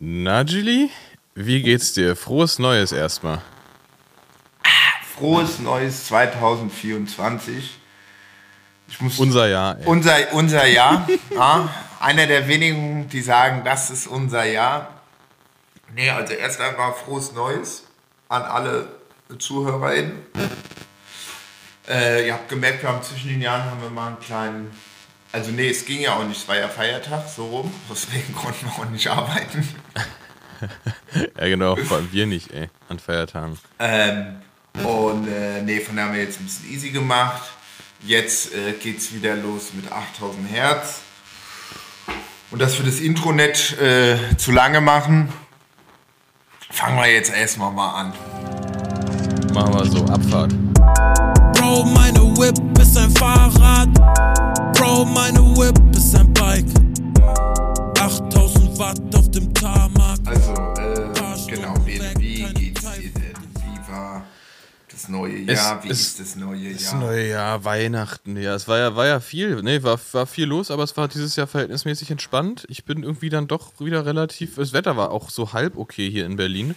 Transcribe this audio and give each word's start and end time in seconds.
Na, 0.00 0.42
Julie, 0.42 0.90
wie 1.34 1.60
geht's 1.60 1.92
dir? 1.92 2.14
Frohes 2.14 2.60
Neues 2.60 2.92
erstmal. 2.92 3.42
Frohes 5.16 5.58
Neues 5.58 6.06
2024. 6.06 7.80
Ich 8.86 9.00
muss 9.00 9.18
unser 9.18 9.48
Jahr. 9.48 9.76
Ey. 9.80 9.86
Unser, 9.86 10.32
unser 10.34 10.66
Jahr. 10.66 11.08
ja, 11.34 11.68
einer 11.98 12.28
der 12.28 12.46
wenigen, 12.46 13.08
die 13.08 13.20
sagen, 13.20 13.64
das 13.64 13.90
ist 13.90 14.06
unser 14.06 14.44
Jahr. 14.44 15.00
Nee, 15.96 16.10
also 16.10 16.32
erst 16.32 16.60
einmal 16.60 16.92
frohes 16.92 17.32
Neues 17.32 17.82
an 18.28 18.42
alle 18.42 18.88
ZuhörerInnen. 19.36 20.16
Äh, 21.88 22.28
ihr 22.28 22.34
habt 22.34 22.48
gemerkt, 22.48 22.82
wir 22.82 22.90
haben 22.90 23.02
zwischen 23.02 23.30
den 23.30 23.42
Jahren 23.42 23.64
haben 23.64 23.82
wir 23.82 23.90
mal 23.90 24.06
einen 24.06 24.20
kleinen. 24.20 24.70
Also 25.30 25.50
nee, 25.50 25.68
es 25.68 25.84
ging 25.84 26.00
ja 26.00 26.14
auch 26.14 26.24
nicht, 26.24 26.40
es 26.40 26.48
war 26.48 26.56
ja 26.56 26.68
Feiertag, 26.68 27.28
so 27.28 27.46
rum. 27.46 27.72
Deswegen 27.90 28.34
konnten 28.34 28.66
wir 28.66 28.72
auch 28.72 28.90
nicht 28.90 29.08
arbeiten. 29.08 29.68
ja 31.38 31.46
genau, 31.46 31.76
vor 31.76 31.98
allem 31.98 32.12
wir 32.12 32.26
nicht, 32.26 32.50
ey, 32.52 32.68
an 32.88 32.98
Feiertagen. 32.98 33.58
Ähm, 33.78 34.40
und 34.84 35.28
äh, 35.28 35.60
nee, 35.62 35.80
von 35.80 35.96
daher 35.96 36.08
haben 36.08 36.16
wir 36.16 36.22
jetzt 36.22 36.40
ein 36.40 36.44
bisschen 36.44 36.70
easy 36.72 36.90
gemacht. 36.90 37.42
Jetzt 38.02 38.54
äh, 38.54 38.72
geht's 38.72 39.12
wieder 39.12 39.36
los 39.36 39.74
mit 39.74 39.90
8000 39.90 40.50
Hertz. 40.50 41.00
Und 42.50 42.62
dass 42.62 42.78
wir 42.78 42.86
das 42.86 43.00
Intro 43.00 43.32
nicht 43.32 43.78
äh, 43.78 44.16
zu 44.38 44.52
lange 44.52 44.80
machen, 44.80 45.30
fangen 46.70 46.96
wir 46.96 47.12
jetzt 47.12 47.34
erstmal 47.34 47.70
mal 47.70 47.90
an. 48.00 48.12
Machen 49.52 49.74
wir 49.74 49.84
so, 49.84 50.04
Abfahrt. 50.06 50.54
Bro, 51.54 51.84
meine 51.84 52.20
Whip 52.38 52.77
ein 52.98 53.10
Fahrrad. 53.12 53.92
Bro, 54.76 55.04
meine 55.06 55.40
Whip 55.56 55.78
ist 55.96 56.14
ein 56.16 56.32
Bike. 56.34 56.66
8000 58.00 58.78
Watt 58.78 59.00
auf 59.14 59.30
dem 59.30 59.52
Tarmac. 59.54 60.18
Also, 60.24 60.52
äh, 60.52 61.56
genau, 61.56 61.74
wie, 61.84 62.00
wie 62.18 62.52
geht's 62.54 62.80
dir 62.80 63.10
denn? 63.12 63.36
Wie 63.54 63.92
war 63.92 64.24
das 64.90 65.08
neue 65.08 65.38
Jahr? 65.38 65.78
Es, 65.78 65.84
wie 65.84 65.88
es, 65.90 66.00
ist 66.00 66.20
das 66.20 66.36
neue 66.36 66.70
Jahr? 66.70 66.72
Das 66.72 66.94
neue 66.94 67.28
Jahr, 67.28 67.64
Weihnachten, 67.64 68.36
ja. 68.36 68.54
Es 68.54 68.68
war 68.68 68.78
ja, 68.78 68.96
war 68.96 69.06
ja 69.06 69.20
viel, 69.20 69.62
ne, 69.62 69.82
war, 69.82 69.98
war 70.12 70.26
viel 70.26 70.46
los, 70.46 70.70
aber 70.70 70.82
es 70.82 70.96
war 70.96 71.08
dieses 71.08 71.36
Jahr 71.36 71.46
verhältnismäßig 71.46 72.10
entspannt. 72.10 72.66
Ich 72.68 72.84
bin 72.84 73.02
irgendwie 73.02 73.28
dann 73.28 73.46
doch 73.46 73.72
wieder 73.80 74.06
relativ, 74.06 74.56
das 74.56 74.72
Wetter 74.72 74.96
war 74.96 75.10
auch 75.10 75.30
so 75.30 75.52
halb 75.52 75.76
okay 75.76 76.10
hier 76.10 76.26
in 76.26 76.36
Berlin. 76.36 76.74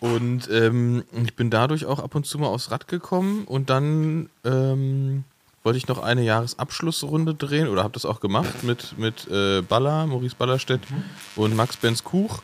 Und 0.00 0.48
ähm, 0.50 1.02
ich 1.24 1.34
bin 1.34 1.50
dadurch 1.50 1.86
auch 1.86 1.98
ab 1.98 2.14
und 2.14 2.24
zu 2.24 2.38
mal 2.38 2.46
aufs 2.46 2.70
Rad 2.70 2.86
gekommen 2.86 3.44
und 3.44 3.68
dann 3.68 4.30
ähm, 4.44 5.24
wollte 5.68 5.76
ich 5.76 5.86
noch 5.86 6.02
eine 6.02 6.22
Jahresabschlussrunde 6.22 7.34
drehen 7.34 7.68
oder 7.68 7.82
habe 7.82 7.92
das 7.92 8.06
auch 8.06 8.20
gemacht 8.20 8.62
mit, 8.62 8.96
mit 8.96 9.28
äh, 9.28 9.60
Baller, 9.60 10.06
Maurice 10.06 10.34
Ballerstedt 10.34 10.80
mhm. 10.90 11.04
und 11.36 11.54
Max 11.54 11.76
Benz 11.76 12.04
Kuch. 12.04 12.40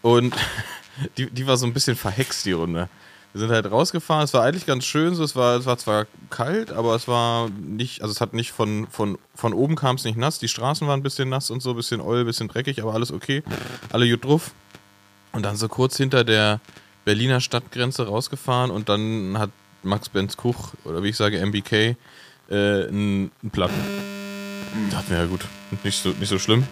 Und 0.00 0.34
die, 1.18 1.28
die 1.28 1.46
war 1.46 1.58
so 1.58 1.66
ein 1.66 1.74
bisschen 1.74 1.96
verhext, 1.96 2.46
die 2.46 2.52
Runde. 2.52 2.88
Wir 3.34 3.40
sind 3.40 3.50
halt 3.50 3.70
rausgefahren, 3.70 4.24
es 4.24 4.32
war 4.32 4.42
eigentlich 4.42 4.64
ganz 4.64 4.86
schön, 4.86 5.14
so, 5.14 5.22
es, 5.22 5.36
war, 5.36 5.58
es 5.58 5.66
war 5.66 5.76
zwar 5.76 6.06
kalt, 6.30 6.72
aber 6.72 6.94
es 6.94 7.08
war 7.08 7.50
nicht, 7.50 8.00
also 8.00 8.10
es 8.10 8.22
hat 8.22 8.32
nicht 8.32 8.52
von, 8.52 8.86
von, 8.88 9.18
von 9.34 9.52
oben 9.52 9.76
kam 9.76 9.96
es 9.96 10.04
nicht 10.04 10.16
nass, 10.16 10.38
die 10.38 10.48
Straßen 10.48 10.88
waren 10.88 11.00
ein 11.00 11.02
bisschen 11.02 11.28
nass 11.28 11.50
und 11.50 11.60
so, 11.60 11.70
ein 11.70 11.76
bisschen 11.76 12.00
oil, 12.00 12.20
ein 12.20 12.26
bisschen 12.26 12.48
dreckig, 12.48 12.80
aber 12.80 12.94
alles 12.94 13.12
okay, 13.12 13.42
alle 13.92 14.08
gut 14.08 14.24
drauf. 14.24 14.52
Und 15.32 15.44
dann 15.44 15.56
so 15.56 15.68
kurz 15.68 15.98
hinter 15.98 16.24
der, 16.24 16.60
Berliner 17.04 17.40
Stadtgrenze 17.40 18.06
rausgefahren 18.06 18.70
und 18.70 18.88
dann 18.88 19.38
hat 19.38 19.50
Max 19.82 20.08
Benz 20.08 20.36
Kuch, 20.36 20.74
oder 20.84 21.02
wie 21.02 21.08
ich 21.08 21.16
sage, 21.16 21.44
MBK, 21.44 21.96
äh, 22.52 22.88
einen, 22.88 23.32
einen 23.42 23.50
Platten. 23.50 23.80
Dachte 24.90 25.12
mir, 25.12 25.18
ja 25.20 25.26
gut, 25.26 25.44
nicht 25.82 26.02
so, 26.02 26.10
nicht 26.10 26.28
so 26.28 26.38
schlimm. 26.38 26.66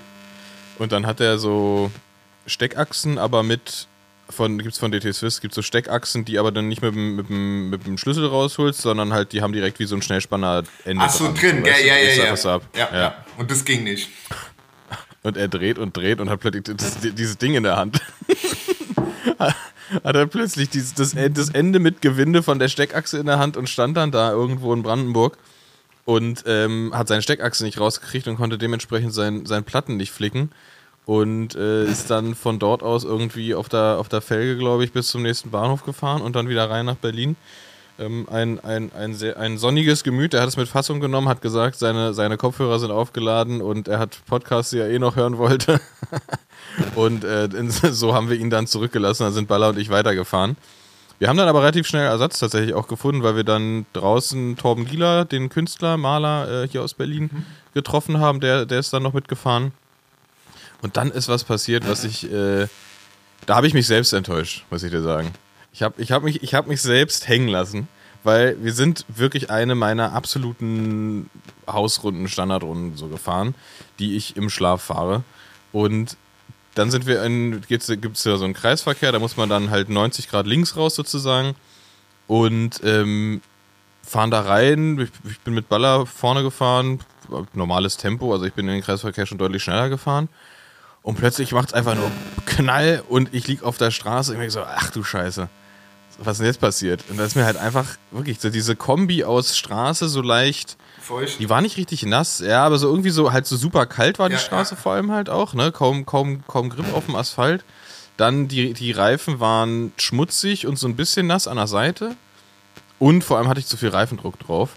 Und 0.79 0.93
dann 0.93 1.07
hat 1.07 1.21
er 1.21 1.39
so 1.39 1.91
Steckachsen, 2.47 3.19
aber 3.19 3.43
mit 3.43 3.89
von, 4.31 4.59
gibt 4.59 4.73
es 4.73 4.79
von 4.79 4.93
DT 4.93 5.13
Swiss, 5.13 5.41
gibt 5.41 5.55
so 5.55 5.63
Steckachsen, 5.63 6.25
die 6.25 6.39
aber 6.39 6.53
dann 6.53 6.69
nicht 6.69 6.83
mit 6.83 6.95
dem, 6.95 7.17
mit, 7.17 7.29
dem, 7.29 7.71
mit 7.71 7.87
dem 7.87 7.99
Schlüssel 7.99 8.27
rausholst, 8.27 8.81
sondern 8.81 9.13
halt, 9.13 9.33
die 9.33 9.43
haben 9.43 9.53
direkt 9.53 9.79
wie 9.81 9.87
so 9.87 9.97
ein 9.97 10.03
Schnellspanner 10.03 10.63
Ende. 10.85 11.05
Ach 11.05 11.11
so, 11.11 11.33
drin, 11.33 11.65
ja, 11.65 11.77
ja, 11.79 11.97
ja, 11.97 12.37
ja. 12.77 12.89
ja. 12.93 13.25
Und 13.37 13.51
das 13.51 13.65
ging 13.65 13.85
nicht. 13.85 14.09
Und 15.23 15.37
er 15.37 15.49
dreht 15.49 15.79
und 15.79 15.95
dreht 15.95 16.19
und 16.19 16.31
hat 16.31 16.41
plötzlich 16.41 16.79
dieses 17.15 17.37
Ding 17.37 17.55
in 17.55 17.63
der 17.63 17.77
Hand. 17.77 18.01
hat 19.39 20.17
er 20.17 20.27
plötzlich 20.27 20.71
dieses, 20.71 20.95
das, 20.95 21.15
das 21.15 21.51
Ende 21.51 21.79
mit 21.79 22.01
Gewinde 22.01 22.43
von 22.43 22.59
der 22.59 22.69
Steckachse 22.69 23.19
in 23.19 23.27
der 23.27 23.39
Hand 23.39 23.59
und 23.59 23.69
stand 23.69 23.99
dann 23.99 24.11
da 24.13 24.31
irgendwo 24.31 24.73
in 24.73 24.83
Brandenburg 24.83 25.37
und 26.11 26.43
ähm, 26.47 26.91
hat 26.93 27.07
seine 27.07 27.23
Steckachse 27.23 27.63
nicht 27.63 27.79
rausgekriegt 27.79 28.27
und 28.27 28.35
konnte 28.35 28.59
dementsprechend 28.59 29.15
sein, 29.15 29.47
sein 29.47 29.63
Platten 29.63 29.97
nicht 29.97 30.11
flicken 30.11 30.51
und 31.07 31.55
äh, 31.55 31.85
ist 31.85 32.11
dann 32.11 32.35
von 32.35 32.59
dort 32.59 32.83
aus 32.83 33.05
irgendwie 33.05 33.55
auf 33.55 33.69
der, 33.69 33.97
auf 34.01 34.09
der 34.09 34.21
Felge, 34.21 34.59
glaube 34.59 34.83
ich, 34.83 34.91
bis 34.93 35.07
zum 35.07 35.23
nächsten 35.23 35.53
Bahnhof 35.53 35.85
gefahren 35.85 36.21
und 36.21 36.35
dann 36.35 36.49
wieder 36.49 36.69
rein 36.69 36.87
nach 36.87 36.97
Berlin. 36.97 37.37
Ähm, 38.01 38.27
ein, 38.29 38.59
ein, 38.59 38.91
ein, 38.93 39.15
sehr, 39.15 39.39
ein 39.39 39.57
sonniges 39.57 40.03
Gemüt, 40.03 40.35
er 40.35 40.41
hat 40.41 40.49
es 40.49 40.57
mit 40.57 40.67
Fassung 40.67 40.99
genommen, 40.99 41.29
hat 41.29 41.43
gesagt, 41.43 41.79
seine, 41.79 42.13
seine 42.13 42.37
Kopfhörer 42.37 42.81
sind 42.81 42.91
aufgeladen 42.91 43.61
und 43.61 43.87
er 43.87 44.01
hat 44.01 44.19
Podcasts, 44.27 44.71
die 44.71 44.79
er 44.79 44.91
eh 44.91 44.99
noch 44.99 45.15
hören 45.15 45.39
wollte. 45.39 45.81
Und 46.95 47.25
äh, 47.25 47.49
so 47.71 48.15
haben 48.15 48.31
wir 48.31 48.37
ihn 48.37 48.51
dann 48.51 48.67
zurückgelassen, 48.67 49.25
dann 49.25 49.33
sind 49.33 49.49
Baller 49.49 49.71
und 49.71 49.79
ich 49.79 49.91
weitergefahren. 49.91 50.57
Wir 51.21 51.29
haben 51.29 51.37
dann 51.37 51.49
aber 51.49 51.61
relativ 51.61 51.87
schnell 51.87 52.07
Ersatz 52.07 52.39
tatsächlich 52.39 52.73
auch 52.73 52.89
gefunden, 52.89 53.23
weil 53.23 53.37
wir 53.37 53.45
dann 53.45 53.85
draußen 53.93 54.57
Torben 54.57 54.87
Gieler, 54.87 55.27
den 55.27 55.51
Künstler, 55.51 55.99
Maler 55.99 56.65
äh, 56.65 56.67
hier 56.69 56.83
aus 56.83 56.95
Berlin, 56.95 57.29
mhm. 57.31 57.47
getroffen 57.75 58.21
haben. 58.21 58.41
Der, 58.41 58.65
der 58.65 58.81
ist 58.81 58.91
dann 58.95 59.03
noch 59.03 59.13
mitgefahren. 59.13 59.73
Und 60.81 60.97
dann 60.97 61.11
ist 61.11 61.29
was 61.29 61.45
passiert, 61.45 61.87
was 61.87 62.05
ich, 62.05 62.25
äh, 62.33 62.69
da 63.45 63.57
habe 63.57 63.67
ich 63.67 63.75
mich 63.75 63.87
selbst 63.87 64.15
enttäuscht, 64.15 64.65
muss 64.71 64.83
ich 64.83 64.91
dir 64.91 65.03
sagen. 65.03 65.31
Ich 65.75 65.83
habe 65.83 66.01
ich 66.01 66.11
hab 66.11 66.23
mich, 66.23 66.55
hab 66.55 66.67
mich 66.67 66.81
selbst 66.81 67.29
hängen 67.29 67.49
lassen, 67.49 67.87
weil 68.25 68.57
wir 68.65 68.73
sind 68.73 69.05
wirklich 69.09 69.51
eine 69.51 69.75
meiner 69.75 70.15
absoluten 70.15 71.29
Hausrunden, 71.69 72.29
Standardrunden 72.29 72.97
so 72.97 73.09
gefahren, 73.09 73.55
die 73.99 74.17
ich 74.17 74.39
im 74.39 74.49
Schlaf 74.49 74.81
fahre. 74.81 75.23
Und 75.71 76.17
dann 76.81 76.91
sind 76.91 77.07
wir 77.07 77.23
in, 77.23 77.61
gibt 77.69 77.83
es 77.83 78.25
ja 78.25 78.37
so 78.39 78.45
einen 78.47 78.55
Kreisverkehr, 78.55 79.13
da 79.13 79.19
muss 79.19 79.37
man 79.37 79.51
dann 79.51 79.69
halt 79.69 79.91
90 79.91 80.31
Grad 80.31 80.47
links 80.47 80.79
raus 80.79 80.95
sozusagen 80.95 81.55
und 82.27 82.81
ähm, 82.83 83.43
fahren 84.03 84.31
da 84.31 84.41
rein. 84.41 84.99
Ich, 84.99 85.31
ich, 85.31 85.41
bin 85.41 85.53
mit 85.53 85.69
Baller 85.69 86.07
vorne 86.07 86.43
gefahren, 86.43 87.01
normales 87.53 87.99
Tempo, 87.99 88.33
also 88.33 88.47
ich 88.47 88.55
bin 88.55 88.67
in 88.67 88.77
den 88.77 88.83
Kreisverkehr 88.83 89.27
schon 89.27 89.37
deutlich 89.37 89.63
schneller 89.63 89.91
gefahren. 89.91 90.31
Und 91.03 91.17
plötzlich 91.17 91.53
macht 91.53 91.69
es 91.69 91.75
einfach 91.75 91.95
nur 91.97 92.11
Knall 92.47 93.05
und 93.11 93.35
ich 93.35 93.47
liege 93.47 93.67
auf 93.67 93.77
der 93.77 93.91
Straße 93.91 94.31
und 94.31 94.37
ich 94.37 94.41
denke 94.41 94.53
so, 94.53 94.63
ach 94.63 94.91
du 94.91 95.05
Scheiße, 95.05 95.51
was 96.19 96.33
ist 96.33 96.39
denn 96.39 96.47
jetzt 96.47 96.61
passiert? 96.63 97.05
Und 97.11 97.19
da 97.19 97.25
ist 97.25 97.37
mir 97.37 97.45
halt 97.45 97.59
einfach 97.59 97.87
wirklich 98.11 98.41
so 98.41 98.49
diese 98.49 98.75
Kombi 98.75 99.23
aus 99.25 99.59
Straße 99.59 100.09
so 100.09 100.23
leicht 100.23 100.79
feucht. 101.01 101.39
Die 101.39 101.49
war 101.49 101.61
nicht 101.61 101.77
richtig 101.77 102.05
nass, 102.05 102.41
ja, 102.41 102.65
aber 102.65 102.79
so 102.79 102.89
irgendwie 102.89 103.11
so 103.11 103.33
halt 103.33 103.47
so 103.47 103.57
super 103.57 103.87
kalt 103.87 104.19
war 104.19 104.29
die 104.29 104.35
ja, 104.35 104.41
Straße 104.41 104.75
ja. 104.75 104.81
vor 104.81 104.93
allem 104.93 105.11
halt 105.11 105.29
auch, 105.29 105.55
ne? 105.55 105.73
Kaum, 105.73 106.07
kaum, 106.07 106.47
kaum 106.47 106.71
Grip 106.71 106.93
auf 106.95 107.07
dem 107.07 107.17
Asphalt. 107.17 107.65
Dann 108.17 108.49
die, 108.49 108.75
die 108.75 108.93
Reifen 108.93 109.41
waren 109.41 109.93
schmutzig 109.97 110.67
und 110.67 110.79
so 110.79 110.87
ein 110.87 110.97
bisschen 110.97 111.27
nass 111.27 111.49
an 111.49 111.57
der 111.57 111.67
Seite. 111.67 112.17
Und 112.99 113.25
vor 113.25 113.39
allem 113.39 113.49
hatte 113.49 113.61
ich 113.61 113.67
zu 113.67 113.77
viel 113.77 113.89
Reifendruck 113.89 114.39
drauf. 114.39 114.71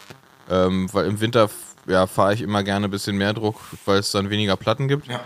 Ähm, 0.49 0.87
weil 0.93 1.07
im 1.07 1.19
Winter 1.19 1.49
ja, 1.87 2.07
fahre 2.07 2.33
ich 2.33 2.41
immer 2.41 2.63
gerne 2.63 2.87
ein 2.87 2.91
bisschen 2.91 3.17
mehr 3.17 3.33
Druck, 3.33 3.59
weil 3.85 3.99
es 3.99 4.11
dann 4.11 4.29
weniger 4.29 4.55
Platten 4.55 4.87
gibt. 4.87 5.07
Ja. 5.07 5.19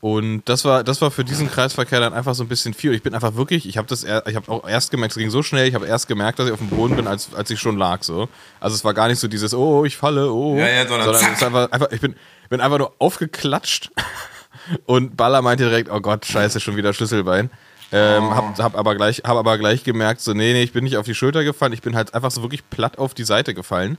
Und 0.00 0.42
das 0.44 0.64
war, 0.64 0.84
das 0.84 1.00
war 1.00 1.10
für 1.10 1.24
diesen 1.24 1.50
Kreisverkehr 1.50 1.98
dann 1.98 2.14
einfach 2.14 2.34
so 2.34 2.44
ein 2.44 2.48
bisschen 2.48 2.72
viel. 2.72 2.94
Ich 2.94 3.02
bin 3.02 3.14
einfach 3.14 3.34
wirklich, 3.34 3.68
ich 3.68 3.78
habe 3.78 3.88
das, 3.88 4.04
ich 4.04 4.36
habe 4.36 4.50
auch 4.50 4.68
erst 4.68 4.90
gemerkt, 4.92 5.12
es 5.12 5.18
ging 5.18 5.30
so 5.30 5.42
schnell, 5.42 5.66
ich 5.66 5.74
habe 5.74 5.86
erst 5.86 6.06
gemerkt, 6.06 6.38
dass 6.38 6.46
ich 6.46 6.52
auf 6.52 6.60
dem 6.60 6.68
Boden 6.68 6.94
bin, 6.94 7.08
als, 7.08 7.34
als 7.34 7.50
ich 7.50 7.58
schon 7.58 7.76
lag. 7.76 8.02
So. 8.02 8.28
Also 8.60 8.76
es 8.76 8.84
war 8.84 8.94
gar 8.94 9.08
nicht 9.08 9.18
so 9.18 9.26
dieses, 9.26 9.54
oh, 9.54 9.84
ich 9.84 9.96
falle, 9.96 10.32
oh. 10.32 10.56
Ja, 10.56 10.68
ja, 10.68 10.86
sondern, 10.86 11.12
sondern 11.12 11.32
es 11.32 11.42
einfach, 11.42 11.72
einfach, 11.72 11.90
ich 11.90 12.00
bin, 12.00 12.14
bin 12.48 12.60
einfach 12.60 12.78
nur 12.78 12.94
aufgeklatscht 12.98 13.90
und 14.86 15.16
Baller 15.16 15.42
meinte 15.42 15.64
direkt, 15.64 15.90
oh 15.90 16.00
Gott, 16.00 16.24
scheiße, 16.26 16.60
schon 16.60 16.76
wieder 16.76 16.92
Schlüsselbein. 16.92 17.50
Ähm, 17.90 18.24
oh. 18.24 18.34
hab, 18.34 18.58
hab, 18.58 18.76
aber 18.76 18.94
gleich, 18.94 19.22
hab 19.24 19.36
aber 19.36 19.58
gleich 19.58 19.82
gemerkt, 19.82 20.20
so, 20.20 20.32
nee, 20.32 20.52
nee, 20.52 20.62
ich 20.62 20.72
bin 20.72 20.84
nicht 20.84 20.96
auf 20.96 21.06
die 21.06 21.14
Schulter 21.14 21.42
gefallen, 21.42 21.72
ich 21.72 21.82
bin 21.82 21.96
halt 21.96 22.14
einfach 22.14 22.30
so 22.30 22.42
wirklich 22.42 22.68
platt 22.70 22.98
auf 22.98 23.14
die 23.14 23.24
Seite 23.24 23.54
gefallen. 23.54 23.98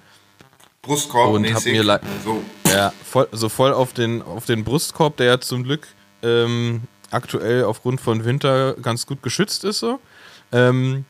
Brustkorb 0.81 1.33
und 1.33 1.53
hab 1.53 1.65
mir 1.65 1.99
so. 2.23 2.41
Ja, 2.67 2.93
voll, 3.03 3.27
so 3.31 3.49
voll 3.49 3.73
auf 3.73 3.93
den, 3.93 4.21
auf 4.21 4.45
den 4.45 4.63
Brustkorb, 4.63 5.17
der 5.17 5.25
ja 5.25 5.39
zum 5.39 5.63
Glück 5.63 5.87
ähm, 6.23 6.81
aktuell 7.11 7.63
aufgrund 7.63 7.99
von 8.01 8.25
Winter 8.25 8.75
ganz 8.75 9.05
gut 9.05 9.23
geschützt 9.23 9.63
ist. 9.63 9.79
So. 9.79 9.99
Ähm, 10.51 11.05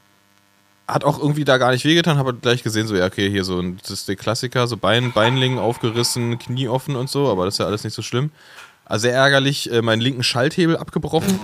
hat 0.87 1.03
auch 1.03 1.19
irgendwie 1.19 1.45
da 1.45 1.57
gar 1.57 1.71
nicht 1.71 1.85
wehgetan, 1.85 2.17
habe 2.17 2.33
gleich 2.33 2.63
gesehen, 2.63 2.87
so, 2.87 2.95
ja, 2.95 3.05
okay, 3.05 3.29
hier 3.29 3.43
so, 3.43 3.61
das 3.61 3.91
ist 3.91 4.07
der 4.07 4.15
Klassiker, 4.15 4.67
so 4.67 4.75
Bein, 4.75 5.11
Beinlingen 5.11 5.59
aufgerissen, 5.59 6.39
Knie 6.39 6.67
offen 6.67 6.95
und 6.95 7.09
so, 7.09 7.29
aber 7.29 7.45
das 7.45 7.55
ist 7.55 7.59
ja 7.59 7.65
alles 7.65 7.83
nicht 7.83 7.93
so 7.93 8.01
schlimm. 8.01 8.31
Also 8.85 9.03
sehr 9.03 9.13
ärgerlich, 9.13 9.71
äh, 9.71 9.83
meinen 9.83 10.01
linken 10.01 10.23
Schalthebel 10.23 10.77
abgebrochen. 10.77 11.39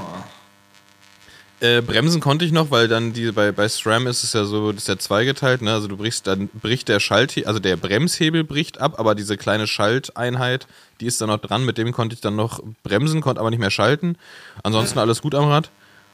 Äh, 1.65 1.81
bremsen 1.81 2.21
konnte 2.21 2.45
ich 2.45 2.51
noch, 2.51 2.69
weil 2.69 2.87
dann 2.87 3.13
die 3.13 3.31
bei, 3.31 3.51
bei 3.51 3.67
SRAM 3.67 4.05
ist 4.05 4.23
es 4.23 4.33
ja 4.33 4.45
so, 4.45 4.71
das 4.71 4.83
ist 4.83 4.87
ja 4.87 4.97
zweigeteilt, 4.97 5.63
ne? 5.63 5.73
Also 5.73 5.87
du 5.87 5.97
brichst, 5.97 6.27
dann 6.27 6.47
bricht 6.49 6.89
der 6.89 6.99
Schalthebel, 6.99 7.47
also 7.47 7.59
der 7.59 7.75
Bremshebel 7.75 8.43
bricht 8.43 8.79
ab, 8.79 8.99
aber 8.99 9.15
diese 9.15 9.35
kleine 9.35 9.65
Schalteinheit, 9.65 10.67
die 10.99 11.07
ist 11.07 11.19
dann 11.21 11.29
noch 11.29 11.39
dran, 11.39 11.65
mit 11.65 11.79
dem 11.79 11.91
konnte 11.91 12.13
ich 12.13 12.21
dann 12.21 12.35
noch 12.35 12.61
bremsen, 12.83 13.21
konnte 13.21 13.39
aber 13.39 13.49
nicht 13.49 13.59
mehr 13.59 13.71
schalten. 13.71 14.15
Ansonsten 14.61 14.99
alles 14.99 15.21
gut 15.21 15.33
am 15.33 15.45
Rad. 15.45 15.71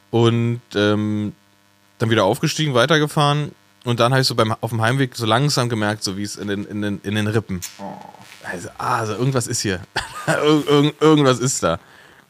Und 0.10 0.62
ähm, 0.76 1.34
dann 2.00 2.10
wieder 2.10 2.24
aufgestiegen, 2.24 2.74
weitergefahren. 2.74 3.52
Und 3.84 4.00
dann 4.00 4.12
habe 4.12 4.22
ich 4.22 4.28
so 4.28 4.36
beim, 4.36 4.56
auf 4.62 4.70
dem 4.70 4.82
Heimweg 4.82 5.16
so 5.16 5.26
langsam 5.26 5.68
gemerkt, 5.68 6.04
so 6.04 6.16
wie 6.18 6.24
es 6.24 6.36
in 6.38 6.48
den, 6.48 6.66
in, 6.66 6.82
den, 6.82 7.02
in 7.04 7.16
den 7.16 7.28
Rippen. 7.28 7.62
Also, 8.44 8.70
ah, 8.78 9.00
also 9.00 9.14
irgendwas 9.14 9.48
ist 9.48 9.62
hier. 9.62 9.82
Ir 10.28 10.68
irgend, 10.68 11.02
irgendwas 11.02 11.40
ist 11.40 11.62
da. 11.64 11.80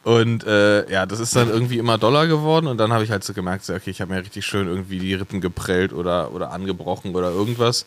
Und 0.03 0.43
äh, 0.45 0.89
ja, 0.91 1.05
das 1.05 1.19
ist 1.19 1.35
dann 1.35 1.49
irgendwie 1.49 1.77
immer 1.77 1.97
doller 1.99 2.25
geworden 2.25 2.65
und 2.67 2.77
dann 2.79 2.91
habe 2.91 3.03
ich 3.03 3.11
halt 3.11 3.23
so 3.23 3.33
gemerkt, 3.33 3.65
so, 3.65 3.73
okay, 3.73 3.91
ich 3.91 4.01
habe 4.01 4.11
mir 4.13 4.21
richtig 4.21 4.45
schön 4.45 4.67
irgendwie 4.67 4.97
die 4.97 5.13
Rippen 5.13 5.41
geprellt 5.41 5.93
oder, 5.93 6.33
oder 6.33 6.51
angebrochen 6.51 7.13
oder 7.15 7.29
irgendwas. 7.29 7.85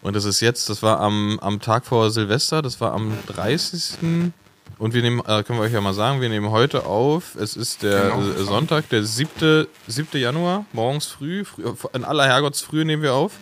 Und 0.00 0.16
das 0.16 0.24
ist 0.24 0.40
jetzt, 0.40 0.70
das 0.70 0.82
war 0.82 1.00
am, 1.00 1.38
am 1.40 1.60
Tag 1.60 1.84
vor 1.84 2.10
Silvester, 2.10 2.62
das 2.62 2.80
war 2.80 2.92
am 2.94 3.12
30. 3.26 3.98
Und 4.78 4.94
wir 4.94 5.02
nehmen, 5.02 5.20
äh, 5.26 5.42
können 5.42 5.58
wir 5.58 5.64
euch 5.64 5.74
ja 5.74 5.82
mal 5.82 5.92
sagen, 5.92 6.22
wir 6.22 6.30
nehmen 6.30 6.50
heute 6.50 6.86
auf, 6.86 7.34
es 7.34 7.54
ist 7.54 7.82
der 7.82 8.04
Genau. 8.12 8.22
äh, 8.22 8.42
Sonntag, 8.44 8.88
der 8.88 9.04
7. 9.04 9.66
7. 9.86 10.18
Januar, 10.18 10.64
morgens 10.72 11.04
früh, 11.06 11.44
früh, 11.44 11.64
in 11.92 12.04
aller 12.04 12.24
Herrgottsfrühe 12.24 12.86
nehmen 12.86 13.02
wir 13.02 13.12
auf, 13.12 13.32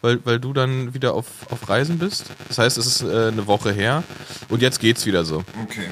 weil, 0.00 0.18
weil 0.24 0.40
du 0.40 0.54
dann 0.54 0.94
wieder 0.94 1.12
auf, 1.12 1.26
auf 1.50 1.68
Reisen 1.68 1.98
bist. 1.98 2.24
Das 2.48 2.56
heißt, 2.56 2.78
es 2.78 2.86
ist 2.86 3.02
äh, 3.02 3.28
eine 3.28 3.46
Woche 3.46 3.72
her 3.72 4.02
und 4.48 4.62
jetzt 4.62 4.80
geht's 4.80 5.04
wieder 5.04 5.26
so. 5.26 5.44
Okay. 5.64 5.88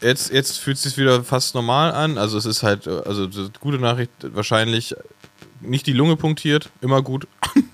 Jetzt- 0.00 0.30
Jetzt, 0.32 0.58
fühlt 0.58 0.76
es 0.76 0.82
sich 0.84 0.96
wieder 0.96 1.24
fast 1.24 1.54
normal 1.54 1.92
an. 1.92 2.18
Also 2.18 2.38
es 2.38 2.44
ist 2.46 2.62
halt, 2.62 2.86
also 2.86 3.28
gute 3.60 3.78
Nachricht, 3.78 4.10
wahrscheinlich 4.22 4.94
nicht 5.60 5.86
die 5.86 5.92
Lunge 5.92 6.16
punktiert, 6.16 6.70
immer 6.80 7.02
gut. 7.02 7.26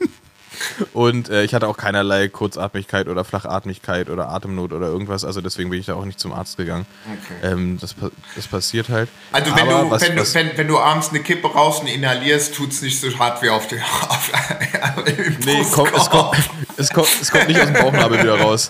Und 0.94 1.28
äh, 1.28 1.42
ich 1.44 1.52
hatte 1.52 1.68
auch 1.68 1.76
keinerlei 1.76 2.28
Kurzatmigkeit 2.28 3.08
oder 3.08 3.24
Flachatmigkeit 3.24 4.08
oder 4.08 4.30
Atemnot 4.30 4.72
oder 4.72 4.86
irgendwas. 4.86 5.24
Also 5.24 5.40
deswegen 5.42 5.68
bin 5.68 5.78
ich 5.80 5.86
da 5.86 5.94
auch 5.94 6.04
nicht 6.06 6.18
zum 6.18 6.32
Arzt 6.32 6.56
gegangen. 6.56 6.86
Okay. 7.04 7.52
Ähm, 7.52 7.78
das, 7.80 7.94
das 8.34 8.46
passiert 8.46 8.88
halt. 8.88 9.08
Also 9.32 9.54
wenn, 9.54 9.68
du, 9.68 9.90
was- 9.90 10.02
wenn, 10.02 10.16
was- 10.16 10.32
du, 10.32 10.38
wenn, 10.38 10.56
wenn 10.56 10.68
du 10.68 10.78
abends 10.78 11.10
eine 11.10 11.20
Kippe 11.20 11.48
rauchst 11.48 11.82
und 11.82 11.88
inhalierst, 11.88 12.54
tut 12.54 12.70
es 12.72 12.80
nicht 12.80 12.98
so 12.98 13.16
hart 13.18 13.42
wie 13.42 13.50
auf 13.50 13.66
den 13.68 13.80
auf, 13.82 14.32
Nee, 15.44 15.66
komm, 15.72 15.88
es, 15.94 16.08
kommt, 16.08 16.36
es, 16.78 16.90
kommt, 16.90 17.08
es 17.20 17.30
kommt 17.30 17.48
nicht 17.48 17.60
aus 17.60 17.66
dem 17.66 17.74
Bauchnabel 17.74 18.20
wieder 18.22 18.40
raus. 18.40 18.68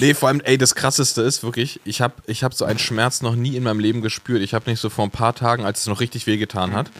Nee, 0.00 0.14
vor 0.14 0.28
allem, 0.28 0.40
ey, 0.40 0.58
das 0.58 0.74
Krasseste 0.74 1.22
ist 1.22 1.42
wirklich, 1.42 1.80
ich 1.84 2.00
habe 2.00 2.14
ich 2.26 2.44
hab 2.44 2.54
so 2.54 2.64
einen 2.64 2.78
Schmerz 2.78 3.22
noch 3.22 3.34
nie 3.34 3.56
in 3.56 3.62
meinem 3.62 3.80
Leben 3.80 4.02
gespürt. 4.02 4.42
Ich 4.42 4.54
habe 4.54 4.68
nicht 4.70 4.80
so 4.80 4.90
vor 4.90 5.04
ein 5.04 5.10
paar 5.10 5.34
Tagen, 5.34 5.64
als 5.64 5.80
es 5.80 5.86
noch 5.86 6.00
richtig 6.00 6.26
wehgetan 6.26 6.74
hat, 6.74 6.90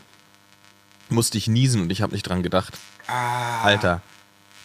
musste 1.08 1.38
ich 1.38 1.48
niesen 1.48 1.82
und 1.82 1.90
ich 1.90 2.02
habe 2.02 2.12
nicht 2.12 2.28
dran 2.28 2.42
gedacht. 2.42 2.74
Alter, 3.62 4.02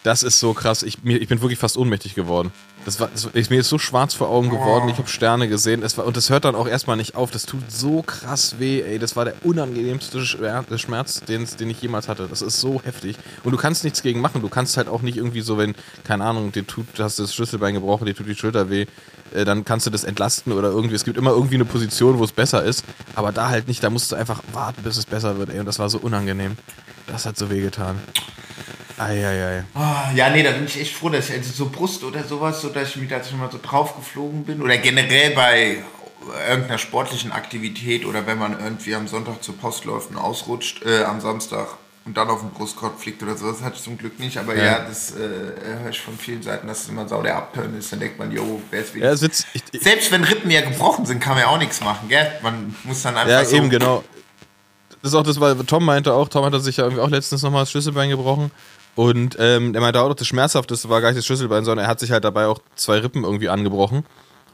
das 0.02 0.22
ist 0.22 0.40
so 0.40 0.52
krass. 0.52 0.82
Ich, 0.82 1.02
mir, 1.04 1.18
ich 1.18 1.28
bin 1.28 1.40
wirklich 1.40 1.58
fast 1.58 1.76
ohnmächtig 1.76 2.14
geworden. 2.14 2.52
Das 2.84 2.98
war, 2.98 3.08
das, 3.14 3.28
ich, 3.34 3.48
mir 3.50 3.60
ist 3.60 3.68
so 3.68 3.78
schwarz 3.78 4.14
vor 4.14 4.28
Augen 4.28 4.50
geworden. 4.50 4.88
Ich 4.88 4.98
habe 4.98 5.06
Sterne 5.06 5.46
gesehen. 5.48 5.84
Es 5.84 5.96
war, 5.96 6.04
und 6.04 6.16
das 6.16 6.30
hört 6.30 6.44
dann 6.44 6.56
auch 6.56 6.66
erstmal 6.66 6.96
nicht 6.96 7.14
auf. 7.14 7.30
Das 7.30 7.46
tut 7.46 7.70
so 7.70 8.02
krass 8.02 8.56
weh, 8.58 8.80
ey. 8.80 8.98
Das 8.98 9.14
war 9.14 9.24
der 9.24 9.34
unangenehmste 9.44 10.18
Schmer- 10.24 10.64
Schmerz, 10.78 11.20
den, 11.20 11.46
den 11.60 11.70
ich 11.70 11.80
jemals 11.80 12.08
hatte. 12.08 12.26
Das 12.28 12.42
ist 12.42 12.60
so 12.60 12.82
heftig. 12.82 13.16
Und 13.44 13.52
du 13.52 13.56
kannst 13.58 13.84
nichts 13.84 14.02
gegen 14.02 14.20
machen. 14.20 14.42
Du 14.42 14.48
kannst 14.48 14.76
halt 14.76 14.88
auch 14.88 15.02
nicht 15.02 15.16
irgendwie 15.16 15.42
so, 15.42 15.56
wenn, 15.58 15.76
keine 16.02 16.24
Ahnung, 16.24 16.50
dir 16.50 16.66
tut, 16.66 16.86
du 16.94 17.04
hast 17.04 17.20
das 17.20 17.32
Schlüsselbein 17.32 17.74
gebrochen, 17.74 18.06
dir 18.06 18.16
tut 18.16 18.26
die 18.26 18.34
Schulter 18.34 18.68
weh, 18.68 18.86
äh, 19.32 19.44
dann 19.44 19.64
kannst 19.64 19.86
du 19.86 19.90
das 19.90 20.02
entlasten 20.02 20.52
oder 20.52 20.70
irgendwie. 20.70 20.96
Es 20.96 21.04
gibt 21.04 21.16
immer 21.16 21.30
irgendwie 21.30 21.54
eine 21.54 21.64
Position, 21.64 22.18
wo 22.18 22.24
es 22.24 22.32
besser 22.32 22.64
ist. 22.64 22.84
Aber 23.14 23.30
da 23.30 23.48
halt 23.48 23.68
nicht. 23.68 23.84
Da 23.84 23.90
musst 23.90 24.10
du 24.10 24.16
einfach 24.16 24.40
warten, 24.52 24.82
bis 24.82 24.96
es 24.96 25.06
besser 25.06 25.38
wird, 25.38 25.50
ey. 25.50 25.60
Und 25.60 25.66
das 25.66 25.78
war 25.78 25.88
so 25.88 25.98
unangenehm. 25.98 26.56
Das 27.06 27.26
hat 27.26 27.36
so 27.38 27.48
weh 27.48 27.60
getan. 27.60 28.00
Eieiei. 28.98 29.64
Ah, 29.74 30.10
Ja, 30.14 30.30
nee, 30.30 30.42
da 30.42 30.50
bin 30.52 30.64
ich 30.64 30.80
echt 30.80 30.94
froh, 30.94 31.08
dass 31.08 31.28
ich 31.30 31.36
also 31.36 31.52
so 31.52 31.68
Brust 31.70 32.04
oder 32.04 32.24
sowas, 32.24 32.60
so 32.60 32.68
dass 32.68 32.90
ich 32.90 32.96
mich 32.96 33.08
da 33.08 33.22
schon 33.22 33.38
mal 33.38 33.50
so 33.50 33.58
drauf 33.62 33.96
geflogen 33.96 34.44
bin. 34.44 34.62
Oder 34.62 34.76
generell 34.78 35.30
bei 35.34 35.78
irgendeiner 36.48 36.78
sportlichen 36.78 37.32
Aktivität 37.32 38.04
oder 38.06 38.26
wenn 38.26 38.38
man 38.38 38.52
irgendwie 38.60 38.94
am 38.94 39.08
Sonntag 39.08 39.42
zur 39.42 39.56
Post 39.58 39.84
läuft 39.84 40.10
und 40.10 40.18
ausrutscht, 40.18 40.84
äh, 40.84 41.02
am 41.04 41.20
Samstag 41.20 41.66
und 42.04 42.16
dann 42.16 42.28
auf 42.30 42.40
den 42.40 42.50
Brustkorb 42.50 43.00
fliegt 43.00 43.22
oder 43.22 43.36
so. 43.36 43.50
Das 43.50 43.62
hatte 43.62 43.76
ich 43.76 43.82
zum 43.82 43.96
Glück 43.98 44.18
nicht. 44.18 44.36
Aber 44.38 44.56
ja, 44.56 44.64
Ja. 44.64 44.78
das 44.80 45.12
äh, 45.12 45.18
höre 45.18 45.90
ich 45.90 46.00
von 46.00 46.16
vielen 46.18 46.42
Seiten, 46.42 46.66
dass 46.66 46.82
es 46.82 46.88
immer 46.88 47.08
sau 47.08 47.22
der 47.22 47.36
Abturn 47.36 47.76
ist. 47.78 47.92
Dann 47.92 48.00
denkt 48.00 48.18
man, 48.18 48.30
jo, 48.32 48.60
wer 48.70 48.80
ist 48.82 48.94
wieder. 48.94 49.06
Ja, 49.12 49.16
Selbst 49.16 50.10
wenn 50.10 50.24
Rippen 50.24 50.50
ja 50.50 50.60
gebrochen 50.62 51.06
sind, 51.06 51.20
kann 51.20 51.34
man 51.34 51.42
ja 51.42 51.48
auch 51.48 51.58
nichts 51.58 51.80
machen, 51.80 52.08
gell? 52.08 52.30
Man 52.42 52.74
muss 52.84 53.02
dann 53.02 53.16
einfach 53.16 53.30
ja, 53.30 53.44
so... 53.44 53.56
eben, 53.56 53.70
genau. 53.70 54.02
Das 55.00 55.10
ist 55.12 55.16
auch 55.16 55.24
das, 55.24 55.40
weil 55.40 55.56
Tom 55.64 55.84
meinte 55.84 56.12
auch, 56.14 56.28
Tom 56.28 56.44
hatte 56.44 56.60
sich 56.60 56.76
ja 56.76 56.84
irgendwie 56.84 57.02
auch 57.02 57.10
letztens 57.10 57.42
nochmal 57.42 57.62
das 57.62 57.72
Schlüsselbein 57.72 58.08
gebrochen. 58.10 58.52
Und 58.94 59.36
ähm, 59.38 59.72
der 59.72 59.80
meinte 59.80 60.00
auch, 60.00 60.14
das 60.14 60.26
Schmerzhafteste 60.26 60.88
war 60.88 61.00
gar 61.00 61.08
nicht 61.08 61.18
das 61.18 61.26
Schlüsselbein, 61.26 61.64
sondern 61.64 61.86
er 61.86 61.90
hat 61.90 62.00
sich 62.00 62.10
halt 62.10 62.24
dabei 62.24 62.46
auch 62.46 62.60
zwei 62.74 62.98
Rippen 62.98 63.24
irgendwie 63.24 63.48
angebrochen. 63.48 64.04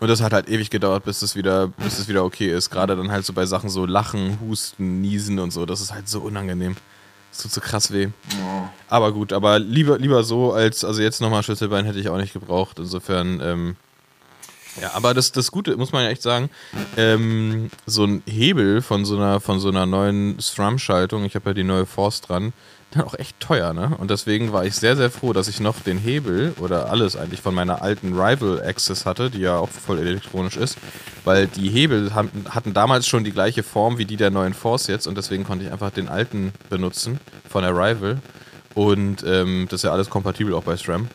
Und 0.00 0.08
das 0.08 0.23
hat 0.23 0.32
halt 0.32 0.49
ewig 0.49 0.70
gedauert, 0.70 1.05
bis 1.05 1.23
es 1.23 1.35
wieder, 1.35 1.69
bis 1.69 1.99
es 1.99 2.06
wieder 2.06 2.25
okay 2.25 2.55
ist. 2.55 2.70
Gerade 2.70 2.94
dann 2.94 3.11
halt 3.11 3.25
so 3.25 3.32
bei 3.32 3.46
Sachen 3.46 3.69
so 3.69 3.85
Lachen, 3.85 4.38
Husten, 4.40 5.00
Niesen 5.00 5.40
und 5.40 5.52
so. 5.52 5.67
Das 5.67 5.81
ist 5.81 5.93
halt 5.93 6.08
so 6.08 6.20
unangenehm. 6.20 6.76
Das 7.32 7.43
tut 7.43 7.50
so 7.52 7.61
krass 7.61 7.93
weh. 7.93 8.08
Aber 8.88 9.12
gut, 9.12 9.32
aber 9.32 9.58
lieber, 9.58 9.99
lieber 9.99 10.23
so 10.23 10.52
als, 10.52 10.85
also 10.85 11.02
jetzt 11.02 11.20
nochmal 11.20 11.43
Schlüsselbein 11.43 11.85
hätte 11.85 11.99
ich 11.99 12.08
auch 12.08 12.17
nicht 12.17 12.32
gebraucht. 12.32 12.79
Insofern, 12.79 13.40
ähm, 13.43 13.76
ja, 14.81 14.93
aber 14.94 15.14
das, 15.14 15.32
das 15.32 15.50
Gute, 15.50 15.76
muss 15.76 15.93
man 15.93 16.05
ja 16.05 16.11
echt 16.11 16.23
sagen, 16.23 16.49
ähm, 16.96 17.70
so 17.87 18.05
ein 18.05 18.23
Hebel 18.26 18.82
von 18.82 19.05
so 19.05 19.17
einer, 19.17 19.40
von 19.40 19.58
so 19.58 19.69
einer 19.69 19.87
neuen 19.87 20.38
SRAM-Schaltung, 20.38 21.25
ich 21.25 21.35
habe 21.35 21.50
ja 21.50 21.55
die 21.55 21.64
neue 21.64 21.87
Force 21.87 22.20
dran, 22.20 22.52
dann 22.90 23.05
auch 23.05 23.14
echt 23.14 23.38
teuer, 23.40 23.75
ne? 23.75 23.96
Und 23.99 24.11
deswegen 24.11 24.52
war 24.52 24.64
ich 24.64 24.75
sehr, 24.75 24.96
sehr 24.96 25.11
froh, 25.11 25.32
dass 25.32 25.49
ich 25.49 25.61
noch 25.61 25.81
den 25.81 25.99
Hebel 25.99 26.55
oder 26.58 26.90
alles 26.90 27.17
eigentlich 27.17 27.43
von 27.43 27.55
meiner 27.55 27.82
alten 27.82 28.19
Rival 28.19 28.62
Access 28.62 29.05
hatte, 29.05 29.31
die 29.31 29.40
ja 29.40 29.58
auch 29.58 29.69
voll 29.69 29.99
elektronisch 29.99 30.56
ist, 30.56 30.79
weil 31.25 31.46
die 31.46 31.69
Hebel 31.69 32.14
hatten, 32.14 32.46
hatten 32.50 32.73
damals 32.73 33.06
schon 33.06 33.25
die 33.25 33.32
gleiche 33.32 33.62
Form 33.62 33.99
wie 33.99 34.06
die 34.06 34.17
der 34.17 34.31
neuen 34.31 34.55
Force 34.55 34.87
jetzt 34.87 35.06
und 35.06 35.19
deswegen 35.19 35.44
konnte 35.44 35.67
ich 35.67 35.73
einfach 35.73 35.90
den 35.90 36.08
alten 36.08 36.52
benutzen 36.70 37.20
von 37.49 37.62
der 37.62 37.73
Rival. 37.73 38.19
Und 38.75 39.25
ähm, 39.26 39.67
das 39.69 39.81
ist 39.81 39.85
ja 39.85 39.93
alles 39.93 40.08
kompatibel 40.08 40.55
auch 40.55 40.62
bei 40.62 40.76
SRAM 40.76 41.08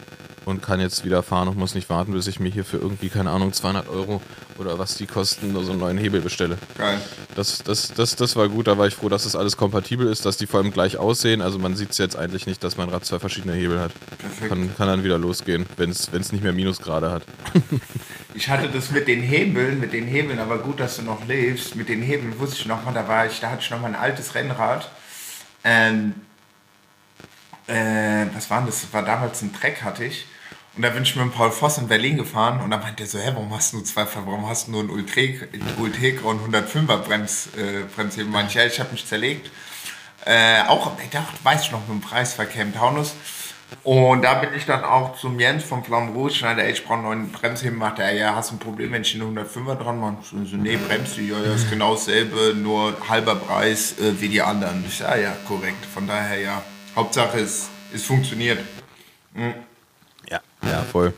und 0.46 0.62
kann 0.62 0.80
jetzt 0.80 1.06
wieder 1.06 1.24
fahren 1.24 1.48
und 1.48 1.58
muss 1.58 1.76
nicht 1.76 1.90
warten, 1.90 2.14
bis 2.14 2.28
ich 2.28 2.40
mir 2.40 2.50
hier 2.50 2.66
für 2.66 2.78
irgendwie, 2.78 3.10
keine 3.10 3.32
Ahnung, 3.32 3.54
200 3.54 3.88
Euro 3.90 4.22
oder 4.58 4.78
was 4.78 4.96
die 4.96 5.06
kosten, 5.06 5.54
so 5.54 5.72
einen 5.72 5.80
neuen 5.80 5.98
Hebel 5.98 6.22
bestelle. 6.22 6.58
Geil. 6.78 7.00
Das, 7.36 7.64
das, 7.64 7.94
das, 7.94 8.16
das 8.16 8.36
war 8.36 8.50
gut, 8.50 8.68
da 8.68 8.78
war 8.78 8.88
ich 8.88 8.96
froh, 8.96 9.10
dass 9.10 9.24
das 9.24 9.36
alles 9.36 9.58
kompatibel 9.58 10.08
ist, 10.08 10.26
dass 10.26 10.38
die 10.38 10.48
vor 10.48 10.60
allem 10.60 10.72
gleich 10.72 10.98
aussehen. 10.98 11.42
Also 11.42 11.60
man 11.60 11.76
sieht 11.76 11.92
es 11.92 11.98
jetzt 11.98 12.16
eigentlich 12.16 12.46
nicht, 12.46 12.64
dass 12.64 12.78
mein 12.78 12.90
Rad 12.90 13.06
zwei 13.06 13.20
verschiedene 13.20 13.54
Hebel 13.54 13.80
hat. 13.80 13.92
Perfekt. 14.18 14.50
Kann, 14.50 14.76
kann 14.76 14.88
dann 14.88 15.04
wieder 15.04 15.18
losgehen, 15.18 15.66
wenn 15.78 15.90
es 15.90 16.12
nicht 16.12 16.44
mehr 16.44 16.54
Minusgrade 16.54 17.12
hat. 17.12 17.24
Ich 18.36 18.50
hatte 18.50 18.68
das 18.68 18.90
mit 18.90 19.08
den 19.08 19.22
Hebeln, 19.22 19.80
mit 19.80 19.94
den 19.94 20.08
Hebeln, 20.08 20.40
aber 20.40 20.58
gut, 20.58 20.80
dass 20.80 20.96
du 20.96 21.04
noch 21.04 21.28
lebst. 21.28 21.76
Mit 21.76 21.88
den 21.88 22.02
Hebeln 22.02 22.40
wusste 22.40 22.56
ich 22.58 22.66
noch 22.66 22.84
mal, 22.84 22.94
da 22.94 23.08
war 23.08 23.28
ich, 23.28 23.40
da 23.40 23.52
hatte 23.52 23.62
ich 23.62 23.70
noch 23.70 23.80
mal 23.80 23.90
ein 23.90 23.96
altes 23.96 24.34
Rennrad. 24.34 24.90
Ähm, 25.64 26.16
äh, 27.68 28.26
was 28.34 28.50
war 28.50 28.58
denn 28.58 28.68
das? 28.68 28.82
Das 28.82 28.94
war 28.94 29.04
damals 29.04 29.42
ein 29.42 29.54
Treck 29.54 29.84
hatte 29.84 30.06
ich. 30.06 30.26
Und 30.76 30.82
da 30.82 30.90
bin 30.90 31.04
ich 31.04 31.16
mit 31.16 31.32
Paul 31.34 31.52
Voss 31.52 31.78
in 31.78 31.88
Berlin 31.88 32.18
gefahren 32.18 32.60
und 32.62 32.72
da 32.72 32.78
meinte 32.78 33.04
er 33.04 33.08
so, 33.08 33.20
hä, 33.20 33.30
warum 33.34 33.54
hast 33.54 33.74
du 33.74 33.78
nur 33.78 33.86
zwei, 33.86 34.08
warum 34.26 34.48
hast 34.50 34.68
du 34.68 34.72
nur 34.72 34.82
einen 34.82 34.90
Ultre- 34.90 35.48
Ultegra 35.78 36.30
und 36.30 36.52
105er 36.52 36.98
Brems, 36.98 37.50
äh, 37.56 37.84
Bremshebel? 37.96 38.26
Meinte 38.26 38.58
ja, 38.58 38.66
ich 38.66 38.80
habe 38.80 38.92
mich 38.92 39.06
zerlegt. 39.06 39.52
Äh, 40.26 40.64
auch, 40.68 40.92
ich 41.04 41.10
dachte, 41.12 41.32
weiß 41.44 41.64
ich 41.66 41.72
noch, 41.72 41.82
mit 41.82 41.90
dem 41.90 42.02
Preisverkehr 42.02 42.64
im 42.64 42.74
Taunus. 42.74 43.14
Und 43.84 44.24
da 44.24 44.36
bin 44.36 44.50
ich 44.56 44.66
dann 44.66 44.84
auch 44.84 45.16
zum 45.18 45.40
Jens 45.40 45.64
vom 45.64 45.84
Flamme 45.84 46.12
Rouge, 46.12 46.34
schneider, 46.34 46.68
ich 46.68 46.84
brauche 46.84 46.96
einen 46.96 47.04
neuen 47.04 47.32
Bremshebel, 47.32 47.78
macht 47.78 48.00
er, 48.00 48.12
ja, 48.14 48.36
hast 48.36 48.52
du 48.52 48.56
ein 48.56 48.60
Problem, 48.60 48.92
wenn 48.92 49.02
ich 49.04 49.14
einen 49.14 49.38
105er 49.38 49.76
dran 49.76 50.00
mache? 50.00 50.18
So, 50.24 50.38
nee, 50.58 50.78
bremst 50.78 51.18
du, 51.18 51.22
ja, 51.22 51.40
ja, 51.40 51.54
ist 51.54 51.70
genau 51.70 51.94
dasselbe, 51.96 52.56
nur 52.56 52.96
halber 53.10 53.36
Preis 53.36 53.94
äh, 54.00 54.20
wie 54.20 54.30
die 54.30 54.42
anderen. 54.42 54.84
Ich 54.88 54.98
sage, 54.98 55.24
ja, 55.24 55.36
korrekt, 55.48 55.86
von 55.86 56.08
daher, 56.08 56.40
ja, 56.40 56.64
Hauptsache 56.96 57.40
es, 57.40 57.70
es 57.94 58.06
funktioniert. 58.06 58.60
Ja. 59.36 59.54
Ja, 60.70 60.82
voll. 60.84 61.14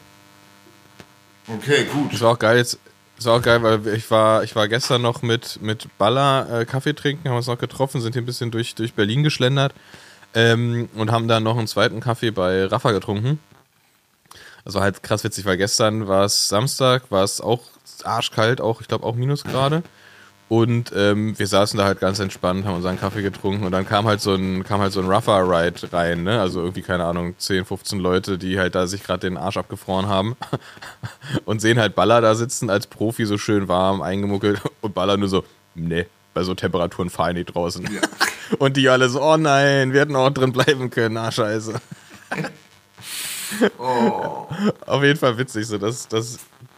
Okay, 1.48 1.86
gut. 1.86 2.14
Das 2.14 2.22
war 2.22 2.32
auch 2.32 2.40
geil 2.40 2.58
jetzt. 2.58 2.80
Das 3.18 3.26
war 3.28 3.38
auch 3.38 3.42
geil, 3.42 3.64
weil 3.64 3.88
ich 3.96 4.12
war, 4.12 4.44
ich 4.44 4.56
war 4.56 4.68
gestern 4.68 5.02
noch 5.02 5.22
mit, 5.22 5.62
mit 5.62 5.88
Baller 5.98 6.62
äh, 6.62 6.66
Kaffee 6.66 6.94
trinken, 6.94 7.30
haben 7.30 7.38
uns 7.38 7.48
noch 7.48 7.58
getroffen, 7.58 8.02
sind 8.02 8.14
hier 8.14 8.22
ein 8.22 8.26
bisschen 8.26 8.52
durch, 8.52 8.76
durch 8.76 8.94
Berlin 8.94 9.24
geschlendert 9.24 9.74
ähm, 10.34 10.90
und 10.96 11.12
haben 11.12 11.30
dann 11.30 11.44
noch 11.44 11.58
einen 11.58 11.68
zweiten 11.68 12.02
Kaffee 12.02 12.32
bei 12.32 12.66
Rafa 12.66 12.92
getrunken. 12.92 13.40
Also 14.66 14.82
halt 14.82 15.02
krass 15.02 15.24
witzig, 15.24 15.46
weil 15.46 15.58
gestern 15.58 16.08
war 16.08 16.26
es 16.26 16.50
Samstag, 16.50 17.10
war 17.10 17.24
es 17.24 17.40
auch 17.40 17.62
arschkalt, 18.04 18.60
auch, 18.60 18.82
ich 18.82 18.88
glaube 18.88 19.06
auch 19.06 19.16
Minusgrade. 19.16 19.84
Und 20.48 20.92
ähm, 20.96 21.38
wir 21.40 21.48
saßen 21.48 21.78
da 21.78 21.86
halt 21.86 22.00
ganz 22.00 22.20
entspannt, 22.20 22.66
haben 22.66 22.76
unseren 22.76 23.00
Kaffee 23.00 23.24
getrunken 23.24 23.66
und 23.66 23.72
dann 23.72 23.88
kam 23.88 24.06
halt 24.06 24.22
so 24.22 24.36
ein, 24.36 24.64
kam 24.64 24.80
halt 24.80 24.94
so 24.94 25.02
ein 25.02 25.10
Rougher-Ride 25.10 25.92
rein, 25.92 26.24
ne? 26.24 26.40
Also 26.40 26.62
irgendwie, 26.62 26.84
keine 26.84 27.06
Ahnung, 27.06 27.34
10, 27.38 27.66
15 27.66 28.00
Leute, 28.00 28.38
die 28.38 28.60
halt 28.60 28.76
da 28.76 28.86
sich 28.86 29.04
gerade 29.04 29.28
den 29.28 29.38
Arsch 29.38 29.58
abgefroren 29.58 30.08
haben 30.08 30.36
und 31.46 31.62
sehen 31.62 31.80
halt 31.80 31.96
Baller 31.96 32.22
da 32.22 32.36
sitzen 32.36 32.70
als 32.70 32.86
Profi 32.86 33.26
so 33.26 33.40
schön 33.40 33.68
warm, 33.68 34.04
eingemuckelt 34.04 34.62
und 34.82 34.94
Baller 34.94 35.18
nur 35.18 35.30
so, 35.30 35.44
ne, 35.74 36.06
bei 36.36 36.44
so 36.44 36.54
Temperaturen 36.54 37.10
fahren 37.10 37.36
die 37.36 37.46
draußen. 37.46 37.90
Und 38.60 38.78
die 38.78 38.90
alle 38.90 39.10
so, 39.10 39.24
oh 39.24 39.38
nein, 39.38 39.92
wir 39.92 40.02
hätten 40.02 40.16
auch 40.16 40.30
drin 40.30 40.52
bleiben 40.52 40.92
können, 40.92 41.18
ah 41.18 41.32
scheiße. 41.32 41.82
Oh. 43.80 44.48
Auf 44.86 45.04
jeden 45.04 45.18
Fall 45.18 45.38
witzig, 45.40 45.66
so 45.66 45.80
dass, 45.80 46.08
dass, 46.08 46.38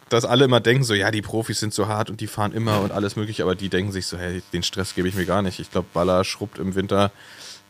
dass 0.10 0.26
alle 0.26 0.46
immer 0.46 0.60
denken, 0.60 0.84
so 0.84 0.94
ja, 0.94 1.12
die 1.12 1.22
Profis 1.22 1.60
sind 1.60 1.74
so 1.74 1.88
hart 1.88 2.10
und 2.10 2.22
die 2.22 2.28
fahren 2.28 2.54
immer 2.54 2.82
und 2.82 2.92
alles 2.92 3.16
mögliche, 3.16 3.44
aber 3.44 3.56
die 3.56 3.70
denken 3.70 3.92
sich 3.92 4.06
so, 4.06 4.18
hey, 4.18 4.42
den 4.54 4.64
Stress 4.64 4.96
gebe 4.96 5.08
ich 5.08 5.16
mir 5.16 5.26
gar 5.26 5.42
nicht. 5.42 5.60
Ich 5.60 5.72
glaube, 5.72 5.88
Baller 5.94 6.24
schrubbt 6.24 6.60
im 6.60 6.76
Winter 6.76 7.12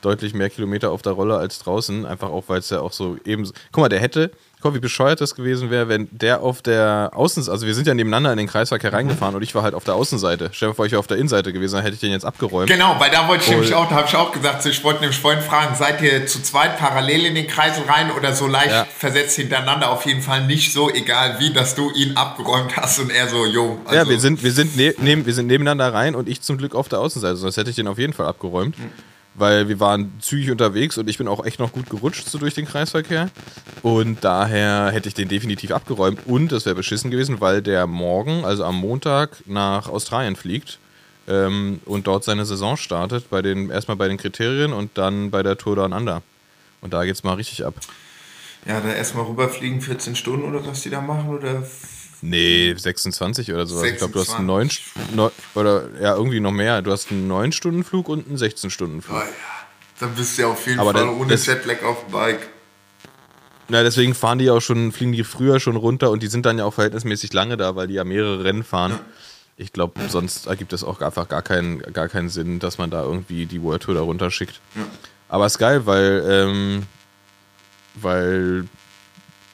deutlich 0.01 0.33
mehr 0.33 0.49
Kilometer 0.49 0.91
auf 0.91 1.01
der 1.01 1.13
Rolle 1.13 1.37
als 1.37 1.59
draußen, 1.59 2.05
einfach 2.05 2.29
auch, 2.29 2.45
weil 2.47 2.59
es 2.59 2.69
ja 2.69 2.81
auch 2.81 2.93
so 2.93 3.17
eben. 3.25 3.49
Guck 3.71 3.81
mal, 3.81 3.89
der 3.89 3.99
hätte, 3.99 4.31
guck 4.61 4.73
wie 4.73 4.79
bescheuert 4.79 5.21
das 5.21 5.35
gewesen 5.35 5.69
wäre, 5.69 5.87
wenn 5.87 6.07
der 6.11 6.41
auf 6.41 6.61
der 6.61 7.11
Außenseite, 7.13 7.51
also 7.53 7.67
wir 7.67 7.75
sind 7.75 7.85
ja 7.87 7.93
nebeneinander 7.93 8.31
in 8.31 8.37
den 8.37 8.47
Kreisverkehr 8.47 8.91
reingefahren 8.91 9.35
und 9.35 9.41
ich 9.43 9.53
war 9.53 9.61
halt 9.63 9.75
auf 9.75 9.83
der 9.83 9.93
Außenseite. 9.93 10.49
Stell 10.51 10.69
dir 10.69 10.75
vor, 10.75 10.85
ich 10.85 10.91
wäre 10.91 10.99
auf 10.99 11.07
der 11.07 11.17
Innenseite 11.17 11.53
gewesen, 11.53 11.75
dann 11.75 11.83
hätte 11.83 11.93
ich 11.93 11.99
den 11.99 12.11
jetzt 12.11 12.25
abgeräumt. 12.25 12.67
Genau, 12.69 12.95
weil 12.99 13.11
da 13.11 13.27
wollte 13.27 13.43
ich 13.43 13.49
nämlich 13.51 13.73
auch, 13.75 13.87
da 13.87 13.95
habe 13.95 14.07
ich 14.07 14.15
auch 14.15 14.31
gesagt, 14.31 14.65
ich 14.65 14.83
wollte 14.83 15.01
nämlich 15.01 15.19
vorhin 15.19 15.41
fragen, 15.43 15.75
seid 15.75 16.01
ihr 16.01 16.25
zu 16.25 16.41
zweit 16.41 16.77
parallel 16.79 17.25
in 17.25 17.35
den 17.35 17.47
Kreisel 17.47 17.83
rein 17.83 18.11
oder 18.11 18.33
so 18.33 18.47
leicht 18.47 18.71
Ja. 18.71 18.87
versetzt 18.97 19.35
hintereinander? 19.35 19.91
Auf 19.91 20.05
jeden 20.05 20.21
Fall 20.21 20.45
nicht 20.47 20.73
so, 20.73 20.89
egal 20.91 21.35
wie, 21.39 21.53
dass 21.53 21.75
du 21.75 21.91
ihn 21.91 22.17
abgeräumt 22.17 22.75
hast 22.77 22.99
und 22.99 23.11
er 23.11 23.27
so, 23.27 23.45
jo. 23.45 23.79
Also, 23.85 23.95
ja, 23.95 24.09
wir 24.09 24.19
sind, 24.19 24.43
wir, 24.43 24.51
sind 24.51 24.75
ne 24.75 24.95
neben, 24.99 25.25
wir 25.25 25.33
sind 25.33 25.47
nebeneinander 25.47 25.93
rein 25.93 26.15
und 26.15 26.27
ich 26.27 26.41
zum 26.41 26.57
Glück 26.57 26.73
auf 26.73 26.89
der 26.89 26.99
Außenseite, 26.99 27.35
sonst 27.37 27.57
hätte 27.57 27.69
ich 27.69 27.75
den 27.75 27.87
auf 27.87 27.99
jeden 27.99 28.13
Fall 28.13 28.25
abgeräumt. 28.25 28.75
Weil 29.37 29.69
wir 29.69 29.79
waren 29.79 30.11
zügig 30.19 30.51
unterwegs 30.51 30.97
und 30.97 31.09
ich 31.09 31.17
bin 31.17 31.27
auch 31.27 31.45
echt 31.45 31.59
noch 31.59 31.71
gut 31.71 31.89
gerutscht 31.89 32.27
so 32.27 32.37
durch 32.39 32.55
den 32.55 32.65
Kreisverkehr. 32.65 33.29
Und 33.83 34.23
daher 34.23 34.89
hätte 34.91 35.07
ich 35.07 35.13
den 35.13 35.29
definitiv 35.29 35.71
abgeräumt. 35.71 36.25
Und 36.25 36.51
das 36.51 36.65
wäre 36.65 36.75
beschissen 36.75 37.11
gewesen, 37.11 37.39
weil 37.39 37.61
der 37.61 37.87
morgen, 37.87 38.43
also 38.43 38.65
am 38.65 38.75
Montag, 38.75 39.43
nach 39.45 39.87
Australien 39.87 40.35
fliegt 40.35 40.79
ähm, 41.27 41.79
und 41.85 42.07
dort 42.07 42.23
seine 42.23 42.45
Saison 42.45 42.77
startet. 42.77 43.29
Bei 43.29 43.41
den, 43.41 43.69
erstmal 43.69 43.95
bei 43.95 44.07
den 44.07 44.17
Kriterien 44.17 44.73
und 44.73 44.97
dann 44.97 45.29
bei 45.29 45.43
der 45.43 45.57
Tour 45.57 45.75
Down 45.75 45.93
Under. 45.93 46.23
Und 46.81 46.93
da 46.93 47.05
geht's 47.05 47.23
mal 47.23 47.35
richtig 47.35 47.63
ab. 47.63 47.75
Ja, 48.65 48.81
da 48.81 48.89
erstmal 48.89 49.25
rüberfliegen, 49.25 49.81
14 49.81 50.15
Stunden 50.15 50.45
oder 50.45 50.65
was 50.65 50.81
die 50.81 50.89
da 50.89 50.99
machen 50.99 51.29
oder. 51.29 51.63
Nee, 52.21 52.73
26 52.75 53.51
oder 53.53 53.65
sowas. 53.67 53.83
Ich 53.83 53.97
glaube, 53.97 54.13
du 54.13 54.19
hast 54.19 54.27
26. 54.31 54.95
einen 54.97 55.15
9 55.15 55.15
neun, 55.15 55.31
oder 55.55 55.83
ja, 56.01 56.15
irgendwie 56.15 56.39
noch 56.39 56.51
mehr. 56.51 56.81
Du 56.81 56.91
hast 56.91 57.11
einen 57.11 57.31
9-Stunden-Flug 57.31 58.09
und 58.09 58.27
einen 58.27 58.37
16-Stunden-Flug. 58.37 59.15
Oh 59.17 59.19
ja, 59.21 59.27
dann 59.99 60.15
bist 60.15 60.37
du 60.37 60.41
ja 60.43 60.47
auf 60.47 60.65
jeden 60.65 60.79
Aber 60.79 60.93
Fall 60.93 61.05
dann- 61.05 61.15
ohne 61.15 61.29
das- 61.31 61.45
Jetlag 61.45 61.83
auf 61.83 62.05
dem 62.05 62.11
Bike. 62.11 62.49
Na, 63.69 63.83
deswegen 63.83 64.15
fahren 64.15 64.39
die 64.39 64.49
auch 64.49 64.61
schon, 64.61 64.91
fliegen 64.93 65.11
die 65.11 65.23
früher 65.25 65.59
schon 65.59 65.75
runter 65.75 66.09
und 66.09 66.23
die 66.23 66.27
sind 66.27 66.45
dann 66.45 66.57
ja 66.57 66.63
auch 66.65 66.73
verhältnismäßig 66.73 67.33
lange 67.33 67.57
da, 67.57 67.75
weil 67.75 67.87
die 67.87 67.95
ja 67.95 68.03
mehrere 68.05 68.43
Rennen 68.45 68.63
fahren. 68.63 68.97
Ich 69.57 69.73
glaube, 69.73 69.99
sonst 70.09 70.45
ergibt 70.47 70.71
es 70.71 70.83
auch 70.83 71.01
einfach 71.01 71.27
gar 71.27 71.41
keinen, 71.41 71.79
gar 71.91 72.07
keinen 72.07 72.29
Sinn, 72.29 72.59
dass 72.59 72.77
man 72.77 72.89
da 72.91 73.03
irgendwie 73.03 73.45
die 73.45 73.61
World 73.61 73.83
Tour 73.83 73.95
da 73.95 74.01
runterschickt. 74.01 74.61
Aber 75.29 75.45
ist 75.47 75.57
geil, 75.57 75.85
weil, 75.85 76.23
ähm, 76.29 76.83
weil 77.95 78.65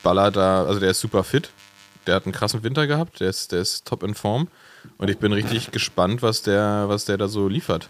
Baller 0.03 0.29
da, 0.29 0.65
also 0.65 0.79
der 0.79 0.91
ist 0.91 0.99
super 0.99 1.23
fit. 1.23 1.49
Der 2.05 2.15
hat 2.15 2.25
einen 2.25 2.33
krassen 2.33 2.63
Winter 2.63 2.87
gehabt, 2.87 3.19
der 3.19 3.29
ist, 3.29 3.51
der 3.51 3.61
ist 3.61 3.85
top 3.85 4.03
in 4.03 4.13
Form. 4.13 4.47
Und 4.97 5.09
ich 5.09 5.17
bin 5.17 5.31
richtig 5.31 5.71
gespannt, 5.71 6.21
was 6.21 6.41
der, 6.41 6.85
was 6.87 7.05
der 7.05 7.17
da 7.17 7.27
so 7.27 7.47
liefert. 7.47 7.89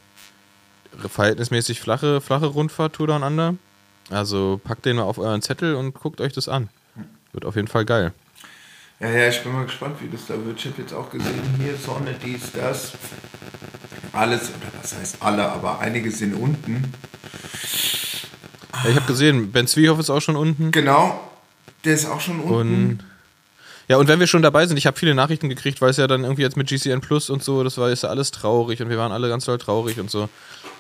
Verhältnismäßig 1.08 1.80
flache, 1.80 2.22
flache 2.22 2.46
Rundfahrt, 2.46 2.94
Tour 2.94 3.08
Down 3.08 3.24
Under. 3.24 3.56
Also 4.10 4.60
packt 4.64 4.86
den 4.86 4.98
mal 4.98 5.04
auf 5.04 5.18
euren 5.18 5.42
Zettel 5.42 5.76
und 5.76 5.94
guckt 5.94 6.22
euch 6.22 6.34
das 6.34 6.48
an. 6.48 6.70
Wird 7.32 7.46
auf 7.46 7.56
jeden 7.56 7.68
Fall 7.68 7.86
geil. 7.86 8.14
Ja, 9.00 9.10
ja, 9.10 9.28
ich 9.28 9.42
bin 9.42 9.52
mal 9.54 9.66
gespannt, 9.66 9.96
wie 10.02 10.10
das 10.10 10.28
da 10.28 10.36
wird. 10.46 10.60
Ich 10.60 10.66
habe 10.68 10.82
jetzt 10.82 10.94
auch 10.94 11.10
gesehen, 11.10 11.42
hier 11.58 11.76
Sonne, 11.76 12.16
dies, 12.24 12.52
das. 12.52 12.94
Alles, 14.14 14.50
oder 14.50 14.82
was 14.82 14.96
heißt 14.96 15.18
alle, 15.22 15.52
aber 15.52 15.80
einige 15.80 16.12
sind 16.12 16.36
unten. 16.36 16.94
Ja, 18.84 18.90
ich 18.90 18.96
habe 18.96 19.08
gesehen, 19.08 19.52
Ben 19.52 19.66
Zwiehoff 19.66 20.00
ist 20.00 20.10
auch 20.10 20.22
schon 20.22 20.36
unten. 20.36 20.72
Genau, 20.72 21.20
der 21.84 21.96
ist 21.96 22.06
auch 22.06 22.22
schon 22.22 22.40
unten. 22.40 22.54
Und 22.54 23.00
ja, 23.88 23.98
und 23.98 24.08
wenn 24.08 24.20
wir 24.20 24.28
schon 24.28 24.42
dabei 24.42 24.66
sind, 24.66 24.78
ich 24.78 24.88
habe 24.88 24.98
viele 24.98 25.14
Nachrichten 25.14 25.50
gekriegt, 25.50 25.82
weil 25.82 25.90
es 25.90 25.98
ja 25.98 26.08
dann 26.08 26.24
irgendwie 26.24 26.44
jetzt 26.44 26.58
mit 26.58 26.68
GCN 26.68 27.02
Plus 27.02 27.30
und 27.30 27.44
so, 27.44 27.64
das 27.64 27.78
war 27.78 27.90
ist 27.90 28.04
ja 28.04 28.10
alles 28.10 28.32
traurig 28.32 28.82
und 28.82 28.90
wir 28.90 28.98
waren 28.98 29.12
alle 29.12 29.30
ganz 29.30 29.46
doll 29.46 29.58
traurig 29.58 30.00
und 30.00 30.10
so. 30.10 30.30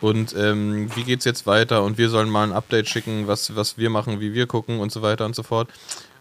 Und 0.01 0.35
ähm, 0.37 0.89
wie 0.95 1.03
geht's 1.03 1.25
jetzt 1.25 1.45
weiter? 1.45 1.83
Und 1.83 1.97
wir 1.97 2.09
sollen 2.09 2.29
mal 2.29 2.43
ein 2.43 2.53
Update 2.53 2.89
schicken, 2.89 3.27
was, 3.27 3.55
was 3.55 3.77
wir 3.77 3.89
machen, 3.89 4.19
wie 4.19 4.33
wir 4.33 4.47
gucken 4.47 4.79
und 4.79 4.91
so 4.91 5.01
weiter 5.01 5.25
und 5.25 5.35
so 5.35 5.43
fort. 5.43 5.69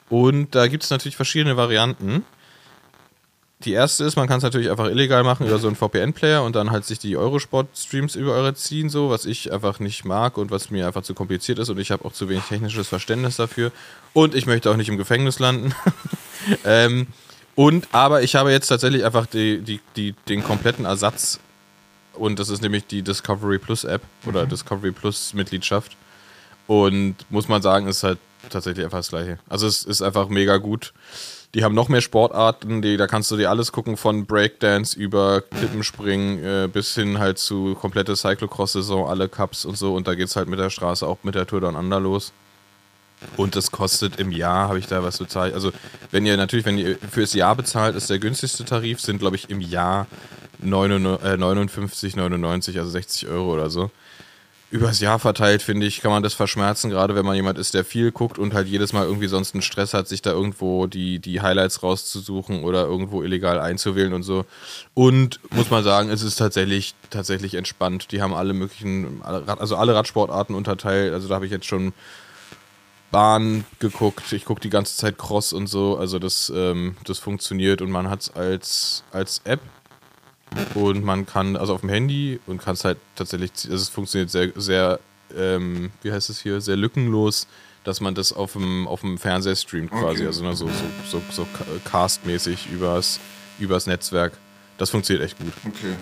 Und 0.08 0.54
da 0.54 0.66
gibt 0.66 0.84
es 0.84 0.90
natürlich 0.90 1.16
verschiedene 1.16 1.56
Varianten. 1.56 2.24
Die 3.64 3.72
erste 3.72 4.04
ist, 4.04 4.16
man 4.16 4.28
kann 4.28 4.38
es 4.38 4.42
natürlich 4.42 4.70
einfach 4.70 4.86
illegal 4.86 5.22
machen 5.22 5.46
über 5.46 5.58
so 5.58 5.68
einen 5.68 5.76
VPN-Player 5.76 6.42
und 6.42 6.56
dann 6.56 6.70
halt 6.70 6.84
sich 6.84 6.98
die 6.98 7.16
Eurosport-Streams 7.16 8.16
über 8.16 8.32
eure 8.32 8.54
ziehen, 8.54 8.88
so, 8.88 9.10
was 9.10 9.24
ich 9.24 9.52
einfach 9.52 9.78
nicht 9.78 10.04
mag 10.04 10.36
und 10.36 10.50
was 10.50 10.70
mir 10.70 10.86
einfach 10.86 11.02
zu 11.02 11.14
kompliziert 11.14 11.58
ist 11.58 11.68
und 11.68 11.78
ich 11.78 11.90
habe 11.90 12.04
auch 12.04 12.12
zu 12.12 12.28
wenig 12.28 12.44
technisches 12.44 12.88
Verständnis 12.88 13.36
dafür. 13.36 13.72
Und 14.12 14.34
ich 14.34 14.46
möchte 14.46 14.70
auch 14.70 14.76
nicht 14.76 14.88
im 14.88 14.98
Gefängnis 14.98 15.38
landen. 15.38 15.74
ähm, 16.64 17.06
und 17.54 17.88
aber 17.92 18.22
ich 18.22 18.34
habe 18.34 18.50
jetzt 18.50 18.68
tatsächlich 18.68 19.04
einfach 19.04 19.26
die, 19.26 19.60
die, 19.60 19.80
die, 19.96 20.14
den 20.28 20.42
kompletten 20.42 20.84
Ersatz 20.84 21.38
und 22.14 22.38
das 22.38 22.48
ist 22.48 22.62
nämlich 22.62 22.86
die 22.86 23.02
Discovery 23.02 23.58
Plus 23.58 23.84
App 23.84 24.02
oder 24.26 24.46
Discovery 24.46 24.92
Plus 24.92 25.34
Mitgliedschaft. 25.34 25.96
Und 26.66 27.16
muss 27.30 27.48
man 27.48 27.62
sagen, 27.62 27.86
ist 27.88 28.02
halt 28.02 28.18
tatsächlich 28.50 28.84
einfach 28.84 28.98
das 28.98 29.08
gleiche. 29.08 29.38
Also 29.48 29.66
es 29.66 29.84
ist 29.84 30.02
einfach 30.02 30.28
mega 30.28 30.58
gut. 30.58 30.92
Die 31.54 31.64
haben 31.64 31.74
noch 31.74 31.90
mehr 31.90 32.00
Sportarten, 32.00 32.80
die, 32.80 32.96
da 32.96 33.06
kannst 33.06 33.30
du 33.30 33.36
dir 33.36 33.50
alles 33.50 33.72
gucken, 33.72 33.98
von 33.98 34.24
Breakdance 34.24 34.98
über 34.98 35.42
Klippenspringen 35.42 36.42
äh, 36.42 36.68
bis 36.72 36.94
hin 36.94 37.18
halt 37.18 37.38
zu 37.38 37.74
komplette 37.74 38.16
Cyclocross-Saison, 38.16 39.06
alle 39.06 39.28
Cups 39.28 39.66
und 39.66 39.76
so. 39.76 39.94
Und 39.94 40.08
da 40.08 40.14
geht's 40.14 40.34
halt 40.34 40.48
mit 40.48 40.58
der 40.58 40.70
Straße 40.70 41.06
auch 41.06 41.18
mit 41.24 41.34
der 41.34 41.46
Tour 41.46 41.60
Down 41.60 41.76
Under 41.76 42.00
los. 42.00 42.32
Und 43.36 43.54
das 43.54 43.70
kostet 43.70 44.18
im 44.18 44.32
Jahr, 44.32 44.68
habe 44.68 44.78
ich 44.78 44.86
da 44.86 45.02
was 45.02 45.18
bezahlt. 45.18 45.54
Also, 45.54 45.72
wenn 46.10 46.24
ihr 46.24 46.36
natürlich, 46.38 46.64
wenn 46.64 46.78
ihr 46.78 46.96
fürs 46.98 47.34
Jahr 47.34 47.54
bezahlt, 47.54 47.96
ist 47.96 48.08
der 48.08 48.18
günstigste 48.18 48.64
Tarif, 48.64 49.00
sind, 49.00 49.18
glaube 49.18 49.36
ich, 49.36 49.50
im 49.50 49.60
Jahr 49.60 50.06
59, 50.60 51.24
äh, 51.24 51.36
59,99, 51.36 52.78
also 52.78 52.90
60 52.90 53.28
Euro 53.28 53.52
oder 53.52 53.70
so. 53.70 53.90
Übers 54.72 55.00
Jahr 55.00 55.18
verteilt, 55.18 55.60
finde 55.60 55.86
ich, 55.86 56.00
kann 56.00 56.10
man 56.10 56.22
das 56.22 56.32
verschmerzen, 56.32 56.88
gerade 56.88 57.14
wenn 57.14 57.26
man 57.26 57.34
jemand 57.34 57.58
ist, 57.58 57.74
der 57.74 57.84
viel 57.84 58.10
guckt 58.10 58.38
und 58.38 58.54
halt 58.54 58.68
jedes 58.68 58.94
Mal 58.94 59.04
irgendwie 59.04 59.26
sonst 59.26 59.54
einen 59.54 59.60
Stress 59.60 59.92
hat, 59.92 60.08
sich 60.08 60.22
da 60.22 60.30
irgendwo 60.30 60.86
die, 60.86 61.18
die 61.18 61.42
Highlights 61.42 61.82
rauszusuchen 61.82 62.64
oder 62.64 62.86
irgendwo 62.86 63.22
illegal 63.22 63.60
einzuwählen 63.60 64.14
und 64.14 64.22
so. 64.22 64.46
Und 64.94 65.40
muss 65.50 65.68
man 65.68 65.84
sagen, 65.84 66.08
es 66.08 66.22
ist 66.22 66.36
tatsächlich, 66.36 66.94
tatsächlich 67.10 67.52
entspannt. 67.52 68.12
Die 68.12 68.22
haben 68.22 68.32
alle 68.32 68.54
möglichen, 68.54 69.20
also 69.22 69.76
alle 69.76 69.94
Radsportarten 69.94 70.54
unterteilt. 70.54 71.12
Also 71.12 71.28
da 71.28 71.34
habe 71.34 71.44
ich 71.44 71.52
jetzt 71.52 71.66
schon 71.66 71.92
Bahn 73.10 73.66
geguckt, 73.78 74.32
ich 74.32 74.46
gucke 74.46 74.62
die 74.62 74.70
ganze 74.70 74.96
Zeit 74.96 75.18
Cross 75.18 75.52
und 75.52 75.66
so, 75.66 75.98
also 75.98 76.18
das, 76.18 76.50
ähm, 76.56 76.96
das 77.04 77.18
funktioniert 77.18 77.82
und 77.82 77.90
man 77.90 78.08
hat 78.08 78.22
es 78.22 78.30
als, 78.34 79.04
als 79.12 79.42
App 79.44 79.60
und 80.74 81.04
man 81.04 81.26
kann, 81.26 81.56
also 81.56 81.74
auf 81.74 81.80
dem 81.80 81.90
Handy 81.90 82.40
und 82.46 82.58
kann 82.62 82.74
es 82.74 82.84
halt 82.84 82.98
tatsächlich, 83.16 83.50
also 83.64 83.74
es 83.74 83.88
funktioniert 83.88 84.30
sehr, 84.30 84.50
sehr, 84.56 85.00
ähm, 85.36 85.90
wie 86.02 86.12
heißt 86.12 86.30
es 86.30 86.40
hier, 86.40 86.60
sehr 86.60 86.76
lückenlos, 86.76 87.46
dass 87.84 88.00
man 88.00 88.14
das 88.14 88.32
auf 88.32 88.52
dem, 88.52 88.86
auf 88.86 89.00
dem 89.00 89.18
Fernseher 89.18 89.56
streamt 89.56 89.90
quasi, 89.90 90.18
Okay. 90.20 90.26
also 90.26 90.44
ne, 90.44 90.54
so, 90.54 90.68
so, 90.68 90.72
so, 91.10 91.22
so 91.30 91.44
ca- 91.44 91.64
castmäßig 91.90 92.68
übers, 92.72 93.18
übers 93.58 93.86
Netzwerk. 93.86 94.32
Das 94.78 94.90
funktioniert 94.90 95.24
echt 95.26 95.38
gut. 95.38 95.52
Okay. 95.66 95.96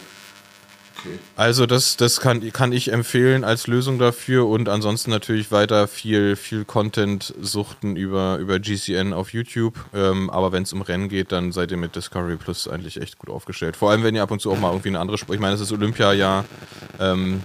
Okay. 1.00 1.19
Also 1.37 1.66
das, 1.66 1.97
das 1.97 2.21
kann, 2.21 2.52
kann 2.52 2.73
ich 2.73 2.92
empfehlen 2.92 3.45
als 3.45 3.66
Lösung 3.66 3.99
dafür 3.99 4.47
und 4.47 4.69
ansonsten 4.69 5.11
natürlich 5.11 5.50
weiter 5.50 5.88
viel, 5.88 6.37
viel 6.37 6.64
Content 6.64 7.35
suchten 7.40 7.97
über, 7.97 8.37
über 8.38 8.59
GCN 8.59 9.12
auf 9.12 9.33
YouTube. 9.33 9.75
Ähm, 9.95 10.30
aber 10.30 10.52
wenn 10.52 10.64
es 10.64 10.73
um 10.73 10.83
Rennen 10.83 11.09
geht, 11.09 11.33
dann 11.33 11.52
seid 11.52 11.71
ihr 11.71 11.76
mit 11.76 11.97
Discovery 11.97 12.37
Plus 12.37 12.69
eigentlich 12.69 13.00
echt 13.00 13.19
gut 13.19 13.30
aufgestellt. 13.30 13.76
Vor 13.76 13.90
allem, 13.90 14.02
wenn 14.02 14.14
ihr 14.14 14.23
ab 14.23 14.30
und 14.30 14.40
zu 14.40 14.50
auch 14.50 14.59
mal 14.59 14.71
irgendwie 14.71 14.88
eine 14.88 15.00
andere 15.00 15.19
Sport, 15.19 15.35
ich 15.35 15.40
meine, 15.40 15.54
es 15.54 15.61
ist 15.61 15.73
Olympia-Jahr, 15.73 16.45
ähm, 16.99 17.42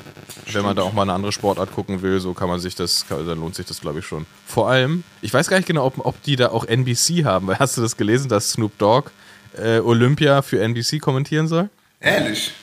wenn 0.52 0.64
man 0.64 0.76
da 0.76 0.84
auch 0.84 0.94
mal 0.94 1.04
eine 1.04 1.14
andere 1.14 1.32
Sportart 1.32 1.72
gucken 1.74 2.02
will, 2.02 2.20
so 2.20 2.34
kann 2.34 2.50
man 2.50 2.60
sich 2.60 2.76
das, 2.76 3.08
kann, 3.08 3.26
dann 3.26 3.40
lohnt 3.40 3.56
sich 3.56 3.66
das 3.66 3.82
glaube 3.82 4.00
ich 4.00 4.06
schon. 4.06 4.26
Vor 4.46 4.70
allem, 4.70 5.04
ich 5.22 5.34
weiß 5.34 5.48
gar 5.50 5.58
nicht 5.58 5.68
genau, 5.68 5.86
ob, 5.86 6.06
ob 6.06 6.22
die 6.24 6.36
da 6.36 6.50
auch 6.50 6.66
NBC 6.66 7.24
haben, 7.24 7.48
weil 7.48 7.60
hast 7.60 7.78
du 7.78 7.82
das 7.82 7.98
gelesen, 7.98 8.30
dass 8.30 8.52
Snoop 8.52 8.78
Dogg 8.78 9.12
äh, 9.58 9.80
Olympia 9.80 10.42
für 10.42 10.62
NBC 10.62 11.00
kommentieren 11.00 11.48
soll? 11.48 11.70
Ehrlich? 12.00 12.54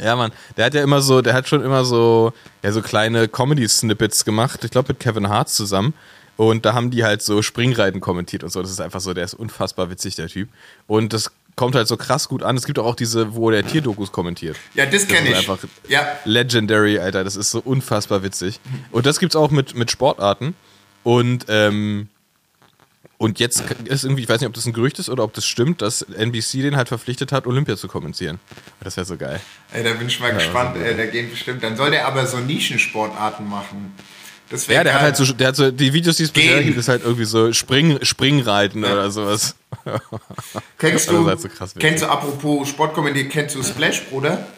Ja, 0.00 0.16
Mann, 0.16 0.32
der 0.56 0.66
hat 0.66 0.74
ja 0.74 0.82
immer 0.82 1.02
so, 1.02 1.20
der 1.22 1.34
hat 1.34 1.48
schon 1.48 1.62
immer 1.62 1.84
so, 1.84 2.32
ja, 2.62 2.72
so 2.72 2.82
kleine 2.82 3.28
Comedy-Snippets 3.28 4.24
gemacht, 4.24 4.64
ich 4.64 4.70
glaube 4.70 4.88
mit 4.88 5.00
Kevin 5.00 5.28
Hart 5.28 5.48
zusammen. 5.48 5.94
Und 6.36 6.64
da 6.64 6.72
haben 6.74 6.90
die 6.90 7.04
halt 7.04 7.22
so 7.22 7.42
Springreiten 7.42 8.00
kommentiert 8.00 8.42
und 8.42 8.50
so. 8.50 8.62
Das 8.62 8.70
ist 8.70 8.80
einfach 8.80 9.00
so, 9.00 9.12
der 9.12 9.24
ist 9.24 9.34
unfassbar 9.34 9.90
witzig, 9.90 10.16
der 10.16 10.28
Typ. 10.28 10.48
Und 10.86 11.12
das 11.12 11.30
kommt 11.56 11.74
halt 11.74 11.86
so 11.86 11.98
krass 11.98 12.28
gut 12.28 12.42
an. 12.42 12.56
Es 12.56 12.64
gibt 12.64 12.78
auch 12.78 12.94
diese, 12.96 13.34
wo 13.34 13.50
der 13.50 13.66
Tierdokus 13.66 14.12
kommentiert. 14.12 14.56
Ja, 14.74 14.86
das 14.86 15.06
kenne 15.06 15.28
ist 15.28 15.42
ich. 15.42 15.50
einfach 15.50 15.68
Ja. 15.88 16.06
legendary, 16.24 16.98
Alter. 16.98 17.22
Das 17.22 17.36
ist 17.36 17.50
so 17.50 17.60
unfassbar 17.60 18.22
witzig. 18.22 18.60
Und 18.90 19.04
das 19.04 19.18
gibt's 19.20 19.36
auch 19.36 19.50
mit, 19.50 19.74
mit 19.76 19.90
Sportarten. 19.90 20.54
Und, 21.04 21.46
ähm, 21.48 22.08
Und 23.22 23.38
jetzt 23.38 23.62
ist 23.84 24.02
irgendwie, 24.02 24.24
ich 24.24 24.28
weiß 24.28 24.40
nicht, 24.40 24.48
ob 24.48 24.54
das 24.54 24.66
ein 24.66 24.72
Gerücht 24.72 24.98
ist 24.98 25.08
oder 25.08 25.22
ob 25.22 25.32
das 25.32 25.46
stimmt, 25.46 25.80
dass 25.80 26.02
NBC 26.02 26.60
den 26.62 26.74
halt 26.74 26.88
verpflichtet 26.88 27.30
hat, 27.30 27.46
Olympia 27.46 27.76
zu 27.76 27.86
kommentieren. 27.86 28.40
Das 28.80 28.96
wäre 28.96 29.06
so 29.06 29.16
geil. 29.16 29.40
Ey, 29.72 29.84
da 29.84 29.92
bin 29.92 30.08
ich 30.08 30.18
mal 30.18 30.30
Ja, 30.30 30.34
gespannt. 30.34 30.76
Ey, 30.76 30.96
da 30.96 31.06
gehen 31.06 31.30
bestimmt. 31.30 31.62
Dann 31.62 31.76
soll 31.76 31.92
der 31.92 32.04
aber 32.08 32.26
so 32.26 32.38
Nischensportarten 32.38 33.48
machen. 33.48 33.94
Das 34.50 34.66
Ja, 34.66 34.82
der 34.82 34.94
hat 34.94 35.02
halt 35.02 35.16
so, 35.16 35.32
der 35.32 35.46
hat 35.46 35.54
so, 35.54 35.70
die 35.70 35.92
Videos, 35.92 36.16
die 36.16 36.24
es 36.24 36.32
bisher 36.32 36.64
gibt, 36.64 36.76
ist 36.76 36.88
halt 36.88 37.04
irgendwie 37.04 37.24
so 37.24 37.52
Spring, 37.52 38.04
Springreiten 38.04 38.84
oder 38.84 39.08
sowas. 39.12 39.54
Kennst 40.78 41.06
Das 41.06 41.14
du, 41.14 41.24
halt 41.24 41.40
so 41.40 41.48
kennst 41.78 42.02
du, 42.02 42.06
apropos 42.06 42.68
Sportkomödie, 42.70 43.28
kennst 43.28 43.54
du 43.54 43.62
Splash, 43.62 44.02
Bruder? 44.10 44.48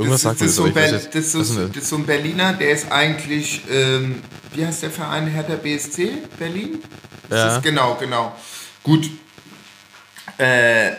Irgendwas 0.00 0.22
das, 0.22 0.38
sagt 0.38 0.40
mir 0.40 0.46
ist 0.46 0.58
das, 0.58 0.64
das, 0.64 1.48
so, 1.48 1.54
denn 1.54 1.62
das 1.64 1.72
das? 1.72 1.82
ist 1.82 1.88
so 1.90 1.96
ein 1.96 2.06
Berliner, 2.06 2.52
der 2.54 2.70
ist 2.70 2.90
eigentlich, 2.90 3.62
ähm, 3.70 4.22
wie 4.54 4.66
heißt 4.66 4.82
der 4.82 4.90
Verein, 4.90 5.26
Hertha 5.28 5.54
BSC, 5.56 6.12
Berlin? 6.38 6.82
Das 7.28 7.38
Ja. 7.38 7.56
ist, 7.56 7.62
genau, 7.62 7.94
genau. 7.98 8.34
Gut. 8.82 9.08
Äh, 10.38 10.92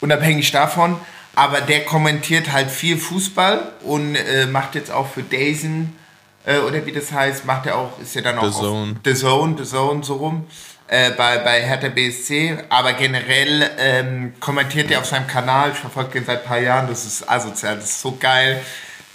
unabhängig 0.00 0.50
davon, 0.52 0.96
aber 1.34 1.60
der 1.60 1.84
kommentiert 1.84 2.52
halt 2.52 2.70
viel 2.70 2.96
Fußball 2.98 3.72
und 3.82 4.14
äh, 4.16 4.46
macht 4.46 4.74
jetzt 4.74 4.90
auch 4.90 5.08
für 5.08 5.22
Dazen, 5.22 5.96
äh, 6.44 6.58
oder 6.58 6.84
wie 6.86 6.92
das 6.92 7.12
heißt, 7.12 7.44
macht 7.44 7.66
er 7.66 7.76
auch, 7.76 7.98
ist 8.00 8.14
ja 8.14 8.22
dann 8.22 8.38
auch 8.38 8.42
The 8.44 8.48
auf 8.48 8.60
Zone. 8.60 8.94
The 9.04 9.14
Zone, 9.14 9.54
The 9.58 9.64
Zone, 9.64 10.04
so 10.04 10.14
rum. 10.14 10.46
Äh, 10.88 11.10
bei, 11.10 11.38
bei 11.38 11.62
Hertha 11.62 11.88
BSC, 11.88 12.58
aber 12.68 12.92
generell 12.92 13.70
ähm, 13.76 14.34
kommentiert 14.38 14.88
er 14.88 15.00
auf 15.00 15.06
seinem 15.06 15.26
Kanal, 15.26 15.72
ich 15.72 15.78
verfolge 15.78 16.12
den 16.12 16.24
seit 16.24 16.42
ein 16.42 16.46
paar 16.46 16.60
Jahren, 16.60 16.86
das 16.86 17.04
ist 17.04 17.28
asozial, 17.28 17.74
das 17.74 17.86
ist 17.86 18.00
so 18.02 18.16
geil. 18.20 18.62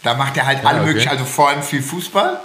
Da 0.03 0.15
macht 0.15 0.35
er 0.35 0.47
halt 0.47 0.65
alle 0.65 0.79
okay. 0.79 0.87
möglichen, 0.87 1.09
also 1.09 1.23
vor 1.23 1.47
allem 1.47 1.63
viel 1.63 1.81
Fußball, 1.81 2.41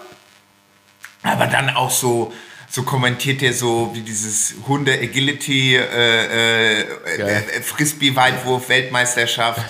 aber 1.24 1.46
dann 1.48 1.70
auch 1.70 1.90
so, 1.90 2.32
so 2.70 2.84
kommentiert 2.84 3.42
er 3.42 3.52
so 3.52 3.90
wie 3.94 4.02
dieses 4.02 4.54
Hunde-Agility, 4.68 5.74
äh, 5.74 6.82
äh, 6.82 6.84
Geil. 7.18 7.44
äh, 7.52 7.62
Frisbee-Weitwurf, 7.62 8.68
Weltmeisterschaft, 8.68 9.60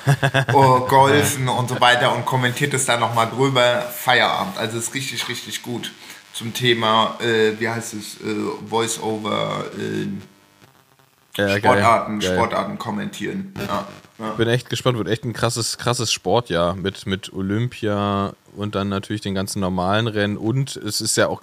oh, 0.52 0.80
Golfen 0.86 1.48
und 1.48 1.70
so 1.70 1.80
weiter 1.80 2.14
und 2.14 2.26
kommentiert 2.26 2.74
es 2.74 2.84
dann 2.84 3.00
nochmal 3.00 3.30
drüber. 3.30 3.90
Feierabend. 3.90 4.58
Also 4.58 4.76
ist 4.76 4.92
richtig, 4.92 5.26
richtig 5.30 5.62
gut 5.62 5.92
zum 6.36 6.52
Thema, 6.52 7.16
äh, 7.20 7.58
wie 7.58 7.68
heißt 7.68 7.94
es, 7.94 8.16
äh, 8.20 8.34
Voice-over, 8.68 9.64
äh, 9.78 10.06
Ja. 11.38 11.56
Sportarten, 11.56 12.20
Geil. 12.20 12.34
Sportarten 12.34 12.78
kommentieren. 12.78 13.52
Ja, 13.58 13.86
ja. 14.18 14.30
Bin 14.32 14.48
echt 14.48 14.70
gespannt, 14.70 14.96
wird 14.96 15.08
echt 15.08 15.24
ein 15.24 15.32
krasses, 15.34 15.76
krasses 15.76 16.10
Sportjahr 16.12 16.74
mit, 16.74 17.06
mit 17.06 17.32
Olympia 17.32 18.32
und 18.56 18.74
dann 18.74 18.88
natürlich 18.88 19.20
den 19.20 19.34
ganzen 19.34 19.60
normalen 19.60 20.06
Rennen 20.06 20.38
und 20.38 20.76
es 20.76 21.02
ist 21.02 21.16
ja 21.16 21.28
auch, 21.28 21.42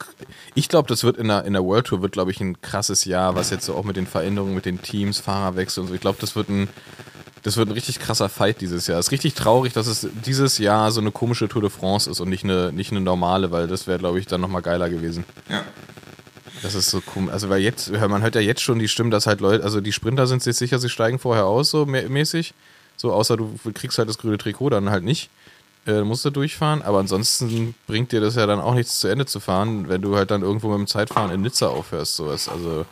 ich 0.55 0.69
glaube, 0.69 0.87
das 0.87 1.03
wird 1.03 1.17
in 1.17 1.27
der, 1.27 1.45
in 1.45 1.53
der 1.53 1.63
World 1.63 1.85
Tour 1.85 2.01
wird, 2.01 2.13
glaube 2.13 2.31
ich, 2.31 2.39
ein 2.41 2.59
krasses 2.61 3.05
Jahr, 3.05 3.35
was 3.35 3.51
jetzt 3.51 3.65
so 3.65 3.75
auch 3.75 3.83
mit 3.83 3.95
den 3.95 4.07
Veränderungen, 4.07 4.55
mit 4.55 4.65
den 4.65 4.81
Teams, 4.81 5.19
Fahrerwechsel 5.19 5.81
und 5.81 5.89
so, 5.89 5.93
ich 5.95 6.01
glaube, 6.01 6.17
das 6.19 6.35
wird 6.35 6.49
ein, 6.49 6.67
das 7.43 7.57
wird 7.57 7.69
ein 7.69 7.73
richtig 7.73 7.99
krasser 7.99 8.29
Fight 8.29 8.61
dieses 8.61 8.87
Jahr. 8.87 8.99
Es 8.99 9.07
ist 9.07 9.11
richtig 9.11 9.33
traurig, 9.33 9.73
dass 9.73 9.87
es 9.87 10.07
dieses 10.25 10.57
Jahr 10.57 10.91
so 10.91 11.01
eine 11.01 11.11
komische 11.11 11.47
Tour 11.49 11.61
de 11.61 11.69
France 11.69 12.09
ist 12.09 12.19
und 12.21 12.29
nicht 12.29 12.43
eine, 12.43 12.71
nicht 12.71 12.91
eine 12.91 13.01
normale, 13.01 13.51
weil 13.51 13.67
das 13.67 13.85
wäre, 13.85 13.99
glaube 13.99 14.19
ich, 14.19 14.27
dann 14.27 14.41
nochmal 14.41 14.61
geiler 14.61 14.89
gewesen. 14.89 15.25
ja. 15.49 15.61
Das 16.61 16.75
ist 16.75 16.89
so 16.91 17.01
komisch. 17.01 17.33
Also, 17.33 17.49
weil 17.49 17.61
jetzt, 17.61 17.91
man 17.91 18.21
hört 18.21 18.35
ja 18.35 18.41
jetzt 18.41 18.61
schon 18.61 18.79
die 18.79 18.87
Stimmen, 18.87 19.11
dass 19.11 19.27
halt 19.27 19.41
Leute, 19.41 19.65
also 19.65 19.81
die 19.81 19.91
Sprinter 19.91 20.27
sind 20.27 20.41
sich 20.41 20.55
sicher, 20.55 20.79
sie 20.79 20.87
steigen 20.87 21.19
vorher 21.19 21.45
aus, 21.45 21.69
so 21.69 21.83
mä- 21.83 22.07
mäßig. 22.07 22.53
So, 22.95 23.11
außer 23.11 23.35
du 23.35 23.53
kriegst 23.73 23.97
halt 23.97 24.07
das 24.07 24.17
grüne 24.17 24.37
Trikot, 24.37 24.69
dann 24.69 24.89
halt 24.89 25.03
nicht. 25.03 25.29
Äh, 25.85 26.03
musst 26.03 26.23
du 26.23 26.29
durchfahren. 26.29 26.81
Aber 26.81 26.99
ansonsten 26.99 27.75
bringt 27.85 28.13
dir 28.13 28.21
das 28.21 28.35
ja 28.35 28.45
dann 28.45 28.61
auch 28.61 28.75
nichts 28.75 29.01
zu 29.01 29.09
Ende 29.09 29.25
zu 29.25 29.41
fahren, 29.41 29.89
wenn 29.89 30.01
du 30.01 30.15
halt 30.15 30.31
dann 30.31 30.41
irgendwo 30.41 30.69
mit 30.69 30.77
dem 30.77 30.87
Zeitfahren 30.87 31.31
in 31.31 31.41
Nizza 31.41 31.67
aufhörst. 31.67 32.15
Sowas. 32.15 32.47
Also, 32.47 32.85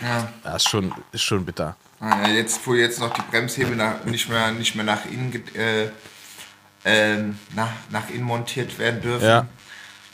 ja. 0.00 0.28
ja, 0.44 0.54
ist 0.54 0.68
schon, 0.68 0.92
ist 1.10 1.22
schon 1.22 1.44
bitter. 1.44 1.74
Ah, 2.00 2.28
ja, 2.28 2.34
Jetzt, 2.34 2.66
wo 2.66 2.74
jetzt 2.74 3.00
noch 3.00 3.12
die 3.12 3.22
Bremshebel 3.30 3.76
nach, 3.76 4.04
nicht, 4.04 4.28
mehr, 4.28 4.52
nicht 4.52 4.74
mehr 4.74 4.84
nach 4.84 5.04
innen, 5.06 5.32
äh, 5.54 5.88
ähm, 6.84 7.38
nach, 7.54 7.72
nach 7.90 8.08
innen 8.10 8.24
montiert 8.24 8.78
werden 8.78 9.00
dürfen. 9.00 9.26
Ja. 9.26 9.46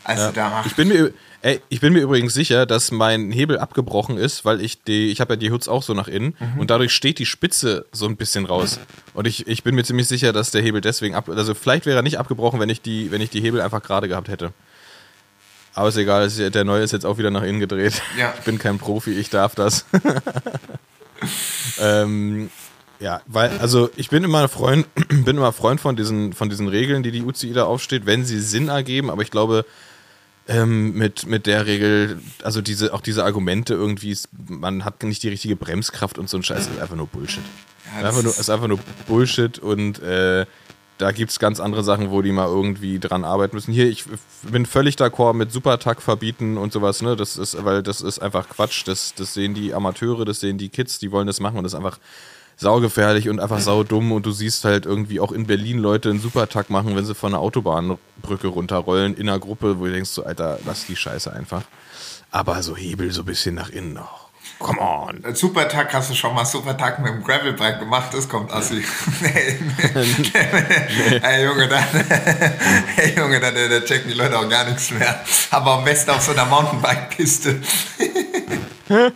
Also 0.02 0.32
da 0.32 0.50
macht 0.50 0.66
Ich 0.66 0.76
bin 0.76 0.88
mir, 0.88 1.12
ey, 1.40 1.60
ich 1.68 1.80
bin 1.80 1.92
mir 1.92 2.00
übrigens 2.00 2.34
sicher, 2.34 2.66
dass 2.66 2.90
mein 2.90 3.30
Hebel 3.30 3.58
abgebrochen 3.58 4.18
ist, 4.18 4.44
weil 4.44 4.60
ich 4.60 4.82
die, 4.82 5.10
ich 5.10 5.20
habe 5.20 5.34
ja 5.34 5.36
die 5.36 5.50
Hoods 5.50 5.66
auch 5.66 5.82
so 5.82 5.94
nach 5.94 6.08
innen 6.08 6.36
und 6.58 6.70
dadurch 6.70 6.92
steht 6.92 7.18
die 7.18 7.26
Spitze 7.26 7.86
so 7.90 8.06
ein 8.06 8.16
bisschen 8.16 8.44
raus. 8.44 8.80
Und 9.14 9.26
ich, 9.26 9.46
ich 9.46 9.62
bin 9.62 9.74
mir 9.74 9.84
ziemlich 9.84 10.06
sicher, 10.06 10.34
dass 10.34 10.50
der 10.50 10.60
Hebel 10.60 10.82
deswegen 10.82 11.14
ab, 11.14 11.28
also 11.30 11.54
vielleicht 11.54 11.86
wäre 11.86 11.96
er 11.96 12.02
nicht 12.02 12.18
abgebrochen, 12.18 12.60
wenn 12.60 12.68
ich 12.68 12.82
die, 12.82 13.10
wenn 13.10 13.22
ich 13.22 13.30
die 13.30 13.40
Hebel 13.40 13.62
einfach 13.62 13.82
gerade 13.82 14.08
gehabt 14.08 14.28
hätte. 14.28 14.52
Aber 15.74 15.88
ist 15.88 15.96
egal, 15.96 16.28
der 16.30 16.64
neue 16.64 16.82
ist 16.82 16.92
jetzt 16.92 17.04
auch 17.04 17.18
wieder 17.18 17.30
nach 17.30 17.42
innen 17.42 17.60
gedreht. 17.60 18.00
Ja. 18.16 18.32
Ich 18.38 18.44
bin 18.44 18.58
kein 18.58 18.78
Profi, 18.78 19.12
ich 19.12 19.28
darf 19.30 19.54
das. 19.54 19.86
ähm, 21.80 22.50
ja, 23.00 23.20
weil, 23.26 23.58
also 23.58 23.90
ich 23.96 24.08
bin 24.08 24.24
immer 24.24 24.48
Freund, 24.48 24.86
bin 25.08 25.36
immer 25.36 25.52
Freund 25.52 25.80
von 25.80 25.96
diesen, 25.96 26.32
von 26.32 26.48
diesen 26.48 26.68
Regeln, 26.68 27.02
die 27.02 27.10
die 27.10 27.22
UCI 27.22 27.52
da 27.52 27.64
aufsteht, 27.64 28.06
wenn 28.06 28.24
sie 28.24 28.40
Sinn 28.40 28.68
ergeben, 28.68 29.10
aber 29.10 29.22
ich 29.22 29.30
glaube, 29.30 29.64
ähm, 30.46 30.92
mit, 30.94 31.26
mit 31.26 31.46
der 31.46 31.66
Regel, 31.66 32.20
also 32.42 32.60
diese, 32.60 32.92
auch 32.92 33.00
diese 33.00 33.24
Argumente 33.24 33.74
irgendwie, 33.74 34.10
ist, 34.10 34.28
man 34.48 34.84
hat 34.84 35.02
nicht 35.02 35.22
die 35.22 35.28
richtige 35.28 35.56
Bremskraft 35.56 36.18
und 36.18 36.28
so 36.28 36.36
ein 36.36 36.42
Scheiß, 36.42 36.66
ist 36.66 36.80
einfach 36.80 36.96
nur 36.96 37.06
Bullshit. 37.06 37.42
Ja, 37.86 38.00
ist, 38.00 38.06
einfach 38.06 38.22
nur, 38.22 38.38
ist 38.38 38.50
einfach 38.50 38.68
nur 38.68 38.78
Bullshit 39.06 39.58
und 39.58 40.02
äh, 40.02 40.46
da 40.98 41.10
gibt 41.10 41.32
es 41.32 41.38
ganz 41.38 41.58
andere 41.58 41.82
Sachen, 41.82 42.10
wo 42.10 42.22
die 42.22 42.30
mal 42.30 42.46
irgendwie 42.46 42.98
dran 42.98 43.24
arbeiten 43.24 43.56
müssen. 43.56 43.72
Hier, 43.72 43.88
ich 43.88 44.04
bin 44.42 44.64
völlig 44.64 44.94
d'accord 44.96 45.34
mit 45.34 45.50
Supertag 45.50 46.00
verbieten 46.00 46.56
und 46.56 46.72
sowas, 46.72 47.02
ne? 47.02 47.16
Das 47.16 47.36
ist, 47.36 47.64
weil 47.64 47.82
das 47.82 48.00
ist 48.00 48.20
einfach 48.20 48.48
Quatsch. 48.48 48.86
Das, 48.86 49.14
das 49.14 49.34
sehen 49.34 49.54
die 49.54 49.74
Amateure, 49.74 50.24
das 50.24 50.40
sehen 50.40 50.58
die 50.58 50.68
Kids, 50.68 50.98
die 50.98 51.10
wollen 51.10 51.26
das 51.26 51.40
machen 51.40 51.58
und 51.58 51.64
das 51.64 51.72
ist 51.72 51.78
einfach 51.78 51.98
saugefährlich 52.56 53.28
und 53.28 53.40
einfach 53.40 53.58
saudumm 53.58 54.12
und 54.12 54.26
du 54.26 54.30
siehst 54.30 54.64
halt 54.64 54.86
irgendwie 54.86 55.18
auch 55.18 55.32
in 55.32 55.46
Berlin 55.46 55.78
Leute 55.78 56.10
einen 56.10 56.20
Supertag 56.20 56.70
machen, 56.70 56.94
wenn 56.94 57.04
sie 57.04 57.14
von 57.14 57.34
einer 57.34 57.42
Autobahnbrücke 57.42 58.46
runterrollen 58.46 59.16
in 59.16 59.28
einer 59.28 59.40
Gruppe, 59.40 59.80
wo 59.80 59.86
du 59.86 59.92
denkst 59.92 60.10
so, 60.10 60.24
Alter, 60.24 60.60
lass 60.64 60.86
die 60.86 60.94
Scheiße 60.94 61.32
einfach. 61.32 61.62
Aber 62.30 62.62
so 62.62 62.76
Hebel 62.76 63.10
so 63.10 63.22
ein 63.22 63.26
bisschen 63.26 63.56
nach 63.56 63.70
innen 63.70 63.94
noch. 63.94 64.23
Come 64.58 64.80
on. 64.80 65.24
Als 65.24 65.40
Supertag 65.40 65.92
hast 65.92 66.10
du 66.10 66.14
schon 66.14 66.34
mal 66.34 66.44
Supertag 66.44 66.98
mit 67.00 67.12
dem 67.12 67.22
Gravelbike 67.22 67.80
gemacht, 67.80 68.14
das 68.14 68.28
kommt 68.28 68.52
assi. 68.52 68.84
nee, 69.20 69.58
nee. 69.80 71.16
Ey 71.22 71.44
Junge, 71.44 71.68
da, 71.68 71.78
hey 72.96 73.14
Junge, 73.16 73.40
da, 73.40 73.50
da, 73.50 73.80
checken 73.80 74.10
die 74.10 74.16
Leute 74.16 74.38
auch 74.38 74.48
gar 74.48 74.64
nichts 74.64 74.90
mehr. 74.90 75.20
Aber 75.50 75.72
am 75.72 75.84
besten 75.84 76.10
auf 76.10 76.22
so 76.22 76.32
einer 76.32 76.46
Mountainbike-Piste. 76.46 77.60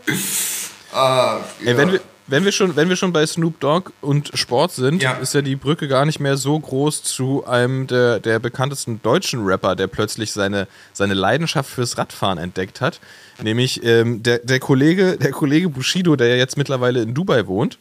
ah, 0.93 1.37
Ey, 1.65 1.77
wenn, 1.77 1.93
wir, 1.93 2.01
wenn, 2.29 2.45
wir 2.45 2.53
schon, 2.53 2.77
wenn 2.77 2.89
wir 2.89 2.97
schon 2.97 3.13
bei 3.13 3.27
Snoop 3.27 3.59
Dogg 3.61 3.91
und 4.01 4.31
Sport 4.35 4.73
sind, 4.73 5.03
Ja. 5.03 5.15
ist 5.15 5.35
ja 5.35 5.43
die 5.43 5.57
Brücke 5.57 5.89
gar 5.89 6.07
nicht 6.07 6.21
mehr 6.21 6.37
so 6.37 6.59
groß 6.59 7.03
zu 7.03 7.47
einem 7.47 7.87
der, 7.87 8.21
der 8.21 8.39
bekanntesten 8.39 9.03
deutschen 9.03 9.45
Rapper, 9.45 9.75
der 9.75 9.87
plötzlich 9.89 10.33
seine, 10.33 10.69
seine 10.93 11.15
Leidenschaft 11.15 11.71
fürs 11.71 11.99
Radfahren 11.99 12.39
entdeckt 12.39 12.81
hat. 12.81 13.01
Nämlich 13.43 13.83
ähm, 13.83 14.23
der, 14.23 14.39
der, 14.39 14.61
Kollege, 14.61 15.17
der 15.17 15.31
Kollege 15.33 15.69
Bushido, 15.69 16.17
der 16.17 16.29
ja 16.29 16.37
jetzt 16.37 16.57
mittlerweile 16.57 17.03
in 17.03 17.15
Dubai 17.15 17.47
wohnt. 17.47 17.79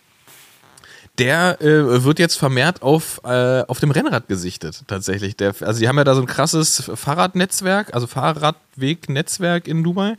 Der 1.18 1.60
äh, 1.62 2.04
wird 2.04 2.20
jetzt 2.20 2.36
vermehrt 2.36 2.84
auf, 2.84 3.20
äh, 3.24 3.64
auf 3.68 3.80
dem 3.80 3.90
Rennrad 3.90 4.28
gesichtet, 4.28 4.84
tatsächlich. 4.86 5.36
Der, 5.36 5.56
also, 5.62 5.80
die 5.80 5.88
haben 5.88 5.98
ja 5.98 6.04
da 6.04 6.14
so 6.14 6.22
ein 6.22 6.28
krasses 6.28 6.92
Fahrradnetzwerk, 6.94 7.94
also 7.96 8.06
Fahrradwegnetzwerk 8.06 9.68
in 9.68 9.84
Dubai. 9.84 10.16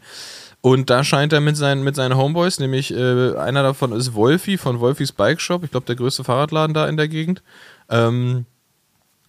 Und 0.60 0.90
da 0.90 1.04
scheint 1.04 1.32
er 1.32 1.40
mit 1.40 1.56
seinen, 1.56 1.84
mit 1.84 1.94
seinen 1.94 2.16
Homeboys, 2.16 2.58
nämlich 2.58 2.92
äh, 2.92 3.36
einer 3.36 3.62
davon 3.62 3.92
ist 3.92 4.14
Wolfi 4.14 4.58
von 4.58 4.80
Wolfis 4.80 5.12
Bike 5.12 5.40
Shop, 5.40 5.62
ich 5.64 5.70
glaube 5.70 5.86
der 5.86 5.94
größte 5.96 6.24
Fahrradladen 6.24 6.74
da 6.74 6.88
in 6.88 6.96
der 6.96 7.06
Gegend. 7.08 7.42
Ähm, 7.88 8.44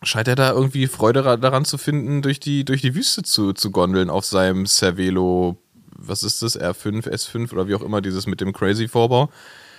scheint 0.02 0.28
er 0.28 0.36
da 0.36 0.52
irgendwie 0.52 0.88
Freude 0.88 1.26
ra- 1.26 1.38
daran 1.38 1.66
zu 1.66 1.78
finden, 1.78 2.22
durch 2.24 2.40
die, 2.40 2.66
durch 2.66 2.82
die 2.82 2.96
Wüste 2.96 3.22
zu, 3.22 3.54
zu 3.54 3.70
gondeln 3.70 4.10
auf 4.10 4.26
seinem 4.26 4.66
Cervelo, 4.66 5.56
was 5.96 6.24
ist 6.24 6.42
das, 6.42 6.60
R5, 6.60 7.08
S5 7.08 7.52
oder 7.54 7.68
wie 7.68 7.76
auch 7.76 7.82
immer, 7.84 8.02
dieses 8.02 8.26
mit 8.26 8.42
dem 8.42 8.52
Crazy 8.52 8.88
Vorbau. 8.88 9.30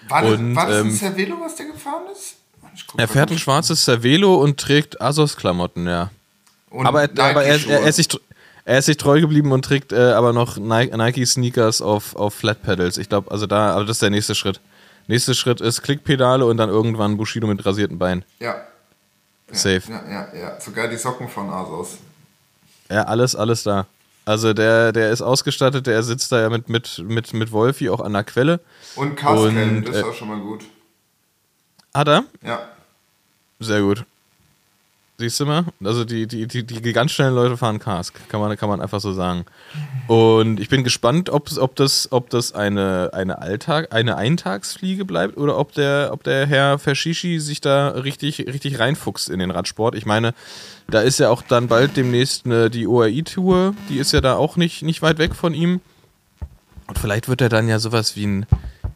war 0.08 0.22
das, 0.22 0.32
und, 0.32 0.54
war 0.54 0.66
das 0.68 0.76
ein 0.82 0.86
ähm, 0.86 0.92
Cervelo, 0.92 1.36
was 1.40 1.56
der 1.56 1.66
gefahren 1.66 2.02
ist? 2.12 2.36
Guck 2.86 3.00
Er 3.00 3.08
fährt 3.08 3.32
ein 3.32 3.38
schwarzes 3.38 3.84
Cervelo 3.84 4.36
und 4.36 4.60
trägt 4.60 5.00
Asos-Klamotten, 5.00 5.86
ja. 5.88 6.10
Und 6.70 6.86
Aber, 6.86 7.02
er, 7.02 7.10
aber 7.24 7.42
er, 7.42 7.54
Nike-Schuhe. 7.54 7.72
er, 7.72 7.88
ist 7.88 7.96
sich, 7.96 8.08
er 8.64 8.78
ist 8.78 8.86
sich 8.86 8.96
treu 8.96 9.20
geblieben 9.20 9.52
und 9.52 9.64
trägt 9.64 9.92
äh, 9.92 10.12
aber 10.12 10.32
noch 10.32 10.56
Nike, 10.56 10.96
Nike 10.96 11.26
Sneakers 11.26 11.80
auf, 11.80 12.16
auf 12.16 12.34
Flat 12.34 12.62
Pedals. 12.62 12.98
Ich 12.98 13.08
glaube, 13.08 13.30
also 13.30 13.46
da, 13.46 13.72
aber 13.72 13.84
das 13.84 13.96
ist 13.96 14.02
der 14.02 14.10
nächste 14.10 14.34
Schritt. 14.34 14.60
Nächster 15.06 15.34
Schritt 15.34 15.60
ist 15.60 15.82
Klickpedale 15.82 16.46
und 16.46 16.56
dann 16.56 16.68
irgendwann 16.68 17.16
Bushido 17.16 17.46
mit 17.46 17.64
rasierten 17.64 17.98
Beinen. 17.98 18.24
Ja. 18.38 18.56
Safe. 19.50 19.82
Ja, 19.88 20.04
ja, 20.08 20.34
ja. 20.34 20.60
Sogar 20.60 20.88
die 20.88 20.96
Socken 20.96 21.28
von 21.28 21.50
Asos. 21.50 21.98
Ja, 22.88 23.02
alles, 23.02 23.34
alles 23.34 23.62
da. 23.64 23.86
Also 24.24 24.52
der, 24.52 24.92
der 24.92 25.10
ist 25.10 25.22
ausgestattet, 25.22 25.86
der 25.86 26.02
sitzt 26.02 26.30
da 26.30 26.40
ja 26.40 26.50
mit, 26.50 26.68
mit, 26.68 27.02
mit, 27.04 27.32
mit 27.32 27.50
Wolfi 27.50 27.88
auch 27.90 28.00
an 28.00 28.12
der 28.12 28.22
Quelle. 28.22 28.60
Und 28.94 29.16
Castcam, 29.16 29.76
Und, 29.76 29.84
das 29.88 29.96
ist 29.96 30.02
äh, 30.02 30.04
auch 30.04 30.14
schon 30.14 30.28
mal 30.28 30.38
gut. 30.38 30.64
Hat 31.92 32.08
er? 32.08 32.24
Ja. 32.42 32.68
Sehr 33.58 33.80
gut. 33.80 34.04
Siehst 35.20 35.38
du 35.38 35.44
mal? 35.44 35.66
Also 35.84 36.06
die, 36.06 36.26
die, 36.26 36.46
die, 36.46 36.64
die 36.64 36.92
ganz 36.94 37.10
schnellen 37.10 37.34
Leute 37.34 37.58
fahren 37.58 37.78
Cars, 37.78 38.14
kann 38.30 38.40
man, 38.40 38.56
kann 38.56 38.70
man 38.70 38.80
einfach 38.80 39.00
so 39.00 39.12
sagen. 39.12 39.44
Und 40.06 40.58
ich 40.58 40.70
bin 40.70 40.82
gespannt, 40.82 41.28
ob, 41.28 41.54
ob 41.58 41.76
das, 41.76 42.10
ob 42.10 42.30
das 42.30 42.54
eine, 42.54 43.10
eine 43.12 43.36
Alltag, 43.36 43.94
eine 43.94 44.16
Eintagsfliege 44.16 45.04
bleibt 45.04 45.36
oder 45.36 45.58
ob 45.58 45.72
der, 45.72 46.08
ob 46.14 46.24
der 46.24 46.46
Herr 46.46 46.78
Verschishi 46.78 47.38
sich 47.38 47.60
da 47.60 47.88
richtig, 47.88 48.38
richtig 48.46 48.78
reinfuchst 48.78 49.28
in 49.28 49.40
den 49.40 49.50
Radsport. 49.50 49.94
Ich 49.94 50.06
meine, 50.06 50.32
da 50.88 51.02
ist 51.02 51.20
ja 51.20 51.28
auch 51.28 51.42
dann 51.42 51.68
bald 51.68 51.98
demnächst 51.98 52.46
eine, 52.46 52.70
die 52.70 52.86
ORI-Tour, 52.86 53.74
die 53.90 53.98
ist 53.98 54.12
ja 54.12 54.22
da 54.22 54.36
auch 54.36 54.56
nicht, 54.56 54.80
nicht 54.80 55.02
weit 55.02 55.18
weg 55.18 55.34
von 55.34 55.52
ihm. 55.52 55.82
Und 56.86 56.98
vielleicht 56.98 57.28
wird 57.28 57.42
er 57.42 57.50
dann 57.50 57.68
ja 57.68 57.78
sowas 57.78 58.16
wie 58.16 58.26
ein, 58.26 58.46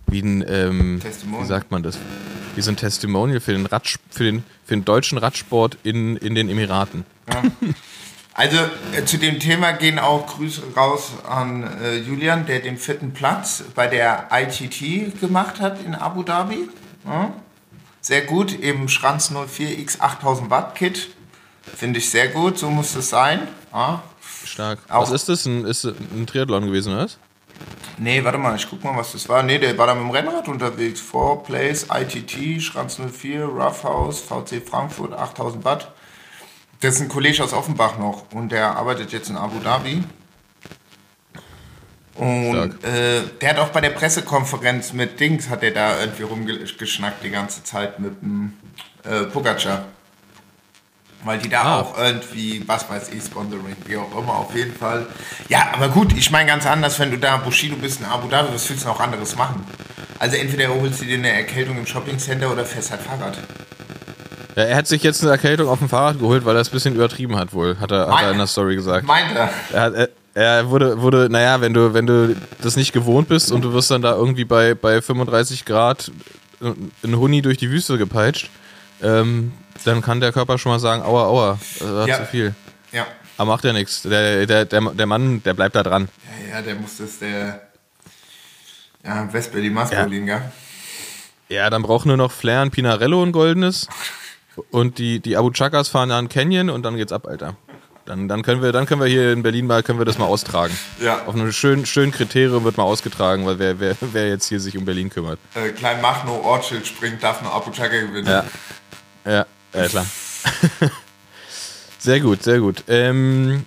wie 0.06 0.20
ein, 0.20 0.42
ähm, 0.48 1.02
wie 1.02 1.44
sagt 1.44 1.70
man 1.70 1.82
das? 1.82 1.98
Wie 2.54 2.62
so 2.62 2.70
ein 2.70 2.76
Testimonial 2.76 3.40
für 3.40 3.52
den, 3.52 3.66
Radsch 3.66 3.98
für 4.10 4.24
den, 4.24 4.44
für 4.64 4.74
den 4.74 4.84
deutschen 4.84 5.18
Radsport 5.18 5.76
in, 5.82 6.16
in 6.16 6.34
den 6.34 6.48
Emiraten. 6.48 7.04
Ja. 7.32 7.42
Also 8.36 8.56
äh, 8.92 9.04
zu 9.04 9.16
dem 9.16 9.38
Thema 9.38 9.72
gehen 9.72 10.00
auch 10.00 10.26
Grüße 10.26 10.62
raus 10.76 11.12
an 11.24 11.62
äh, 11.80 11.98
Julian, 11.98 12.46
der 12.46 12.58
den 12.58 12.78
vierten 12.78 13.12
Platz 13.12 13.62
bei 13.76 13.86
der 13.86 14.28
ITT 14.32 15.20
gemacht 15.20 15.60
hat 15.60 15.80
in 15.84 15.94
Abu 15.94 16.24
Dhabi. 16.24 16.68
Ja. 17.06 17.32
Sehr 18.00 18.22
gut, 18.22 18.52
im 18.52 18.88
Schranz 18.88 19.30
04X 19.30 20.00
8000 20.00 20.50
Watt 20.50 20.74
Kit. 20.74 21.10
Finde 21.62 22.00
ich 22.00 22.10
sehr 22.10 22.28
gut, 22.28 22.58
so 22.58 22.70
muss 22.70 22.96
es 22.96 23.08
sein. 23.08 23.46
Ja. 23.72 24.02
Stark. 24.44 24.80
Auch 24.88 25.02
was 25.02 25.12
ist 25.12 25.28
das? 25.28 25.46
Ein, 25.46 25.64
ist 25.64 25.84
ein 25.84 26.26
Triathlon 26.26 26.66
gewesen, 26.66 26.92
oder 26.92 27.04
was? 27.04 27.18
Nee, 27.98 28.24
warte 28.24 28.38
mal, 28.38 28.56
ich 28.56 28.68
guck 28.68 28.82
mal, 28.82 28.96
was 28.96 29.12
das 29.12 29.28
war. 29.28 29.42
Nee, 29.42 29.58
der 29.58 29.78
war 29.78 29.86
da 29.86 29.94
mit 29.94 30.04
dem 30.04 30.10
Rennrad 30.10 30.48
unterwegs. 30.48 31.00
Four 31.00 31.44
Place, 31.44 31.86
ITT, 31.92 32.60
Schranz 32.60 32.98
04, 32.98 33.44
Roughhouse, 33.44 34.20
VC 34.20 34.62
Frankfurt, 34.66 35.12
8000 35.12 35.64
Watt. 35.64 35.92
Das 36.80 36.96
ist 36.96 37.00
ein 37.02 37.08
Kollege 37.08 37.42
aus 37.42 37.52
Offenbach 37.52 37.98
noch 37.98 38.24
und 38.32 38.50
der 38.50 38.76
arbeitet 38.76 39.12
jetzt 39.12 39.30
in 39.30 39.36
Abu 39.36 39.58
Dhabi. 39.60 40.02
Und 42.16 42.84
äh, 42.84 43.22
der 43.40 43.50
hat 43.50 43.58
auch 43.58 43.70
bei 43.70 43.80
der 43.80 43.90
Pressekonferenz 43.90 44.92
mit 44.92 45.18
Dings, 45.18 45.48
hat 45.48 45.62
er 45.62 45.72
da 45.72 46.00
irgendwie 46.00 46.22
rumgeschnackt 46.22 47.24
die 47.24 47.30
ganze 47.30 47.64
Zeit 47.64 47.98
mit 47.98 48.20
dem 48.22 48.52
äh, 49.04 49.24
Pogacar. 49.24 49.86
Weil 51.24 51.38
die 51.38 51.48
da 51.48 51.62
ah. 51.62 51.80
auch 51.80 51.98
irgendwie, 51.98 52.62
was 52.66 52.88
weiß 52.88 53.08
ich, 53.08 53.22
Sponsoring, 53.22 53.76
wie 53.86 53.96
auch 53.96 54.16
immer, 54.16 54.34
auf 54.34 54.54
jeden 54.54 54.74
Fall. 54.74 55.06
Ja, 55.48 55.68
aber 55.72 55.88
gut, 55.88 56.12
ich 56.16 56.30
meine 56.30 56.46
ganz 56.46 56.66
anders, 56.66 56.98
wenn 56.98 57.10
du 57.10 57.18
da 57.18 57.38
Bushido 57.38 57.76
bist 57.76 58.00
in 58.00 58.06
Abu 58.06 58.28
Dhabi, 58.28 58.52
was 58.52 58.68
willst 58.68 58.84
du 58.84 58.88
noch 58.88 59.00
anderes 59.00 59.34
machen? 59.34 59.64
Also 60.18 60.36
entweder 60.36 60.68
holst 60.68 61.00
du 61.00 61.06
dir 61.06 61.18
eine 61.18 61.30
Erkältung 61.30 61.78
im 61.78 61.86
Shoppingcenter 61.86 62.52
oder 62.52 62.64
fährst 62.64 62.90
halt 62.90 63.00
Fahrrad. 63.00 63.38
Ja, 64.56 64.62
er 64.64 64.76
hat 64.76 64.86
sich 64.86 65.02
jetzt 65.02 65.22
eine 65.22 65.32
Erkältung 65.32 65.68
auf 65.68 65.78
dem 65.78 65.88
Fahrrad 65.88 66.18
geholt, 66.18 66.44
weil 66.44 66.54
er 66.54 66.60
es 66.60 66.68
ein 66.68 66.72
bisschen 66.72 66.94
übertrieben 66.94 67.36
hat 67.36 67.52
wohl, 67.52 67.78
hat 67.80 67.90
er, 67.90 68.08
hat 68.08 68.22
er 68.22 68.30
in 68.30 68.38
der 68.38 68.46
Story 68.46 68.76
gesagt. 68.76 69.06
Meint 69.06 69.34
er? 69.34 69.50
Er, 69.72 69.80
hat, 69.80 69.94
er, 69.94 70.08
er 70.34 70.70
wurde, 70.70 71.00
wurde, 71.00 71.28
naja, 71.30 71.60
wenn 71.60 71.74
du, 71.74 71.94
wenn 71.94 72.06
du 72.06 72.36
das 72.60 72.76
nicht 72.76 72.92
gewohnt 72.92 73.28
bist 73.28 73.50
und 73.50 73.62
du 73.62 73.72
wirst 73.72 73.90
dann 73.90 74.02
da 74.02 74.14
irgendwie 74.14 74.44
bei, 74.44 74.74
bei 74.74 75.00
35 75.00 75.64
Grad 75.64 76.12
ein 76.60 77.16
Huni 77.16 77.42
durch 77.42 77.58
die 77.58 77.70
Wüste 77.70 77.98
gepeitscht, 77.98 78.50
ähm, 79.02 79.52
dann 79.84 80.02
kann 80.02 80.20
der 80.20 80.32
Körper 80.32 80.58
schon 80.58 80.72
mal 80.72 80.78
sagen, 80.78 81.02
aua, 81.02 81.24
aua, 81.24 81.58
das 81.78 81.92
war 81.92 82.08
ja. 82.08 82.18
zu 82.18 82.26
viel. 82.26 82.54
Ja. 82.92 83.06
Aber 83.36 83.52
macht 83.52 83.64
ja 83.64 83.72
nichts. 83.72 84.02
Der, 84.02 84.46
der, 84.46 84.64
der, 84.64 84.80
der 84.80 85.06
Mann, 85.06 85.42
der 85.42 85.54
bleibt 85.54 85.74
da 85.74 85.82
dran. 85.82 86.08
Ja, 86.48 86.56
ja, 86.56 86.62
der 86.62 86.76
muss 86.76 86.98
das, 86.98 87.18
der 87.18 87.60
ja, 89.04 89.32
Westberlin 89.32 89.72
Maskulin, 89.72 90.26
ja. 90.26 90.52
Ja, 91.48 91.68
dann 91.68 91.82
braucht 91.82 92.06
nur 92.06 92.16
noch 92.16 92.32
Flair 92.32 92.62
und 92.62 92.70
Pinarello 92.70 93.22
ein 93.22 93.32
goldenes. 93.32 93.88
Und 94.70 94.98
die, 94.98 95.20
die 95.20 95.36
Abu 95.36 95.50
Chakas 95.50 95.88
fahren 95.88 96.10
an 96.10 96.28
Canyon 96.28 96.70
und 96.70 96.84
dann 96.84 96.96
geht's 96.96 97.12
ab, 97.12 97.26
Alter. 97.26 97.56
Dann, 98.06 98.28
dann, 98.28 98.42
können 98.42 98.62
wir, 98.62 98.70
dann 98.70 98.86
können 98.86 99.00
wir 99.00 99.08
hier 99.08 99.32
in 99.32 99.42
Berlin 99.42 99.66
mal, 99.66 99.82
können 99.82 99.98
wir 99.98 100.04
das 100.04 100.18
mal 100.18 100.26
austragen. 100.26 100.76
Ja. 101.00 101.24
Auf 101.26 101.34
einem 101.34 101.50
schönen, 101.52 101.86
schönen 101.86 102.12
Kriterium 102.12 102.62
wird 102.64 102.76
mal 102.76 102.84
ausgetragen, 102.84 103.46
weil 103.46 103.58
wer, 103.58 103.80
wer, 103.80 103.96
wer 104.00 104.28
jetzt 104.28 104.46
hier 104.46 104.60
sich 104.60 104.76
um 104.76 104.84
Berlin 104.84 105.08
kümmert. 105.08 105.38
Äh, 105.54 105.70
Klein 105.70 106.00
Machno 106.02 106.40
Ortschild 106.42 106.86
springt, 106.86 107.22
darf 107.22 107.40
nur 107.42 107.52
Abu 107.52 107.70
Chaka 107.70 107.98
gewinnen. 108.00 108.26
Ja, 108.26 108.44
ja, 109.24 109.46
ja 109.74 109.88
klar. 109.88 110.06
sehr 111.98 112.20
gut, 112.20 112.42
sehr 112.42 112.60
gut. 112.60 112.84
Ähm, 112.88 113.64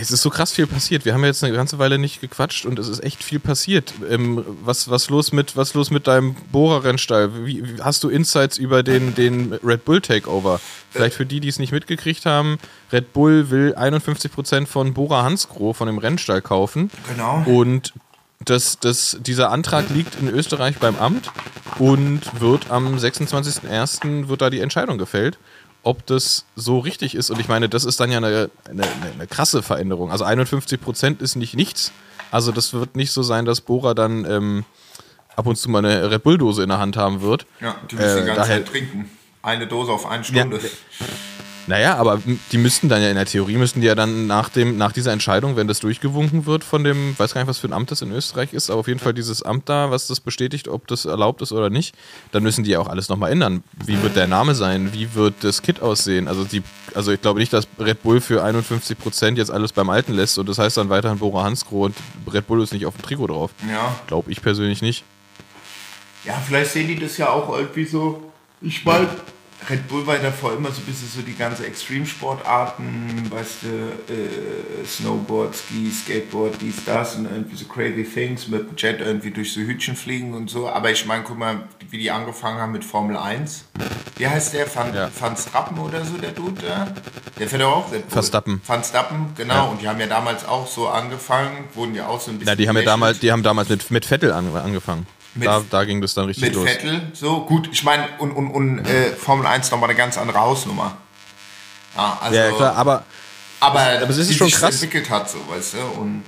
es 0.00 0.12
ist 0.12 0.22
so 0.22 0.30
krass 0.30 0.52
viel 0.52 0.68
passiert. 0.68 1.04
Wir 1.04 1.12
haben 1.12 1.24
jetzt 1.24 1.42
eine 1.42 1.52
ganze 1.52 1.80
Weile 1.80 1.98
nicht 1.98 2.20
gequatscht 2.20 2.66
und 2.66 2.78
es 2.78 2.86
ist 2.86 3.02
echt 3.02 3.24
viel 3.24 3.40
passiert. 3.40 3.94
Ähm, 4.08 4.44
was, 4.62 4.88
was, 4.88 5.10
los 5.10 5.32
mit, 5.32 5.56
was 5.56 5.74
los 5.74 5.90
mit 5.90 6.06
deinem 6.06 6.36
Bohrer-Rennstall? 6.52 7.44
Wie, 7.44 7.64
wie, 7.64 7.82
hast 7.82 8.04
du 8.04 8.08
Insights 8.08 8.58
über 8.58 8.84
den, 8.84 9.16
den 9.16 9.54
Red 9.54 9.84
Bull 9.84 10.00
Takeover? 10.00 10.60
Vielleicht 10.90 11.16
für 11.16 11.26
die, 11.26 11.40
die 11.40 11.48
es 11.48 11.58
nicht 11.58 11.72
mitgekriegt 11.72 12.26
haben. 12.26 12.58
Red 12.92 13.12
Bull 13.12 13.50
will 13.50 13.74
51% 13.76 14.66
von 14.66 14.94
Bora 14.94 15.24
Hansgrohe, 15.24 15.74
von 15.74 15.88
dem 15.88 15.98
Rennstall, 15.98 16.42
kaufen. 16.42 16.92
Genau. 17.08 17.42
Und 17.44 17.92
das, 18.44 18.78
das, 18.78 19.18
dieser 19.20 19.50
Antrag 19.50 19.90
liegt 19.90 20.16
in 20.16 20.28
Österreich 20.28 20.78
beim 20.78 20.96
Amt 20.96 21.30
und 21.78 22.40
wird 22.40 22.70
am 22.70 22.96
26.01. 22.96 24.28
wird 24.28 24.40
da 24.40 24.50
die 24.50 24.60
Entscheidung 24.60 24.98
gefällt 24.98 25.38
ob 25.82 26.04
das 26.06 26.44
so 26.54 26.78
richtig 26.80 27.14
ist. 27.14 27.30
Und 27.30 27.40
ich 27.40 27.48
meine, 27.48 27.68
das 27.68 27.84
ist 27.84 27.98
dann 28.00 28.10
ja 28.10 28.18
eine, 28.18 28.50
eine, 28.68 28.82
eine 29.14 29.26
krasse 29.26 29.62
Veränderung. 29.62 30.10
Also 30.10 30.24
51 30.24 30.80
Prozent 30.80 31.22
ist 31.22 31.36
nicht 31.36 31.54
nichts. 31.54 31.92
Also 32.30 32.52
das 32.52 32.74
wird 32.74 32.96
nicht 32.96 33.10
so 33.10 33.22
sein, 33.22 33.44
dass 33.44 33.62
Bora 33.62 33.94
dann 33.94 34.24
ähm, 34.26 34.64
ab 35.34 35.46
und 35.46 35.56
zu 35.56 35.70
mal 35.70 35.78
eine 35.78 36.10
Red 36.10 36.22
Bull-Dose 36.24 36.62
in 36.62 36.68
der 36.68 36.78
Hand 36.78 36.96
haben 36.96 37.22
wird. 37.22 37.46
Ja, 37.60 37.76
die 37.90 37.96
müssen 37.96 38.18
äh, 38.18 38.20
die 38.20 38.26
ganze 38.26 38.40
daher, 38.40 38.64
Zeit 38.64 38.68
trinken. 38.68 39.10
Eine 39.42 39.66
Dose 39.66 39.92
auf 39.92 40.04
eine 40.04 40.24
Stunde. 40.24 40.58
Ja, 40.58 41.06
naja, 41.68 41.96
aber 41.96 42.22
die 42.50 42.56
müssten 42.56 42.88
dann 42.88 43.02
ja 43.02 43.10
in 43.10 43.16
der 43.16 43.26
Theorie, 43.26 43.58
müssten 43.58 43.82
die 43.82 43.86
ja 43.86 43.94
dann 43.94 44.26
nach, 44.26 44.48
dem, 44.48 44.78
nach 44.78 44.90
dieser 44.90 45.12
Entscheidung, 45.12 45.54
wenn 45.54 45.68
das 45.68 45.80
durchgewunken 45.80 46.46
wird 46.46 46.64
von 46.64 46.82
dem, 46.82 47.14
weiß 47.18 47.34
gar 47.34 47.42
nicht, 47.42 47.48
was 47.48 47.58
für 47.58 47.68
ein 47.68 47.74
Amt 47.74 47.90
das 47.90 48.00
in 48.00 48.10
Österreich 48.10 48.54
ist, 48.54 48.70
aber 48.70 48.80
auf 48.80 48.88
jeden 48.88 49.00
Fall 49.00 49.12
dieses 49.12 49.42
Amt 49.42 49.68
da, 49.68 49.90
was 49.90 50.06
das 50.06 50.20
bestätigt, 50.20 50.66
ob 50.66 50.86
das 50.86 51.04
erlaubt 51.04 51.42
ist 51.42 51.52
oder 51.52 51.68
nicht, 51.68 51.94
dann 52.32 52.42
müssen 52.42 52.64
die 52.64 52.70
ja 52.70 52.80
auch 52.80 52.88
alles 52.88 53.10
nochmal 53.10 53.32
ändern. 53.32 53.62
Wie 53.84 54.02
wird 54.02 54.16
der 54.16 54.26
Name 54.26 54.54
sein? 54.54 54.94
Wie 54.94 55.14
wird 55.14 55.34
das 55.42 55.60
Kit 55.60 55.82
aussehen? 55.82 56.26
Also, 56.26 56.44
die, 56.44 56.62
also 56.94 57.12
ich 57.12 57.20
glaube 57.20 57.38
nicht, 57.38 57.52
dass 57.52 57.68
Red 57.78 58.02
Bull 58.02 58.22
für 58.22 58.42
51% 58.42 59.36
jetzt 59.36 59.50
alles 59.50 59.74
beim 59.74 59.90
Alten 59.90 60.14
lässt 60.14 60.38
und 60.38 60.48
das 60.48 60.58
heißt 60.58 60.78
dann 60.78 60.88
weiterhin 60.88 61.18
Bora 61.18 61.44
Hansgrohe 61.44 61.86
und 61.86 61.96
Red 62.32 62.46
Bull 62.46 62.62
ist 62.62 62.72
nicht 62.72 62.86
auf 62.86 62.96
dem 62.96 63.02
Trikot 63.02 63.26
drauf. 63.26 63.50
Ja. 63.70 63.94
Glaube 64.06 64.32
ich 64.32 64.40
persönlich 64.40 64.80
nicht. 64.80 65.04
Ja, 66.24 66.32
vielleicht 66.46 66.72
sehen 66.72 66.88
die 66.88 66.98
das 66.98 67.18
ja 67.18 67.28
auch 67.28 67.54
irgendwie 67.54 67.84
so. 67.84 68.32
Ich 68.62 68.84
meine, 68.86 69.06
Red 69.68 69.88
Bull 69.88 70.06
war 70.06 70.16
davor 70.18 70.54
immer 70.54 70.70
so 70.70 70.80
ein 70.80 70.84
bisschen 70.84 71.08
so 71.08 71.20
die 71.20 71.34
ganze 71.34 71.66
Extremsportarten, 71.66 73.30
weißt 73.30 73.62
du, 73.62 74.12
äh, 74.12 74.86
Snowboard, 74.86 75.54
Ski, 75.54 75.90
Skateboard, 75.90 76.60
dies, 76.60 76.84
das 76.86 77.16
und 77.16 77.26
irgendwie 77.26 77.56
so 77.56 77.66
crazy 77.66 78.04
things 78.04 78.48
mit 78.48 78.70
dem 78.70 78.76
Jet 78.76 79.00
irgendwie 79.00 79.30
durch 79.30 79.52
so 79.52 79.60
Hütchen 79.60 79.96
fliegen 79.96 80.32
und 80.34 80.48
so. 80.48 80.68
Aber 80.68 80.90
ich 80.90 81.04
meine, 81.06 81.24
guck 81.24 81.38
mal, 81.38 81.64
wie 81.90 81.98
die 81.98 82.10
angefangen 82.10 82.60
haben 82.60 82.72
mit 82.72 82.84
Formel 82.84 83.16
1. 83.16 83.64
Wie 84.16 84.26
heißt 84.26 84.54
der? 84.54 84.74
Van, 84.74 84.94
ja. 84.94 85.10
Van 85.18 85.36
Strappen 85.36 85.78
oder 85.78 86.04
so, 86.04 86.16
der 86.16 86.32
Dude 86.32 86.62
da? 86.62 86.88
Der 87.38 87.48
fährt 87.48 87.62
auch 87.62 87.92
Red 87.92 88.02
Bull. 88.02 88.10
Verstappen. 88.10 88.60
Van 88.66 88.82
Stappen, 88.82 89.26
genau. 89.36 89.54
Ja. 89.54 89.62
Und 89.64 89.82
die 89.82 89.88
haben 89.88 90.00
ja 90.00 90.06
damals 90.06 90.46
auch 90.46 90.66
so 90.66 90.88
angefangen, 90.88 91.64
wurden 91.74 91.94
ja 91.94 92.06
auch 92.06 92.20
so 92.20 92.30
ein 92.30 92.38
bisschen. 92.38 92.48
Ja, 92.48 92.56
die 92.56 92.68
haben 92.68 92.76
ja 92.76 92.84
damals, 92.84 93.18
die 93.18 93.32
haben 93.32 93.42
damals 93.42 93.68
mit, 93.68 93.90
mit 93.90 94.06
Vettel 94.06 94.32
angefangen. 94.32 95.06
Mit, 95.34 95.46
da, 95.46 95.62
da, 95.68 95.84
ging 95.84 96.00
das 96.00 96.14
dann 96.14 96.26
richtig 96.26 96.44
mit 96.44 96.54
los. 96.54 96.64
Mit 96.64 96.72
Vettel, 96.74 97.02
so 97.12 97.44
gut. 97.44 97.68
Ich 97.72 97.84
meine, 97.84 98.08
und, 98.18 98.32
und, 98.32 98.50
und 98.50 98.78
äh, 98.80 99.12
Formel 99.12 99.46
1 99.46 99.70
nochmal 99.70 99.90
eine 99.90 99.98
ganz 99.98 100.18
andere 100.18 100.40
Hausnummer. 100.40 100.96
Ja, 101.96 102.18
also, 102.20 102.36
ja 102.36 102.50
klar, 102.52 102.76
aber, 102.76 103.04
aber, 103.60 103.80
aber 103.80 104.10
es 104.10 104.18
ist 104.18 104.34
schon 104.34 104.50
krass. 104.50 104.74
entwickelt 104.74 105.10
hat, 105.10 105.30
so, 105.30 105.38
weißt 105.48 105.74
du. 105.74 106.00
Und 106.00 106.22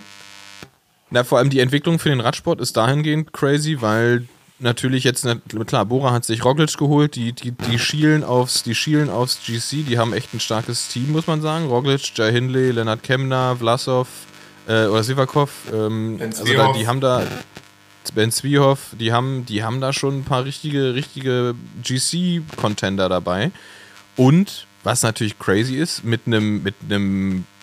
Na, 1.10 1.24
vor 1.24 1.38
allem 1.38 1.50
die 1.50 1.60
Entwicklung 1.60 1.98
für 1.98 2.10
den 2.10 2.20
Radsport 2.20 2.60
ist 2.60 2.76
dahingehend 2.76 3.32
crazy, 3.32 3.80
weil 3.80 4.26
natürlich 4.60 5.04
jetzt, 5.04 5.26
klar, 5.66 5.84
Bora 5.86 6.12
hat 6.12 6.24
sich 6.24 6.44
Roglic 6.44 6.76
geholt, 6.76 7.14
die, 7.14 7.32
die, 7.32 7.52
die, 7.52 7.78
schielen 7.78 8.22
aufs, 8.22 8.62
die 8.62 8.74
schielen 8.74 9.10
aufs 9.10 9.40
GC, 9.44 9.86
die 9.86 9.98
haben 9.98 10.12
echt 10.12 10.34
ein 10.34 10.40
starkes 10.40 10.88
Team, 10.88 11.12
muss 11.12 11.26
man 11.26 11.40
sagen. 11.40 11.66
Roglic, 11.66 12.12
Jai 12.14 12.32
Hindley, 12.32 12.70
Lennart 12.70 13.02
Kemner, 13.02 13.56
Vlasov 13.56 14.08
äh, 14.68 14.86
oder 14.86 15.02
Sivakov. 15.02 15.50
Ähm, 15.72 16.18
also 16.20 16.44
da, 16.44 16.72
die 16.72 16.86
haben 16.86 17.00
da 17.00 17.22
Ben 18.14 18.32
Zwiehoff, 18.32 18.94
die 18.98 19.12
haben, 19.12 19.46
die 19.46 19.62
haben 19.62 19.80
da 19.80 19.92
schon 19.92 20.20
ein 20.20 20.24
paar 20.24 20.44
richtige, 20.44 20.94
richtige 20.94 21.54
GC-Contender 21.82 23.08
dabei. 23.08 23.50
Und 24.16 24.66
was 24.82 25.02
natürlich 25.02 25.38
crazy 25.38 25.76
ist, 25.76 26.04
mit 26.04 26.22
einem 26.26 26.62
mit 26.62 26.74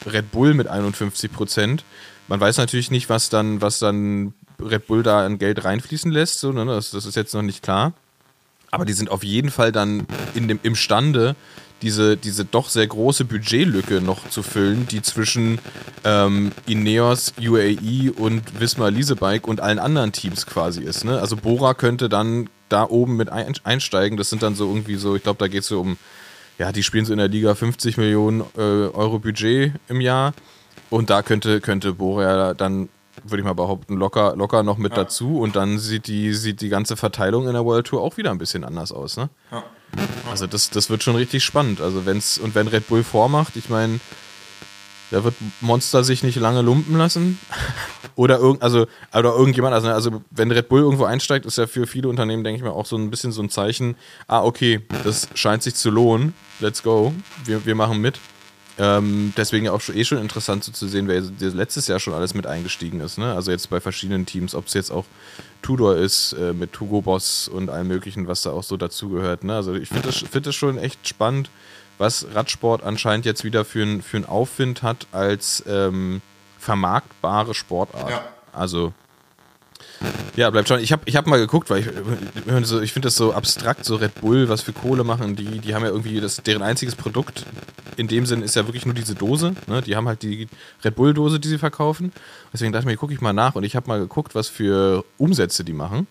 Red 0.05 0.31
Bull 0.31 0.53
mit 0.53 0.67
51 0.67 1.31
Prozent, 1.31 1.83
man 2.27 2.39
weiß 2.39 2.57
natürlich 2.57 2.91
nicht, 2.91 3.09
was 3.09 3.29
dann, 3.29 3.61
was 3.61 3.79
dann 3.79 4.33
Red 4.59 4.87
Bull 4.87 5.03
da 5.03 5.25
an 5.25 5.37
Geld 5.37 5.63
reinfließen 5.63 6.11
lässt, 6.11 6.39
so, 6.39 6.51
ne? 6.51 6.65
das, 6.65 6.91
das 6.91 7.05
ist 7.05 7.15
jetzt 7.15 7.33
noch 7.33 7.41
nicht 7.41 7.63
klar. 7.63 7.93
Aber 8.69 8.85
die 8.85 8.93
sind 8.93 9.09
auf 9.09 9.23
jeden 9.23 9.49
Fall 9.49 9.71
dann 9.71 10.05
in 10.35 10.47
dem, 10.47 10.59
imstande, 10.61 11.35
diese, 11.81 12.17
diese 12.17 12.45
doch 12.45 12.69
sehr 12.69 12.87
große 12.87 13.25
Budgetlücke 13.25 14.01
noch 14.01 14.29
zu 14.29 14.43
füllen, 14.43 14.87
die 14.87 15.01
zwischen 15.01 15.59
ähm, 16.03 16.51
Ineos, 16.65 17.33
UAE 17.39 18.11
und 18.15 18.59
Wismar 18.59 18.91
Leasebike 18.91 19.47
und 19.47 19.61
allen 19.61 19.79
anderen 19.79 20.11
Teams 20.11 20.45
quasi 20.45 20.81
ist. 20.83 21.05
Ne? 21.05 21.19
Also 21.19 21.35
Bora 21.35 21.73
könnte 21.73 22.09
dann 22.09 22.49
da 22.69 22.83
oben 22.89 23.15
mit 23.15 23.29
einsteigen. 23.29 24.17
Das 24.17 24.29
sind 24.29 24.43
dann 24.43 24.55
so 24.55 24.67
irgendwie 24.67 24.95
so, 24.95 25.15
ich 25.15 25.23
glaube, 25.23 25.39
da 25.39 25.47
geht 25.47 25.61
es 25.61 25.67
so 25.67 25.79
um 25.81 25.97
ja, 26.59 26.71
die 26.71 26.81
spielen 26.81 27.05
so 27.05 27.13
in 27.13 27.19
der 27.19 27.27
Liga 27.27 27.53
50 27.53 27.97
Millionen 27.97 28.41
äh, 28.57 28.61
Euro 28.61 29.19
Budget 29.19 29.73
im 29.89 30.01
Jahr. 30.01 30.33
Und 30.89 31.09
da 31.11 31.21
könnte, 31.21 31.61
könnte 31.61 31.93
Borea 31.93 32.55
dann, 32.55 32.89
würde 33.23 33.41
ich 33.41 33.45
mal 33.45 33.53
behaupten, 33.53 33.95
locker, 33.95 34.35
locker 34.35 34.63
noch 34.63 34.77
mit 34.79 34.93
Ja. 34.93 35.03
dazu. 35.03 35.39
Und 35.39 35.55
dann 35.55 35.77
sieht 35.77 36.07
die, 36.07 36.33
sieht 36.33 36.61
die 36.61 36.69
ganze 36.69 36.97
Verteilung 36.97 37.45
in 37.47 37.53
der 37.53 37.63
World 37.63 37.85
Tour 37.85 38.01
auch 38.01 38.17
wieder 38.17 38.31
ein 38.31 38.39
bisschen 38.39 38.63
anders 38.63 38.91
aus. 38.91 39.17
Ne? 39.17 39.29
Ja. 39.51 39.63
Also 40.29 40.47
das, 40.47 40.69
das 40.69 40.89
wird 40.89 41.03
schon 41.03 41.15
richtig 41.15 41.43
spannend. 41.43 41.81
Also 41.81 42.05
wenn's, 42.05 42.37
und 42.37 42.55
wenn 42.55 42.67
Red 42.67 42.87
Bull 42.87 43.03
vormacht, 43.03 43.55
ich 43.55 43.69
meine, 43.69 43.99
da 45.09 45.23
wird 45.23 45.35
Monster 45.61 46.03
sich 46.03 46.23
nicht 46.23 46.37
lange 46.37 46.61
lumpen 46.61 46.97
lassen. 46.97 47.39
oder, 48.15 48.39
irgend, 48.39 48.61
also, 48.61 48.87
oder 49.13 49.33
irgendjemand, 49.35 49.73
also, 49.73 49.87
also 49.89 50.23
wenn 50.31 50.51
Red 50.51 50.69
Bull 50.69 50.81
irgendwo 50.81 51.05
einsteigt, 51.05 51.45
ist 51.45 51.57
ja 51.57 51.67
für 51.67 51.87
viele 51.87 52.09
Unternehmen, 52.09 52.43
denke 52.43 52.57
ich 52.57 52.63
mal, 52.63 52.71
auch 52.71 52.85
so 52.85 52.97
ein 52.97 53.09
bisschen 53.09 53.31
so 53.31 53.41
ein 53.41 53.49
Zeichen, 53.49 53.95
ah, 54.27 54.43
okay, 54.43 54.81
das 55.03 55.29
scheint 55.35 55.63
sich 55.63 55.75
zu 55.75 55.89
lohnen, 55.89 56.33
let's 56.59 56.83
go, 56.83 57.13
wir, 57.45 57.65
wir 57.65 57.75
machen 57.75 57.99
mit. 57.99 58.19
Ähm, 58.79 59.33
deswegen 59.35 59.69
auch 59.69 59.81
schon, 59.81 59.95
eh 59.95 60.03
schon 60.03 60.19
interessant 60.19 60.63
so 60.63 60.71
zu 60.71 60.87
sehen, 60.87 61.07
wer 61.07 61.21
letztes 61.39 61.87
Jahr 61.87 61.99
schon 61.99 62.13
alles 62.13 62.35
mit 62.35 62.45
eingestiegen 62.45 62.99
ist. 62.99 63.17
Ne? 63.17 63.33
Also 63.33 63.49
jetzt 63.49 63.69
bei 63.69 63.79
verschiedenen 63.79 64.27
Teams, 64.27 64.53
ob 64.53 64.67
es 64.67 64.73
jetzt 64.73 64.91
auch 64.91 65.05
Tudor 65.61 65.95
ist, 65.95 66.33
äh, 66.33 66.53
mit 66.53 66.79
Hugo 66.79 67.01
Boss 67.01 67.47
und 67.47 67.69
allem 67.69 67.87
möglichen, 67.87 68.27
was 68.27 68.41
da 68.41 68.51
auch 68.51 68.63
so 68.63 68.77
dazugehört. 68.77 69.43
Ne? 69.43 69.55
Also 69.55 69.73
ich 69.73 69.89
finde 69.89 70.07
das, 70.07 70.17
find 70.31 70.45
das 70.45 70.55
schon 70.55 70.77
echt 70.77 71.07
spannend, 71.07 71.49
was 71.97 72.27
Radsport 72.33 72.83
anscheinend 72.83 73.25
jetzt 73.25 73.43
wieder 73.43 73.65
für 73.65 73.81
einen 73.81 74.01
für 74.01 74.17
einen 74.17 74.25
Aufwind 74.25 74.83
hat 74.83 75.07
als 75.11 75.63
ähm, 75.67 76.21
vermarktbare 76.59 77.53
Sportart. 77.53 78.09
Ja. 78.09 78.25
Also 78.53 78.93
ja, 80.35 80.49
bleibt 80.49 80.67
schon. 80.67 80.79
Ich 80.79 80.91
habe 80.91 81.01
ich 81.05 81.15
hab 81.15 81.25
mal 81.27 81.39
geguckt, 81.39 81.69
weil 81.69 81.79
ich, 81.81 81.87
ich 81.87 82.93
finde 82.93 83.07
das 83.07 83.15
so 83.15 83.33
abstrakt, 83.33 83.85
so 83.85 83.95
Red 83.95 84.21
Bull, 84.21 84.49
was 84.49 84.61
für 84.61 84.73
Kohle 84.73 85.03
machen 85.03 85.35
die. 85.35 85.59
Die 85.59 85.73
haben 85.73 85.83
ja 85.83 85.89
irgendwie, 85.89 86.19
das, 86.21 86.37
deren 86.37 86.61
einziges 86.61 86.95
Produkt 86.95 87.45
in 87.95 88.07
dem 88.07 88.25
Sinn 88.25 88.43
ist 88.43 88.55
ja 88.55 88.67
wirklich 88.67 88.85
nur 88.85 88.93
diese 88.93 89.15
Dose. 89.15 89.55
Ne? 89.65 89.81
Die 89.81 89.95
haben 89.95 90.07
halt 90.07 90.21
die 90.21 90.47
Red 90.83 90.95
Bull-Dose, 90.95 91.39
die 91.39 91.47
sie 91.47 91.57
verkaufen. 91.57 92.13
Deswegen 92.53 92.71
dachte 92.71 92.83
ich 92.83 92.91
mir, 92.91 92.97
gucke 92.97 93.13
ich 93.13 93.21
mal 93.21 93.33
nach 93.33 93.55
und 93.55 93.63
ich 93.63 93.75
habe 93.75 93.87
mal 93.87 93.99
geguckt, 93.99 94.35
was 94.35 94.47
für 94.47 95.03
Umsätze 95.17 95.63
die 95.63 95.73
machen. 95.73 96.07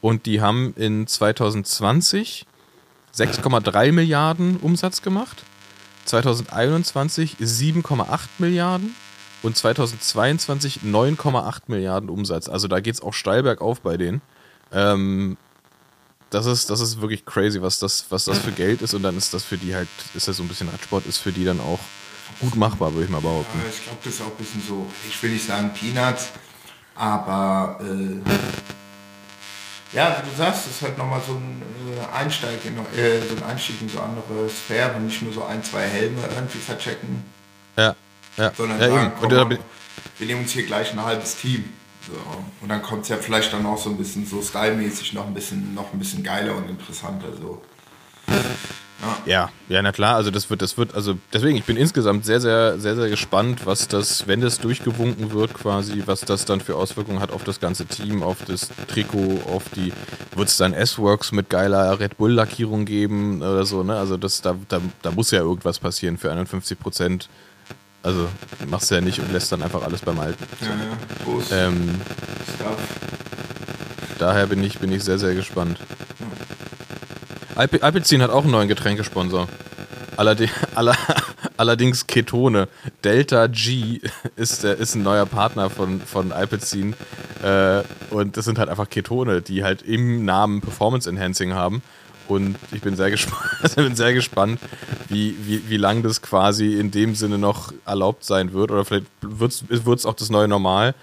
Und 0.00 0.26
die 0.26 0.40
haben 0.40 0.74
in 0.76 1.06
2020 1.06 2.46
6,3 3.14 3.92
Milliarden 3.92 4.56
Umsatz 4.56 5.02
gemacht, 5.02 5.42
2021 6.04 7.36
7,8 7.40 8.20
Milliarden 8.38 8.94
und 9.42 9.56
2022 9.56 10.80
9,8 10.84 11.62
Milliarden 11.68 12.10
Umsatz. 12.10 12.48
Also 12.48 12.68
da 12.68 12.80
geht 12.80 12.94
es 12.94 13.02
auch 13.02 13.14
steil 13.14 13.42
bergauf 13.42 13.80
bei 13.80 13.96
denen. 13.96 14.20
Ähm, 14.72 15.36
das 16.30 16.46
ist, 16.46 16.70
das 16.70 16.80
ist 16.80 17.00
wirklich 17.00 17.24
crazy, 17.24 17.60
was 17.60 17.78
das, 17.78 18.06
was 18.10 18.24
das 18.24 18.38
für 18.38 18.52
Geld 18.52 18.82
ist 18.82 18.94
und 18.94 19.02
dann 19.02 19.16
ist 19.16 19.34
das 19.34 19.42
für 19.42 19.58
die 19.58 19.74
halt, 19.74 19.88
ist 20.14 20.28
das 20.28 20.36
so 20.36 20.44
ein 20.44 20.48
bisschen 20.48 20.68
Radsport, 20.68 21.06
ist 21.06 21.18
für 21.18 21.32
die 21.32 21.44
dann 21.44 21.60
auch 21.60 21.80
gut 22.38 22.54
machbar, 22.54 22.92
würde 22.92 23.04
ich 23.04 23.10
mal 23.10 23.20
behaupten. 23.20 23.58
Ja, 23.58 23.68
ich 23.68 23.82
glaube, 23.82 23.98
das 24.04 24.14
ist 24.14 24.20
auch 24.22 24.26
ein 24.26 24.36
bisschen 24.36 24.62
so, 24.66 24.86
ich 25.08 25.20
will 25.22 25.30
nicht 25.30 25.46
sagen 25.46 25.72
Peanuts, 25.74 26.28
aber 26.94 27.80
äh, 27.82 28.20
ja, 29.92 30.22
wie 30.22 30.30
du 30.30 30.36
sagst, 30.36 30.66
das 30.66 30.74
ist 30.74 30.82
halt 30.82 30.98
nochmal 30.98 31.20
so 31.26 31.32
ein 31.32 31.62
äh, 31.96 32.16
Einsteig 32.16 32.64
in, 32.64 32.78
äh, 32.78 33.20
so 33.28 33.34
ein 33.36 33.42
Einstieg 33.50 33.82
in 33.82 33.88
so 33.88 33.98
andere 33.98 34.48
Sphären, 34.48 35.06
nicht 35.06 35.20
nur 35.22 35.32
so 35.32 35.44
ein, 35.44 35.64
zwei 35.64 35.82
Helme 35.82 36.20
irgendwie 36.32 36.58
verchecken, 36.58 37.24
Ja, 37.76 37.96
ja, 38.36 38.52
sondern 38.56 38.80
ja 38.80 38.88
sagen, 38.88 39.12
komm, 39.20 39.48
bin, 39.48 39.58
wir 40.18 40.26
nehmen 40.26 40.42
uns 40.42 40.52
hier 40.52 40.64
gleich 40.64 40.92
ein 40.92 41.02
halbes 41.02 41.36
Team. 41.36 41.64
So. 42.06 42.12
Und 42.62 42.68
dann 42.68 42.82
kommt 42.82 43.02
es 43.02 43.08
ja 43.08 43.16
vielleicht 43.16 43.52
dann 43.52 43.66
auch 43.66 43.78
so 43.78 43.90
ein 43.90 43.96
bisschen 43.96 44.26
so 44.26 44.42
stylmäßig 44.42 45.12
noch 45.12 45.26
ein 45.26 45.34
bisschen, 45.34 45.74
noch 45.74 45.92
ein 45.92 45.98
bisschen 45.98 46.22
geiler 46.22 46.56
und 46.56 46.68
interessanter 46.68 47.28
so. 47.40 47.62
Ja, 49.26 49.50
ja, 49.68 49.82
na 49.82 49.92
klar, 49.92 50.16
also 50.16 50.30
das 50.30 50.50
wird, 50.50 50.62
das 50.62 50.76
wird, 50.76 50.94
also 50.94 51.16
deswegen, 51.32 51.56
ich 51.56 51.64
bin 51.64 51.76
insgesamt 51.76 52.24
sehr, 52.24 52.40
sehr, 52.40 52.78
sehr, 52.78 52.96
sehr 52.96 53.08
gespannt, 53.08 53.64
was 53.64 53.88
das, 53.88 54.26
wenn 54.26 54.40
das 54.40 54.58
durchgewunken 54.58 55.32
wird, 55.32 55.54
quasi, 55.54 56.02
was 56.06 56.20
das 56.20 56.44
dann 56.44 56.60
für 56.60 56.76
Auswirkungen 56.76 57.20
hat 57.20 57.30
auf 57.30 57.44
das 57.44 57.60
ganze 57.60 57.86
Team, 57.86 58.22
auf 58.22 58.44
das 58.46 58.70
Trikot, 58.88 59.42
auf 59.46 59.64
die, 59.74 59.92
wird 60.36 60.48
es 60.48 60.56
dann 60.56 60.74
S-Works 60.74 61.32
mit 61.32 61.48
geiler 61.48 61.98
Red 61.98 62.18
Bull-Lackierung 62.18 62.84
geben 62.84 63.42
oder 63.42 63.64
so, 63.64 63.82
ne? 63.82 63.96
Also 63.96 64.16
das, 64.16 64.42
da, 64.42 64.56
da, 64.68 64.80
da 65.02 65.10
muss 65.10 65.30
ja 65.30 65.40
irgendwas 65.40 65.78
passieren 65.78 66.18
für 66.18 66.30
51 66.30 66.78
Prozent. 66.78 67.28
Also 68.02 68.28
machst 68.68 68.90
du 68.90 68.94
ja 68.94 69.00
nicht 69.00 69.18
und 69.20 69.32
lässt 69.32 69.52
dann 69.52 69.62
einfach 69.62 69.82
alles 69.82 70.00
beim 70.00 70.18
Alten. 70.18 70.42
Ja, 70.60 70.68
ja. 70.68 71.24
Groß 71.24 71.52
Ähm, 71.52 72.00
Stuff. 72.54 72.78
daher 74.18 74.46
bin 74.46 74.62
ich, 74.64 74.78
bin 74.78 74.90
ich 74.90 75.04
sehr, 75.04 75.18
sehr 75.18 75.34
gespannt. 75.34 75.78
Alpe, 77.56 77.82
Alpecin 77.82 78.22
hat 78.22 78.30
auch 78.30 78.42
einen 78.44 78.52
neuen 78.52 78.68
Getränkesponsor. 78.68 79.48
Allerdings, 80.16 80.52
aller, 80.74 80.96
allerdings 81.56 82.06
Ketone. 82.06 82.68
Delta 83.04 83.46
G 83.48 84.00
ist, 84.36 84.64
der, 84.64 84.78
ist 84.78 84.94
ein 84.94 85.02
neuer 85.02 85.26
Partner 85.26 85.68
von, 85.68 86.00
von 86.00 86.32
Alpecin. 86.32 86.94
Äh, 87.42 87.82
und 88.10 88.36
das 88.36 88.46
sind 88.46 88.58
halt 88.58 88.70
einfach 88.70 88.88
Ketone, 88.88 89.42
die 89.42 89.62
halt 89.62 89.82
im 89.82 90.24
Namen 90.24 90.62
Performance 90.62 91.08
Enhancing 91.08 91.52
haben. 91.52 91.82
Und 92.30 92.56
ich 92.72 92.80
bin 92.80 92.96
sehr 92.96 93.10
gespannt, 93.10 93.44
bin 93.76 93.96
sehr 93.96 94.14
gespannt 94.14 94.60
wie, 95.08 95.36
wie, 95.44 95.68
wie 95.68 95.76
lang 95.76 96.02
das 96.02 96.22
quasi 96.22 96.78
in 96.78 96.90
dem 96.90 97.14
Sinne 97.14 97.38
noch 97.38 97.72
erlaubt 97.84 98.24
sein 98.24 98.52
wird. 98.52 98.70
Oder 98.70 98.84
vielleicht 98.84 99.06
wird 99.20 99.98
es 99.98 100.06
auch 100.06 100.14
das 100.14 100.30
neue 100.30 100.48
Normal 100.48 100.94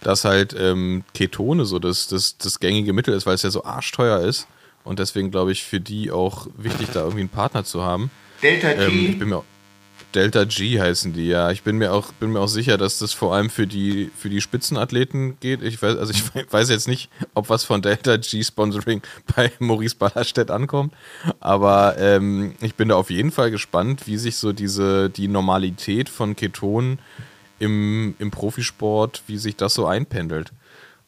dass 0.00 0.24
halt 0.24 0.54
ähm, 0.58 1.04
Ketone 1.14 1.64
so 1.64 1.78
das, 1.78 2.08
das, 2.08 2.38
das 2.38 2.60
gängige 2.60 2.92
Mittel 2.92 3.14
ist, 3.14 3.26
weil 3.26 3.34
es 3.34 3.42
ja 3.42 3.50
so 3.50 3.64
arschteuer 3.64 4.20
ist. 4.20 4.46
Und 4.84 4.98
deswegen 4.98 5.30
glaube 5.30 5.52
ich 5.52 5.64
für 5.64 5.80
die 5.80 6.10
auch 6.10 6.46
wichtig, 6.56 6.88
da 6.92 7.00
irgendwie 7.00 7.20
einen 7.20 7.28
Partner 7.28 7.64
zu 7.64 7.82
haben. 7.82 8.10
Delta 8.42 8.72
G. 8.72 8.84
Ähm, 8.84 9.06
ich 9.10 9.18
bin 9.18 9.28
mir 9.28 9.38
auch, 9.38 9.44
Delta 10.18 10.42
G 10.42 10.80
heißen 10.80 11.12
die, 11.12 11.28
ja. 11.28 11.52
Ich 11.52 11.62
bin 11.62 11.78
mir 11.78 11.92
auch, 11.92 12.12
bin 12.14 12.32
mir 12.32 12.40
auch 12.40 12.48
sicher, 12.48 12.76
dass 12.76 12.98
das 12.98 13.12
vor 13.12 13.36
allem 13.36 13.50
für 13.50 13.68
die, 13.68 14.10
für 14.16 14.28
die 14.28 14.40
Spitzenathleten 14.40 15.38
geht. 15.38 15.62
Ich 15.62 15.80
weiß, 15.80 15.96
also 15.96 16.12
ich 16.12 16.24
weiß 16.52 16.70
jetzt 16.70 16.88
nicht, 16.88 17.08
ob 17.34 17.48
was 17.48 17.62
von 17.62 17.82
Delta 17.82 18.16
G 18.16 18.42
Sponsoring 18.42 19.00
bei 19.36 19.52
Maurice 19.60 19.94
Ballerstedt 19.94 20.50
ankommt. 20.50 20.92
Aber 21.38 21.98
ähm, 21.98 22.56
ich 22.60 22.74
bin 22.74 22.88
da 22.88 22.96
auf 22.96 23.10
jeden 23.10 23.30
Fall 23.30 23.52
gespannt, 23.52 24.08
wie 24.08 24.16
sich 24.16 24.38
so 24.38 24.52
diese, 24.52 25.08
die 25.08 25.28
Normalität 25.28 26.08
von 26.08 26.34
Ketonen 26.34 26.98
im, 27.60 28.16
im 28.18 28.32
Profisport, 28.32 29.22
wie 29.28 29.38
sich 29.38 29.54
das 29.54 29.74
so 29.74 29.86
einpendelt. 29.86 30.50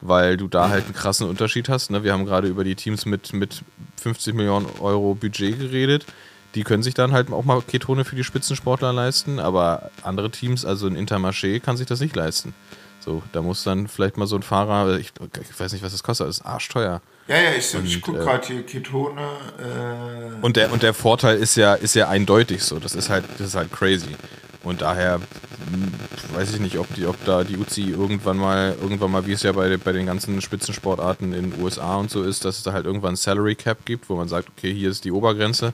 Weil 0.01 0.37
du 0.37 0.47
da 0.47 0.69
halt 0.69 0.85
einen 0.85 0.95
krassen 0.95 1.29
Unterschied 1.29 1.69
hast. 1.69 1.91
Ne? 1.91 2.05
Wir 2.05 2.13
haben 2.13 2.27
gerade 2.27 2.47
über 2.47 2.63
die 2.63 2.77
Teams 2.77 3.07
mit, 3.07 3.33
mit 3.33 3.63
50 4.01 4.35
Millionen 4.35 4.67
Euro 4.79 5.17
Budget 5.17 5.59
geredet. 5.59 6.07
Die 6.55 6.65
können 6.65 6.83
sich 6.83 6.95
dann 6.95 7.13
halt 7.13 7.33
auch 7.33 7.45
mal 7.45 7.63
Ketone 7.63 8.05
für 8.05 8.17
die 8.17 8.25
Spitzensportler 8.25 8.93
leisten, 8.93 9.39
aber 9.39 9.91
andere 10.03 10.31
Teams, 10.31 10.65
also 10.65 10.87
ein 10.87 10.97
Intermarché, 10.97 11.61
kann 11.61 11.77
sich 11.77 11.87
das 11.87 12.01
nicht 12.01 12.17
leisten. 12.17 12.55
So, 12.99 13.23
da 13.33 13.41
muss 13.41 13.63
dann 13.65 13.89
vielleicht 13.89 14.17
mal 14.19 14.27
so 14.27 14.37
ein 14.37 14.43
Fahrer, 14.43 14.99
ich, 14.99 15.13
ich 15.41 15.61
weiß 15.61 15.73
nicht, 15.73 15.83
was 15.83 15.93
das 15.93 16.03
kostet, 16.03 16.29
das 16.29 16.39
ist 16.41 16.47
arschteuer. 16.47 17.01
ja, 17.29 17.37
ja, 17.37 17.51
ich, 17.57 17.75
ich 17.75 18.01
gucke 18.03 18.21
äh, 18.21 18.25
gerade 18.25 18.47
hier 18.47 18.67
Ketone. 18.67 19.21
Äh, 19.59 20.45
Und 20.45 20.57
der, 20.57 20.71
und 20.73 20.83
der 20.83 20.93
Vorteil 20.93 21.39
ist 21.39 21.57
ja, 21.57 21.75
ist 21.75 21.95
ja 21.95 22.09
eindeutig 22.09 22.63
so. 22.63 22.79
Das 22.79 22.95
ist 22.95 23.09
halt, 23.09 23.25
das 23.39 23.49
ist 23.49 23.55
halt 23.55 23.73
crazy. 23.73 24.17
Und 24.63 24.83
daher 24.83 25.15
hm, 25.15 25.93
weiß 26.35 26.53
ich 26.53 26.61
nicht, 26.61 26.79
ob 26.79 26.93
die, 26.95 27.07
ob 27.07 27.23
da 27.25 27.45
die 27.45 27.57
UCI 27.57 27.91
irgendwann 27.91 28.37
mal, 28.37 28.77
irgendwann 28.83 29.11
mal, 29.11 29.27
wie 29.27 29.33
es 29.33 29.43
ja 29.43 29.53
bei, 29.53 29.75
bei 29.79 29.93
den 29.93 30.05
ganzen 30.05 30.41
Spitzensportarten 30.43 31.33
in 31.33 31.53
den 31.53 31.63
USA 31.63 31.97
und 31.97 32.11
so 32.11 32.23
ist, 32.23 32.45
dass 32.45 32.59
es 32.59 32.65
da 32.65 32.73
halt 32.73 32.85
irgendwann 32.85 33.15
ein 33.15 33.17
Salary 33.17 33.55
Cap 33.55 33.87
gibt, 33.87 34.11
wo 34.11 34.17
man 34.17 34.29
sagt, 34.29 34.49
okay, 34.51 34.75
hier 34.75 34.91
ist 34.91 35.05
die 35.05 35.13
Obergrenze. 35.13 35.73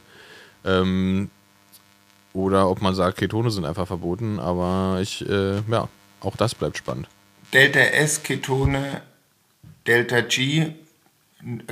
Ähm, 0.66 1.30
oder 2.32 2.68
ob 2.68 2.82
man 2.82 2.94
sagt, 2.94 3.18
Ketone 3.18 3.50
sind 3.50 3.64
einfach 3.64 3.86
verboten, 3.86 4.38
aber 4.38 4.98
ich, 5.00 5.26
äh, 5.28 5.62
ja, 5.70 5.88
auch 6.20 6.36
das 6.36 6.54
bleibt 6.54 6.76
spannend. 6.76 7.08
Delta 7.52 7.80
S, 7.80 8.22
Ketone, 8.22 9.00
Delta 9.86 10.20
G 10.20 10.72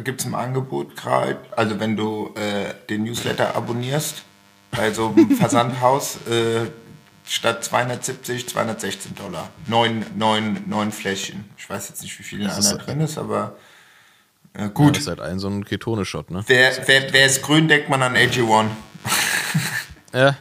gibt 0.02 0.20
es 0.20 0.26
im 0.26 0.34
Angebot 0.34 0.96
gerade. 0.96 1.38
Also 1.56 1.80
wenn 1.80 1.96
du 1.96 2.32
äh, 2.36 2.74
den 2.88 3.04
Newsletter 3.04 3.56
abonnierst 3.56 4.22
bei 4.70 4.92
so 4.92 5.08
einem 5.08 5.30
Versandhaus, 5.36 6.18
äh, 6.28 6.66
statt 7.26 7.64
270, 7.64 8.48
216 8.48 9.14
Dollar. 9.14 9.48
Neun, 9.66 10.04
neun, 10.16 10.62
neun 10.66 10.92
Fläschchen. 10.92 11.44
Ich 11.56 11.68
weiß 11.68 11.88
jetzt 11.88 12.02
nicht, 12.02 12.18
wie 12.18 12.22
viel 12.22 12.48
einer 12.48 12.76
drin 12.78 13.00
ist, 13.00 13.18
aber 13.18 13.56
äh, 14.54 14.62
Gut. 14.62 14.74
gut. 14.74 14.96
Das 14.96 15.02
ist 15.02 15.08
halt 15.08 15.20
ein 15.20 15.38
so 15.38 15.48
ein 15.48 15.64
Ketone-Shot, 15.64 16.30
ne? 16.30 16.44
Wer, 16.46 16.72
wer, 16.86 17.12
wer 17.12 17.26
ist 17.26 17.42
grün, 17.42 17.68
denkt 17.68 17.88
man 17.88 18.02
an 18.02 18.16
AG1. 18.16 18.66
Ja, 20.12 20.36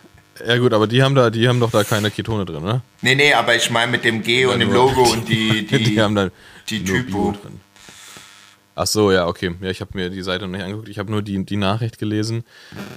ja 0.45 0.57
gut, 0.57 0.71
aber 0.71 0.85
die 0.85 1.01
haben 1.01 1.15
da, 1.15 1.31
die 1.31 1.47
haben 1.47 1.59
doch 1.59 1.71
da 1.71 1.83
keine 1.83 2.11
Ketone 2.11 2.45
drin, 2.45 2.63
ne? 2.63 2.83
Nee, 3.01 3.15
nee, 3.15 3.33
aber 3.33 3.55
ich 3.55 3.71
meine 3.71 3.91
mit 3.91 4.05
dem 4.05 4.21
G 4.21 4.45
und 4.45 4.59
dem 4.59 4.71
Logo 4.71 5.01
und 5.01 5.27
die, 5.27 5.65
die, 5.67 5.83
die 5.83 5.99
haben 5.99 6.13
dann 6.13 6.31
die 6.69 6.83
Typo. 6.83 7.31
Drin. 7.31 7.59
Ach 8.75 8.87
so, 8.87 9.11
ja, 9.11 9.27
okay. 9.27 9.55
Ja, 9.61 9.69
ich 9.69 9.81
habe 9.81 9.91
mir 9.95 10.09
die 10.09 10.21
Seite 10.21 10.45
noch 10.45 10.51
nicht 10.51 10.63
angeguckt. 10.63 10.89
Ich 10.89 10.99
habe 10.99 11.11
nur 11.11 11.21
die, 11.21 11.43
die 11.43 11.57
Nachricht 11.57 11.97
gelesen 11.97 12.43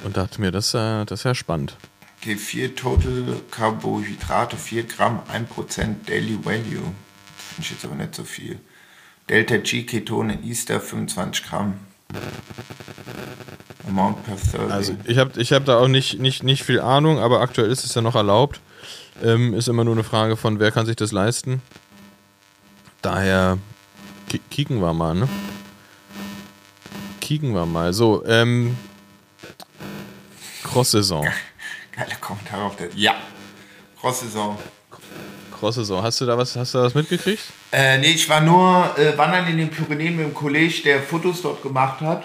und 0.05 0.17
dachte 0.17 0.41
mir, 0.41 0.51
das 0.51 0.73
ja, 0.73 1.05
das 1.05 1.21
ist 1.21 1.25
ja 1.25 1.35
spannend. 1.35 1.77
G4 2.25 2.75
Total 2.75 3.25
Carbohydrate 3.51 4.57
4 4.57 4.85
Gramm, 4.85 5.23
1% 5.33 6.07
Daily 6.07 6.39
Value. 6.43 6.83
Finde 7.37 7.61
ich 7.61 7.71
jetzt 7.71 7.85
aber 7.85 7.95
nicht 7.95 8.15
so 8.15 8.25
viel. 8.25 8.59
Delta 9.29 9.57
G 9.57 9.83
Ketone 9.85 10.39
Easter 10.45 10.81
25 10.81 11.45
Gramm. 11.45 11.75
Amount 13.89 14.25
per 14.25 14.39
Survey. 14.39 14.73
Also 14.73 14.97
ich 15.05 15.19
habe 15.19 15.41
ich 15.41 15.53
hab 15.53 15.65
da 15.65 15.79
auch 15.79 15.89
nicht, 15.89 16.21
nicht, 16.21 16.43
nicht 16.43 16.65
viel 16.65 16.81
Ahnung, 16.81 17.19
aber 17.19 17.41
aktuell 17.41 17.71
ist 17.71 17.85
es 17.85 17.95
ja 17.95 18.03
noch 18.03 18.15
erlaubt. 18.15 18.61
Ähm, 19.23 19.55
ist 19.55 19.69
immer 19.69 19.85
nur 19.85 19.95
eine 19.95 20.05
Frage 20.05 20.37
von, 20.37 20.61
wer 20.61 20.71
kann 20.71 20.87
sich 20.87 20.97
das 20.97 21.11
leisten. 21.11 21.63
Daher 23.03 23.59
ki 24.29 24.41
kicken 24.51 24.81
wir 24.81 24.93
mal, 24.93 25.15
ne? 25.15 25.29
Kicken 27.21 27.55
wir 27.55 27.67
mal. 27.67 27.93
So, 27.93 28.25
ähm, 28.27 28.77
Cross-Saison. 30.63 31.27
Geiler 31.93 32.17
Kommentar 32.21 32.65
auf 32.65 32.77
der. 32.77 32.89
Ja. 32.95 33.15
Cross-Saison. 34.01 34.59
Cross-Saison. 35.59 36.03
Hast 36.03 36.21
du 36.21 36.27
da 36.27 36.37
was, 36.37 36.57
hast 36.57 36.75
du 36.75 36.79
was 36.79 36.95
mitgekriegt? 36.95 37.43
Äh, 37.73 37.99
nee, 37.99 38.13
ich 38.13 38.29
war 38.29 38.41
nur 38.41 38.95
äh, 38.99 39.17
wandern 39.17 39.47
in 39.49 39.59
den 39.59 39.71
Pyrenäen 39.71 40.17
mit 40.17 40.27
dem 40.27 40.35
Kollege, 40.35 40.83
der 40.83 41.03
Fotos 41.03 41.43
dort 41.43 41.63
gemacht 41.63 42.01
hat. 42.01 42.25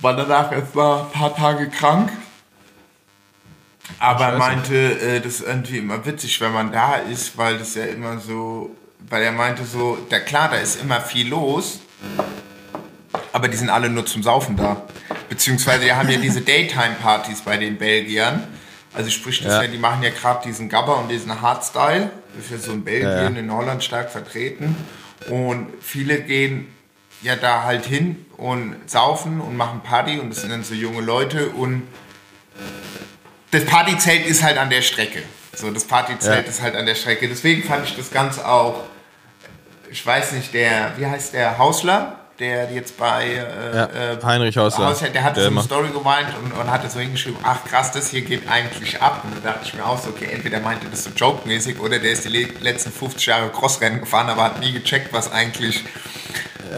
War 0.00 0.16
danach 0.16 0.50
erst 0.52 0.74
mal 0.74 1.02
ein 1.02 1.10
paar 1.10 1.34
Tage 1.34 1.68
krank. 1.68 2.10
Aber 3.98 4.24
Scheiße. 4.24 4.38
meinte, 4.38 4.74
äh, 5.00 5.20
das 5.20 5.40
ist 5.40 5.46
irgendwie 5.46 5.78
immer 5.78 6.04
witzig, 6.04 6.40
wenn 6.40 6.52
man 6.52 6.72
da 6.72 6.96
ist, 6.96 7.36
weil 7.36 7.58
das 7.58 7.74
ja 7.74 7.84
immer 7.84 8.18
so, 8.18 8.70
weil 9.08 9.22
er 9.22 9.32
meinte 9.32 9.64
so, 9.64 9.98
da 10.08 10.20
klar, 10.20 10.48
da 10.50 10.56
ist 10.56 10.80
immer 10.80 11.00
viel 11.00 11.28
los, 11.28 11.80
aber 13.32 13.48
die 13.48 13.56
sind 13.56 13.70
alle 13.70 13.88
nur 13.88 14.06
zum 14.06 14.22
Saufen 14.22 14.56
da. 14.56 14.82
Beziehungsweise 15.28 15.84
die 15.84 15.92
haben 15.92 16.08
ja 16.08 16.18
diese 16.18 16.40
Daytime-Partys 16.40 17.40
bei 17.42 17.56
den 17.56 17.76
Belgiern. 17.76 18.46
Also 18.94 19.10
sprich, 19.10 19.38
das 19.42 19.52
Ja. 19.52 19.62
ja. 19.62 19.68
die 19.68 19.78
machen 19.78 20.02
ja 20.02 20.10
gerade 20.10 20.42
diesen 20.46 20.68
Gabber 20.68 20.98
und 20.98 21.08
diesen 21.08 21.40
Hardstyle. 21.40 22.10
Das 22.36 22.44
ist 22.46 22.50
ja 22.50 22.58
so 22.58 22.72
in 22.72 22.84
Belgien, 22.84 23.34
Ja, 23.34 23.40
in 23.40 23.52
Holland 23.52 23.82
stark 23.82 24.10
vertreten. 24.10 24.76
Und 25.28 25.68
viele 25.80 26.20
gehen 26.20 26.66
ja 27.22 27.36
da 27.36 27.62
halt 27.62 27.84
hin 27.86 28.26
und 28.36 28.76
saufen 28.86 29.40
und 29.40 29.56
machen 29.56 29.80
Party 29.82 30.18
und 30.18 30.30
das 30.30 30.40
sind 30.40 30.50
dann 30.50 30.64
so 30.64 30.74
junge 30.74 31.00
Leute 31.00 31.50
und 31.50 31.82
das 33.50 33.64
Partyzelt 33.66 34.26
ist 34.26 34.42
halt 34.42 34.58
an 34.58 34.70
der 34.70 34.82
Strecke. 34.82 35.22
So, 35.54 35.70
das 35.70 35.84
Partyzelt 35.84 36.44
Ja. 36.46 36.50
ist 36.50 36.62
halt 36.62 36.74
an 36.74 36.86
der 36.86 36.94
Strecke. 36.94 37.28
Deswegen 37.28 37.62
fand 37.62 37.86
ich 37.86 37.96
das 37.96 38.10
Ganze 38.10 38.48
auch, 38.48 38.82
ich 39.90 40.04
weiß 40.04 40.32
nicht, 40.32 40.54
der, 40.54 40.92
wie 40.96 41.06
heißt 41.06 41.34
der, 41.34 41.58
Hausler, 41.58 42.18
der 42.42 42.70
jetzt 42.72 42.98
bei 42.98 43.24
äh, 43.28 43.76
Ja, 43.76 43.84
äh, 43.84 44.18
Heinrich 44.22 44.56
Hausler. 44.56 44.86
Hausler, 44.88 45.08
der 45.10 45.22
hat 45.22 45.36
Der 45.36 45.44
so 45.44 45.48
eine 45.48 45.54
macht- 45.56 45.66
Story 45.66 45.88
gemeint 45.90 46.28
und, 46.42 46.52
und 46.52 46.70
hatte 46.70 46.90
so 46.90 46.98
hingeschrieben, 47.00 47.38
ach 47.44 47.64
krass, 47.64 47.92
das 47.92 48.10
hier 48.10 48.22
geht 48.22 48.48
eigentlich 48.50 49.00
ab. 49.00 49.22
Und 49.24 49.36
da 49.36 49.52
dachte 49.52 49.60
ich 49.66 49.74
mir 49.74 49.86
auch 49.86 49.98
so, 49.98 50.10
okay, 50.10 50.28
entweder 50.32 50.58
meinte 50.60 50.86
das 50.90 51.04
so 51.04 51.10
joke-mäßig 51.10 51.78
oder 51.80 51.98
der 52.00 52.10
ist 52.12 52.24
die 52.24 52.28
le 52.28 52.48
letzten 52.60 52.90
50 52.92 53.24
Jahre 53.26 53.48
Crossrennen 53.50 54.00
gefahren, 54.00 54.28
aber 54.28 54.42
hat 54.44 54.60
nie 54.60 54.72
gecheckt, 54.72 55.12
was 55.12 55.30
eigentlich 55.30 55.84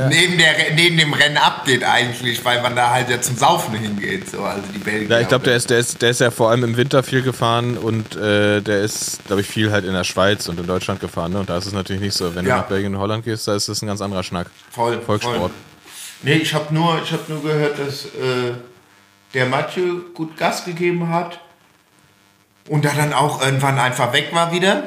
neben, 0.08 0.38
der, 0.38 0.72
neben 0.74 0.96
dem 0.96 1.12
Rennen 1.12 1.36
abgeht 1.36 1.84
eigentlich, 1.84 2.44
weil 2.44 2.62
man 2.62 2.74
da 2.76 2.90
halt 2.90 3.08
ja 3.10 3.20
zum 3.20 3.36
Saufen 3.36 3.74
hingeht. 3.74 4.30
So, 4.30 4.42
also 4.42 4.62
die 4.74 4.78
Belgier. 4.78 5.08
Ja, 5.08 5.20
ich 5.20 5.28
glaube, 5.28 5.44
der 5.44 5.56
ist, 5.56 5.70
der, 5.70 5.78
ist, 5.78 6.02
der 6.02 6.10
ist 6.10 6.20
ja 6.20 6.30
vor 6.30 6.50
allem 6.50 6.64
im 6.64 6.76
Winter 6.76 7.02
viel 7.02 7.22
gefahren 7.22 7.76
und 7.78 8.16
äh, 8.16 8.60
der 8.60 8.80
ist, 8.82 9.24
glaube 9.26 9.42
ich, 9.42 9.46
viel 9.46 9.70
halt 9.72 9.84
in 9.84 9.92
der 9.92 10.04
Schweiz 10.04 10.48
und 10.48 10.58
in 10.58 10.66
Deutschland 10.66 11.00
gefahren. 11.00 11.32
Ne? 11.32 11.40
Und 11.40 11.50
da 11.50 11.56
ist 11.58 11.66
es 11.66 11.72
natürlich 11.72 12.02
nicht 12.02 12.14
so. 12.14 12.34
Wenn 12.34 12.46
Ja. 12.46 12.56
du 12.56 12.60
nach 12.62 12.68
Belgien 12.68 12.94
und 12.94 13.00
Holland 13.00 13.24
gehst, 13.24 13.46
da 13.48 13.54
ist 13.54 13.68
das 13.68 13.82
ein 13.82 13.86
ganz 13.86 14.00
anderer 14.00 14.22
Schnack. 14.22 14.48
voll, 14.70 15.00
Volkssport. 15.00 15.38
Voll. 15.38 15.50
Nee, 16.22 16.34
ich 16.34 16.54
habe 16.54 16.72
nur, 16.72 17.00
ich 17.02 17.12
hab 17.12 17.28
nur 17.28 17.42
gehört, 17.42 17.78
dass 17.78 18.06
äh, 18.06 18.54
der 19.34 19.46
Mathieu 19.46 20.00
gut 20.14 20.36
Gas 20.36 20.64
gegeben 20.64 21.08
hat 21.10 21.40
und 22.68 22.84
da 22.84 22.90
dann 22.94 23.12
auch 23.12 23.42
irgendwann 23.42 23.78
einfach 23.78 24.12
weg 24.12 24.30
war 24.32 24.52
wieder. 24.52 24.84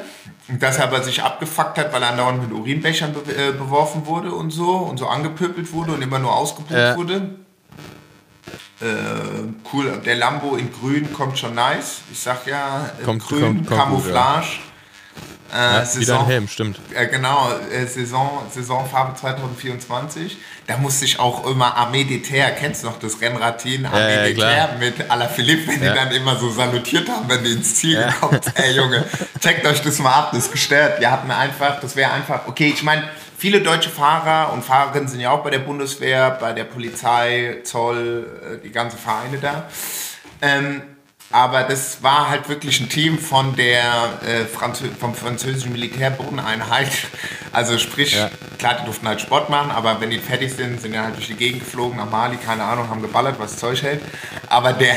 Und 0.48 0.62
dass 0.62 0.78
er 0.78 0.84
aber 0.84 1.02
sich 1.02 1.22
abgefuckt 1.22 1.76
hat, 1.78 1.92
weil 1.92 2.02
er 2.02 2.08
andauernd 2.10 2.42
mit 2.42 2.52
Urinbechern 2.58 3.12
be 3.12 3.20
äh, 3.34 3.52
beworfen 3.52 4.06
wurde 4.06 4.32
und 4.32 4.50
so 4.50 4.76
und 4.76 4.96
so 4.98 5.06
angepöbelt 5.06 5.72
wurde 5.72 5.92
und 5.92 6.00
immer 6.02 6.18
nur 6.18 6.34
ausgebucht 6.34 6.72
Ja. 6.78 6.96
wurde. 6.96 7.34
Äh, 8.80 8.84
cool, 9.72 10.00
der 10.06 10.14
Lambo 10.16 10.56
in 10.56 10.70
grün 10.72 11.12
kommt 11.12 11.38
schon 11.38 11.54
nice. 11.54 12.00
Ich 12.12 12.20
sag 12.20 12.46
ja, 12.46 12.90
äh, 13.00 13.04
Kommt- 13.04 13.26
grün, 13.26 13.40
kommt- 13.42 13.56
kommt 13.56 13.68
gut, 13.68 13.78
Camouflage. 13.78 14.46
Äh, 15.50 15.56
Ja, 15.56 15.72
wieder 15.80 15.86
Saison- 15.86 16.18
ein 16.20 16.26
Helm, 16.26 16.48
stimmt. 16.48 16.78
äh, 16.94 17.06
genau, 17.06 17.50
äh, 17.72 17.86
Saison, 17.86 18.42
Saisonfarbe 18.54 19.14
2024. 19.18 20.36
Da 20.66 20.76
musste 20.76 21.06
ich 21.06 21.18
auch 21.18 21.46
immer 21.46 21.74
Armee 21.76 22.04
de 22.04 22.20
Terre, 22.20 22.52
kennst 22.58 22.82
du 22.82 22.88
noch 22.88 22.98
das 22.98 23.20
Rennradteam 23.20 23.86
Armee 23.86 23.98
Ja, 23.98 24.08
ja, 24.10 24.22
de 24.24 24.34
klar. 24.34 24.52
Terre 24.52 24.78
mit 24.78 25.10
Alaphilippe, 25.10 25.68
wenn 25.68 25.82
Ja. 25.82 25.92
die 25.92 25.98
dann 25.98 26.10
immer 26.12 26.36
so 26.36 26.50
salutiert 26.50 27.08
haben, 27.08 27.28
wenn 27.28 27.42
die 27.44 27.52
ins 27.52 27.76
Ziel 27.76 27.94
Ja. 27.98 28.10
gekommen 28.10 28.40
sind. 28.42 28.58
Ey 28.58 28.72
Junge, 28.76 29.04
checkt 29.40 29.66
euch 29.66 29.80
das 29.82 29.98
mal 30.00 30.12
ab, 30.12 30.30
das 30.32 30.44
ist 30.46 30.52
gestört. 30.52 31.00
Wir 31.00 31.10
hatten 31.10 31.30
einfach, 31.30 31.80
das 31.80 31.96
wäre 31.96 32.12
einfach, 32.12 32.46
okay, 32.46 32.68
ich 32.74 32.82
meine, 32.82 33.08
viele 33.38 33.62
deutsche 33.62 33.88
Fahrer 33.88 34.52
und 34.52 34.62
Fahrerinnen 34.64 35.08
sind 35.08 35.20
ja 35.20 35.30
auch 35.30 35.42
bei 35.42 35.50
der 35.50 35.60
Bundeswehr, 35.60 36.30
bei 36.32 36.52
der 36.52 36.64
Polizei, 36.64 37.58
Zoll, 37.64 38.26
äh, 38.60 38.62
die 38.62 38.70
ganzen 38.70 38.98
Vereine 38.98 39.38
da. 39.38 39.64
Ähm, 40.42 40.82
aber 41.30 41.62
das 41.64 42.02
war 42.02 42.30
halt 42.30 42.48
wirklich 42.48 42.80
ein 42.80 42.88
Team 42.88 43.18
von 43.18 43.54
der 43.56 43.82
äh, 44.26 44.44
Franzö 44.46 44.84
vom 44.98 45.14
französischen 45.14 45.72
Militärbodeneinheit. 45.72 46.90
Also 47.52 47.78
sprich, 47.78 48.14
Ja. 48.14 48.30
klar, 48.58 48.76
die 48.80 48.84
durften 48.86 49.06
halt 49.08 49.20
Sport 49.20 49.50
machen, 49.50 49.70
aber 49.70 50.00
wenn 50.00 50.10
die 50.10 50.18
fertig 50.18 50.52
sind, 50.54 50.80
sind 50.80 50.92
die 50.92 50.98
halt 50.98 51.16
durch 51.16 51.26
die 51.26 51.34
Gegend 51.34 51.60
geflogen 51.64 51.96
nach 51.98 52.10
Mali, 52.10 52.36
keine 52.36 52.64
Ahnung, 52.64 52.88
haben 52.88 53.02
geballert, 53.02 53.36
was 53.38 53.56
Zeug 53.58 53.82
hält. 53.82 54.00
Aber 54.48 54.72
deren, 54.72 54.96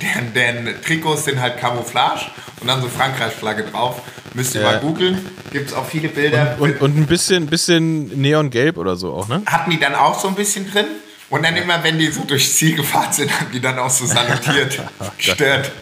deren, 0.00 0.34
deren 0.34 0.82
Trikots 0.82 1.24
sind 1.24 1.40
halt 1.40 1.58
Camouflage 1.58 2.22
und 2.60 2.66
dann 2.68 2.80
so 2.82 2.88
Frankreich-Flagge 2.88 3.64
drauf. 3.64 4.00
Müsst 4.34 4.54
ihr 4.54 4.62
Ja. 4.62 4.72
mal 4.72 4.80
googeln. 4.80 5.28
Gibt 5.52 5.68
es 5.68 5.74
auch 5.76 5.84
viele 5.86 6.08
Bilder. 6.08 6.56
Und, 6.58 6.80
und 6.80 6.96
ein 6.96 7.06
bisschen, 7.06 7.46
bisschen 7.46 8.08
Neongelb 8.20 8.78
oder 8.78 8.96
so 8.96 9.12
auch, 9.12 9.28
ne? 9.28 9.42
hatten 9.46 9.70
die 9.70 9.78
dann 9.78 9.94
auch 9.94 10.18
so 10.18 10.26
ein 10.28 10.34
bisschen 10.34 10.70
drin. 10.70 10.86
Und 11.32 11.42
dann 11.44 11.56
immer, 11.56 11.82
wenn 11.82 11.98
die 11.98 12.08
so 12.12 12.24
durchs 12.24 12.56
Ziel 12.56 12.76
gefahren 12.76 13.10
sind, 13.10 13.30
haben 13.40 13.50
die 13.50 13.60
dann 13.60 13.78
auch 13.78 13.88
so 13.88 14.04
salutiert. 14.04 14.78
Stört. 15.16 15.72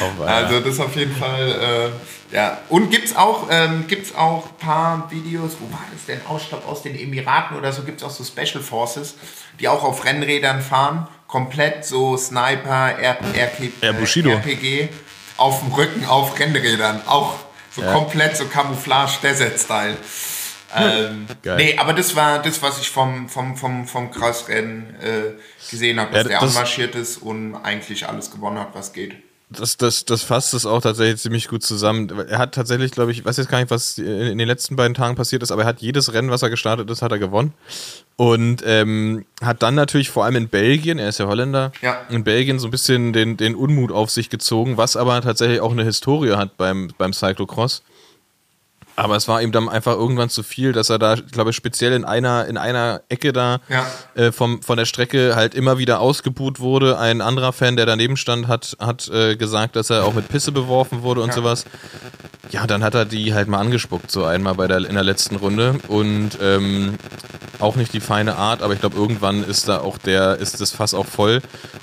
Auch 0.00 0.18
wahr, 0.18 0.28
Also 0.28 0.60
das 0.60 0.78
auf 0.80 0.94
jeden 0.96 1.16
Fall, 1.16 1.90
äh, 2.32 2.34
ja. 2.36 2.58
Und 2.68 2.90
gibt's 2.90 3.16
auch, 3.16 3.46
ähm, 3.50 3.86
gibt's 3.88 4.14
auch 4.14 4.46
ein 4.50 4.56
paar 4.58 5.10
Videos, 5.10 5.52
wo 5.60 5.72
war 5.72 5.82
das 5.94 6.04
denn? 6.04 6.20
Aus, 6.28 6.42
ich 6.42 6.48
glaub, 6.50 6.68
aus 6.68 6.82
den 6.82 6.94
Emiraten 6.94 7.56
oder 7.56 7.72
so 7.72 7.84
gibt's 7.84 8.02
auch 8.02 8.10
so 8.10 8.22
Special 8.22 8.62
Forces, 8.62 9.14
die 9.58 9.66
auch 9.68 9.82
auf 9.82 10.04
Rennrädern 10.04 10.60
fahren. 10.60 11.08
Komplett 11.26 11.86
so 11.86 12.18
Sniper, 12.18 12.98
R 12.98 13.16
RP. 13.34 13.72
RPG 13.80 14.88
auf 15.38 15.60
dem 15.60 15.72
Rücken 15.72 16.04
auf 16.04 16.38
Rennrädern. 16.38 17.00
Auch 17.06 17.34
so 17.74 17.80
Ja. 17.82 17.94
komplett 17.94 18.36
so 18.36 18.44
Camouflage 18.44 19.12
Desert-Style. 19.22 19.96
Ähm, 20.76 21.26
nee, 21.56 21.76
aber 21.78 21.92
das 21.94 22.14
war 22.16 22.40
das, 22.42 22.60
was 22.62 22.78
ich 22.80 22.90
vom, 22.90 23.28
vom, 23.28 23.56
vom, 23.56 23.86
vom 23.86 24.10
Crossrennen 24.10 24.94
äh, 25.00 25.70
gesehen 25.70 25.98
habe, 26.00 26.12
dass 26.12 26.22
Ja, 26.24 26.28
der 26.28 26.40
das- 26.40 26.54
anmarschiert 26.56 26.94
ist 26.94 27.18
und 27.22 27.54
eigentlich 27.56 28.06
alles 28.08 28.30
gewonnen 28.30 28.58
hat, 28.58 28.74
was 28.74 28.92
geht. 28.92 29.14
Das, 29.50 29.78
das, 29.78 30.04
das 30.04 30.22
fasst 30.24 30.52
es 30.52 30.66
auch 30.66 30.82
tatsächlich 30.82 31.22
ziemlich 31.22 31.48
gut 31.48 31.62
zusammen. 31.62 32.10
Er 32.28 32.36
hat 32.36 32.54
tatsächlich, 32.54 32.92
glaube 32.92 33.12
ich, 33.12 33.20
ich 33.20 33.24
weiß 33.24 33.38
jetzt 33.38 33.48
gar 33.48 33.58
nicht, 33.58 33.70
was 33.70 33.96
in 33.96 34.36
den 34.36 34.46
letzten 34.46 34.76
beiden 34.76 34.92
Tagen 34.92 35.14
passiert 35.16 35.42
ist, 35.42 35.50
aber 35.50 35.62
er 35.62 35.68
hat 35.68 35.80
jedes 35.80 36.12
Rennen, 36.12 36.28
was 36.30 36.42
er 36.42 36.50
gestartet 36.50 36.90
ist, 36.90 37.00
hat 37.00 37.12
er 37.12 37.18
gewonnen. 37.18 37.54
Und 38.16 38.62
ähm, 38.66 39.24
hat 39.40 39.62
dann 39.62 39.74
natürlich 39.74 40.10
vor 40.10 40.26
allem 40.26 40.36
in 40.36 40.48
Belgien, 40.50 40.98
er 40.98 41.08
ist 41.08 41.18
ja 41.18 41.26
Holländer, 41.28 41.72
Ja. 41.80 42.02
in 42.10 42.24
Belgien 42.24 42.58
so 42.58 42.66
ein 42.66 42.70
bisschen 42.70 43.14
den, 43.14 43.38
den 43.38 43.54
Unmut 43.54 43.90
auf 43.90 44.10
sich 44.10 44.28
gezogen, 44.28 44.76
was 44.76 44.96
aber 44.98 45.22
tatsächlich 45.22 45.60
auch 45.62 45.72
eine 45.72 45.84
Historie 45.84 46.32
hat 46.34 46.58
beim, 46.58 46.90
beim 46.98 47.14
Cyclocross. 47.14 47.82
Aber 48.98 49.14
es 49.16 49.28
war 49.28 49.40
ihm 49.42 49.52
dann 49.52 49.68
einfach 49.68 49.92
irgendwann 49.92 50.28
zu 50.28 50.42
viel, 50.42 50.72
dass 50.72 50.90
er 50.90 50.98
da, 50.98 51.14
glaube 51.14 51.50
ich, 51.50 51.56
speziell 51.56 51.92
in 51.92 52.04
einer, 52.04 52.46
in 52.46 52.56
einer 52.56 53.00
Ecke 53.08 53.32
da 53.32 53.60
Ja. 53.68 53.86
äh, 54.16 54.32
vom, 54.32 54.60
von 54.62 54.76
der 54.76 54.86
Strecke 54.86 55.36
halt 55.36 55.54
immer 55.54 55.78
wieder 55.78 56.00
ausgebuht 56.00 56.58
wurde. 56.58 56.98
Ein 56.98 57.20
anderer 57.20 57.52
Fan, 57.52 57.76
der 57.76 57.86
daneben 57.86 58.16
stand, 58.16 58.48
hat, 58.48 58.76
hat 58.80 59.08
äh, 59.08 59.36
gesagt, 59.36 59.76
dass 59.76 59.90
er 59.90 60.04
auch 60.04 60.14
mit 60.14 60.28
Pisse 60.28 60.50
beworfen 60.50 61.02
wurde 61.02 61.20
und 61.20 61.28
Ja. 61.28 61.34
sowas. 61.34 61.64
Ja, 62.50 62.66
dann 62.66 62.82
hat 62.82 62.94
er 62.94 63.04
die 63.04 63.34
halt 63.34 63.46
mal 63.46 63.58
angespuckt, 63.60 64.10
so 64.10 64.24
einmal 64.24 64.54
bei 64.54 64.66
der, 64.66 64.78
in 64.78 64.94
der 64.94 65.04
letzten 65.04 65.36
Runde. 65.36 65.76
Und 65.88 66.30
ähm, 66.42 66.94
auch 67.60 67.76
nicht 67.76 67.92
die 67.92 68.00
feine 68.00 68.36
Art, 68.36 68.62
aber 68.62 68.72
ich 68.72 68.80
glaube, 68.80 68.96
irgendwann 68.96 69.44
ist 69.44 69.68
da 69.68 69.80
auch 69.80 69.98
der, 69.98 70.36
ist 70.38 70.60
das 70.60 70.70
Fass 70.72 70.94
auch 70.94 71.06
voll. 71.06 71.40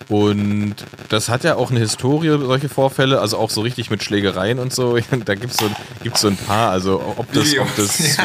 Und 0.10 0.76
das 1.10 1.30
hat 1.30 1.44
ja 1.44 1.56
auch 1.56 1.70
eine 1.72 1.80
Historie, 1.80 2.30
solche 2.30 2.70
Vorfälle, 2.70 3.20
also 3.22 3.38
auch 3.38 3.50
so 3.50 3.62
richtig 3.62 3.90
mit 3.90 4.04
Schlägereien 4.04 4.60
und 4.60 4.74
so. 4.74 4.98
Da 5.26 5.36
gibt 5.36 5.54
es 5.54 5.58
so, 5.58 5.66
gibt's 6.04 6.22
so 6.22 6.28
ein 6.28 6.38
paar. 6.38 6.72
Also 6.72 7.00
ob 7.06 7.32
das, 7.32 7.58
ob 7.58 7.76
das, 7.76 8.18
ja. 8.18 8.24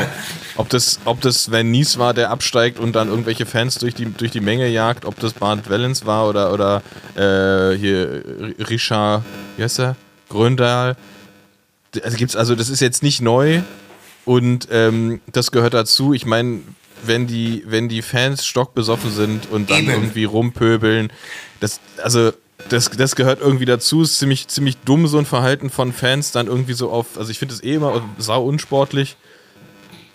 ob 0.56 0.68
das, 0.68 1.00
ob 1.04 1.20
das 1.20 1.50
Van 1.50 1.70
Nies 1.70 1.98
war, 1.98 2.14
der 2.14 2.30
absteigt 2.30 2.78
und 2.78 2.92
dann 2.94 3.08
irgendwelche 3.08 3.46
Fans 3.46 3.78
durch 3.78 3.94
die, 3.94 4.06
durch 4.06 4.30
die 4.30 4.40
Menge 4.40 4.68
jagt, 4.68 5.04
ob 5.04 5.18
das 5.20 5.34
Bart 5.34 5.68
Wellens 5.68 6.06
war 6.06 6.28
oder, 6.28 6.52
oder 6.52 6.82
äh, 7.14 7.76
hier 7.76 8.22
Richard, 8.68 9.24
wie 9.56 9.62
heißt 9.62 9.80
er? 9.80 9.96
Gröndahl. 10.28 10.96
Also 12.02 12.16
gibt's, 12.16 12.36
also 12.36 12.54
das 12.54 12.68
ist 12.68 12.80
jetzt 12.80 13.02
nicht 13.02 13.20
neu 13.20 13.62
und 14.24 14.68
ähm, 14.70 15.20
das 15.26 15.50
gehört 15.50 15.74
dazu. 15.74 16.14
Ich 16.14 16.24
meine, 16.24 16.60
wenn 17.02 17.26
die, 17.26 17.64
wenn 17.66 17.88
die 17.88 18.02
Fans 18.02 18.46
stockbesoffen 18.46 19.10
sind 19.10 19.50
und 19.50 19.70
dann 19.70 19.82
Eben. 19.82 19.90
irgendwie 19.90 20.24
rumpöbeln, 20.24 21.12
das, 21.60 21.80
also 22.02 22.32
das, 22.68 22.90
das 22.90 23.16
gehört 23.16 23.40
irgendwie 23.40 23.64
dazu. 23.64 24.02
Ist 24.02 24.18
ziemlich, 24.18 24.48
ziemlich 24.48 24.76
dumm, 24.84 25.06
so 25.06 25.18
ein 25.18 25.26
Verhalten 25.26 25.70
von 25.70 25.92
Fans 25.92 26.32
dann 26.32 26.46
irgendwie 26.46 26.74
so 26.74 26.90
auf. 26.90 27.18
Also 27.18 27.30
ich 27.30 27.38
finde 27.38 27.54
es 27.54 27.62
eh 27.62 27.74
immer 27.74 28.02
sau 28.18 28.44
unsportlich. 28.44 29.16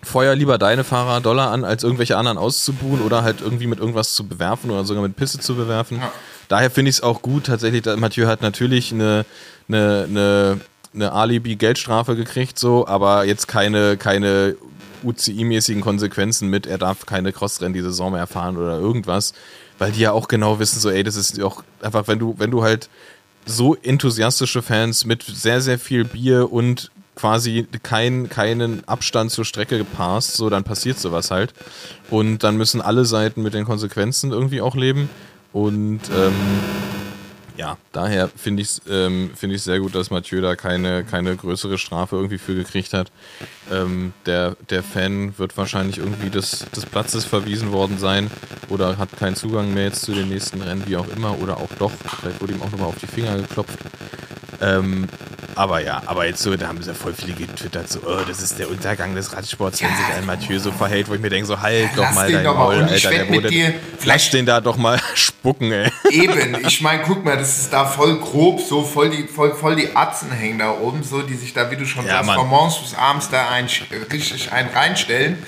feuer 0.04 0.36
lieber 0.36 0.58
deine 0.58 0.84
Fahrer 0.84 1.20
Dollar 1.20 1.52
an, 1.52 1.64
als 1.64 1.84
irgendwelche 1.84 2.18
anderen 2.18 2.38
auszubuhen 2.38 3.02
oder 3.02 3.24
halt 3.24 3.42
irgendwie 3.42 3.68
mit 3.68 3.80
irgendwas 3.80 4.14
zu 4.14 4.28
bewerfen 4.28 4.70
oder 4.70 4.86
sogar 4.86 5.04
mit 5.04 5.16
Pisse 5.16 5.40
zu 5.40 5.56
bewerfen. 5.56 5.98
Ja. 5.98 6.12
Daher 6.48 6.70
finde 6.70 6.90
ich 6.90 6.98
es 6.98 7.04
auch 7.04 7.22
gut, 7.22 7.46
tatsächlich, 7.46 7.86
Mathieu 7.98 8.28
hat 8.28 8.42
natürlich 8.42 8.92
eine, 8.94 9.26
eine, 9.68 10.06
eine, 10.08 10.60
eine 10.94 11.12
Alibi-Geldstrafe 11.12 12.16
gekriegt, 12.16 12.60
so, 12.60 12.88
aber 12.88 13.26
jetzt 13.26 13.48
keine, 13.48 13.98
keine 13.98 14.56
UCI-mäßigen 15.04 15.82
Konsequenzen 15.82 16.50
mit, 16.50 16.68
er 16.68 16.78
darf 16.78 17.06
keine 17.06 17.32
Crossrennen 17.32 17.74
die 17.74 17.82
Saison 17.82 18.12
mehr 18.12 18.28
fahren 18.28 18.58
oder 18.58 18.80
irgendwas, 18.80 19.34
weil 19.78 19.92
die 19.92 20.02
ja 20.02 20.12
auch 20.12 20.28
genau 20.28 20.60
wissen, 20.60 20.80
so, 20.80 20.90
ey, 20.90 21.04
das 21.04 21.16
ist 21.16 21.42
auch 21.42 21.64
einfach, 21.82 22.08
wenn 22.08 22.20
du, 22.20 22.36
wenn 22.38 22.52
du 22.52 22.64
halt 22.64 22.90
so 23.46 23.76
enthusiastische 23.76 24.62
Fans 24.62 25.06
mit 25.06 25.24
sehr, 25.24 25.62
sehr 25.62 25.78
viel 25.78 26.06
Bier 26.06 26.52
und 26.52 26.92
quasi 27.16 27.68
kein, 27.84 28.30
keinen 28.30 28.88
Abstand 28.88 29.32
zur 29.32 29.46
Strecke 29.46 29.78
gepasst, 29.78 30.34
so 30.34 30.50
dann 30.50 30.64
passiert 30.64 31.00
sowas 31.00 31.32
halt. 31.32 31.54
Und 32.10 32.44
dann 32.44 32.58
müssen 32.58 32.82
alle 32.82 33.06
Seiten 33.06 33.42
mit 33.42 33.54
den 33.54 33.66
Konsequenzen 33.66 34.32
irgendwie 34.32 34.62
auch 34.62 34.76
leben. 34.76 35.10
Und 35.54 36.02
ähm, 36.14 36.34
ja, 37.58 37.78
daher 37.92 38.30
finde 38.36 38.62
ich 38.62 38.70
es 38.70 38.82
ähm, 38.90 39.32
find 39.36 39.58
sehr 39.60 39.80
gut, 39.80 39.96
dass 39.96 40.10
Mathieu 40.12 40.42
da 40.42 40.56
keine, 40.56 41.04
keine 41.04 41.36
größere 41.36 41.78
Strafe 41.78 42.16
irgendwie 42.16 42.38
für 42.38 42.56
gekriegt 42.56 42.94
hat. 42.94 43.12
Ähm, 43.72 44.14
der, 44.26 44.56
der 44.70 44.84
Fan 44.84 45.38
wird 45.38 45.58
wahrscheinlich 45.58 45.98
irgendwie 45.98 46.30
des, 46.30 46.66
des 46.76 46.86
Platzes 46.86 47.26
verwiesen 47.26 47.72
worden 47.72 47.98
sein 47.98 48.30
oder 48.70 48.98
hat 48.98 49.18
keinen 49.18 49.36
Zugang 49.36 49.74
mehr 49.74 49.86
jetzt 49.86 50.02
zu 50.02 50.14
den 50.14 50.30
nächsten 50.30 50.62
Rennen, 50.62 50.84
wie 50.88 50.98
auch 50.98 51.08
immer, 51.16 51.40
oder 51.40 51.58
auch 51.58 51.70
doch. 51.80 51.92
Vielleicht 52.20 52.42
wurde 52.42 52.54
ihm 52.54 52.62
auch 52.62 52.72
nochmal 52.72 52.88
auf 52.88 53.00
die 53.02 53.08
Finger 53.08 53.38
geklopft. 53.38 53.80
Ähm, 54.62 55.08
aber 55.56 55.80
ja, 55.80 56.02
aber 56.06 56.26
jetzt 56.26 56.42
so, 56.42 56.56
da 56.58 56.68
haben 56.68 56.82
ja 56.82 56.94
voll 56.94 57.14
viele 57.14 57.34
getwittert, 57.34 57.90
so, 57.90 58.00
oh, 58.06 58.20
das 58.28 58.42
ist 58.42 58.60
der 58.60 58.70
Untergang 58.70 59.16
des 59.16 59.32
Radsports, 59.34 59.82
wenn 59.82 59.90
sich 59.96 60.06
ein 60.18 60.26
Mathieu 60.26 60.60
so 60.60 60.72
verhält, 60.72 61.08
wo 61.08 61.14
ich 61.14 61.22
mir 61.22 61.30
denke, 61.30 61.46
so, 61.46 61.62
halt 61.62 61.90
doch 61.96 62.04
lass 62.04 62.16
mal 62.16 62.30
dein 62.32 62.44
doch. 62.44 62.56
Maul, 62.56 62.76
Alter, 62.84 63.10
der 63.10 63.30
wurde, 63.30 63.50
dir, 63.50 63.68
lass 63.70 63.80
vielleicht- 64.00 64.34
den 64.34 64.46
da 64.46 64.60
doch 64.60 64.76
mal 64.76 65.00
spucken, 65.16 65.72
ey. 65.72 65.90
Eben, 66.12 66.58
ich 66.68 66.82
meine, 66.82 67.04
guck 67.04 67.24
mal, 67.24 67.38
das 67.46 67.60
ist 67.60 67.74
da 67.74 67.86
voll 67.86 68.20
grob, 68.20 68.60
so 68.60 68.84
voll 68.84 69.12
die, 69.12 69.28
voll, 69.28 69.54
voll 69.56 69.76
die 69.76 69.96
Atzen 69.96 70.32
hängen 70.32 70.58
da 70.58 70.72
oben, 70.72 71.04
so, 71.04 71.22
die 71.22 71.36
sich 71.36 71.54
da, 71.54 71.70
wie 71.70 71.76
du 71.76 71.86
schon 71.86 72.06
Ja, 72.06 72.24
sagst, 72.24 72.32
von 72.40 72.48
morgens 72.48 72.78
bis 72.80 72.96
abends 72.96 73.30
da 73.30 73.50
ein, 73.50 73.68
richtig 74.12 74.52
einen 74.52 74.70
reinstellen. 74.70 75.46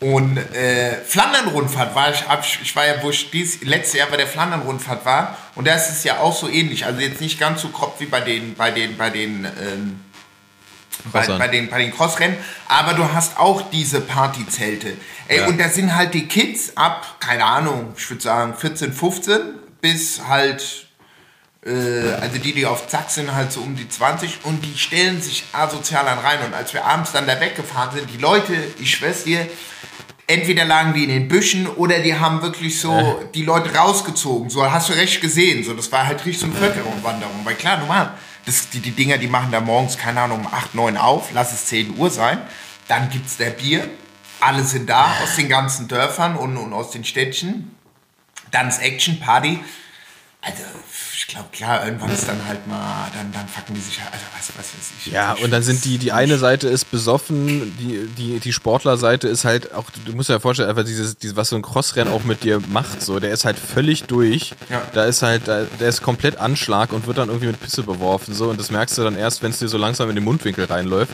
Und 0.00 0.38
äh, 0.38 0.94
Flandern-Rundfahrt 1.04 1.94
war 1.94 2.10
ich, 2.12 2.26
hab 2.26 2.42
ich, 2.44 2.74
war 2.74 2.86
ja, 2.86 2.94
wo 3.02 3.10
ich 3.10 3.30
dies, 3.30 3.62
letztes 3.62 3.98
Jahr 4.00 4.08
bei 4.08 4.16
der 4.16 4.26
Flandern-Rundfahrt 4.26 5.04
war, 5.04 5.36
und 5.54 5.66
da 5.66 5.74
ist 5.74 5.90
es 5.90 6.02
ja 6.04 6.18
auch 6.18 6.34
so 6.34 6.48
ähnlich, 6.48 6.86
also 6.86 7.00
jetzt 7.00 7.20
nicht 7.20 7.38
ganz 7.38 7.60
so 7.60 7.68
grob 7.68 7.94
wie 8.00 8.06
bei 8.06 8.20
den, 8.20 8.54
bei 8.54 8.70
den, 8.70 8.96
bei 8.96 9.10
den, 9.10 9.44
ähm, 9.44 10.00
bei, 11.12 11.26
bei, 11.26 11.48
den, 11.48 11.68
bei 11.68 11.78
den 11.78 11.94
Crossrennen, 11.94 12.36
aber 12.68 12.94
du 12.94 13.12
hast 13.12 13.38
auch 13.38 13.70
diese 13.70 14.00
Partyzelte. 14.00 14.94
Ey, 15.28 15.40
Ja. 15.40 15.46
und 15.46 15.60
da 15.60 15.68
sind 15.68 15.94
halt 15.94 16.14
die 16.14 16.26
Kids 16.26 16.74
ab, 16.76 17.16
keine 17.20 17.44
Ahnung, 17.44 17.92
ich 17.98 18.08
würde 18.08 18.22
sagen 18.22 18.54
14, 18.56 18.92
15 18.94 19.40
bis 19.82 20.22
halt, 20.26 20.86
also 21.70 22.38
die, 22.38 22.52
die 22.52 22.66
auf 22.66 22.88
Zack 22.88 23.10
sind, 23.10 23.34
halt 23.34 23.52
so 23.52 23.60
um 23.60 23.74
die 23.74 23.88
20 23.88 24.40
und 24.44 24.64
die 24.64 24.76
stellen 24.76 25.22
sich 25.22 25.44
asozial 25.52 26.06
an 26.06 26.18
rein. 26.18 26.38
Und 26.46 26.54
als 26.54 26.74
wir 26.74 26.84
abends 26.84 27.12
dann 27.12 27.26
da 27.26 27.40
weggefahren 27.40 27.96
sind, 27.96 28.10
die 28.12 28.18
Leute, 28.18 28.52
ich 28.78 28.90
schwör's 28.90 29.24
dir, 29.24 29.46
entweder 30.26 30.64
lagen 30.64 30.94
die 30.94 31.04
in 31.04 31.10
den 31.10 31.28
Büschen 31.28 31.66
oder 31.66 32.00
die 32.00 32.18
haben 32.18 32.42
wirklich 32.42 32.80
so 32.80 33.22
die 33.34 33.42
Leute 33.42 33.74
rausgezogen. 33.74 34.50
So 34.50 34.70
hast 34.70 34.88
du 34.88 34.92
recht 34.92 35.20
gesehen. 35.20 35.64
So, 35.64 35.74
das 35.74 35.90
war 35.90 36.06
halt 36.06 36.18
richtig 36.24 36.40
so 36.40 36.46
eine 36.46 36.54
Völkerwanderung. 36.54 37.40
Weil 37.44 37.54
klar, 37.54 37.78
normal, 37.78 38.12
das, 38.46 38.68
die, 38.70 38.80
die 38.80 38.90
Dinger, 38.90 39.18
die 39.18 39.26
machen 39.26 39.50
da 39.50 39.60
morgens, 39.60 39.96
keine 39.96 40.20
Ahnung, 40.20 40.40
um 40.40 40.46
8, 40.46 40.74
9 40.74 40.96
auf, 40.96 41.30
lass 41.32 41.52
es 41.52 41.66
10 41.66 41.96
Uhr 41.96 42.10
sein. 42.10 42.40
Dann 42.88 43.08
gibt's 43.10 43.36
der 43.36 43.50
Bier. 43.50 43.88
Alle 44.40 44.64
sind 44.64 44.90
da 44.90 45.16
aus 45.22 45.36
den 45.36 45.48
ganzen 45.48 45.88
Dörfern 45.88 46.36
und, 46.36 46.56
und 46.56 46.72
aus 46.72 46.90
den 46.90 47.04
Städtchen. 47.04 47.74
Dann 48.50 48.68
ist 48.68 48.82
Action, 48.82 49.18
Party. 49.18 49.60
Also, 50.42 50.62
ich 51.16 51.26
glaube, 51.26 51.48
klar, 51.52 51.84
irgendwann 51.84 52.10
ist 52.10 52.26
dann 52.28 52.44
halt 52.46 52.66
mal, 52.66 53.08
dann, 53.16 53.30
dann 53.32 53.46
fucken 53.48 53.74
die 53.74 53.80
sich 53.80 54.00
halt, 54.00 54.12
also 54.12 54.24
was, 54.36 54.48
was 54.56 54.72
weiß 54.74 54.92
ich. 55.06 55.12
Ja, 55.12 55.32
und 55.42 55.50
dann 55.50 55.62
sind 55.62 55.84
die, 55.84 55.98
die 55.98 56.12
eine 56.12 56.38
Seite 56.38 56.68
ist 56.68 56.90
besoffen, 56.90 57.76
die, 57.78 58.06
die, 58.18 58.40
die 58.40 58.52
Sportlerseite 58.52 59.28
ist 59.28 59.44
halt 59.44 59.72
auch, 59.74 59.84
du 60.04 60.12
musst 60.14 60.28
dir 60.28 60.34
ja 60.34 60.40
vorstellen, 60.40 60.68
einfach 60.68 60.84
dieses, 60.84 61.16
dieses, 61.16 61.36
was 61.36 61.48
so 61.50 61.56
ein 61.56 61.62
Crossrennen 61.62 62.12
auch 62.12 62.24
mit 62.24 62.42
dir 62.44 62.60
macht, 62.68 63.02
so, 63.02 63.20
der 63.20 63.30
ist 63.32 63.44
halt 63.44 63.58
völlig 63.58 64.04
durch. 64.04 64.52
Ja. 64.70 64.82
Da 64.92 65.04
ist 65.04 65.22
halt, 65.22 65.46
da- 65.48 65.64
der 65.80 65.88
ist 65.88 66.02
komplett 66.02 66.38
Anschlag 66.38 66.92
und 66.92 67.06
wird 67.06 67.18
dann 67.18 67.28
irgendwie 67.28 67.46
mit 67.48 67.60
Pisse 67.60 67.82
beworfen, 67.82 68.34
so, 68.34 68.48
und 68.50 68.58
das 68.58 68.70
merkst 68.70 68.96
du 68.98 69.02
dann 69.04 69.16
erst, 69.16 69.42
wenn 69.42 69.50
es 69.50 69.58
dir 69.58 69.68
so 69.68 69.78
langsam 69.78 70.08
in 70.08 70.14
den 70.14 70.24
Mundwinkel 70.24 70.64
reinläuft. 70.64 71.12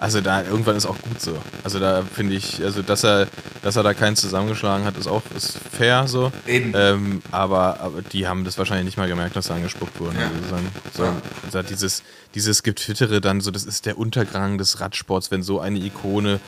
Also 0.00 0.20
da, 0.20 0.44
irgendwann 0.44 0.76
ist 0.76 0.86
auch 0.86 0.96
gut 1.02 1.20
so. 1.20 1.36
Also 1.64 1.80
da 1.80 2.02
finde 2.14 2.36
ich, 2.36 2.62
also 2.62 2.82
dass 2.82 3.02
er, 3.04 3.26
dass 3.62 3.74
er 3.74 3.82
da 3.82 3.94
keinen 3.94 4.14
zusammengeschlagen 4.14 4.84
hat, 4.86 4.96
ist 4.96 5.08
auch, 5.08 5.22
ist 5.36 5.58
fair, 5.76 6.06
so. 6.06 6.30
Eben. 6.46 6.72
Ähm, 6.76 7.20
aber, 7.32 7.80
aber 7.80 8.02
die 8.02 8.28
haben 8.28 8.44
das 8.44 8.58
wahrscheinlich 8.58 8.84
nicht 8.84 8.96
mal 8.96 9.08
gemerkt, 9.08 9.34
sie 9.46 9.54
angespuckt 9.54 9.98
wurden. 10.00 10.16
Ja. 10.18 10.30
Also 10.50 10.64
so, 10.94 11.02
Ja. 11.04 11.16
also 11.44 11.62
dieses, 11.62 12.02
dieses 12.34 12.62
Getwittere 12.62 13.20
dann 13.20 13.40
so, 13.40 13.50
das 13.50 13.64
ist 13.64 13.86
der 13.86 13.98
Untergang 13.98 14.58
des 14.58 14.80
Radsports, 14.80 15.30
wenn 15.30 15.42
so 15.42 15.60
eine 15.60 15.78
Ikone 15.78 16.40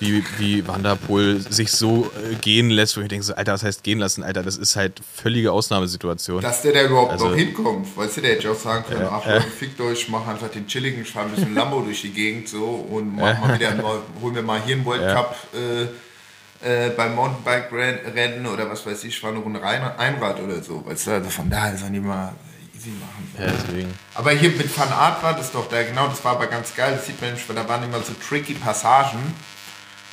wie, 0.00 0.24
wie 0.38 0.66
Vanderpool 0.66 1.40
sich 1.40 1.72
so 1.72 2.10
äh, 2.30 2.34
gehen 2.36 2.70
lässt, 2.70 2.96
wo 2.96 3.00
ich 3.00 3.08
denke 3.08 3.24
so, 3.24 3.34
Alter, 3.34 3.52
was 3.54 3.62
heißt 3.62 3.82
gehen 3.82 3.98
lassen, 3.98 4.22
Alter, 4.22 4.42
das 4.42 4.56
ist 4.56 4.76
halt 4.76 5.00
völlige 5.14 5.52
Ausnahmesituation. 5.52 6.42
Dass 6.42 6.62
der 6.62 6.72
da 6.72 6.84
überhaupt 6.84 7.12
Also- 7.12 7.28
noch 7.28 7.34
hinkommt. 7.36 7.96
Weißt 7.96 8.16
du, 8.16 8.20
der 8.22 8.32
hätte 8.36 8.50
auch 8.50 8.58
sagen 8.58 8.84
können, 8.88 9.02
Ja, 9.02 9.20
ach 9.22 9.26
äh. 9.26 9.40
Fickt 9.40 9.80
euch, 9.80 10.08
mach 10.08 10.26
einfach 10.26 10.48
den 10.48 10.66
chilligen, 10.66 11.04
fahr 11.04 11.24
ein 11.24 11.30
bisschen 11.32 11.54
Lambo 11.54 11.80
durch 11.80 12.02
die 12.02 12.10
Gegend 12.12 12.48
so 12.48 12.64
und 12.64 13.16
mach 13.16 13.38
mal 13.40 13.58
wieder, 13.58 13.74
hol 14.22 14.32
mir 14.32 14.42
mal 14.42 14.60
hier 14.64 14.76
einen 14.76 14.84
World 14.84 15.02
Ja. 15.02 15.14
Cup 15.14 15.36
äh, 15.54 15.86
äh, 16.62 16.90
beim 16.90 17.14
Mountainbike-Rennen 17.14 18.46
oder 18.46 18.68
was 18.70 18.84
weiß 18.86 19.04
ich, 19.04 19.18
fahr 19.20 19.30
eine 19.30 19.40
Runde 19.40 19.62
rein, 19.62 19.82
Einrad 19.82 20.40
oder 20.40 20.62
so. 20.62 20.84
Weißt 20.86 21.06
du, 21.06 21.10
also 21.12 21.30
von 21.30 21.50
daher 21.50 21.76
sollen 21.76 21.92
die 21.92 22.00
mal 22.00 22.32
easy 22.76 22.90
machen. 22.90 23.32
ja, 23.38 23.52
deswegen. 23.52 23.94
Aber 24.14 24.30
hier 24.32 24.50
mit 24.50 24.76
Van 24.76 24.92
Art 24.92 25.22
war 25.22 25.34
das 25.34 25.52
doch 25.52 25.68
da, 25.68 25.82
genau, 25.82 26.08
das 26.08 26.24
war 26.24 26.32
aber 26.32 26.46
ganz 26.46 26.74
geil, 26.74 26.94
das 26.96 27.06
sieht 27.06 27.20
man 27.20 27.30
nämlich, 27.30 27.48
weil 27.48 27.56
da 27.56 27.68
waren 27.68 27.82
immer 27.84 28.00
so 28.00 28.12
tricky 28.26 28.54
Passagen. 28.54 29.18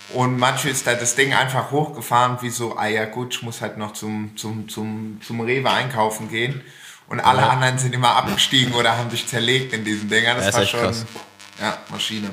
Und 0.09 0.37
manche 0.37 0.69
ist 0.69 0.85
da 0.85 0.93
das 0.93 1.15
Ding 1.15 1.33
einfach 1.33 1.71
hochgefahren, 1.71 2.37
wie 2.41 2.49
so, 2.49 2.77
ah 2.77 2.87
ja 2.87 3.05
gut, 3.05 3.33
ich 3.35 3.41
muss 3.41 3.61
halt 3.61 3.77
noch 3.77 3.93
zum, 3.93 4.35
zum, 4.37 4.67
zum, 4.69 5.19
zum 5.25 5.39
Rewe 5.41 5.71
einkaufen 5.71 6.29
gehen. 6.29 6.61
Und 7.07 7.19
alle 7.19 7.41
Ja. 7.41 7.49
anderen 7.49 7.77
sind 7.79 7.93
immer 7.95 8.15
abgestiegen 8.15 8.73
oder 8.73 8.97
haben 8.97 9.09
sich 9.09 9.27
zerlegt 9.27 9.73
in 9.73 9.83
diesen 9.83 10.09
Dingern. 10.09 10.37
Das 10.37 10.45
Ja, 10.45 10.49
ist 10.51 10.55
war 10.57 10.65
schon, 10.65 10.79
krass. 10.81 11.05
ja, 11.59 11.77
Maschine. 11.89 12.29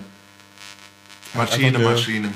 Maschine, 1.35 1.79
Maschine. 1.79 2.33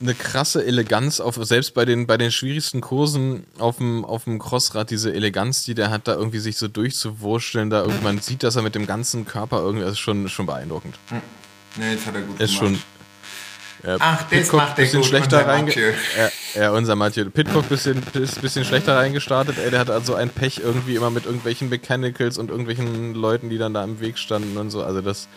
Eine 0.00 0.14
krasse 0.14 0.64
Eleganz 0.64 1.20
auf, 1.20 1.36
selbst 1.36 1.74
bei 1.74 1.84
den, 1.84 2.06
bei 2.06 2.16
den 2.16 2.30
schwierigsten 2.30 2.80
Kursen 2.80 3.44
auf 3.58 3.78
dem, 3.78 4.04
auf 4.04 4.24
dem 4.24 4.38
Crossrad, 4.38 4.90
diese 4.90 5.12
Eleganz, 5.12 5.64
die 5.64 5.74
der 5.74 5.90
hat, 5.90 6.06
da 6.06 6.14
irgendwie 6.14 6.38
sich 6.38 6.56
so 6.56 6.68
durchzuwurschteln, 6.68 7.70
da 7.70 7.82
irgendwann 7.82 8.20
sieht, 8.20 8.42
dass 8.42 8.56
er 8.56 8.62
mit 8.62 8.74
dem 8.74 8.86
ganzen 8.86 9.26
Körper 9.26 9.58
irgendwie, 9.58 9.84
das 9.84 9.94
ist 9.94 9.98
schon, 9.98 10.28
schon 10.28 10.46
beeindruckend. 10.46 10.94
Ne, 11.76 11.92
jetzt 11.92 12.06
hat 12.06 12.14
er 12.14 12.22
gut 12.22 12.40
Ist 12.40 12.58
gemacht. 12.58 12.76
schon. 12.76 12.82
Ja, 13.84 13.96
Ach, 14.00 14.18
das 14.18 14.28
Pitcock 14.28 14.54
macht 14.54 14.76
bisschen 14.76 15.00
gut, 15.00 15.08
schlechter 15.08 15.46
reinge. 15.46 15.72
Ja, 16.58 16.64
ja, 16.64 16.70
unser 16.72 16.96
Mathieu. 16.96 17.24
Pitcock 17.30 17.68
bisschen, 17.68 18.02
ist 18.14 18.40
bisschen 18.42 18.64
schlechter 18.64 18.96
reingestartet. 18.96 19.56
Ey, 19.58 19.70
der 19.70 19.80
hat 19.80 19.90
also 19.90 20.14
ein 20.14 20.30
Pech 20.30 20.60
irgendwie 20.62 20.96
immer 20.96 21.10
mit 21.10 21.24
irgendwelchen 21.26 21.68
Mechanicals 21.68 22.38
und 22.38 22.50
irgendwelchen 22.50 23.14
Leuten, 23.14 23.48
die 23.50 23.58
dann 23.58 23.74
da 23.74 23.84
im 23.84 24.00
Weg 24.00 24.18
standen 24.18 24.56
und 24.58 24.70
so. 24.70 24.82
Also 24.82 25.00
das, 25.00 25.28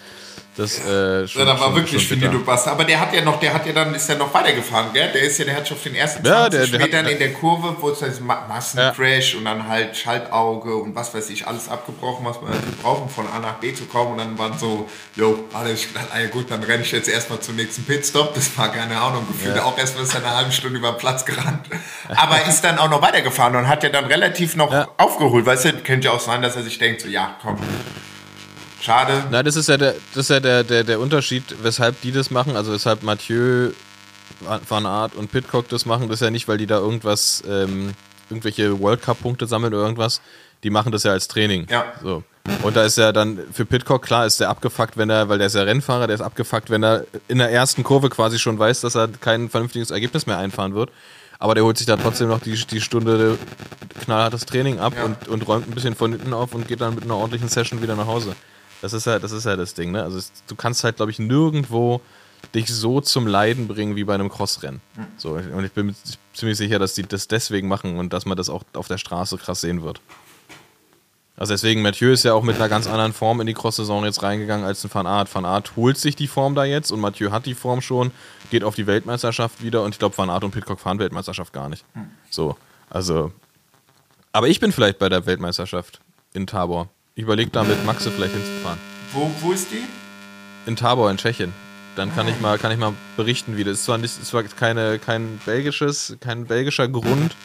das 0.58 0.80
äh, 0.86 1.28
schon, 1.28 1.40
Ja, 1.42 1.54
da 1.54 1.60
war 1.60 1.68
schon, 1.68 1.76
wirklich 1.76 2.08
schon 2.08 2.20
bitter. 2.20 2.32
du 2.32 2.44
Bass. 2.44 2.68
Aber 2.68 2.84
der 2.84 3.00
hat 3.00 3.14
ja 3.14 3.22
noch, 3.24 3.40
der 3.40 3.54
hat 3.54 3.66
ja 3.66 3.72
dann, 3.74 3.94
ist 3.96 4.10
ja 4.10 4.16
noch 4.16 4.34
weitergefahren, 4.34 4.92
gell? 4.94 5.10
Der 5.14 5.22
ist 5.22 5.38
ja, 5.38 5.46
der 5.46 5.56
hat 5.56 5.68
schon 5.68 5.78
auf 5.78 5.84
den 5.84 5.96
ersten 5.96 6.26
Ja, 6.26 6.50
20 6.50 6.60
der- 6.60 6.68
der 6.68 6.80
hat- 6.80 6.86
Metern 6.92 7.06
in 7.14 7.20
der 7.20 7.34
Kurve, 7.34 7.76
wo 7.80 7.90
es 7.90 8.00
da 8.00 8.08
diesen 8.08 8.26
Ma- 8.26 8.46
Massencrash 8.48 9.36
und 9.36 9.46
dann 9.46 9.68
halt 9.68 9.96
Schaltauge 9.96 10.76
und 10.76 10.94
was 10.96 11.14
weiß 11.14 11.30
ich, 11.30 11.48
alles 11.48 11.70
abgebrochen, 11.70 12.26
was 12.26 12.38
braucht, 12.82 13.02
um 13.04 13.10
von 13.10 13.28
A 13.28 13.40
nach 13.40 13.56
B 13.56 13.74
zu 13.74 13.86
kommen. 13.86 14.14
Und 14.14 14.18
dann 14.18 14.38
waren 14.38 14.58
so, 14.60 14.90
jo, 15.16 15.40
alles 15.54 15.88
klar, 15.90 16.04
ah 16.14 16.20
ja 16.20 16.28
gut, 16.28 16.52
dann 16.52 16.64
renne 16.64 16.84
ich 16.84 16.92
jetzt 16.92 17.08
erstmal 17.08 17.40
zum 17.40 17.56
nächsten 17.56 17.84
Pitstop. 17.86 18.34
Das 18.34 18.58
war 18.58 18.70
keine 18.72 19.00
Ahnung, 19.00 19.26
gefühlt 19.28 19.58
auch 19.60 19.78
erstmal 19.78 20.06
er 20.06 20.16
eine 20.18 20.36
halbe 20.36 20.52
Stunde 20.52 20.80
über 20.80 20.92
den 20.92 20.98
Platz 21.12 21.26
gerannt. 21.26 21.68
Aber 22.16 22.46
ist 22.48 22.62
dann 22.62 22.78
auch 22.78 22.90
noch 22.90 23.02
weitergefahren 23.02 23.56
und 23.56 23.68
hat 23.68 23.84
ja 23.84 23.90
dann 23.90 24.06
relativ 24.06 24.56
noch 24.56 24.72
Ja. 24.72 24.88
aufgeholt. 24.98 25.46
Weißt 25.46 25.66
du, 25.66 25.74
könnte 25.74 26.08
ja 26.08 26.14
auch 26.14 26.20
sein, 26.20 26.42
dass 26.42 26.56
er 26.56 26.64
sich 26.64 26.78
denkt, 26.78 27.02
so, 27.02 27.08
ja, 27.08 27.36
komm. 27.42 27.58
Schade. 28.82 29.24
Na, 29.30 29.44
das 29.44 29.56
ist 29.56 29.70
ja 29.70 29.78
der, 29.78 29.94
das 30.14 30.24
ist 30.26 30.30
ja 30.30 30.40
der, 30.40 30.64
der, 30.64 30.84
der 30.84 31.00
Unterschied, 31.00 31.44
weshalb 31.62 32.02
die 32.02 32.12
das 32.12 32.32
machen, 32.32 32.56
also 32.56 32.72
weshalb 32.74 33.04
Mathieu, 33.04 33.72
Van 34.68 34.86
Aert 34.88 35.14
und 35.16 35.32
Pitcock 35.32 35.70
das 35.70 35.86
machen, 35.86 36.08
das 36.08 36.16
ist 36.16 36.22
ja 36.26 36.32
nicht, 36.32 36.48
weil 36.48 36.58
die 36.58 36.66
da 36.66 36.78
irgendwas, 36.80 37.44
ähm, 37.48 37.94
irgendwelche 38.30 38.80
World 38.80 39.02
Cup-Punkte 39.04 39.46
sammeln 39.46 39.74
oder 39.74 39.84
irgendwas. 39.84 40.22
Die 40.64 40.70
machen 40.72 40.92
das 40.92 41.04
ja 41.04 41.12
als 41.12 41.28
Training. 41.28 41.68
Ja. 41.70 41.86
So. 42.02 42.24
Und 42.64 42.76
da 42.76 42.84
ist 42.86 42.98
ja 42.98 43.12
dann 43.12 43.40
für 43.52 43.66
Pitcock 43.66 44.02
klar, 44.04 44.26
ist 44.26 44.40
der 44.40 44.50
abgefuckt, 44.50 44.98
wenn 44.98 45.10
er, 45.10 45.30
weil 45.30 45.38
der 45.38 45.48
ist 45.48 45.56
ja 45.56 45.62
Rennfahrer, 45.64 46.08
der 46.08 46.16
ist 46.16 46.22
abgefuckt, 46.22 46.70
wenn 46.70 46.84
er 46.84 47.06
in 47.28 47.38
der 47.38 47.52
ersten 47.52 47.84
Kurve 47.84 48.10
quasi 48.10 48.40
schon 48.40 48.58
weiß, 48.58 48.82
dass 48.82 48.96
er 48.96 49.08
kein 49.10 49.50
vernünftiges 49.50 49.92
Ergebnis 49.92 50.26
mehr 50.26 50.38
einfahren 50.38 50.74
wird. 50.74 50.90
Aber 51.40 51.56
der 51.56 51.64
holt 51.64 51.78
sich 51.78 51.88
da 51.88 51.98
trotzdem 51.98 52.28
noch 52.30 52.40
die, 52.40 52.54
die 52.54 52.82
Stunde 52.82 53.38
knallhartes 54.04 54.46
Training 54.46 54.80
ab 54.80 54.94
Ja. 54.96 55.06
und, 55.06 55.28
und 55.28 55.48
räumt 55.48 55.68
ein 55.68 55.72
bisschen 55.74 55.96
von 55.96 56.12
hinten 56.12 56.34
auf 56.34 56.54
und 56.54 56.68
geht 56.68 56.82
dann 56.82 56.96
mit 56.96 57.04
einer 57.04 57.16
ordentlichen 57.16 57.50
Session 57.50 57.82
wieder 57.82 57.96
nach 57.96 58.06
Hause. 58.08 58.36
Das 58.82 58.94
ist 58.94 59.06
ja 59.06 59.20
das, 59.20 59.32
ist 59.32 59.46
ja 59.46 59.56
das 59.56 59.74
Ding, 59.74 59.92
ne? 59.92 60.04
Also 60.04 60.18
es, 60.18 60.32
du 60.48 60.56
kannst 60.56 60.84
halt, 60.84 60.98
glaube 60.98 61.12
ich, 61.12 61.20
nirgendwo 61.20 62.02
dich 62.56 62.68
so 62.74 63.02
zum 63.02 63.28
Leiden 63.28 63.68
bringen 63.68 63.96
wie 63.96 64.04
bei 64.04 64.16
einem 64.16 64.30
Crossrennen. 64.30 64.82
So, 65.18 65.32
und 65.34 65.64
ich 65.64 65.72
bin 65.72 65.88
mir 65.88 65.96
ziemlich 66.34 66.58
sicher, 66.58 66.80
dass 66.80 66.96
die 66.96 67.04
das 67.04 67.28
deswegen 67.28 67.68
machen 67.68 67.98
und 68.00 68.14
dass 68.14 68.26
man 68.26 68.36
das 68.38 68.50
auch 68.50 68.64
auf 68.74 68.88
der 68.88 68.98
Straße 68.98 69.38
krass 69.38 69.62
sehen 69.62 69.84
wird. 69.84 70.02
Also 71.38 71.54
deswegen, 71.54 71.82
Mathieu 71.82 72.12
ist 72.12 72.24
ja 72.24 72.34
auch 72.34 72.44
mit 72.44 72.58
einer 72.58 72.70
ganz 72.70 72.88
anderen 72.88 73.14
Form 73.14 73.42
in 73.42 73.48
die 73.48 73.54
Cross-Saison 73.54 74.04
jetzt 74.04 74.22
reingegangen 74.22 74.66
als 74.66 74.84
ein 74.84 74.94
Van 74.94 75.08
Aert. 75.08 75.34
Van 75.34 75.46
Aert 75.46 75.76
holt 75.76 75.98
sich 75.98 76.16
die 76.16 76.28
Form 76.28 76.56
da 76.56 76.66
jetzt 76.66 76.92
und 76.92 77.00
Mathieu 77.00 77.32
hat 77.32 77.46
die 77.46 77.56
Form 77.56 77.82
schon, 77.82 78.12
geht 78.52 78.64
auf 78.64 78.76
die 78.76 78.86
Weltmeisterschaft 78.86 79.64
wieder 79.64 79.84
und 79.84 79.96
ich 79.96 80.00
glaube, 80.00 80.18
Van 80.18 80.30
Aert 80.30 80.44
und 80.44 80.52
Pitcock 80.52 80.80
fahren 80.80 81.00
Weltmeisterschaft 81.00 81.54
gar 81.54 81.70
nicht. 81.70 81.86
So, 82.30 82.58
also. 82.90 83.32
Aber 84.34 84.50
ich 84.50 84.60
bin 84.60 84.72
vielleicht 84.72 85.00
bei 85.00 85.10
der 85.10 85.26
Weltmeisterschaft 85.26 86.00
in 86.34 86.48
Tabor. 86.48 86.90
Ich 87.16 87.24
überlege 87.24 87.50
da 87.50 87.64
mit 87.64 87.86
Maxe 87.86 88.12
vielleicht 88.12 88.34
hinzufahren. 88.34 88.80
Wo, 89.14 89.32
wo 89.42 89.52
ist 89.52 89.72
die? 89.72 89.84
In 90.66 90.76
Tabor 90.76 91.10
in 91.10 91.18
Tschechien. 91.18 91.54
Dann 91.96 92.14
kann 92.16 92.28
ich 92.28 92.40
mal, 92.40 92.58
kann 92.58 92.72
ich 92.72 92.78
mal 92.78 92.94
berichten, 93.18 93.58
wie 93.58 93.64
das 93.64 93.80
ist. 93.80 93.86
Zwar 93.86 93.98
nicht, 93.98 94.18
es 94.22 94.34
war 94.34 94.44
keine, 94.44 94.98
kein 95.00 95.40
belgisches, 95.46 96.16
kein 96.22 96.46
belgischer 96.46 96.88
Grund, 96.88 97.36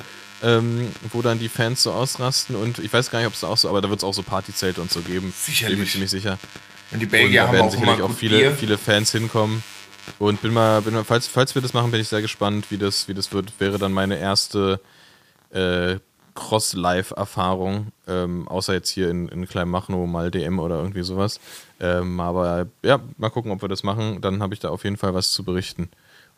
ähm, 0.43 0.91
wo 1.13 1.23
dann 1.23 1.39
die 1.39 1.49
Fans 1.49 1.83
so 1.83 1.93
ausrasten 1.93 2.57
und 2.57 2.79
ich 2.79 2.93
weiß 2.93 3.11
gar 3.11 3.19
nicht, 3.21 3.29
ob 3.29 3.35
es 3.35 3.41
da 3.41 3.49
auch 3.49 3.57
so, 3.57 3.69
aber 3.69 3.81
da 3.81 3.89
wird 3.89 4.01
es 4.01 4.05
auch 4.05 4.15
so 4.15 4.23
Partyzelte 4.23 4.81
und 4.81 4.91
so 4.91 5.01
geben. 5.01 5.33
Sicherlich. 5.37 5.77
Bin 5.77 5.85
mir 5.85 5.91
ziemlich 5.91 6.11
sicher. 6.11 6.39
Und 6.93 7.01
die 7.01 7.07
Und 7.07 7.11
Belgier 7.13 7.43
da 7.43 7.47
haben 7.49 7.55
werden 7.55 7.67
auch 7.67 7.71
sicherlich 7.73 8.03
auch 8.03 8.13
viele, 8.13 8.39
Bier. 8.39 8.53
viele 8.53 8.79
Fans 8.79 9.13
hinkommen. 9.13 9.63
Und 10.19 10.41
bin 10.41 10.53
mal, 10.53 10.83
bin 10.83 10.95
mal 10.95 11.05
falls, 11.05 11.27
falls 11.27 11.55
wir 11.55 11.63
das 11.63 11.73
machen, 11.73 11.91
bin 11.91 12.01
ich 12.01 12.09
sehr 12.09 12.23
gespannt, 12.23 12.71
wie 12.71 12.79
das, 12.79 13.09
wie 13.09 13.15
das 13.15 13.33
wird. 13.33 13.53
Wäre 13.59 13.79
dann 13.79 13.93
meine 13.93 14.19
erste 14.19 14.81
äh, 15.51 15.97
Cross-Live-Erfahrung, 16.37 17.89
ähm, 18.07 18.47
außer 18.47 18.75
jetzt 18.75 18.91
hier 18.91 19.11
in, 19.11 19.29
in 19.29 19.49
Kleinmachnow 19.49 20.07
mal 20.07 20.31
DM 20.31 20.61
oder 20.61 20.77
irgendwie 20.77 21.03
sowas. 21.03 21.41
Ähm, 21.81 22.21
aber 22.21 22.67
ja, 22.85 23.01
mal 23.17 23.31
gucken, 23.31 23.51
ob 23.51 23.63
wir 23.63 23.69
das 23.69 23.83
machen. 23.83 24.21
Dann 24.21 24.43
habe 24.43 24.55
ich 24.55 24.61
da 24.61 24.69
auf 24.69 24.85
jeden 24.85 24.97
Fall 24.97 25.15
was 25.15 25.33
zu 25.33 25.43
berichten. 25.43 25.89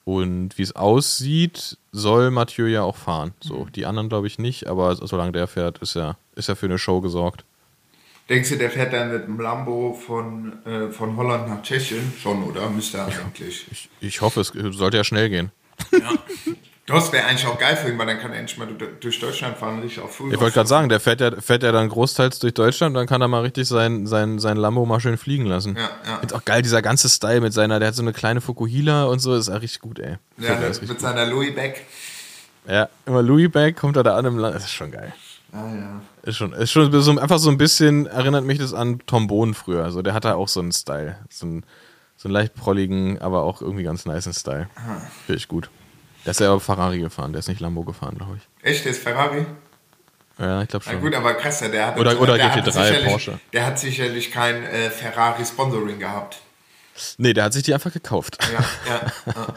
Und 0.09 0.57
wie 0.57 0.63
es 0.63 0.75
aussieht, 0.75 1.77
soll 1.93 2.31
Mathieu 2.31 2.65
ja 2.65 2.81
auch 2.81 2.97
fahren. 2.97 3.35
So, 3.41 3.67
die 3.67 3.85
anderen 3.85 4.09
glaube 4.09 4.27
ich 4.27 4.39
nicht, 4.39 4.67
aber 4.67 4.97
solange 4.97 5.33
der 5.33 5.47
fährt, 5.47 5.77
ist 5.81 5.97
ja, 5.97 6.17
ist 6.35 6.49
ja 6.49 6.55
für 6.55 6.65
eine 6.65 6.79
Show 6.79 7.03
gesorgt. 7.03 7.45
Denkst 8.31 8.49
du, 8.49 8.57
der 8.57 8.71
fährt 8.71 8.95
dann 8.95 9.13
mit 9.13 9.27
dem 9.27 9.39
Lambo 9.39 9.93
von, 9.93 10.65
äh, 10.65 10.89
von 10.89 11.15
Holland 11.19 11.49
nach 11.49 11.61
Tschechien? 11.61 12.11
Schon, 12.19 12.43
oder? 12.43 12.71
Müsste 12.71 12.97
er 12.97 13.05
eigentlich. 13.05 13.67
Ich, 13.71 13.91
ich 14.01 14.23
hoffe, 14.23 14.41
es 14.41 14.49
sollte 14.49 14.97
ja 14.97 15.05
schnell 15.05 15.29
gehen. 15.29 15.53
Das 16.89 17.12
wäre 17.12 17.26
eigentlich 17.26 17.47
auch 17.47 17.59
geil 17.59 17.76
für 17.76 17.89
ihn, 17.91 17.99
weil 17.99 18.07
dann 18.07 18.18
kann 18.18 18.32
er 18.32 18.39
endlich 18.39 18.59
mal 18.59 18.66
du- 18.66 18.86
durch 19.01 19.20
Deutschland 19.20 19.57
fahren, 19.59 19.80
richtig 19.80 20.03
auf 20.03 20.16
Full. 20.16 20.32
Ich 20.32 20.41
wollte 20.41 20.55
gerade 20.55 20.68
sagen, 20.68 20.89
der 20.89 21.01
fährt 21.01 21.20
ja, 21.20 21.30
fährt 21.41 21.62
ja 21.62 21.70
dann 21.72 21.89
großteils 21.89 22.39
durch 22.39 22.55
Deutschland, 22.55 22.97
dann 22.97 23.07
kann 23.07 23.20
er 23.20 23.28
mal 23.28 23.43
richtig 23.43 23.68
sein, 23.68 24.07
sein, 24.07 24.39
sein 24.39 24.57
Lambo 24.57 24.84
mal 24.86 24.99
schön 25.01 25.16
fliegen 25.18 25.45
lassen. 25.47 25.76
Ja, 25.76 25.91
ja. 26.07 26.16
Ist 26.18 26.34
auch 26.34 26.45
geil, 26.45 26.62
dieser 26.62 26.80
ganze 26.82 27.09
Style 27.09 27.41
mit 27.41 27.53
seiner, 27.53 27.78
der 27.78 27.89
hat 27.89 27.95
so 27.95 28.03
eine 28.03 28.12
kleine 28.12 28.41
Fukuhila 28.41 29.05
und 29.05 29.18
so, 29.18 29.34
ist 29.34 29.49
ja 29.49 29.57
richtig 29.57 29.80
gut, 29.80 29.99
ey. 29.99 30.16
Ja, 30.39 30.55
Der 30.57 30.68
ist 30.68 30.86
mit 30.86 31.01
seiner 31.01 31.26
Louis 31.26 31.55
Beck. 31.55 31.84
gut. 32.64 32.72
ja, 32.74 32.89
immer 33.07 33.22
Louis 33.22 33.51
Bag 33.51 33.76
kommt 33.76 33.97
er 33.97 34.03
da 34.03 34.16
an 34.16 34.24
im 34.24 34.39
Land, 34.39 34.55
das 34.57 34.64
ist 34.64 34.72
schon 34.72 34.91
geil. 34.91 35.12
Ah, 35.53 35.64
ja. 35.74 36.01
Ist 36.22 36.36
schon, 36.36 36.53
ist 36.53 36.70
schon 36.70 36.93
so, 37.03 37.18
einfach 37.18 37.39
so 37.39 37.49
ein 37.51 37.57
bisschen, 37.57 38.07
erinnert 38.07 38.45
mich 38.45 38.59
das 38.59 38.74
an 38.74 39.01
Tom 39.07 39.28
Bohn 39.28 39.55
früher. 39.55 39.82
Also 39.84 40.03
der 40.03 40.12
hatte 40.12 40.34
auch 40.36 40.49
so 40.49 40.61
einen 40.61 40.72
Style. 40.72 41.16
So 41.30 41.47
einen, 41.47 41.64
so 42.18 42.28
einen 42.28 42.34
leicht 42.34 42.55
prolligen, 42.55 43.18
aber 43.20 43.45
auch 43.45 43.62
irgendwie 43.62 43.84
ganz 43.84 44.05
niceen 44.05 44.34
Style. 44.34 44.68
Finde 45.24 45.39
ich 45.39 45.49
gut. 45.49 45.70
Der 46.29 46.33
ist 46.33 46.41
ja 46.41 46.51
aber 46.51 46.61
Ferrari 46.61 46.99
gefahren, 46.99 47.33
der 47.33 47.39
ist 47.39 47.49
nicht 47.49 47.61
Lambo 47.61 47.85
gefahren, 47.85 48.14
glaube 48.18 48.37
ich. 48.37 48.43
Echt, 48.70 48.85
der 48.85 48.93
ist 48.93 49.03
Ferrari? 49.03 49.47
Ja, 50.39 50.61
ich 50.61 50.68
glaube 50.68 50.85
Na 50.87 50.93
schon. 50.93 51.01
gut, 51.01 51.14
aber 51.14 51.33
krass, 51.33 51.61
der 51.61 51.87
hat. 51.87 51.99
Oder- 51.99 52.20
oder 52.20 52.35
der 52.37 52.53
hat 52.55 52.66
GT3 52.66 52.70
sicherlich- 52.70 53.05
Porsche. 53.11 53.41
Der 53.55 53.64
hat 53.64 53.79
sicherlich 53.79 54.31
kein 54.31 54.62
äh, 54.64 54.91
Ferrari-Sponsoring 54.91 55.99
gehabt. 55.99 56.41
Nee, 57.16 57.33
der 57.33 57.45
hat 57.45 57.55
sich 57.55 57.62
die 57.62 57.72
einfach 57.72 57.95
gekauft. 57.95 58.37
Ja, 58.53 58.93
ja. 58.93 59.01
ja. 59.35 59.47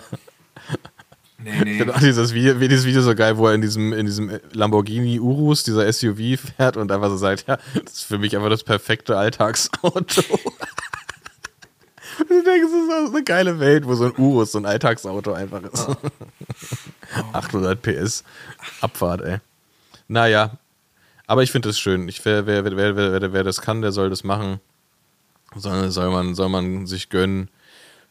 Nee, 1.44 1.60
nee. 1.64 1.72
Ich 1.72 1.78
finde 1.80 1.96
auch 1.96 2.00
dieses 2.00 2.36
Video, 2.36 2.54
dieses 2.54 2.86
Video 2.86 3.02
so 3.02 3.16
geil, 3.16 3.36
wo 3.36 3.48
er 3.48 3.56
in 3.56 3.62
diesem, 3.62 3.94
in 3.94 4.06
diesem 4.06 4.40
Lamborghini 4.54 5.20
Urus, 5.20 5.64
dieser 5.64 5.92
SUV 5.92 6.40
fährt 6.56 6.78
und 6.78 6.92
einfach 6.92 7.10
so 7.10 7.18
sagt, 7.18 7.46
ja, 7.48 7.58
das 7.84 7.94
ist 7.94 8.04
für 8.04 8.20
mich 8.20 8.36
einfach 8.36 8.50
das 8.52 8.64
perfekte 8.64 9.18
Alltagsauto. 9.18 10.22
Ich 12.20 12.28
denke, 12.28 12.66
es 12.66 12.72
ist 12.72 13.14
eine 13.14 13.24
geile 13.24 13.60
Welt, 13.60 13.86
wo 13.86 13.96
so 13.96 14.06
ein 14.06 14.14
Urus 14.18 14.52
so 14.52 14.60
ein 14.60 14.66
Alltagsauto 14.66 15.34
einfach 15.34 15.62
ist. 15.64 15.88
800 17.34 17.82
PS 17.82 18.24
Abfahrt, 18.82 19.22
ey. 19.22 19.38
Naja, 20.08 20.52
aber 21.28 21.44
ich 21.44 21.52
finde 21.52 21.70
es 21.70 21.80
schön. 21.80 22.08
Ich, 22.10 22.24
wer, 22.26 22.46
wer, 22.46 22.66
wer, 22.66 22.76
wer, 22.76 22.96
wer, 22.96 23.34
wer 23.34 23.44
das 23.44 23.62
kann, 23.62 23.82
der 23.82 23.92
soll 23.92 24.10
das 24.10 24.24
machen. 24.24 24.60
Soll, 25.56 25.90
soll, 25.90 26.10
man, 26.10 26.36
soll 26.36 26.50
man 26.50 26.88
sich 26.88 27.10
gönnen. 27.10 27.50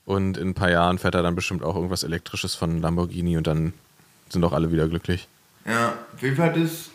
Und 0.05 0.36
in 0.36 0.48
ein 0.48 0.55
paar 0.55 0.70
Jahren 0.70 0.98
fährt 0.98 1.14
er 1.14 1.22
dann 1.22 1.34
bestimmt 1.34 1.62
auch 1.62 1.76
irgendwas 1.76 2.03
Elektrisches 2.03 2.55
von 2.55 2.80
Lamborghini 2.80 3.36
und 3.36 3.46
dann 3.46 3.74
sind 4.28 4.44
auch 4.44 4.53
alle 4.53 4.72
wieder 4.72 4.88
glücklich. 4.88 5.28
Ja, 5.66 5.94
wie 6.18 6.36
war 6.36 6.51
das? 6.53 6.90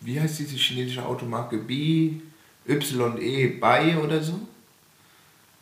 Wie 0.00 0.20
heißt 0.20 0.38
diese 0.38 0.56
chinesische 0.56 1.04
Automarke? 1.04 1.58
B, 1.58 2.14
YE, 2.66 3.48
Bai 3.60 3.96
oder 3.98 4.22
so? 4.22 4.40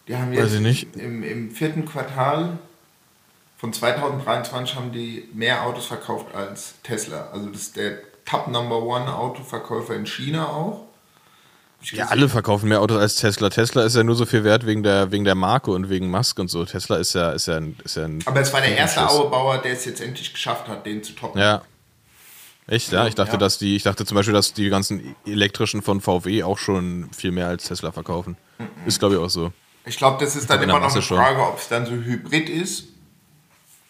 Die 0.09 0.17
haben 0.17 0.33
jetzt 0.33 0.45
Weiß 0.45 0.53
ich 0.55 0.61
nicht. 0.61 0.97
Im, 0.97 1.23
im 1.23 1.51
vierten 1.51 1.85
Quartal 1.85 2.59
von 3.59 3.73
2023 3.73 4.77
haben 4.77 4.93
die 4.93 5.29
mehr 5.35 5.63
Autos 5.65 5.87
verkauft 5.87 6.35
als 6.35 6.75
Tesla. 6.83 7.29
Also 7.33 7.49
das 7.51 7.63
ist 7.63 7.77
der 7.77 7.99
Top 8.25 8.49
Number 8.49 8.83
One 8.83 9.13
Autoverkäufer 9.15 9.95
in 9.95 10.07
China 10.07 10.47
auch. 10.49 10.87
Ja, 11.83 12.07
alle 12.09 12.29
verkaufen 12.29 12.69
mehr 12.69 12.81
Autos 12.83 12.99
als 12.99 13.17
Tesla. 13.17 13.49
Tesla 13.49 13.85
ist 13.85 13.97
ja 13.97 14.05
nur 14.05 14.15
so 14.15 14.27
viel 14.27 14.45
wert 14.45 14.67
wegen 14.67 14.83
der, 14.83 15.11
wegen 15.13 15.25
der 15.25 15.35
Marke 15.35 15.71
und 15.71 15.89
wegen 15.89 16.11
Musk 16.11 16.39
und 16.39 16.49
so. 16.49 16.65
Tesla 16.67 16.97
ist 16.97 17.15
ja, 17.15 17.33
ist 17.33 17.47
ja, 17.47 17.57
ein, 17.57 17.77
ist 17.85 17.97
ja 17.97 18.05
ein. 18.05 18.23
Aber 18.27 18.41
es 18.41 18.53
war 18.53 18.61
der 18.61 18.77
erste. 18.77 19.09
Autobauer, 19.09 19.59
der 19.59 19.73
es 19.73 19.87
jetzt 19.87 20.01
endlich 20.03 20.33
geschafft 20.33 20.69
hat, 20.69 20.85
den 20.85 21.03
zu 21.03 21.15
toppen. 21.15 21.41
Ja. 21.41 21.63
Echt, 22.67 22.93
ja? 22.93 23.07
Ich 23.07 23.15
dachte, 23.15 23.33
Ja. 23.33 23.39
dass 23.39 23.59
die, 23.59 23.77
ich 23.77 23.83
dachte 23.83 24.05
zum 24.05 24.15
Beispiel, 24.15 24.35
dass 24.35 24.53
die 24.53 24.69
ganzen 24.69 25.17
elektrischen 25.27 25.81
von 25.81 26.01
VW 26.03 26.43
auch 26.43 26.59
schon 26.59 27.09
viel 27.17 27.33
mehr 27.33 27.49
als 27.49 27.65
Tesla 27.65 27.93
verkaufen. 27.93 28.37
Ist, 28.87 28.99
glaube 28.99 29.15
ich, 29.15 29.21
auch 29.21 29.31
so. 29.31 29.51
Ich 29.85 29.97
glaube, 29.97 30.22
das 30.22 30.37
ist 30.37 30.49
dann 30.51 30.62
immer 30.62 30.78
noch 30.78 30.93
eine. 30.93 31.03
Frage, 31.03 31.41
ob 31.41 31.59
es 31.59 31.68
dann 31.68 31.87
so 31.87 31.93
Hybrid 31.93 32.49
ist 32.49 32.85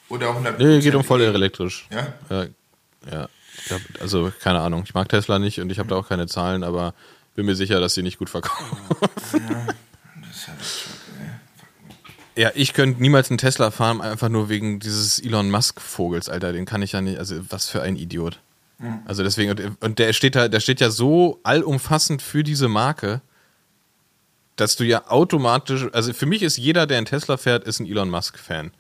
oder 0.09 0.31
100%. 0.31 0.55
Nee, 0.59 0.81
geht 0.81 0.95
um 0.95 1.05
voll 1.05 1.21
elektrisch. 1.23 1.89
Ja? 1.91 2.15
Ja. 2.31 2.47
ja. 3.11 3.29
Also, 4.01 4.33
keine 4.41 4.61
Ahnung. 4.61 4.85
Ich 4.85 4.95
mag 4.95 5.09
Tesla 5.09 5.39
nicht 5.39 5.61
und 5.61 5.71
ich 5.71 5.79
habe 5.79 5.89
da 5.89 5.97
auch 5.97 6.09
keine 6.09 6.27
Zahlen, 6.27 6.65
aber 6.65 6.95
bin 7.35 7.47
mir 7.47 7.55
sicher, 7.55 7.81
dass 7.81 7.95
sie 7.95 8.03
nicht 8.03 8.19
gut 8.19 8.31
verkaufen. 8.31 8.77
Das 9.03 10.49
ist. 10.61 10.85
Ja, 12.37 12.51
ich 12.55 12.73
könnte 12.73 13.03
niemals 13.03 13.29
einen 13.31 13.39
Tesla 13.39 13.71
fahren, 13.71 14.01
einfach 14.01 14.29
nur 14.29 14.49
wegen 14.49 14.79
dieses 14.79 15.19
Elon 15.19 15.51
Musk-Vogels, 15.51 16.29
Alter. 16.29 16.53
Den 16.53 16.65
kann 16.65 16.81
ich 16.81 16.93
ja 16.93 17.01
nicht. 17.01 17.19
Also, 17.19 17.41
was 17.51 17.69
für 17.69 17.83
ein 17.83 17.97
Idiot. 17.97 18.41
Also, 19.05 19.23
deswegen, 19.23 19.51
und, 19.51 19.83
und 19.83 19.99
der 19.99 20.15
steht 20.15 20.37
da, 20.37 20.49
der 20.49 20.61
steht 20.61 20.81
ja 20.81 20.89
so 20.89 21.39
allumfassend 21.43 22.23
für 22.23 22.43
diese 22.43 22.69
Marke, 22.69 23.21
dass 24.61 24.77
du 24.77 24.85
ja 24.85 25.09
automatisch. 25.09 25.87
Also, 25.93 26.13
für 26.13 26.27
mich 26.27 26.43
ist 26.43 26.57
jeder, 26.59 26.87
der 26.87 26.99
einen 26.99 27.07
Tesla 27.07 27.37
fährt, 27.37 27.65
ist 27.65 27.81
ein 27.81 27.87
Elon 27.87 28.11
Musk-Fan. 28.11 28.71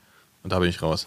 Und 0.42 0.52
da 0.52 0.58
bin 0.58 0.68
ich 0.68 0.82
raus. 0.82 1.06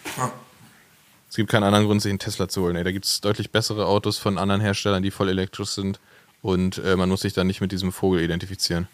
Es 1.30 1.36
gibt 1.36 1.50
keinen 1.50 1.64
anderen 1.64 1.86
Grund, 1.86 2.02
sich 2.02 2.12
einen 2.12 2.20
Tesla 2.20 2.48
zu 2.48 2.62
holen. 2.62 2.76
Ey, 2.76 2.84
da 2.84 2.92
gibt 2.92 3.06
es 3.06 3.22
deutlich 3.22 3.52
bessere 3.52 3.88
Autos 3.88 4.18
von 4.18 4.38
anderen 4.38 4.62
Herstellern, 4.62 5.02
die 5.02 5.12
voll 5.12 5.30
elektrisch 5.30 5.70
sind. 5.70 6.00
Und 6.42 6.78
äh, 6.80 6.96
man 6.96 7.10
muss 7.10 7.22
sich 7.22 7.34
dann 7.34 7.48
nicht 7.48 7.62
mit 7.62 7.72
diesem 7.72 7.92
Vogel 7.92 8.22
identifizieren. 8.22 8.88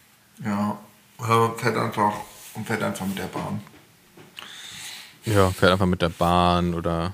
Ja, 0.43 0.77
oder 1.17 1.53
fährt 1.57 1.75
einfach 1.75 2.13
und 2.53 2.65
fährt 2.67 2.83
einfach 2.83 3.05
mit 3.05 3.17
der 3.17 3.25
Bahn. 3.25 3.61
Ja, 5.25 5.49
fährt 5.51 5.73
einfach 5.73 5.85
mit 5.85 6.01
der 6.01 6.09
Bahn 6.09 6.73
oder 6.73 7.13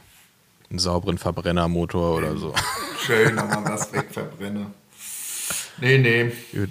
einen 0.70 0.80
sauberen 0.80 1.18
Verbrennermotor 1.18 2.18
oder 2.18 2.38
so. 2.38 2.54
Schön, 3.00 3.36
nochmal 3.36 3.64
was 3.66 3.92
wegverbrenne. 3.94 4.68
Nee, 5.80 5.98
nee. 5.98 6.32
Gut. 6.52 6.70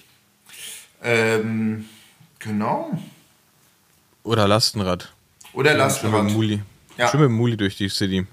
Ähm, 1.04 1.84
genau. 2.38 2.98
Oder 4.22 4.48
Lastenrad. 4.48 5.12
Oder 5.52 5.70
Schön 5.70 5.78
mit 5.78 5.86
Lastenrad. 5.86 6.24
Muli. 6.32 6.62
Ja. 6.96 7.08
Schön 7.08 7.20
mit 7.20 7.28
dem 7.28 7.36
Muli 7.36 7.56
durch 7.56 7.76
die 7.76 7.88
City. 7.88 8.26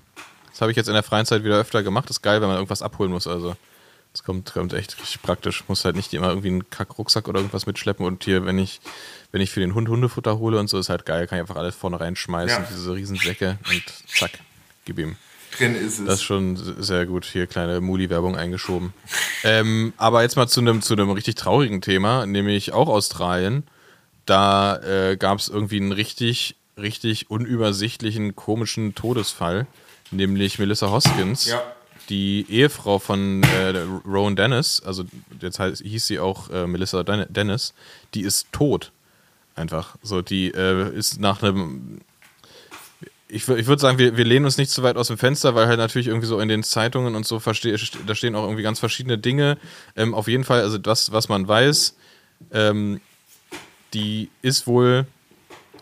Das 0.49 0.61
habe 0.61 0.71
ich 0.71 0.77
jetzt 0.77 0.87
in 0.87 0.93
der 0.93 1.03
freien 1.03 1.25
Zeit 1.25 1.43
wieder 1.43 1.59
öfter 1.59 1.83
gemacht. 1.83 2.05
Das 2.09 2.17
ist 2.17 2.21
geil, 2.21 2.41
wenn 2.41 2.47
man 2.47 2.57
irgendwas 2.57 2.81
abholen 2.81 3.11
muss. 3.11 3.27
Also, 3.27 3.55
das 4.13 4.23
kommt, 4.23 4.53
kommt 4.53 4.73
echt 4.73 4.97
richtig 4.99 5.21
praktisch. 5.21 5.63
Muss 5.67 5.85
halt 5.85 5.95
nicht 5.95 6.13
immer 6.13 6.29
irgendwie 6.29 6.49
einen 6.49 6.69
Kack-Rucksack 6.69 7.27
oder 7.27 7.39
irgendwas 7.39 7.65
mitschleppen. 7.65 8.05
Und 8.05 8.23
hier, 8.23 8.45
wenn 8.45 8.57
ich, 8.57 8.79
wenn 9.31 9.41
ich 9.41 9.51
für 9.51 9.59
den 9.59 9.75
Hund 9.75 9.89
Hundefutter 9.89 10.39
hole 10.39 10.59
und 10.59 10.69
so, 10.69 10.79
ist 10.79 10.89
halt 10.89 11.05
geil. 11.05 11.27
Kann 11.27 11.37
ich 11.37 11.41
einfach 11.41 11.57
alles 11.57 11.75
vorne 11.75 11.99
reinschmeißen. 11.99 12.63
Ja. 12.63 12.69
Diese 12.69 12.93
riesen 12.93 13.17
Säcke 13.17 13.57
und 13.69 13.83
zack, 14.07 14.31
gib 14.85 14.97
ihm. 14.99 15.17
Drin 15.57 15.75
ist 15.75 15.99
es. 15.99 16.05
Das 16.05 16.15
ist 16.15 16.23
schon 16.23 16.55
sehr 16.81 17.05
gut. 17.05 17.25
Hier 17.25 17.47
kleine 17.47 17.81
Muli-Werbung 17.81 18.35
eingeschoben. 18.35 18.93
ähm, 19.43 19.93
aber 19.97 20.21
jetzt 20.23 20.35
mal 20.35 20.47
zu 20.47 20.59
einem 20.61 20.81
zu 20.81 20.93
richtig 20.93 21.35
traurigen 21.35 21.81
Thema, 21.81 22.25
nämlich 22.25 22.73
auch 22.73 22.87
Australien. 22.87 23.63
Da 24.25 24.77
äh, 24.77 25.17
gab 25.17 25.39
es 25.39 25.49
irgendwie 25.49 25.77
einen 25.77 25.91
richtig, 25.91 26.55
richtig 26.77 27.29
unübersichtlichen, 27.29 28.35
komischen 28.35 28.95
Todesfall, 28.95 29.67
nämlich 30.11 30.59
Melissa 30.59 30.89
Hoskins, 30.91 31.47
Ja. 31.47 31.61
die 32.09 32.45
Ehefrau 32.49 32.99
von 32.99 33.43
äh, 33.43 33.77
Rowan 34.05 34.35
Dennis, 34.35 34.81
also 34.85 35.03
jetzt 35.41 35.59
heißt, 35.59 35.81
hieß 35.81 36.05
sie 36.07 36.19
auch 36.19 36.49
äh, 36.49 36.67
Melissa 36.67 37.03
Den 37.03 37.25
Dennis, 37.29 37.73
die 38.13 38.21
ist 38.21 38.47
tot. 38.51 38.91
Einfach. 39.55 39.97
So, 40.01 40.21
die 40.21 40.49
äh, 40.51 40.95
ist 40.95 41.19
nach 41.19 41.43
einem 41.43 41.99
ich, 43.31 43.47
ich 43.47 43.67
würde 43.67 43.81
sagen, 43.81 43.97
wir, 43.97 44.17
wir 44.17 44.25
lehnen 44.25 44.45
uns 44.45 44.57
nicht 44.57 44.71
zu 44.71 44.83
weit 44.83 44.97
aus 44.97 45.07
dem 45.07 45.17
Fenster, 45.17 45.55
weil 45.55 45.67
halt 45.67 45.79
natürlich 45.79 46.07
irgendwie 46.07 46.27
so 46.27 46.39
in 46.39 46.49
den 46.49 46.63
Zeitungen 46.63 47.15
und 47.15 47.25
so 47.25 47.39
versteh, 47.39 47.75
da 48.05 48.15
stehen 48.15 48.35
auch 48.35 48.43
irgendwie 48.43 48.63
ganz 48.63 48.79
verschiedene 48.79 49.17
Dinge. 49.17 49.57
Ähm, 49.95 50.13
auf 50.13 50.27
jeden 50.27 50.43
Fall, 50.43 50.61
also 50.61 50.77
das, 50.77 51.11
was 51.11 51.29
man 51.29 51.47
weiß, 51.47 51.95
ähm, 52.51 52.99
die 53.93 54.29
ist 54.41 54.67
wohl, 54.67 55.05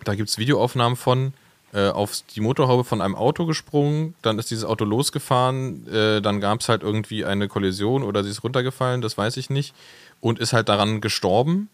da 0.03 0.15
gibt 0.15 0.29
es 0.29 0.37
Videoaufnahmen 0.37 0.95
von, 0.95 1.33
äh, 1.73 1.87
auf 1.89 2.21
die 2.35 2.41
Motorhaube 2.41 2.83
von 2.83 3.01
einem 3.01 3.15
Auto 3.15 3.45
gesprungen, 3.45 4.13
dann 4.21 4.37
ist 4.37 4.51
dieses 4.51 4.65
Auto 4.65 4.85
losgefahren, 4.85 5.87
äh, 5.87 6.21
dann 6.21 6.41
gab 6.41 6.61
es 6.61 6.69
halt 6.69 6.83
irgendwie 6.83 7.25
eine 7.25 7.47
Kollision 7.47 8.03
oder 8.03 8.23
sie 8.23 8.29
ist 8.29 8.43
runtergefallen, 8.43 9.01
das 9.01 9.17
weiß 9.17 9.37
ich 9.37 9.49
nicht, 9.49 9.73
und 10.21 10.39
ist 10.39 10.53
halt 10.53 10.69
daran 10.69 11.01
gestorben. 11.01 11.69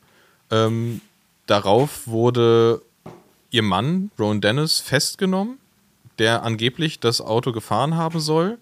Ähm, 0.51 1.01
darauf 1.47 2.07
wurde 2.07 2.81
ihr 3.51 3.63
Mann, 3.63 4.11
Rowan 4.19 4.41
Dennis, 4.41 4.79
festgenommen, 4.79 5.57
der 6.19 6.43
angeblich 6.43 6.99
das 6.99 7.21
Auto 7.21 7.51
gefahren 7.51 7.95
haben 7.95 8.19
soll 8.19 8.57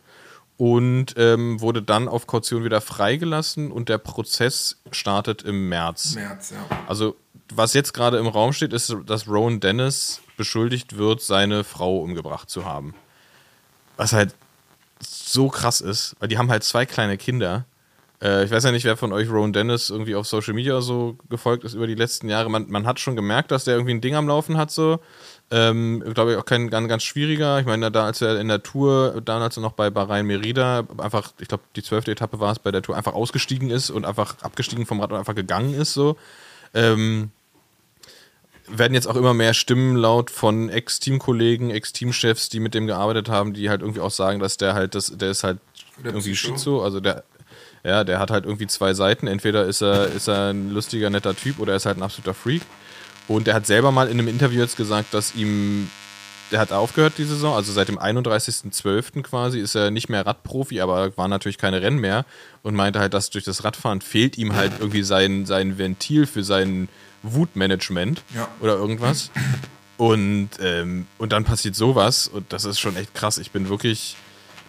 und 0.57 1.15
ähm, 1.17 1.59
wurde 1.61 1.81
dann 1.81 2.07
auf 2.07 2.27
Kaution 2.27 2.63
wieder 2.63 2.81
freigelassen 2.81 3.71
und 3.71 3.89
der 3.89 3.97
Prozess 3.97 4.77
startet 4.91 5.41
im 5.41 5.69
März. 5.69 6.15
März, 6.15 6.51
ja. 6.51 6.77
Also, 6.87 7.15
was 7.53 7.73
jetzt 7.73 7.93
gerade 7.93 8.17
im 8.17 8.27
Raum 8.27 8.53
steht, 8.53 8.73
ist, 8.73 8.95
dass 9.05 9.27
Rowan 9.27 9.59
Dennis 9.59 10.21
beschuldigt 10.37 10.97
wird, 10.97 11.21
seine 11.21 11.63
Frau 11.63 11.99
umgebracht 11.99 12.49
zu 12.49 12.65
haben. 12.65 12.93
Was 13.97 14.13
halt 14.13 14.33
so 14.99 15.49
krass 15.49 15.81
ist, 15.81 16.15
weil 16.19 16.29
die 16.29 16.37
haben 16.37 16.49
halt 16.49 16.63
zwei 16.63 16.85
kleine 16.85 17.17
Kinder. 17.17 17.65
Äh, 18.21 18.45
ich 18.45 18.51
weiß 18.51 18.63
ja 18.63 18.71
nicht, 18.71 18.85
wer 18.85 18.97
von 18.97 19.11
euch 19.11 19.29
Rowan 19.29 19.53
Dennis 19.53 19.89
irgendwie 19.89 20.15
auf 20.15 20.27
Social 20.27 20.53
Media 20.53 20.81
so 20.81 21.17
gefolgt 21.29 21.63
ist 21.63 21.73
über 21.73 21.87
die 21.87 21.95
letzten 21.95 22.29
Jahre. 22.29 22.49
Man, 22.49 22.69
man 22.69 22.87
hat 22.87 22.99
schon 22.99 23.15
gemerkt, 23.15 23.51
dass 23.51 23.65
der 23.65 23.75
irgendwie 23.75 23.93
ein 23.93 24.01
Ding 24.01 24.15
am 24.15 24.27
Laufen 24.27 24.57
hat, 24.57 24.71
so. 24.71 24.99
Ähm, 25.55 26.03
glaube 26.15 26.31
ich 26.31 26.37
auch 26.39 26.45
kein 26.45 26.71
ganz, 26.71 26.87
ganz 26.87 27.03
schwieriger. 27.03 27.59
Ich 27.59 27.67
meine, 27.67 27.91
da 27.91 28.05
als 28.05 28.21
er 28.23 28.39
in 28.39 28.47
der 28.47 28.63
Tour, 28.63 29.21
damals 29.23 29.55
noch 29.57 29.73
bei 29.73 29.91
Bahrain 29.91 30.25
Merida, 30.25 30.87
einfach, 30.97 31.31
ich 31.39 31.47
glaube, 31.47 31.63
die 31.75 31.83
zwölfte 31.83 32.11
Etappe 32.11 32.39
war 32.39 32.53
es 32.53 32.57
bei 32.57 32.71
der 32.71 32.81
Tour, 32.81 32.97
einfach 32.97 33.13
ausgestiegen 33.13 33.69
ist 33.69 33.91
und 33.91 34.03
einfach 34.03 34.41
abgestiegen 34.41 34.87
vom 34.87 34.99
Rad 34.99 35.11
und 35.11 35.19
einfach 35.19 35.35
gegangen 35.35 35.75
ist, 35.75 35.93
so. 35.93 36.17
Ähm, 36.73 37.29
werden 38.67 38.95
jetzt 38.95 39.05
auch 39.05 39.15
immer 39.15 39.35
mehr 39.35 39.53
Stimmen 39.53 39.95
laut 39.95 40.31
von 40.31 40.69
Ex-Teamkollegen, 40.69 41.69
Ex-Teamchefs, 41.69 42.49
die 42.49 42.59
mit 42.59 42.73
dem 42.73 42.87
gearbeitet 42.87 43.29
haben, 43.29 43.53
die 43.53 43.69
halt 43.69 43.81
irgendwie 43.81 44.01
auch 44.01 44.09
sagen, 44.09 44.39
dass 44.39 44.57
der 44.57 44.73
halt, 44.73 44.95
das, 44.95 45.15
der 45.15 45.29
ist 45.29 45.43
halt 45.43 45.59
Der 46.03 46.13
irgendwie. 46.13 46.35
Schizo, 46.35 46.81
also 46.81 46.99
der, 46.99 47.25
ja, 47.83 48.03
der 48.03 48.17
hat 48.17 48.31
halt 48.31 48.45
irgendwie 48.45 48.65
zwei 48.65 48.95
Seiten. 48.95 49.27
Entweder 49.27 49.65
ist 49.65 49.81
er, 49.81 50.07
ist 50.07 50.27
er 50.27 50.49
ein 50.49 50.71
lustiger, 50.71 51.11
netter 51.11 51.35
Typ 51.35 51.59
oder 51.59 51.73
er 51.73 51.77
ist 51.77 51.85
halt 51.85 51.97
ein 51.97 52.03
absoluter 52.03 52.33
Freak. 52.33 52.63
Und 53.27 53.47
er 53.47 53.53
hat 53.55 53.65
selber 53.65 53.91
mal 53.91 54.07
in 54.07 54.19
einem 54.19 54.27
Interview 54.27 54.59
jetzt 54.61 54.75
gesagt, 54.77 55.13
dass 55.13 55.33
ihm, 55.35 55.89
der 56.51 56.59
hat 56.59 56.71
aufgehört 56.71 57.13
die 57.17 57.23
Saison, 57.23 57.55
also 57.55 57.71
seit 57.71 57.87
dem 57.87 57.97
31.12. 57.97 59.21
quasi 59.23 59.59
ist 59.59 59.75
er 59.75 59.91
nicht 59.91 60.09
mehr 60.09 60.25
Radprofi, 60.25 60.81
aber 60.81 61.15
war 61.17 61.27
natürlich 61.27 61.57
keine 61.57 61.81
Rennen 61.81 61.99
mehr 61.99 62.25
und 62.63 62.75
meinte 62.75 62.99
halt, 62.99 63.13
dass 63.13 63.29
durch 63.29 63.43
das 63.45 63.63
Radfahren 63.63 64.01
fehlt 64.01 64.37
ihm 64.37 64.55
halt 64.55 64.73
irgendwie 64.79 65.03
sein, 65.03 65.45
sein 65.45 65.77
Ventil 65.77 66.25
für 66.27 66.43
sein 66.43 66.89
Wutmanagement 67.23 68.23
Ja. 68.35 68.47
oder 68.59 68.75
irgendwas. 68.75 69.31
Und, 69.97 70.49
ähm, 70.59 71.07
und 71.17 71.31
dann 71.31 71.43
passiert 71.45 71.75
sowas 71.75 72.27
und 72.27 72.51
das 72.51 72.65
ist 72.65 72.79
schon 72.79 72.97
echt 72.97 73.13
krass. 73.13 73.37
Ich 73.37 73.51
bin 73.51 73.69
wirklich, 73.69 74.17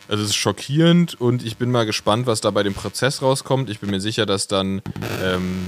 also 0.07 0.23
es 0.23 0.31
ist 0.31 0.37
schockierend 0.37 1.21
und 1.21 1.45
ich 1.45 1.57
bin 1.57 1.71
mal 1.71 1.87
gespannt, 1.87 2.27
was 2.27 2.41
da 2.41 2.51
bei 2.51 2.63
dem 2.63 2.75
Prozess 2.75 3.21
rauskommt. 3.23 3.69
Ich 3.71 3.81
bin 3.81 3.91
mir 3.91 4.01
sicher, 4.01 4.27
dass 4.27 4.47
dann 4.47 4.81
ähm, 5.25 5.65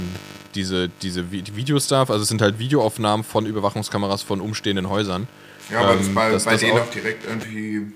diese, 0.55 0.89
diese 1.01 1.21
Vi- 1.31 1.41
die 1.41 1.55
Videos 1.55 1.87
darf, 1.87 2.09
also 2.09 2.23
es 2.23 2.29
sind 2.29 2.41
halt 2.41 2.59
Videoaufnahmen 2.59 3.23
von 3.23 3.45
Überwachungskameras 3.45 4.23
von 4.23 4.41
umstehenden 4.41 4.89
Häusern. 4.89 5.27
Ja, 5.71 5.81
aber 5.81 5.95
das 5.95 6.07
Ähm, 6.07 6.15
bei, 6.15 6.31
dass 6.31 6.45
bei 6.45 6.51
das 6.53 6.61
denen 6.61 6.79
auch- 6.79 6.89
direkt 6.91 7.25
irgendwie 7.25 7.93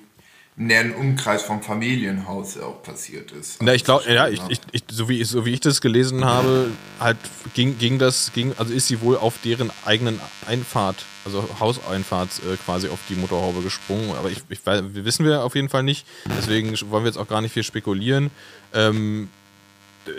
im 0.57 0.67
näheren 0.67 0.93
Umkreis 0.93 1.43
vom 1.43 1.61
Familienhaus 1.61 2.57
auch 2.59 2.83
passiert 2.83 3.31
ist. 3.31 3.63
Na, 3.63 3.73
ich 3.73 3.85
glaube, 3.85 4.11
ja, 4.11 4.27
ich, 4.27 4.41
ich, 4.49 4.59
ich, 4.73 4.83
so, 4.91 5.07
wie 5.07 5.21
ich, 5.21 5.29
so 5.29 5.45
wie 5.45 5.53
ich 5.53 5.61
das 5.61 5.79
gelesen 5.79 6.25
habe, 6.25 6.67
halt 6.99 7.17
ging, 7.53 7.77
ging 7.77 7.97
das, 7.99 8.31
ging, 8.33 8.53
also 8.57 8.73
ist 8.73 8.87
sie 8.87 8.99
wohl 9.01 9.15
auf 9.17 9.35
deren 9.45 9.71
eigenen 9.85 10.19
Einfahrt, 10.45 11.05
also 11.23 11.47
Hauseinfahrt 11.59 12.29
äh, 12.51 12.57
quasi 12.57 12.89
auf 12.89 12.99
die 13.09 13.15
Motorhaube 13.15 13.61
gesprungen. 13.61 14.13
Aber 14.19 14.29
ich, 14.29 14.39
ich 14.49 14.59
weiß, 14.65 14.83
wir 14.91 15.05
wissen 15.05 15.25
wir 15.25 15.43
auf 15.43 15.55
jeden 15.55 15.69
Fall 15.69 15.83
nicht. 15.83 16.05
Deswegen 16.37 16.69
wollen 16.91 17.05
wir 17.05 17.09
jetzt 17.09 17.17
auch 17.17 17.29
gar 17.29 17.41
nicht 17.41 17.53
viel 17.53 17.63
spekulieren. 17.63 18.29
Ähm, 18.73 19.29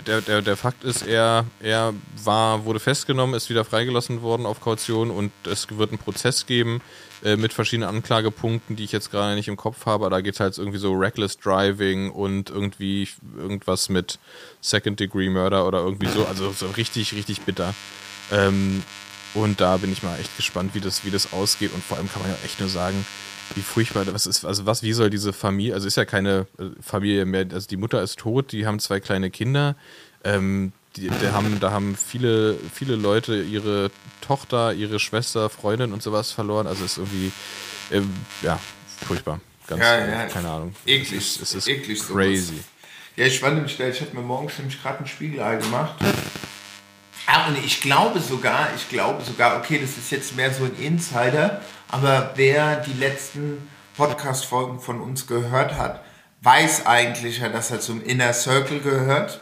der, 0.07 0.21
der, 0.21 0.43
der 0.43 0.57
Fakt 0.57 0.85
ist, 0.85 1.07
er, 1.07 1.45
er 1.61 1.95
war, 2.23 2.65
wurde 2.65 2.81
festgenommen, 2.81 3.35
ist 3.35 3.51
wieder 3.51 3.65
freigelassen 3.65 4.23
worden 4.23 4.47
auf 4.47 4.61
Kaution 4.61 5.11
und 5.11 5.33
es 5.45 5.67
wird 5.71 5.91
einen 5.91 5.99
Prozess 5.99 6.47
geben 6.47 6.81
äh, 7.25 7.37
mit 7.37 7.53
verschiedenen 7.53 7.89
Anklagepunkten, 7.89 8.77
die 8.77 8.85
ich 8.85 8.93
jetzt 8.93 9.11
gerade 9.11 9.35
nicht 9.35 9.49
im 9.49 9.57
Kopf 9.57 9.87
habe. 9.87 10.11
Da 10.11 10.21
geht 10.21 10.35
es 10.35 10.41
halt 10.41 10.59
irgendwie 10.59 10.79
so 10.79 10.93
Reckless 10.93 11.39
Driving 11.39 12.11
und 12.11 12.51
irgendwie 12.51 13.09
irgendwas 13.37 13.89
mit 13.89 14.19
Second 14.61 14.99
Degree 14.99 15.31
Murder 15.31 15.67
oder 15.67 15.81
irgendwie 15.81 16.09
so. 16.09 16.27
Also 16.27 16.53
so 16.53 16.67
richtig, 16.69 17.13
richtig 17.15 17.43
bitter. 17.43 17.75
Ähm, 18.31 18.83
und 19.35 19.61
da 19.61 19.77
bin 19.79 19.93
ich 19.93 20.03
mal 20.03 20.19
echt 20.19 20.37
gespannt, 20.37 20.75
wie 20.75 20.81
das, 20.81 21.05
wie 21.05 21.11
das 21.11 21.33
ausgeht. 21.33 21.73
Und 21.75 21.83
vor 21.83 21.97
allem 21.97 22.11
kann 22.11 22.23
man 22.23 22.31
ja 22.31 22.39
echt 22.45 22.61
nur 22.61 22.69
sagen, 22.69 23.07
wie 23.55 23.63
furchtbar 23.63 24.05
das 24.05 24.27
ist. 24.27 24.45
Also 24.45 24.67
was, 24.67 24.83
wie 24.83 24.93
soll 24.93 25.11
diese 25.11 25.33
Familie, 25.33 25.75
also 25.75 25.87
ist 25.87 25.97
ja 25.97 26.05
keine 26.05 26.47
äh, 26.59 26.65
Familie 26.81 27.25
mehr, 27.25 27.47
also 27.53 27.67
die 27.69 27.77
Mutter 27.77 28.03
ist 28.03 28.19
tot, 28.19 28.53
die 28.53 28.67
haben 28.67 28.79
zwei 28.79 29.01
kleine 29.01 29.31
Kinder. 29.31 29.77
Ähm, 30.25 30.73
die, 30.97 31.09
die 31.09 31.29
haben, 31.31 31.59
da 31.61 31.71
haben 31.71 31.97
viele, 31.97 32.57
viele 32.73 32.97
Leute 32.97 33.41
ihre 33.43 33.91
Tochter, 34.21 34.75
ihre 34.75 34.99
Schwester, 35.01 35.49
Freundin 35.49 35.93
und 35.93 36.03
sowas 36.03 36.33
verloren. 36.33 36.67
Also 36.67 36.85
es 36.85 36.93
ist 36.93 36.99
irgendwie, 36.99 37.33
ähm, 37.91 38.11
ja, 38.43 38.59
furchtbar. 39.07 39.41
Ganz, 39.67 39.81
Ja, 39.83 40.07
ja. 40.07 40.27
keine 40.27 40.51
Ahnung. 40.51 40.75
Eklig. 40.85 41.13
Es 41.19 41.37
ist, 41.37 41.43
es 41.43 41.55
ist 41.55 41.69
Eklig 41.69 41.99
sowas. 42.03 42.15
crazy. 42.25 42.63
Ja, 43.17 43.27
ich 43.27 43.41
war 43.43 43.51
nämlich 43.51 43.77
da, 43.77 43.87
ich 43.89 44.01
habe 44.01 44.15
mir 44.15 44.23
morgens 44.23 44.59
nämlich 44.59 44.83
gerade 44.83 44.99
ein 45.01 45.07
Spiegelei 45.07 45.57
gemacht. 45.57 45.95
Ah, 47.27 47.49
und 47.49 47.57
ich 47.65 47.81
glaube 47.81 48.21
sogar, 48.21 48.69
ich 48.77 48.89
glaube 48.89 49.23
sogar, 49.25 49.57
okay, 49.59 49.79
das 49.81 49.97
ist 49.97 50.11
jetzt 50.11 50.37
mehr 50.37 50.53
so 50.53 50.65
ein 50.65 50.75
Insider, 50.81 51.63
aber 51.93 52.33
wer 52.35 52.77
die 52.77 52.95
letzten 52.95 53.69
Podcast-Folgen 53.97 54.81
von 54.81 55.01
uns 55.01 55.27
gehört 55.27 55.75
hat, 55.75 56.03
weiß 56.41 56.87
eigentlich 56.87 57.39
ja, 57.39 57.49
dass 57.49 57.71
er 57.71 57.81
zum 57.81 58.03
Inner 58.03 58.33
Circle 58.33 58.81
gehört. 58.81 59.41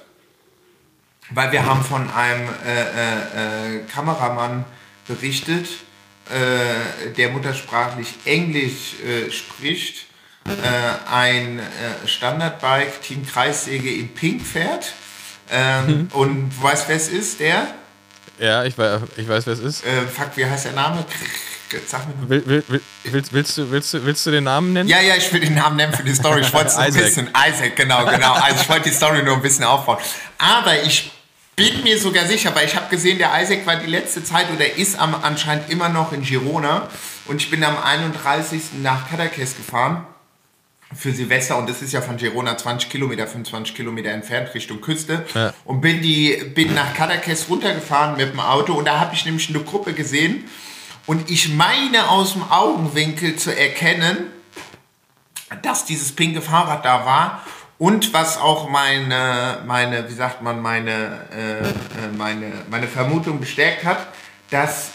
Weil 1.31 1.53
wir 1.53 1.65
haben 1.65 1.83
von 1.85 2.11
einem 2.11 2.49
äh, 2.67 2.83
äh, 2.83 3.77
äh, 3.77 3.81
Kameramann 3.85 4.65
berichtet, 5.07 5.69
äh, 6.29 7.13
der 7.17 7.31
muttersprachlich 7.31 8.15
Englisch 8.25 8.97
äh, 9.01 9.31
spricht, 9.31 10.07
äh, 10.47 11.13
ein 11.13 11.61
Standardbike 12.07 13.01
Team 13.03 13.25
Kreissäge 13.25 13.95
in 13.95 14.13
Pink 14.13 14.45
fährt. 14.45 14.93
Ähm, 15.51 16.09
Und 16.13 16.51
du 16.51 16.63
weißt, 16.63 16.89
wer 16.89 16.97
es 16.97 17.09
ist? 17.09 17.39
Der? 17.39 17.69
Ja, 18.41 18.65
ich 18.65 18.77
weiß, 18.77 19.03
ich 19.17 19.29
weiß, 19.29 19.47
wer 19.47 19.53
es 19.53 19.61
ist. 19.61 19.85
Fuck, 20.13 20.37
wie 20.37 20.47
heißt 20.47 20.65
der 20.65 20.73
Name? 20.73 21.05
Sag 21.87 22.07
mir. 22.09 22.29
Will, 22.29 22.47
will, 22.47 22.65
will, 22.69 22.81
willst, 23.05 23.33
willst, 23.33 23.59
du, 23.59 23.71
willst, 23.71 23.95
du, 23.95 24.05
willst 24.05 24.27
du 24.27 24.31
den 24.31 24.45
Namen 24.45 24.73
nennen? 24.73 24.89
Ja, 24.89 25.01
ja, 25.01 25.15
ich 25.17 25.33
will 25.33 25.41
den 25.41 25.55
Namen 25.55 25.77
nennen 25.77 25.93
für 25.93 26.03
die 26.03 26.15
Story. 26.15 26.41
Ich 26.41 26.53
wollte 26.53 26.69
es 26.69 26.77
ein 26.77 26.93
bisschen. 26.93 27.29
Isaac, 27.29 27.77
genau, 27.77 28.05
genau. 28.07 28.33
Also 28.35 28.63
ich 28.63 28.69
wollte 28.69 28.89
die 28.89 28.95
Story 28.95 29.23
nur 29.23 29.37
ein 29.37 29.43
bisschen 29.43 29.65
aufbauen. 29.65 29.99
Aber 30.39 30.83
ich 30.83 31.11
bin 31.57 31.83
mir 31.83 31.99
sogar 31.99 32.27
sicher, 32.27 32.55
weil 32.55 32.67
ich 32.67 32.75
habe 32.75 32.89
gesehen, 32.89 33.19
der 33.19 33.31
Isaac 33.41 33.67
war 33.67 33.77
die 33.77 33.87
letzte 33.91 34.25
Zeit 34.25 34.51
oder 34.55 34.77
ist 34.77 34.99
am, 34.99 35.15
anscheinend 35.15 35.69
immer 35.71 35.89
noch 35.89 36.13
in 36.13 36.23
Girona. 36.23 36.89
Und 37.27 37.41
ich 37.41 37.51
bin 37.51 37.63
am 37.63 37.77
31. 37.77 38.61
nach 38.83 39.09
Cadaqués 39.11 39.57
gefahren 39.57 40.07
für 40.93 41.13
Silvester 41.13 41.57
und 41.57 41.69
das 41.71 41.83
ist 41.83 41.93
ja 41.93 42.01
von 42.01 42.17
Girona 42.17 42.57
20 42.57 42.91
Kilometer, 42.91 43.27
25 43.27 43.77
Kilometer 43.77 44.11
entfernt 44.11 44.53
Richtung 44.55 44.81
Küste 44.81 45.25
Ja. 45.35 45.55
und 45.65 45.81
bin 45.81 46.03
die 46.03 46.33
bin 46.55 46.75
nach 46.75 46.97
Cadaqués 46.97 47.47
runtergefahren 47.49 48.17
mit 48.17 48.33
dem 48.33 48.41
Auto 48.41 48.73
und 48.73 48.87
da 48.87 48.99
habe 48.99 49.15
ich 49.15 49.25
nämlich 49.25 49.49
eine 49.51 49.61
Gruppe 49.61 49.93
gesehen 49.93 50.49
und 51.11 51.29
ich 51.29 51.49
meine 51.49 52.09
aus 52.09 52.35
dem 52.35 52.53
Augenwinkel 52.53 53.35
zu 53.35 53.51
erkennen, 53.51 54.31
dass 55.63 55.85
dieses 55.85 56.15
pinke 56.15 56.41
Fahrrad 56.41 56.85
da 56.85 57.05
war 57.05 57.45
und 57.79 58.13
was 58.13 58.39
auch 58.39 58.71
meine, 58.71 59.59
meine 59.67 60.09
wie 60.09 60.15
sagt 60.15 60.41
man, 60.41 60.63
meine, 60.63 61.27
äh, 61.33 61.63
äh, 61.63 61.73
meine, 62.17 62.53
meine 62.71 62.87
Vermutung 62.87 63.41
bestärkt 63.41 63.83
hat, 63.83 64.07
dass 64.51 64.93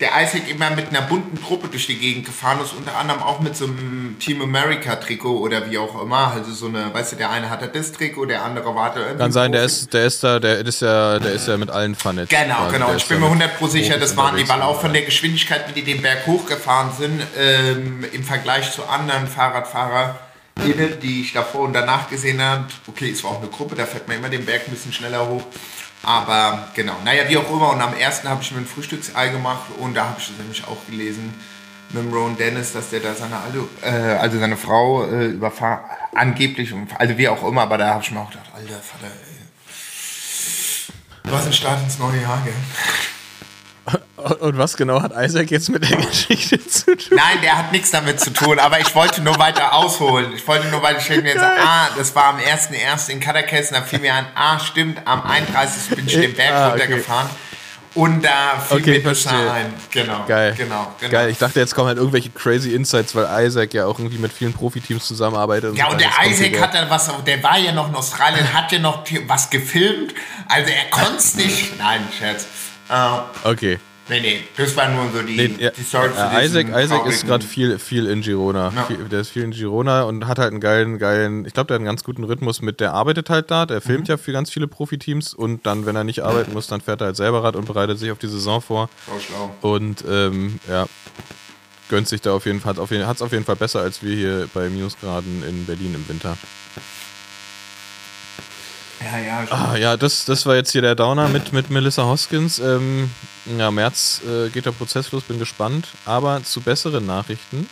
der 0.00 0.10
Isaac 0.22 0.48
immer 0.48 0.70
mit 0.70 0.90
einer 0.90 1.02
bunten 1.02 1.42
Truppe 1.42 1.68
durch 1.68 1.86
die 1.86 1.96
Gegend 1.96 2.26
gefahren 2.26 2.60
ist, 2.62 2.72
unter 2.72 2.96
anderem 2.96 3.20
auch 3.20 3.40
mit 3.40 3.56
so 3.56 3.64
einem 3.64 4.16
Team 4.20 4.40
America 4.42 4.94
Trikot 4.96 5.38
oder 5.38 5.68
wie 5.68 5.78
auch 5.78 6.00
immer. 6.00 6.32
Also 6.34 6.52
so 6.52 6.66
eine, 6.66 6.94
weißt 6.94 7.12
du, 7.12 7.16
der 7.16 7.30
eine 7.30 7.50
hatte 7.50 7.68
das 7.68 7.92
Trikot, 7.92 8.26
der 8.26 8.44
andere 8.44 8.74
warte 8.74 9.00
irgendwie. 9.00 9.18
Kann 9.18 9.32
sein, 9.32 9.50
der 9.52 9.64
ist, 9.64 9.92
der 9.92 10.06
ist 10.06 10.22
da, 10.22 10.38
der 10.38 10.60
ist 10.60 10.82
ja, 10.82 11.18
der 11.18 11.32
ist 11.32 11.48
ja 11.48 11.56
mit 11.56 11.70
allen 11.70 11.96
vernetzt. 11.96 12.30
Genau, 12.30 12.54
quasi. 12.54 12.72
genau. 12.74 12.86
Der 12.88 12.96
Ich 12.96 13.08
bin 13.08 13.18
mir 13.18 13.26
mit 13.26 13.42
100 13.42 13.58
pro 13.58 13.66
sicher, 13.66 13.98
das 13.98 14.16
waren 14.16 14.36
die, 14.36 14.48
weil 14.48 14.62
auch 14.62 14.80
von 14.80 14.92
der 14.92 15.02
Geschwindigkeit, 15.02 15.68
wie 15.68 15.80
die 15.80 15.92
den 15.92 16.00
Berg 16.00 16.26
hochgefahren 16.26 16.90
sind, 16.96 17.20
ähm, 17.36 18.04
im 18.12 18.22
Vergleich 18.22 18.72
zu 18.72 18.86
anderen 18.86 19.26
Fahrradfahrern, 19.26 20.14
die 21.02 21.22
ich 21.22 21.32
davor 21.32 21.62
und 21.62 21.72
danach 21.72 22.08
gesehen 22.08 22.40
habe, 22.40 22.66
okay, 22.86 23.10
es 23.10 23.22
war 23.24 23.32
auch 23.32 23.40
eine 23.40 23.50
Gruppe, 23.50 23.74
da 23.74 23.84
fährt 23.84 24.06
man 24.06 24.18
immer 24.18 24.28
den 24.28 24.44
Berg 24.44 24.62
ein 24.66 24.70
bisschen 24.70 24.92
schneller 24.92 25.28
hoch. 25.28 25.42
Aber 26.02 26.68
genau, 26.74 26.94
naja, 27.04 27.28
wie 27.28 27.36
auch 27.36 27.50
immer. 27.50 27.72
Und 27.72 27.80
am 27.80 27.94
ersten 27.94 28.28
habe 28.28 28.42
ich 28.42 28.52
mir 28.52 28.58
ein 28.58 28.66
Frühstücksei 28.66 29.28
gemacht 29.28 29.66
und 29.78 29.94
da 29.94 30.06
habe 30.06 30.16
ich 30.18 30.30
nämlich 30.38 30.64
auch 30.66 30.86
gelesen, 30.86 31.34
mit 31.90 32.12
Ron 32.12 32.36
Dennis, 32.36 32.72
dass 32.72 32.90
der 32.90 33.00
da 33.00 33.14
seine 33.14 33.36
alte, 33.38 33.66
äh, 33.82 34.18
also 34.18 34.38
seine 34.38 34.56
Frau 34.56 35.04
äh, 35.04 35.26
überfahren, 35.26 35.80
angeblich, 36.14 36.74
also 36.98 37.16
wie 37.16 37.28
auch 37.28 37.42
immer, 37.46 37.62
aber 37.62 37.78
da 37.78 37.94
habe 37.94 38.02
ich 38.02 38.10
mir 38.10 38.20
auch 38.20 38.30
gedacht, 38.30 38.50
alter 38.54 38.80
Vater, 38.80 39.06
ey. 39.06 39.38
Hast 41.32 41.44
einen 41.44 41.52
Start 41.52 41.82
ins 41.82 41.98
neue 41.98 42.20
Jahr, 42.20 42.40
gell? 42.44 42.54
Und 44.40 44.58
was 44.58 44.76
genau 44.76 45.00
hat 45.00 45.12
Isaac 45.16 45.50
jetzt 45.50 45.68
mit 45.70 45.88
der 45.88 45.96
Geschichte 46.06 46.58
zu 46.66 46.96
tun? 46.96 47.16
Nein, 47.16 47.40
der 47.42 47.56
hat 47.58 47.72
nichts 47.72 47.90
damit 47.90 48.20
zu 48.20 48.32
tun, 48.32 48.58
aber 48.58 48.80
ich 48.80 48.94
wollte 48.94 49.22
nur 49.22 49.38
weiter 49.38 49.72
ausholen. 49.74 50.32
Ich 50.34 50.46
wollte 50.46 50.66
nur 50.68 50.82
weiter 50.82 51.00
stellen, 51.00 51.24
jetzt 51.24 51.38
ah, 51.38 51.88
das 51.96 52.14
war 52.14 52.24
am 52.26 52.38
1.1. 52.38 53.10
in 53.10 53.20
Katakessen, 53.20 53.74
da 53.74 53.82
fiel 53.82 54.00
mir 54.00 54.14
an, 54.14 54.26
ah, 54.34 54.58
stimmt, 54.58 55.00
am 55.06 55.22
31. 55.22 55.96
bin 55.96 56.06
ich 56.06 56.14
den 56.14 56.34
Berg 56.34 56.52
Ah, 56.52 56.68
okay. 56.68 56.80
runtergefahren. 56.82 57.30
Und 57.94 58.22
da 58.24 58.60
fiel 58.60 58.78
Okay, 58.78 58.98
mir 58.98 59.02
das 59.02 59.24
da 59.24 59.52
ein. 59.52 59.72
Genau. 59.90 60.24
Geil. 60.28 60.54
Genau, 60.56 60.92
genau. 61.00 61.10
Geil, 61.10 61.30
ich 61.30 61.38
dachte, 61.38 61.58
jetzt 61.58 61.74
kommen 61.74 61.88
halt 61.88 61.98
irgendwelche 61.98 62.30
crazy 62.30 62.74
Insights, 62.74 63.14
weil 63.14 63.46
Isaac 63.46 63.72
ja 63.74 63.86
auch 63.86 63.98
irgendwie 63.98 64.18
mit 64.18 64.32
vielen 64.32 64.52
Profiteams 64.52 65.06
zusammenarbeitet. 65.06 65.76
Ja, 65.76 65.86
so. 65.86 65.92
und 65.92 66.00
der 66.00 66.10
Isaac 66.26 66.60
hat 66.60 66.74
dann 66.74 66.90
was, 66.90 67.10
der 67.26 67.42
war 67.42 67.58
ja 67.58 67.72
noch 67.72 67.88
in 67.88 67.94
Australien, 67.94 68.52
hat 68.52 68.70
ja 68.72 68.78
noch 68.78 69.04
was 69.26 69.48
gefilmt. 69.50 70.14
Also 70.48 70.70
er 70.70 70.90
konnte 70.90 71.16
es 71.16 71.34
nicht. 71.34 71.78
Nein, 71.78 72.06
Scherz. 72.16 72.46
Äh, 72.90 73.18
Okay. 73.48 73.78
nee, 74.08 74.20
nee, 74.20 74.40
das 74.56 74.74
war 74.76 74.88
nur 74.88 75.10
so 75.12 75.20
die, 75.22 75.36
Nee, 75.36 75.54
ja, 75.58 75.70
die 75.70 75.82
Story 75.82 76.08
äh, 76.16 76.44
Isaac, 76.46 76.68
Isaac 76.74 77.06
ist 77.06 77.26
gerade 77.26 77.44
viel, 77.44 77.78
viel 77.78 78.06
in 78.06 78.22
Girona. 78.22 78.72
Ja. 78.74 78.84
Viel, 78.84 78.96
der 79.08 79.20
ist 79.20 79.30
viel 79.30 79.42
in 79.42 79.50
Girona 79.50 80.04
und 80.04 80.26
hat 80.26 80.38
halt 80.38 80.50
einen 80.52 80.60
geilen, 80.60 80.98
geilen, 80.98 81.44
ich 81.44 81.52
glaube, 81.52 81.66
der 81.68 81.74
hat 81.74 81.80
einen 81.80 81.86
ganz 81.86 82.04
guten 82.04 82.24
Rhythmus 82.24 82.62
mit, 82.62 82.80
der 82.80 82.94
arbeitet 82.94 83.28
halt 83.30 83.50
da, 83.50 83.66
der 83.66 83.78
Mhm. 83.78 83.82
filmt 83.82 84.08
ja 84.08 84.16
für 84.16 84.32
ganz 84.32 84.50
viele 84.50 84.66
Profiteams 84.68 85.34
und 85.34 85.66
dann, 85.66 85.84
wenn 85.86 85.96
er 85.96 86.04
nicht 86.04 86.20
arbeiten 86.24 86.52
muss, 86.54 86.66
dann 86.66 86.80
fährt 86.80 87.00
er 87.02 87.06
halt 87.08 87.16
selber 87.16 87.44
Rad 87.44 87.56
und 87.56 87.66
bereitet 87.66 87.98
sich 87.98 88.10
auf 88.10 88.18
die 88.18 88.28
Saison 88.28 88.60
vor. 88.62 88.88
Schlau, 89.04 89.18
schlau. 89.60 89.70
Und 89.74 90.04
ähm, 90.08 90.58
ja, 90.68 90.86
gönnt 91.90 92.08
sich 92.08 92.20
da 92.22 92.32
auf 92.32 92.46
jeden 92.46 92.60
Fall, 92.60 92.74
hat 92.76 93.16
es 93.16 93.22
auf 93.22 93.32
jeden 93.32 93.44
Fall 93.44 93.56
besser 93.56 93.80
als 93.80 94.02
wir 94.02 94.14
hier 94.16 94.48
bei 94.54 94.68
Minusgraden 94.70 95.42
in 95.46 95.66
Berlin 95.66 95.94
im 95.94 96.08
Winter. 96.08 96.36
Ja, 99.00 99.18
ja. 99.18 99.46
Ah, 99.50 99.76
ja, 99.76 99.96
das, 99.96 100.24
das 100.24 100.44
war 100.46 100.56
jetzt 100.56 100.72
hier 100.72 100.82
der 100.82 100.94
Downer 100.94 101.28
mit, 101.28 101.52
mit 101.52 101.70
Melissa 101.70 102.04
Hoskins. 102.04 102.58
Ähm, 102.58 103.10
ja, 103.58 103.70
März 103.70 104.22
äh, 104.26 104.48
geht 104.50 104.66
der 104.66 104.72
Prozess 104.72 105.12
los, 105.12 105.22
bin 105.22 105.38
gespannt. 105.38 105.88
Aber 106.04 106.42
zu 106.42 106.60
besseren 106.60 107.06
Nachrichten. 107.06 107.68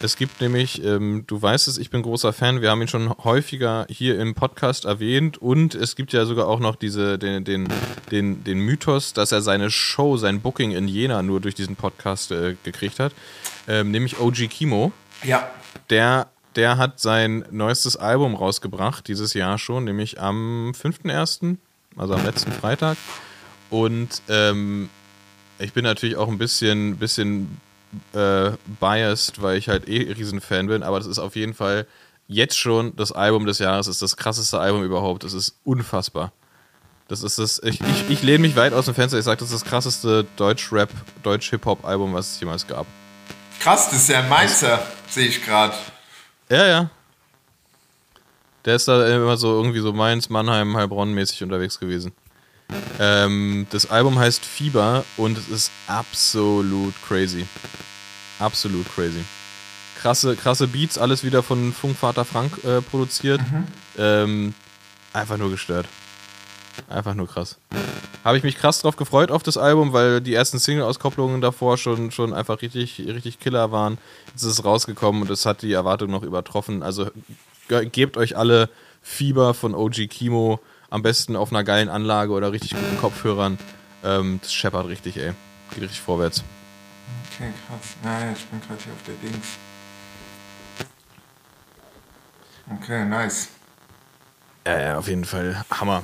Es 0.00 0.16
gibt 0.16 0.40
nämlich, 0.40 0.82
ähm, 0.84 1.24
du 1.26 1.40
weißt 1.40 1.68
es, 1.68 1.78
ich 1.78 1.88
bin 1.88 2.02
großer 2.02 2.32
Fan, 2.32 2.60
wir 2.60 2.70
haben 2.70 2.82
ihn 2.82 2.88
schon 2.88 3.14
häufiger 3.22 3.86
hier 3.88 4.18
im 4.18 4.34
Podcast 4.34 4.84
erwähnt 4.84 5.38
und 5.38 5.74
es 5.74 5.94
gibt 5.94 6.12
ja 6.12 6.26
sogar 6.26 6.48
auch 6.48 6.58
noch 6.58 6.76
diese, 6.76 7.16
den, 7.16 7.44
den, 7.44 7.68
den, 8.10 8.42
den 8.44 8.58
Mythos, 8.58 9.12
dass 9.12 9.32
er 9.32 9.40
seine 9.40 9.70
Show, 9.70 10.16
sein 10.16 10.40
Booking 10.40 10.72
in 10.72 10.88
Jena 10.88 11.22
nur 11.22 11.40
durch 11.40 11.54
diesen 11.54 11.76
Podcast 11.76 12.32
äh, 12.32 12.56
gekriegt 12.64 12.98
hat. 12.98 13.12
Ähm, 13.68 13.92
nämlich 13.92 14.18
OG 14.18 14.50
Kimo 14.50 14.92
ja. 15.22 15.48
der, 15.90 16.26
der 16.56 16.78
hat 16.78 17.00
sein 17.00 17.44
neuestes 17.50 17.96
Album 17.96 18.34
rausgebracht, 18.34 19.08
dieses 19.08 19.34
Jahr 19.34 19.58
schon, 19.58 19.84
nämlich 19.84 20.20
am 20.20 20.72
5.1., 20.72 21.56
also 21.96 22.14
am 22.14 22.24
letzten 22.24 22.52
Freitag. 22.52 22.96
Und 23.70 24.22
ähm, 24.28 24.88
ich 25.58 25.72
bin 25.72 25.84
natürlich 25.84 26.16
auch 26.16 26.28
ein 26.28 26.38
bisschen, 26.38 26.96
bisschen 26.96 27.60
äh, 28.12 28.50
biased, 28.80 29.42
weil 29.42 29.56
ich 29.58 29.68
halt 29.68 29.88
eh 29.88 30.12
Riesenfan 30.12 30.66
bin, 30.66 30.82
aber 30.82 30.98
das 30.98 31.06
ist 31.06 31.18
auf 31.18 31.36
jeden 31.36 31.54
Fall 31.54 31.86
jetzt 32.26 32.58
schon 32.58 32.96
das 32.96 33.12
Album 33.12 33.46
des 33.46 33.58
Jahres, 33.58 33.86
ist 33.86 34.02
das 34.02 34.16
krasseste 34.16 34.58
Album 34.58 34.82
überhaupt. 34.82 35.24
Es 35.24 35.34
ist 35.34 35.56
unfassbar. 35.64 36.32
Das 37.08 37.22
ist 37.22 37.38
das, 37.38 37.60
ich, 37.62 37.80
ich, 37.80 38.10
ich 38.10 38.22
lehne 38.22 38.38
mich 38.38 38.56
weit 38.56 38.72
aus 38.72 38.86
dem 38.86 38.94
Fenster, 38.94 39.18
ich 39.18 39.24
sage, 39.24 39.38
das 39.38 39.50
ist 39.50 39.62
das 39.62 39.68
krasseste 39.68 40.24
Deutsch-Rap, 40.36 40.88
Deutsch-Hip-Hop-Album, 41.22 42.14
was 42.14 42.32
es 42.32 42.40
jemals 42.40 42.66
gab. 42.66 42.86
Krass, 43.60 43.90
das 43.90 43.98
ist 43.98 44.08
ja 44.08 44.20
ein 44.20 44.28
Mainzer, 44.28 44.80
sehe 45.08 45.26
ich 45.26 45.44
gerade. 45.44 45.74
Ja, 46.48 46.66
ja. 46.66 46.90
Der 48.64 48.76
ist 48.76 48.88
da 48.88 49.06
immer 49.14 49.36
so 49.36 49.54
irgendwie 49.54 49.80
so 49.80 49.92
Mainz, 49.92 50.28
Mannheim, 50.30 50.76
Heilbronn 50.76 51.12
mäßig 51.12 51.42
unterwegs 51.42 51.78
gewesen. 51.78 52.12
Ähm, 52.98 53.66
das 53.70 53.90
Album 53.90 54.18
heißt 54.18 54.44
Fieber 54.44 55.04
und 55.16 55.36
es 55.36 55.48
ist 55.48 55.70
absolut 55.86 56.94
crazy. 57.06 57.46
Absolut 58.38 58.86
crazy. 58.94 59.24
Krasse, 60.00 60.34
krasse 60.36 60.66
Beats, 60.66 60.98
alles 60.98 61.24
wieder 61.24 61.42
von 61.42 61.72
Funkvater 61.72 62.24
Frank 62.24 62.62
äh, 62.64 62.80
produziert. 62.80 63.40
Ähm, 63.98 64.54
einfach 65.12 65.36
nur 65.36 65.50
gestört. 65.50 65.86
Einfach 66.88 67.14
nur 67.14 67.28
krass. 67.28 67.58
Habe 68.24 68.38
ich 68.38 68.42
mich 68.42 68.56
krass 68.56 68.80
drauf 68.80 68.96
gefreut 68.96 69.30
auf 69.30 69.42
das 69.42 69.56
Album, 69.56 69.92
weil 69.92 70.20
die 70.20 70.34
ersten 70.34 70.58
Single-Auskopplungen 70.58 71.40
davor 71.40 71.76
schon, 71.76 72.10
schon 72.10 72.32
einfach 72.32 72.62
richtig, 72.62 72.98
richtig 73.06 73.38
Killer 73.38 73.70
waren. 73.70 73.98
Jetzt 74.28 74.42
ist 74.42 74.52
es 74.52 74.64
rausgekommen 74.64 75.22
und 75.22 75.30
es 75.30 75.46
hat 75.46 75.62
die 75.62 75.72
Erwartung 75.72 76.10
noch 76.10 76.22
übertroffen. 76.22 76.82
Also 76.82 77.10
ge 77.68 77.86
gebt 77.86 78.16
euch 78.16 78.36
alle 78.36 78.70
Fieber 79.02 79.54
von 79.54 79.74
OG 79.74 80.08
Kimo 80.08 80.60
am 80.90 81.02
besten 81.02 81.36
auf 81.36 81.50
einer 81.50 81.64
geilen 81.64 81.88
Anlage 81.88 82.32
oder 82.32 82.52
richtig 82.52 82.70
guten 82.70 82.98
Kopfhörern. 82.98 83.58
Ähm, 84.02 84.38
das 84.42 84.52
scheppert 84.52 84.86
richtig, 84.88 85.16
ey. 85.16 85.32
Geht 85.70 85.82
richtig 85.82 86.00
vorwärts. 86.00 86.42
Okay, 87.34 87.52
krass. 87.66 87.96
Ja, 88.04 88.26
ja, 88.26 88.32
ich 88.32 88.44
bin 88.46 88.60
gerade 88.60 88.82
hier 88.82 88.92
auf 88.92 89.02
der 89.06 89.14
Dings. 89.16 89.46
Okay, 92.80 93.04
nice. 93.04 93.48
Ja, 94.66 94.80
ja, 94.80 94.98
auf 94.98 95.08
jeden 95.08 95.24
Fall. 95.24 95.64
Hammer. 95.70 96.02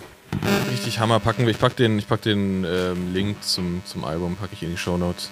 Richtig 0.71 0.99
Hammer. 0.99 1.21
Packen 1.21 1.45
wir. 1.45 1.51
Ich 1.51 1.59
pack 1.59 1.77
den, 1.77 1.99
ich 1.99 2.09
pack 2.09 2.23
den 2.23 2.65
ähm, 2.65 3.13
Link 3.13 3.43
zum, 3.43 3.83
zum 3.85 4.05
Album, 4.05 4.37
packe 4.37 4.53
ich 4.55 4.63
in 4.63 4.71
die 4.71 4.77
Shownotes. 4.77 5.31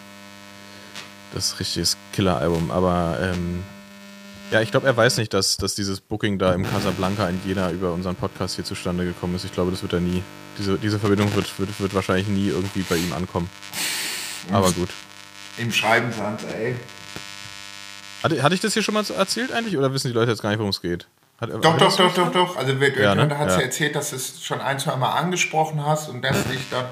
Das 1.34 1.46
ist 1.46 1.60
richtiges 1.60 1.96
Killer-Album. 2.12 2.70
Aber 2.70 3.18
ähm, 3.20 3.62
ja, 4.50 4.62
ich 4.62 4.70
glaube, 4.70 4.86
er 4.86 4.96
weiß 4.96 5.18
nicht, 5.18 5.34
dass, 5.34 5.56
dass 5.56 5.74
dieses 5.74 6.00
Booking 6.00 6.38
da 6.38 6.54
im 6.54 6.64
Casablanca 6.64 7.28
in 7.28 7.40
Jena 7.44 7.70
über 7.70 7.92
unseren 7.92 8.16
Podcast 8.16 8.56
hier 8.56 8.64
zustande 8.64 9.04
gekommen 9.04 9.34
ist. 9.34 9.44
Ich 9.44 9.52
glaube, 9.52 9.70
das 9.70 9.82
wird 9.82 9.92
er 9.92 10.00
nie. 10.00 10.22
Diese, 10.58 10.78
diese 10.78 10.98
Verbindung 10.98 11.34
wird, 11.34 11.58
wird, 11.58 11.78
wird 11.78 11.94
wahrscheinlich 11.94 12.28
nie 12.28 12.48
irgendwie 12.48 12.82
bei 12.82 12.96
ihm 12.96 13.12
ankommen. 13.12 13.50
Aber 14.50 14.72
gut. 14.72 14.88
Im 15.58 15.70
Schreiben 15.72 16.10
sind 16.12 16.50
ey. 16.54 16.76
Hatte, 18.22 18.42
hatte 18.42 18.54
ich 18.54 18.60
das 18.60 18.72
hier 18.72 18.82
schon 18.82 18.94
mal 18.94 19.04
erzählt 19.16 19.52
eigentlich? 19.52 19.76
Oder 19.76 19.92
wissen 19.92 20.08
die 20.08 20.14
Leute 20.14 20.30
jetzt 20.30 20.42
gar 20.42 20.50
nicht, 20.50 20.58
worum 20.58 20.70
es 20.70 20.80
geht? 20.80 21.06
Hat, 21.40 21.50
Doch, 21.50 21.76
doch, 21.78 21.96
doch, 21.96 22.14
doch, 22.14 22.32
doch. 22.32 22.56
Also 22.56 22.80
wir, 22.80 23.00
Ja, 23.00 23.14
ne? 23.14 23.28
du 23.28 23.38
hast 23.38 23.52
Ja. 23.52 23.58
ja 23.58 23.64
erzählt, 23.64 23.94
dass 23.94 24.10
du 24.10 24.16
es 24.16 24.42
schon 24.42 24.60
ein, 24.60 24.78
zwei 24.80 24.96
Mal 24.96 25.12
angesprochen 25.12 25.84
hast 25.84 26.08
und 26.08 26.22
dass 26.22 26.44
dich 26.48 26.60
dann 26.70 26.86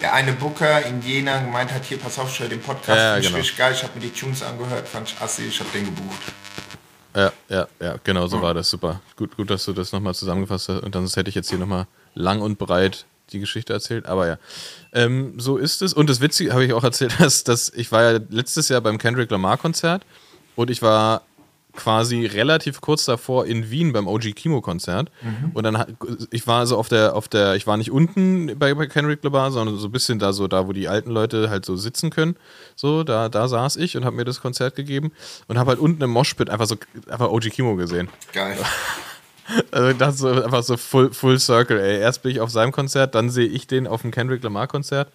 der 0.00 0.12
eine 0.14 0.32
Booker 0.32 0.84
in 0.86 1.02
Jena 1.02 1.38
gemeint 1.40 1.72
hat, 1.72 1.84
hier, 1.84 1.98
pass 1.98 2.18
auf, 2.18 2.32
stell 2.32 2.48
den 2.48 2.60
Podcast, 2.60 2.98
Ja, 2.98 3.16
ich 3.18 3.26
genau. 3.26 3.38
richtig 3.38 3.56
geil, 3.56 3.72
ich 3.74 3.82
habe 3.82 3.92
mir 3.94 4.00
die 4.00 4.10
Tunes 4.10 4.42
angehört, 4.42 4.86
fand 4.88 5.08
ich 5.08 5.20
assi, 5.20 5.44
ich 5.46 5.58
habe 5.60 5.70
den 5.70 5.84
gebucht. 5.86 6.20
Ja, 7.16 7.32
ja, 7.48 7.66
ja, 7.80 7.96
genau 8.02 8.26
so 8.26 8.42
war 8.42 8.54
das. 8.54 8.68
Super. 8.70 9.00
Gut, 9.16 9.36
gut, 9.36 9.48
dass 9.50 9.64
du 9.64 9.72
das 9.72 9.92
nochmal 9.92 10.14
zusammengefasst 10.14 10.68
hast. 10.68 10.82
Und 10.82 10.94
dann 10.96 11.06
hätte 11.06 11.28
ich 11.28 11.34
jetzt 11.36 11.48
hier 11.48 11.58
nochmal 11.58 11.86
lang 12.14 12.40
und 12.40 12.58
breit 12.58 13.06
die 13.32 13.38
Geschichte 13.38 13.72
erzählt. 13.72 14.06
Aber 14.06 14.26
ja, 14.26 14.38
ähm, 14.92 15.38
so 15.38 15.56
ist 15.56 15.80
es. 15.80 15.94
Und 15.94 16.10
das 16.10 16.20
Witzige 16.20 16.52
habe 16.52 16.64
ich 16.64 16.72
auch 16.72 16.82
erzählt, 16.84 17.14
dass, 17.20 17.44
dass 17.44 17.70
ich 17.74 17.92
war 17.92 18.02
ja 18.12 18.18
letztes 18.30 18.68
Jahr 18.68 18.80
beim 18.80 18.98
Kendrick 18.98 19.30
Lamar 19.30 19.58
Konzert 19.58 20.02
und 20.56 20.70
ich 20.70 20.82
war 20.82 21.22
quasi 21.74 22.26
relativ 22.26 22.80
kurz 22.80 23.04
davor 23.04 23.46
in 23.46 23.70
Wien 23.70 23.92
beim 23.92 24.06
OG 24.06 24.34
Kimo 24.34 24.60
Konzert. 24.60 25.10
Und 25.54 25.64
dann 25.64 25.96
ich 26.30 26.46
war 26.46 26.66
so 26.66 26.76
auf 26.76 26.88
der 26.88 27.14
auf 27.14 27.28
der 27.28 27.54
ich 27.54 27.66
war 27.66 27.76
nicht 27.76 27.90
unten 27.90 28.58
bei, 28.58 28.74
bei 28.74 28.86
Kendrick 28.86 29.22
Lamar 29.24 29.50
sondern 29.50 29.76
so 29.76 29.88
ein 29.88 29.92
bisschen 29.92 30.18
da 30.18 30.32
so 30.32 30.48
da 30.48 30.66
wo 30.66 30.72
die 30.72 30.88
alten 30.88 31.10
Leute 31.10 31.50
halt 31.50 31.64
so 31.64 31.76
sitzen 31.76 32.10
können. 32.10 32.36
So 32.76 33.04
da 33.04 33.28
da 33.28 33.48
saß 33.48 33.76
ich 33.76 33.96
und 33.96 34.04
habe 34.04 34.16
mir 34.16 34.24
das 34.24 34.40
Konzert 34.40 34.76
gegeben 34.76 35.12
und 35.48 35.58
habe 35.58 35.70
halt 35.70 35.80
unten 35.80 36.02
im 36.02 36.10
Moshpit 36.10 36.50
einfach 36.50 36.66
so 36.66 36.76
einfach 37.08 37.30
OG 37.30 37.50
Kimo 37.50 37.76
gesehen. 37.76 38.08
Geil. 38.32 38.58
also 39.70 39.92
dachte 39.92 40.16
so 40.16 40.28
einfach 40.28 40.62
so 40.62 40.76
full, 40.76 41.12
full 41.12 41.38
circle 41.38 41.78
ey. 41.78 42.00
Erst 42.00 42.22
bin 42.22 42.32
ich 42.32 42.40
auf 42.40 42.50
seinem 42.50 42.72
Konzert 42.72 43.14
dann 43.14 43.30
sehe 43.30 43.46
ich 43.46 43.66
den 43.66 43.86
auf 43.86 44.02
dem 44.02 44.10
Kendrick 44.10 44.42
Lamar 44.42 44.68
Konzert. 44.68 45.08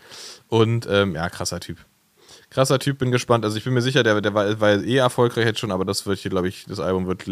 Und 0.49 0.88
ähm, 0.89 1.16
ja 1.16 1.30
krasser 1.30 1.60
Typ 1.60 1.78
krasser 2.50 2.80
Typ, 2.80 3.00
bin 3.00 3.12
gespannt. 3.12 3.45
Also 3.45 3.58
ich 3.58 3.64
bin 3.64 3.74
mir 3.74 3.82
sicher, 3.82 4.04
der, 4.04 4.22
der 4.22 4.34
war, 4.34 4.60
war 4.60 4.82
eh 4.82 4.97
erfolgreich 4.97 5.45
jetzt 5.45 5.60
schon, 5.60 5.72
aber 5.72 5.86
das 5.86 6.06
wird 6.06 6.20
hier, 6.20 6.32
glaube 6.32 6.47
ich, 6.47 6.66
das 6.66 6.80
Album 6.80 7.08
wird 7.08 7.26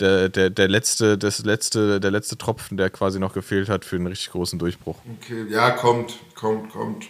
der, 0.00 0.28
der, 0.28 0.50
der 0.50 0.68
letzte, 0.68 1.18
das 1.18 1.40
letzte, 1.44 2.00
der 2.00 2.10
letzte 2.10 2.38
Tropfen, 2.38 2.76
der 2.76 2.90
quasi 2.90 3.18
noch 3.18 3.34
gefehlt 3.34 3.68
hat 3.68 3.84
für 3.84 3.96
einen 3.96 4.06
richtig 4.06 4.30
großen 4.30 4.58
Durchbruch. 4.58 4.98
Okay, 5.20 5.46
ja, 5.50 5.70
kommt, 5.70 6.18
kommt, 6.34 6.70
kommt. 6.72 7.06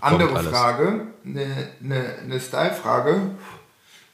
Andere 0.00 0.36
alles. 0.36 0.50
Frage, 0.50 1.06
eine 1.24 1.70
ne, 1.80 2.14
ne 2.26 2.40
Style-Frage. 2.40 3.30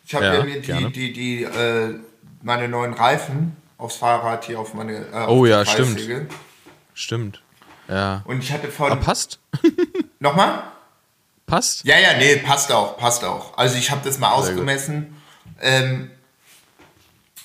Ich 0.04 0.14
habe 0.14 0.24
Ja, 0.26 0.34
ja, 0.34 0.44
mir 0.44 0.60
die, 0.60 0.92
die, 0.92 1.12
die, 1.12 1.44
äh, 1.44 1.94
meine 2.42 2.68
neuen 2.68 2.92
Reifen 2.92 3.56
aufs 3.78 3.96
Fahrrad 3.96 4.44
hier 4.44 4.60
auf 4.60 4.74
meine 4.74 5.06
äh, 5.08 5.14
auf 5.14 5.28
Oh 5.30 5.44
die 5.44 5.50
ja, 5.50 5.64
Kreissäge. 5.64 6.28
Stimmt. 6.94 7.42
Ja. 7.88 8.22
Und 8.26 8.42
ich 8.42 8.52
hatte 8.52 8.68
von. 8.68 8.92
Aber 8.92 9.00
passt? 9.00 9.40
Nochmal? 10.20 10.62
Passt? 11.52 11.84
Ja, 11.84 11.98
ja, 11.98 12.16
nee, 12.16 12.36
passt 12.36 12.72
auch, 12.72 12.96
passt 12.96 13.22
auch. 13.24 13.58
Also 13.58 13.76
ich 13.76 13.90
habe 13.90 14.00
das 14.02 14.18
mal 14.18 14.30
ausgemessen. 14.30 15.20
Ähm, 15.60 16.10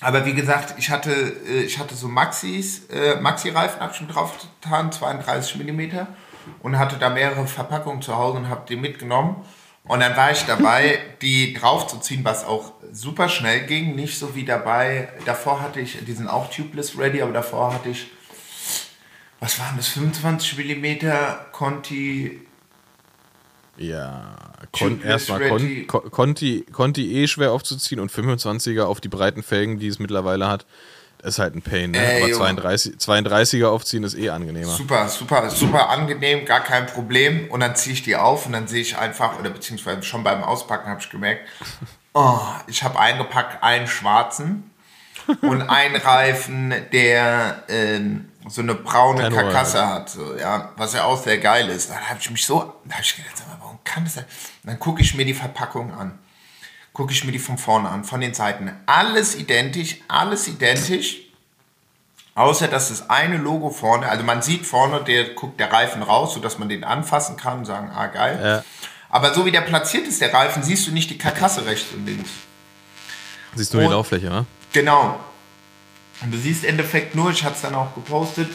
aber 0.00 0.24
wie 0.24 0.32
gesagt, 0.32 0.76
ich 0.78 0.88
hatte, 0.88 1.12
äh, 1.12 1.64
ich 1.64 1.78
hatte 1.78 1.94
so 1.94 2.08
Maxis, 2.08 2.86
äh, 2.88 3.20
Maxi-Reifen 3.20 3.82
hab 3.82 3.90
ich 3.90 3.98
schon 3.98 4.08
drauf 4.08 4.32
getan, 4.62 4.90
32 4.90 5.56
mm 5.56 6.06
und 6.62 6.78
hatte 6.78 6.96
da 6.96 7.10
mehrere 7.10 7.46
Verpackungen 7.46 8.00
zu 8.00 8.16
Hause 8.16 8.38
und 8.38 8.48
habe 8.48 8.64
die 8.66 8.76
mitgenommen. 8.76 9.44
Und 9.84 10.00
dann 10.00 10.16
war 10.16 10.30
ich 10.30 10.42
dabei, 10.46 11.00
die 11.20 11.52
draufzuziehen, 11.52 12.24
was 12.24 12.46
auch 12.46 12.72
super 12.90 13.28
schnell 13.28 13.66
ging. 13.66 13.94
Nicht 13.94 14.18
so 14.18 14.34
wie 14.34 14.46
dabei. 14.46 15.10
Davor 15.26 15.60
hatte 15.60 15.80
ich, 15.80 16.02
die 16.06 16.12
sind 16.14 16.28
auch 16.28 16.48
tubeless 16.48 16.96
ready, 16.96 17.20
aber 17.20 17.32
davor 17.32 17.74
hatte 17.74 17.90
ich, 17.90 18.06
was 19.38 19.58
waren 19.58 19.76
das, 19.76 19.88
25 19.88 20.56
mm 20.56 21.52
Conti. 21.52 22.47
Ja, 23.78 24.36
Kon 24.72 25.00
erstmal. 25.02 25.48
Kon 25.48 25.86
Kon- 25.86 26.10
Conti, 26.10 26.66
Conti 26.72 27.12
eh 27.22 27.26
schwer 27.28 27.52
aufzuziehen 27.52 28.00
und 28.00 28.10
25er 28.10 28.82
auf 28.82 29.00
die 29.00 29.08
breiten 29.08 29.42
Felgen, 29.42 29.78
die 29.78 29.86
es 29.86 29.98
mittlerweile 29.98 30.48
hat, 30.48 30.66
ist 31.22 31.38
halt 31.38 31.54
ein 31.54 31.62
Pain. 31.62 31.92
Ne? 31.92 31.98
Ey, 31.98 32.16
Aber 32.22 32.30
Junge. 32.30 32.38
32, 32.38 32.94
32er 32.96 33.66
aufziehen 33.66 34.04
ist 34.04 34.16
eh 34.16 34.30
angenehmer. 34.30 34.72
Super, 34.72 35.08
super, 35.08 35.50
super 35.50 35.88
angenehm, 35.90 36.44
gar 36.44 36.60
kein 36.60 36.86
Problem. 36.86 37.48
Und 37.50 37.60
dann 37.60 37.74
ziehe 37.76 37.94
ich 37.94 38.02
die 38.02 38.16
auf 38.16 38.46
und 38.46 38.52
dann 38.52 38.68
sehe 38.68 38.80
ich 38.82 38.96
einfach, 38.98 39.38
oder 39.38 39.50
beziehungsweise 39.50 40.02
schon 40.02 40.22
beim 40.24 40.42
Auspacken 40.44 40.88
habe 40.90 41.00
ich 41.00 41.10
gemerkt, 41.10 41.48
oh, 42.14 42.38
ich 42.66 42.82
habe 42.84 42.98
eingepackt 43.00 43.62
einen 43.62 43.86
schwarzen 43.88 44.70
und 45.42 45.62
einen 45.62 45.96
Reifen, 45.96 46.72
der 46.92 47.64
ähm, 47.68 48.28
so 48.48 48.60
eine 48.62 48.74
braune 48.74 49.22
Keine 49.22 49.34
Karkasse 49.34 49.86
hat, 49.86 50.10
so, 50.10 50.36
ja, 50.36 50.72
was 50.76 50.94
ja 50.94 51.04
auch 51.04 51.22
sehr 51.22 51.38
geil 51.38 51.68
ist. 51.68 51.90
Da 51.90 51.96
habe 51.96 52.18
ich 52.20 52.30
mich 52.30 52.44
so, 52.46 52.74
da 52.84 52.94
habe 52.94 53.02
ich 53.02 53.16
gedacht, 53.16 53.34
warum 53.60 53.78
kann 53.84 54.04
das 54.04 54.14
sein? 54.14 54.24
Und 54.64 54.70
dann 54.70 54.78
gucke 54.78 55.02
ich 55.02 55.14
mir 55.14 55.24
die 55.24 55.34
Verpackung 55.34 55.92
an. 55.92 56.18
Gucke 56.92 57.12
ich 57.12 57.24
mir 57.24 57.32
die 57.32 57.38
von 57.38 57.58
vorne 57.58 57.88
an, 57.88 58.04
von 58.04 58.20
den 58.20 58.34
Seiten. 58.34 58.70
Alles 58.86 59.36
identisch, 59.36 59.96
alles 60.08 60.48
identisch. 60.48 61.18
Außer 62.34 62.68
dass 62.68 62.88
das 62.90 63.10
eine 63.10 63.36
Logo 63.36 63.70
vorne, 63.70 64.08
also 64.08 64.22
man 64.24 64.42
sieht 64.42 64.64
vorne, 64.64 65.02
der 65.02 65.30
guckt 65.34 65.58
der 65.58 65.72
Reifen 65.72 66.02
raus, 66.02 66.34
sodass 66.34 66.58
man 66.58 66.68
den 66.68 66.84
anfassen 66.84 67.36
kann 67.36 67.58
und 67.58 67.64
sagen, 67.64 67.90
ah 67.94 68.06
geil. 68.06 68.40
Ja. 68.42 68.64
Aber 69.10 69.34
so 69.34 69.44
wie 69.44 69.50
der 69.50 69.62
platziert 69.62 70.06
ist, 70.06 70.20
der 70.20 70.32
Reifen, 70.32 70.62
siehst 70.62 70.86
du 70.86 70.92
nicht 70.92 71.10
die 71.10 71.18
Karkasse 71.18 71.66
rechts 71.66 71.92
und 71.92 72.06
links. 72.06 72.30
Siehst 73.54 73.74
du 73.74 73.78
die 73.78 73.84
Und- 73.86 73.90
Lauffläche, 73.92 74.26
ne? 74.26 74.46
Genau. 74.72 75.18
Und 76.22 76.32
du 76.32 76.38
siehst 76.38 76.64
im 76.64 76.70
Endeffekt 76.70 77.14
nur, 77.14 77.30
ich 77.30 77.44
hatte 77.44 77.56
es 77.56 77.62
dann 77.62 77.74
auch 77.74 77.94
gepostet, 77.94 78.50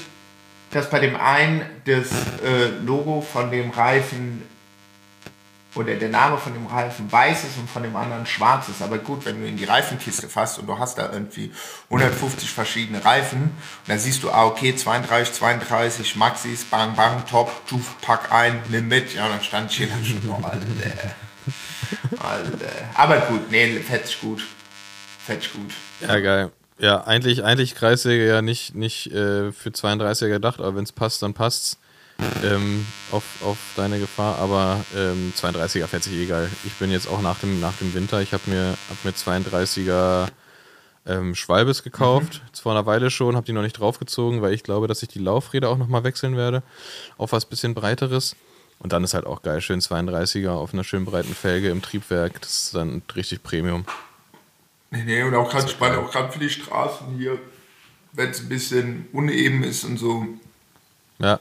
dass 0.71 0.89
bei 0.89 0.99
dem 0.99 1.15
einen 1.15 1.61
das 1.85 2.09
äh, 2.43 2.67
Logo 2.83 3.21
von 3.21 3.51
dem 3.51 3.69
Reifen 3.69 4.41
oder 5.75 5.95
der 5.95 6.09
Name 6.09 6.37
von 6.37 6.53
dem 6.53 6.67
Reifen 6.67 7.11
weiß 7.11 7.45
ist 7.45 7.57
und 7.57 7.69
von 7.69 7.83
dem 7.83 7.95
anderen 7.95 8.25
schwarz 8.25 8.69
ist. 8.69 8.81
Aber 8.81 8.99
gut, 8.99 9.25
wenn 9.25 9.41
du 9.41 9.47
in 9.47 9.57
die 9.57 9.65
Reifenkiste 9.65 10.29
fasst 10.29 10.59
und 10.59 10.67
du 10.67 10.77
hast 10.77 10.97
da 10.97 11.11
irgendwie 11.11 11.51
150 11.89 12.49
verschiedene 12.49 13.03
Reifen, 13.03 13.51
dann 13.87 13.97
siehst 13.97 14.21
du, 14.23 14.31
ah, 14.31 14.45
okay, 14.45 14.75
32, 14.75 15.33
32, 15.33 16.15
Maxis, 16.15 16.65
bang, 16.65 16.95
bang, 16.95 17.23
top, 17.29 17.51
du 17.67 17.83
pack 18.01 18.31
ein, 18.31 18.61
nimm 18.69 18.87
mit. 18.87 19.13
Ja, 19.15 19.27
dann 19.27 19.41
stand 19.41 19.71
ich 19.71 19.77
hier 19.77 19.87
dann 19.87 20.05
schon, 20.05 20.21
oh, 20.29 20.43
Alter. 20.43 21.15
Alter. 22.19 22.89
Aber 22.93 23.17
gut, 23.21 23.49
nee, 23.49 23.79
fetzt 23.79 24.21
gut. 24.21 24.45
Fetzt 25.25 25.53
gut. 25.53 25.71
Ja, 26.01 26.19
geil. 26.19 26.51
Ja, 26.83 27.05
eigentlich, 27.05 27.45
eigentlich 27.45 27.75
Kreissäge 27.75 28.27
ja 28.27 28.41
nicht, 28.41 28.75
nicht 28.75 29.07
äh, 29.07 29.53
für 29.53 29.69
32er 29.69 30.27
gedacht, 30.27 30.59
aber 30.59 30.75
wenn 30.75 30.83
es 30.83 30.91
passt, 30.91 31.21
dann 31.23 31.33
passt's. 31.33 31.77
Ähm, 32.43 32.85
auf, 33.11 33.23
auf 33.41 33.57
deine 33.77 33.99
Gefahr, 33.99 34.37
aber 34.37 34.83
ähm, 34.93 35.31
32er 35.37 35.87
fährt 35.87 36.03
sich 36.03 36.27
geil. 36.27 36.49
Ich 36.65 36.73
bin 36.73 36.91
jetzt 36.91 37.07
auch 37.07 37.21
nach 37.21 37.39
dem, 37.39 37.61
nach 37.61 37.71
dem 37.77 37.93
Winter, 37.93 38.21
ich 38.21 38.33
habe 38.33 38.43
mir, 38.49 38.75
hab 38.89 39.05
mir 39.05 39.11
32er 39.11 40.27
ähm, 41.05 41.35
Schwalbes 41.35 41.83
gekauft, 41.83 42.41
Mhm. 42.43 42.57
vor 42.61 42.73
einer 42.73 42.85
Weile 42.85 43.09
schon, 43.11 43.37
habe 43.37 43.45
die 43.45 43.53
noch 43.53 43.61
nicht 43.61 43.79
draufgezogen, 43.79 44.41
weil 44.41 44.53
ich 44.53 44.63
glaube, 44.63 44.87
dass 44.87 45.01
ich 45.03 45.09
die 45.09 45.19
Laufräder 45.19 45.69
auch 45.69 45.77
nochmal 45.77 46.03
wechseln 46.03 46.35
werde, 46.35 46.63
auf 47.17 47.31
was 47.31 47.45
bisschen 47.45 47.73
breiteres. 47.73 48.35
Und 48.79 48.91
dann 48.91 49.05
ist 49.05 49.13
halt 49.13 49.25
auch 49.25 49.41
geil, 49.41 49.61
schön 49.61 49.79
32er 49.79 50.49
auf 50.51 50.73
einer 50.73 50.83
schön 50.83 51.05
breiten 51.05 51.33
Felge 51.33 51.69
im 51.69 51.81
Triebwerk, 51.81 52.41
das 52.41 52.65
ist 52.65 52.75
dann 52.75 53.03
richtig 53.15 53.41
Premium. 53.41 53.85
Nee, 54.95 55.23
und 55.23 55.33
auch 55.33 55.49
gerade 55.49 55.67
spannend, 55.67 55.97
auch 55.97 56.11
gerade 56.11 56.31
für 56.31 56.37
die 56.39 56.49
Straßen 56.49 57.17
hier, 57.17 57.39
wenn 58.11 58.29
es 58.29 58.41
ein 58.41 58.49
bisschen 58.49 59.07
uneben 59.11 59.63
ist 59.63 59.83
und 59.85 59.97
so, 59.97 60.25
Ja, 61.17 61.39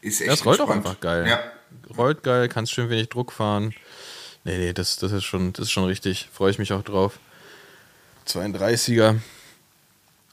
ist 0.00 0.20
echt 0.20 0.30
Das 0.32 0.44
rollt 0.44 0.60
auch 0.60 0.68
entspannt. 0.70 0.86
einfach 0.86 1.00
geil. 1.00 1.28
Ja. 1.28 1.40
Rollt 1.96 2.22
geil, 2.24 2.48
kannst 2.48 2.72
schön 2.72 2.90
wenig 2.90 3.08
Druck 3.08 3.30
fahren. 3.32 3.72
Nee, 4.44 4.58
nee, 4.58 4.72
das, 4.72 4.96
das, 4.96 5.12
ist, 5.12 5.22
schon, 5.24 5.52
das 5.52 5.66
ist 5.66 5.70
schon 5.70 5.84
richtig. 5.84 6.28
Freue 6.32 6.50
ich 6.50 6.58
mich 6.58 6.72
auch 6.72 6.82
drauf. 6.82 7.18
32er. 8.26 9.18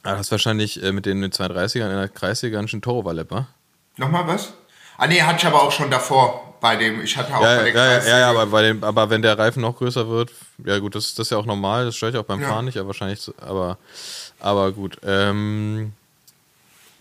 Ah, 0.02 0.12
das 0.12 0.22
ist 0.22 0.30
wahrscheinlich 0.32 0.82
äh, 0.82 0.90
mit 0.92 1.06
den 1.06 1.24
32ern 1.24 1.90
in 1.90 1.96
der 1.96 2.08
Kreisliga 2.08 2.58
ganz 2.58 2.70
schön 2.70 2.82
Toro-Walepper. 2.82 3.46
Nochmal 3.96 4.26
was? 4.26 4.54
Ah 4.96 5.06
nee, 5.06 5.22
hatte 5.22 5.38
ich 5.38 5.46
aber 5.46 5.62
auch 5.62 5.72
schon 5.72 5.90
davor 5.90 6.49
bei 6.60 6.76
dem, 6.76 7.00
ich 7.02 7.16
hatte 7.16 7.34
auch 7.34 7.42
Ja, 7.42 7.56
bei 7.56 7.68
ja, 7.68 7.72
der 7.72 7.98
ja, 7.98 8.08
ja, 8.08 8.18
ja 8.20 8.30
aber, 8.30 8.46
bei 8.46 8.62
dem, 8.62 8.84
aber 8.84 9.10
wenn 9.10 9.22
der 9.22 9.38
Reifen 9.38 9.62
noch 9.62 9.76
größer 9.76 10.08
wird, 10.08 10.30
ja 10.64 10.78
gut, 10.78 10.94
das, 10.94 11.14
das 11.14 11.26
ist 11.26 11.30
ja 11.30 11.38
auch 11.38 11.46
normal, 11.46 11.86
das 11.86 11.96
stört 11.96 12.14
ja 12.14 12.20
auch 12.20 12.24
beim 12.24 12.40
Ja. 12.40 12.48
Fahren 12.48 12.64
nicht, 12.66 12.76
aber 12.78 12.88
wahrscheinlich, 12.88 13.30
aber, 13.40 13.78
aber 14.38 14.72
gut. 14.72 14.98
Ähm, 15.04 15.92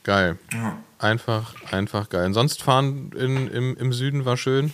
geil. 0.03 0.38
Ja. 0.53 0.78
Einfach, 0.99 1.53
einfach 1.72 2.10
geil. 2.10 2.26
Und 2.26 2.34
sonst 2.34 2.62
fahren 2.62 3.12
in, 3.18 3.49
im, 3.51 3.78
im 3.78 3.93
Süden 3.93 4.26
war 4.26 4.38
schön. 4.38 4.74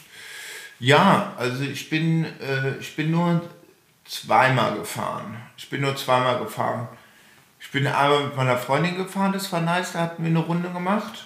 Ja, 0.79 1.33
also 1.37 1.63
ich 1.63 1.89
bin, 1.89 2.25
äh, 2.25 2.77
ich 2.79 2.95
bin 2.95 3.11
nur 3.11 3.41
zweimal 4.05 4.75
gefahren. 4.75 5.37
Ich 5.57 5.69
bin 5.69 5.81
nur 5.81 5.95
zweimal 5.95 6.39
gefahren. 6.39 6.87
Ich 7.59 7.71
bin 7.71 7.87
einmal 7.87 8.25
mit 8.25 8.35
meiner 8.35 8.57
Freundin 8.57 8.95
gefahren, 8.95 9.33
das 9.33 9.51
war 9.51 9.61
nice, 9.61 9.93
da 9.93 9.99
hatten 10.01 10.23
wir 10.23 10.29
eine 10.29 10.39
Runde 10.39 10.69
gemacht. 10.69 11.25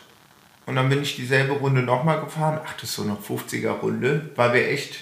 Und 0.69 0.75
dann 0.75 0.87
bin 0.87 1.01
ich 1.01 1.15
dieselbe 1.15 1.53
Runde 1.53 1.81
nochmal 1.81 2.19
gefahren. 2.19 2.59
Ach, 2.63 2.73
das 2.73 2.91
ist 2.91 2.95
so 2.97 3.01
eine 3.01 3.15
50er 3.15 3.79
Runde, 3.79 4.29
weil 4.35 4.53
wir 4.53 4.69
echt 4.69 4.99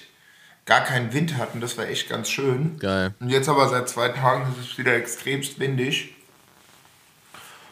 gar 0.66 0.80
keinen 0.80 1.12
Wind 1.12 1.36
hatten. 1.36 1.60
Das 1.60 1.78
war 1.78 1.90
echt 1.90 2.08
ganz 2.08 2.30
schön. 2.30 2.80
Geil. 2.80 3.14
Und 3.20 3.30
jetzt 3.30 3.50
aber 3.50 3.68
seit 3.68 3.90
zwei 3.90 4.08
Tagen 4.08 4.56
ist 4.58 4.72
es 4.72 4.78
wieder 4.78 4.96
extremst 4.96 5.60
windig. 5.60 6.16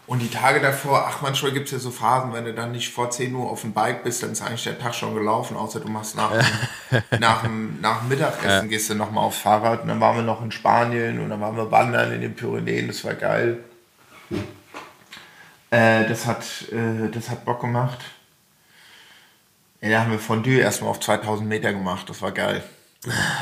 Und 0.07 0.19
die 0.19 0.29
Tage 0.29 0.59
davor, 0.59 1.05
ach, 1.07 1.21
manchmal 1.21 1.53
gibt 1.53 1.67
es 1.67 1.71
ja 1.71 1.79
so 1.79 1.89
Phasen, 1.89 2.33
wenn 2.33 2.43
du 2.43 2.53
dann 2.53 2.73
nicht 2.73 2.93
vor 2.93 3.11
10 3.11 3.33
Uhr 3.33 3.49
auf 3.49 3.61
dem 3.61 3.71
Bike 3.71 4.03
bist, 4.03 4.21
dann 4.21 4.33
ist 4.33 4.41
eigentlich 4.41 4.65
der 4.65 4.77
Tag 4.77 4.93
schon 4.93 5.15
gelaufen, 5.15 5.55
außer 5.55 5.79
du 5.79 5.87
machst 5.87 6.17
nach, 6.17 6.33
dem, 6.33 7.01
nach, 7.21 7.43
dem, 7.43 7.79
nach 7.79 8.01
dem 8.01 8.09
Mittagessen, 8.09 8.67
gehst 8.67 8.89
du 8.89 8.95
nochmal 8.95 9.23
aufs 9.23 9.37
Fahrrad. 9.37 9.83
Und 9.83 9.87
dann 9.87 10.01
waren 10.01 10.17
wir 10.17 10.23
noch 10.23 10.43
in 10.43 10.51
Spanien 10.51 11.21
und 11.21 11.29
dann 11.29 11.39
waren 11.39 11.55
wir 11.55 11.71
wandern 11.71 12.11
in 12.11 12.19
den 12.19 12.35
Pyrenäen, 12.35 12.87
das 12.87 13.05
war 13.05 13.13
geil. 13.13 13.59
Äh, 15.75 16.07
das, 16.07 16.25
hat, 16.25 16.45
äh, 16.71 17.09
das 17.11 17.29
hat 17.29 17.43
Bock 17.43 17.59
gemacht. 17.59 17.99
Ja, 19.81 19.89
da 19.89 19.99
haben 20.01 20.11
wir 20.11 20.19
Fondue 20.19 20.59
erstmal 20.59 20.89
auf 20.89 21.01
2000 21.01 21.47
Meter 21.49 21.73
gemacht, 21.73 22.09
das 22.09 22.21
war 22.21 22.31
geil. 22.31 22.63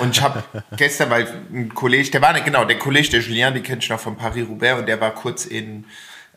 Und 0.02 0.18
ich 0.18 0.22
habe 0.22 0.44
gestern, 0.78 1.12
weil 1.12 1.28
ein 1.54 1.74
Kollege, 1.76 2.10
der 2.10 2.22
war, 2.24 2.34
genau, 2.42 2.66
der 2.66 2.80
Kollege, 2.80 3.10
der 3.10 3.20
Julien, 3.22 3.54
den 3.54 3.62
kennt 3.62 3.84
ich 3.84 3.90
noch 3.90 4.00
von 4.00 4.16
Paris-Roubaix 4.18 4.80
und 4.80 4.88
der 4.88 5.00
war 5.00 5.12
kurz 5.14 5.46
in, 5.46 5.86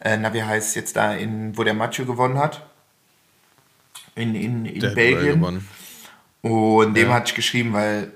äh, 0.00 0.18
na 0.18 0.34
wie 0.34 0.42
heißt 0.42 0.68
es 0.68 0.74
jetzt 0.74 0.96
da, 0.96 1.14
in, 1.14 1.56
wo 1.56 1.64
der 1.64 1.74
Mathieu 1.74 2.04
gewonnen 2.04 2.38
hat. 2.38 2.62
In, 4.14 4.34
in, 4.34 4.66
in 4.66 4.80
Der 4.80 4.90
Belgien. 4.90 5.66
Und 6.42 6.94
dem 6.94 7.08
Ja. 7.08 7.14
hatte 7.14 7.28
ich 7.30 7.34
geschrieben, 7.34 7.72
weil 7.72 8.12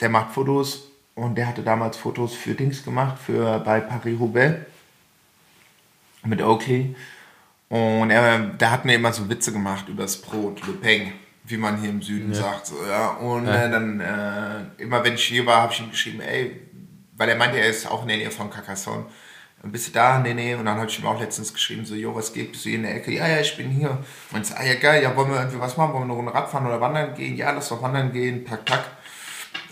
der 0.00 0.10
macht 0.10 0.32
Fotos 0.34 0.88
und 1.14 1.36
der 1.36 1.48
hatte 1.48 1.62
damals 1.62 1.96
Fotos 1.96 2.34
für 2.34 2.54
Dings 2.54 2.84
gemacht, 2.84 3.18
für 3.18 3.60
bei 3.60 3.80
Paris-Roubaix 3.80 4.58
mit 6.24 6.42
Oakley. 6.42 6.94
Und 7.68 8.10
er, 8.10 8.38
da 8.58 8.70
hat 8.70 8.84
mir 8.84 8.94
immer 8.94 9.12
so 9.12 9.28
Witze 9.28 9.52
gemacht 9.52 9.88
über 9.88 10.02
das 10.02 10.16
Brot, 10.22 10.66
Le 10.66 10.72
Peng, 10.72 11.12
wie 11.44 11.58
man 11.58 11.80
hier 11.80 11.90
im 11.90 12.00
Süden 12.00 12.32
sagt. 12.32 12.66
So, 12.66 12.76
ja. 12.88 13.10
Und 13.10 13.46
Äh, 13.46 13.70
dann, 13.70 14.00
äh, 14.00 14.82
immer 14.82 15.04
wenn 15.04 15.14
ich 15.14 15.24
hier 15.24 15.44
war, 15.44 15.62
habe 15.62 15.72
ich 15.72 15.80
ihm 15.80 15.90
geschrieben, 15.90 16.20
ey, 16.20 16.62
weil 17.16 17.28
er 17.28 17.36
meinte, 17.36 17.58
er 17.58 17.68
ist 17.68 17.90
auch 17.90 18.02
in 18.02 18.08
der 18.08 18.16
Nähe 18.16 18.30
von 18.30 18.48
Carcassonne. 18.48 19.04
Und 19.60 19.72
bist 19.72 19.88
du 19.88 19.92
da? 19.92 20.20
Nee, 20.20 20.34
nee. 20.34 20.54
Und 20.54 20.66
dann 20.66 20.76
habe 20.76 20.86
ich 20.86 20.98
ihm 20.98 21.06
auch 21.06 21.20
letztens 21.20 21.52
geschrieben, 21.52 21.84
so, 21.84 21.94
jo, 21.94 22.14
was 22.14 22.32
geht? 22.32 22.52
Bist 22.52 22.64
du 22.64 22.68
hier 22.68 22.78
in 22.78 22.84
der 22.84 22.94
Ecke? 22.94 23.12
Ja, 23.12 23.26
ja, 23.26 23.40
ich 23.40 23.56
bin 23.56 23.70
hier. 23.70 23.98
Und 24.32 24.42
ich 24.42 24.46
so, 24.46 24.54
ah 24.54 24.62
ja, 24.64 24.74
geil, 24.76 25.02
ja, 25.02 25.14
wollen 25.16 25.30
wir 25.30 25.38
irgendwie 25.38 25.58
was 25.58 25.76
machen? 25.76 25.92
Wollen 25.94 26.04
wir 26.06 26.12
eine 26.12 26.12
Runde 26.14 26.34
Radfahren 26.34 26.66
oder 26.66 26.80
wandern 26.80 27.12
gehen? 27.14 27.36
Ja, 27.36 27.50
lass 27.50 27.68
doch 27.68 27.82
wandern 27.82 28.12
gehen, 28.12 28.46
tak, 28.46 28.64
tak. 28.64 28.84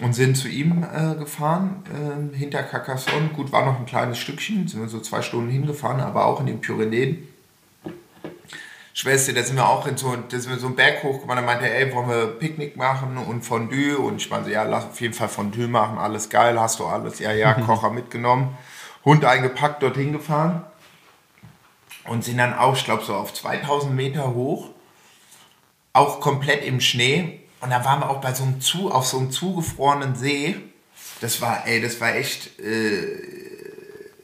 Und 0.00 0.12
sind 0.12 0.36
zu 0.36 0.48
ihm 0.48 0.84
äh, 0.84 1.14
gefahren, 1.14 1.82
äh, 1.90 2.36
hinter 2.36 2.62
Carcassonne. 2.62 3.28
Gut, 3.34 3.50
war 3.50 3.64
noch 3.64 3.78
ein 3.78 3.86
kleines 3.86 4.18
Stückchen, 4.18 4.68
sind 4.68 4.80
wir 4.80 4.88
so 4.88 5.00
zwei 5.00 5.22
Stunden 5.22 5.50
hingefahren, 5.50 6.00
aber 6.00 6.26
auch 6.26 6.40
in 6.40 6.46
den 6.46 6.60
Pyrenäen. 6.60 7.26
Schwester, 8.92 9.32
da 9.32 9.42
sind 9.42 9.56
wir 9.56 9.68
auch 9.68 9.86
in 9.86 9.96
so, 9.96 10.14
da 10.16 10.38
sind 10.38 10.50
wir 10.50 10.58
so 10.58 10.66
einen 10.66 10.76
Berg 10.76 11.02
hochgefahren, 11.02 11.36
da 11.36 11.42
meinte 11.42 11.68
er, 11.68 11.78
ey, 11.78 11.94
wollen 11.94 12.08
wir 12.08 12.26
Picknick 12.26 12.76
machen 12.76 13.16
und 13.18 13.42
Fondue? 13.42 13.98
Und 13.98 14.16
ich 14.16 14.30
meinte, 14.30 14.50
ja, 14.50 14.64
lass 14.64 14.86
auf 14.86 15.00
jeden 15.00 15.14
Fall 15.14 15.28
Fondue 15.28 15.68
machen, 15.68 15.98
alles 15.98 16.28
geil, 16.28 16.60
hast 16.60 16.78
du 16.78 16.86
alles? 16.86 17.18
Ja, 17.18 17.32
ja, 17.32 17.54
Kocher 17.54 17.90
mitgenommen, 17.90 18.56
Hund 19.04 19.24
eingepackt, 19.24 19.82
dorthin 19.82 20.12
gefahren 20.12 20.62
und 22.08 22.24
sind 22.24 22.38
dann 22.38 22.54
auch, 22.54 22.76
ich 22.76 22.84
glaube, 22.84 23.04
so 23.04 23.14
auf 23.14 23.34
2000 23.34 23.94
Meter 23.94 24.34
hoch, 24.34 24.70
auch 25.92 26.20
komplett 26.20 26.64
im 26.64 26.80
Schnee. 26.80 27.40
Und 27.60 27.70
da 27.70 27.84
waren 27.84 28.00
wir 28.00 28.10
auch 28.10 28.20
bei 28.20 28.32
so 28.34 28.44
einem 28.44 28.60
zu, 28.60 28.90
auf 28.92 29.06
so 29.06 29.18
einem 29.18 29.30
zugefrorenen 29.30 30.14
See. 30.14 30.56
Das 31.20 31.40
war, 31.40 31.66
ey, 31.66 31.80
das 31.80 32.00
war 32.00 32.14
echt, 32.14 32.58
äh, 32.60 33.06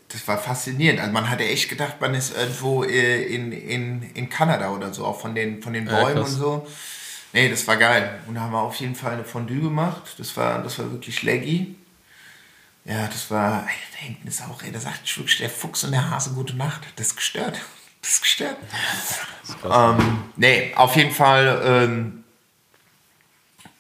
das 0.09 0.27
war 0.29 0.37
faszinierend. 0.39 1.01
Also 1.01 1.13
man 1.13 1.31
hatte 1.31 1.45
echt 1.45 1.69
gedacht, 1.69 2.01
man 2.01 2.15
ist 2.15 2.37
irgendwo 2.37 2.85
äh, 2.85 3.23
in, 3.25 3.51
in, 3.53 4.03
in 4.15 4.29
Kanada 4.29 4.71
oder 4.71 4.93
so, 4.93 5.07
auch 5.07 5.21
von 5.21 5.35
den, 5.35 5.63
von 5.63 5.73
den 5.73 5.87
Ja, 5.87 6.01
Bäumen 6.01 6.17
krass. 6.23 6.35
und 6.35 6.39
so. 6.41 6.67
Nee, 7.33 7.49
das 7.49 7.67
war 7.67 7.79
geil. 7.79 8.21
Und 8.27 8.35
da 8.35 8.43
haben 8.43 8.53
wir 8.53 8.61
auf 8.61 8.75
jeden 8.77 8.95
Fall 8.95 9.13
eine 9.13 9.25
Fondue 9.25 9.61
gemacht. 9.63 10.03
Das 10.19 10.37
war, 10.37 10.63
das 10.63 10.79
war 10.79 10.91
wirklich 10.93 11.23
leggy. 11.23 11.75
Ja, 12.85 13.07
das 13.07 13.31
war, 13.31 13.63
ey, 13.63 13.75
da 13.93 13.99
hinten 13.99 14.29
ist 14.29 14.43
auch, 14.43 14.63
ey, 14.63 14.71
da 14.71 14.81
sagt 14.81 15.17
wirklich 15.17 15.39
der 15.39 15.49
Fuchs 15.49 15.85
und 15.85 15.93
der 15.93 16.11
Hase 16.11 16.31
gute 16.33 16.55
Nacht. 16.57 16.83
Das 16.97 17.07
ist 17.09 17.17
gestört. 17.17 17.59
Das 18.03 18.11
ist 18.11 18.21
gestört. 18.23 18.57
ähm, 19.65 20.25
nee, 20.37 20.73
auf 20.75 20.95
jeden 20.97 21.13
Fall, 21.15 21.63
ähm, 21.65 22.22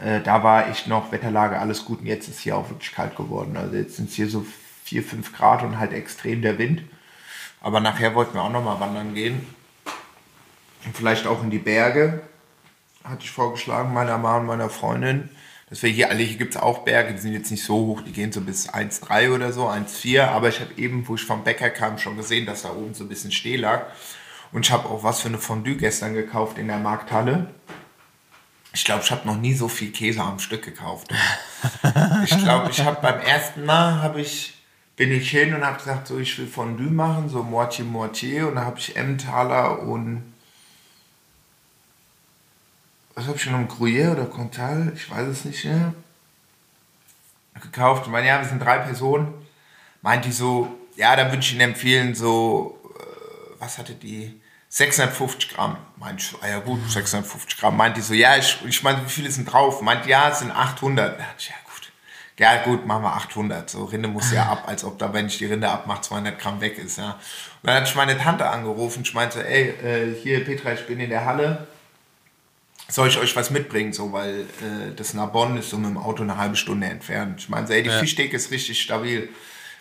äh, 0.02 0.20
da 0.20 0.42
war 0.42 0.68
echt 0.68 0.88
noch 0.88 1.12
Wetterlage, 1.12 1.58
alles 1.58 1.84
gut. 1.84 2.00
Und 2.00 2.06
jetzt 2.06 2.28
ist 2.28 2.40
hier 2.40 2.56
auch 2.56 2.68
wirklich 2.68 2.92
kalt 2.92 3.16
geworden. 3.16 3.56
Also 3.56 3.76
jetzt 3.76 3.96
sind 3.96 4.08
es 4.08 4.16
hier 4.16 4.28
so 4.28 4.44
4, 4.84 5.02
5 5.02 5.36
Grad 5.36 5.62
und 5.62 5.78
halt 5.78 5.92
extrem 5.92 6.42
der 6.42 6.58
Wind. 6.58 6.82
Aber 7.60 7.80
nachher 7.80 8.14
wollten 8.14 8.34
wir 8.34 8.42
auch 8.42 8.50
noch 8.50 8.64
mal 8.64 8.80
wandern 8.80 9.14
gehen. 9.14 9.46
Und 10.84 10.96
vielleicht 10.96 11.26
auch 11.26 11.42
in 11.42 11.50
die 11.50 11.58
Berge 11.58 12.22
hatte 13.04 13.22
ich 13.22 13.30
vorgeschlagen, 13.30 13.92
meiner 13.92 14.18
Mama 14.18 14.38
und 14.38 14.46
meiner 14.46 14.68
Freundin, 14.68 15.30
dass 15.70 15.82
wir 15.82 15.90
hier 15.90 16.10
alle, 16.10 16.22
hier 16.22 16.38
gibt 16.38 16.54
es 16.54 16.60
auch 16.60 16.80
Berge, 16.80 17.14
die 17.14 17.20
sind 17.20 17.32
jetzt 17.32 17.50
nicht 17.50 17.64
so 17.64 17.74
hoch, 17.74 18.02
die 18.02 18.12
gehen 18.12 18.32
so 18.32 18.40
bis 18.40 18.68
1,3 18.68 19.34
oder 19.34 19.52
so, 19.52 19.68
1,4, 19.68 20.26
aber 20.26 20.48
ich 20.48 20.60
habe 20.60 20.70
eben, 20.76 21.06
wo 21.08 21.14
ich 21.14 21.24
vom 21.24 21.44
Bäcker 21.44 21.70
kam, 21.70 21.98
schon 21.98 22.16
gesehen, 22.16 22.46
dass 22.46 22.62
da 22.62 22.70
oben 22.70 22.94
so 22.94 23.04
ein 23.04 23.08
bisschen 23.08 23.32
Schnee 23.32 23.56
lag. 23.56 23.86
Und 24.52 24.66
ich 24.66 24.72
habe 24.72 24.88
auch 24.88 25.02
was 25.02 25.20
für 25.20 25.28
eine 25.28 25.38
Fondue 25.38 25.76
gestern 25.76 26.14
gekauft 26.14 26.58
in 26.58 26.66
der 26.66 26.78
Markthalle. 26.78 27.54
Ich 28.74 28.84
glaube, 28.84 29.02
ich 29.04 29.10
habe 29.10 29.26
noch 29.26 29.36
nie 29.36 29.54
so 29.54 29.68
viel 29.68 29.92
Käse 29.92 30.22
am 30.22 30.38
Stück 30.38 30.64
gekauft. 30.64 31.12
Ich 32.24 32.38
glaube, 32.38 32.70
ich 32.70 32.80
habe 32.80 33.00
beim 33.02 33.20
ersten 33.20 33.64
Mal 33.64 34.02
habe 34.02 34.20
ich 34.20 34.54
bin 34.96 35.10
ich 35.10 35.30
hin 35.30 35.54
und 35.54 35.64
habe 35.64 35.78
gesagt, 35.78 36.06
so 36.06 36.18
ich 36.18 36.38
will 36.38 36.46
Fondue 36.46 36.90
machen, 36.90 37.28
so 37.28 37.40
Moitié 37.42 37.84
Moitié 37.84 38.44
und 38.44 38.56
da 38.56 38.64
habe 38.64 38.78
ich 38.78 38.96
Emmentaler 38.96 39.80
und 39.80 40.32
was 43.14 43.26
habe 43.26 43.36
ich 43.36 43.44
genommen? 43.44 43.68
Gruyère 43.68 44.12
oder 44.12 44.26
Contal? 44.26 44.92
Ich 44.94 45.10
weiß 45.10 45.28
es 45.28 45.44
nicht 45.44 45.64
mehr. 45.64 45.92
Gekauft. 47.60 48.06
Und 48.06 48.12
meine, 48.12 48.26
ja, 48.26 48.40
wir 48.40 48.48
sind 48.48 48.60
drei 48.60 48.78
Personen. 48.78 49.34
Meint 50.00 50.24
die 50.24 50.32
so, 50.32 50.78
ja, 50.96 51.14
dann 51.14 51.28
würde 51.28 51.40
ich 51.40 51.52
Ihnen 51.52 51.60
empfehlen, 51.60 52.14
so, 52.14 52.80
äh, 52.98 53.60
was 53.60 53.78
hatte 53.78 53.94
die? 53.94 54.40
650 54.72 55.50
Gramm. 55.50 55.76
Meint 55.98 56.22
ich, 56.22 56.34
ah 56.40 56.48
ja 56.48 56.58
gut, 56.58 56.80
650 56.90 57.58
Gramm. 57.60 57.76
Meint 57.76 57.98
die 57.98 58.00
so, 58.00 58.14
ja, 58.14 58.38
ich, 58.38 58.56
ich 58.66 58.82
meine, 58.82 59.04
wie 59.04 59.10
viele 59.10 59.30
sind 59.30 59.44
drauf? 59.44 59.82
Meint, 59.82 60.06
ja, 60.06 60.30
es 60.30 60.38
sind 60.38 60.50
800. 60.50 61.20
Ja, 61.20 61.26
gut. 61.66 61.92
Ja, 62.38 62.62
gut, 62.64 62.86
machen 62.86 63.02
wir 63.02 63.12
800. 63.12 63.68
So, 63.68 63.84
Rinde 63.84 64.08
muss 64.08 64.32
ja 64.32 64.44
ab, 64.46 64.64
als 64.66 64.82
ob 64.84 64.98
da, 64.98 65.12
wenn 65.12 65.26
ich 65.26 65.36
die 65.36 65.44
Rinde 65.44 65.68
abmache, 65.68 66.00
200 66.00 66.38
Gramm 66.38 66.62
weg 66.62 66.78
ist, 66.78 66.96
ja. 66.96 67.10
Und 67.10 67.68
dann 67.68 67.76
hat 67.76 67.86
ich 67.86 67.94
meine 67.94 68.16
Tante 68.16 68.48
angerufen. 68.48 69.02
Ich 69.04 69.12
meinte, 69.12 69.46
ey, 69.46 69.74
äh, 69.84 70.14
hier, 70.22 70.42
Petra, 70.42 70.72
ich 70.72 70.86
bin 70.86 70.98
in 71.00 71.10
der 71.10 71.26
Halle 71.26 71.66
soll 72.88 73.08
ich 73.08 73.18
euch 73.18 73.34
was 73.36 73.50
mitbringen, 73.50 73.92
so, 73.92 74.12
weil 74.12 74.40
äh, 74.40 74.94
das 74.94 75.14
nach 75.14 75.28
Bonn 75.28 75.56
ist 75.56 75.70
so 75.70 75.78
mit 75.78 75.88
dem 75.88 75.96
Auto 75.96 76.22
eine 76.22 76.36
halbe 76.36 76.56
Stunde 76.56 76.86
entfernt. 76.88 77.40
Ich 77.40 77.48
meine, 77.48 77.66
so, 77.66 77.72
ey, 77.72 77.82
die 77.82 77.88
ja. 77.88 77.98
Fischtheke 77.98 78.36
ist 78.36 78.50
richtig 78.50 78.82
stabil. 78.82 79.30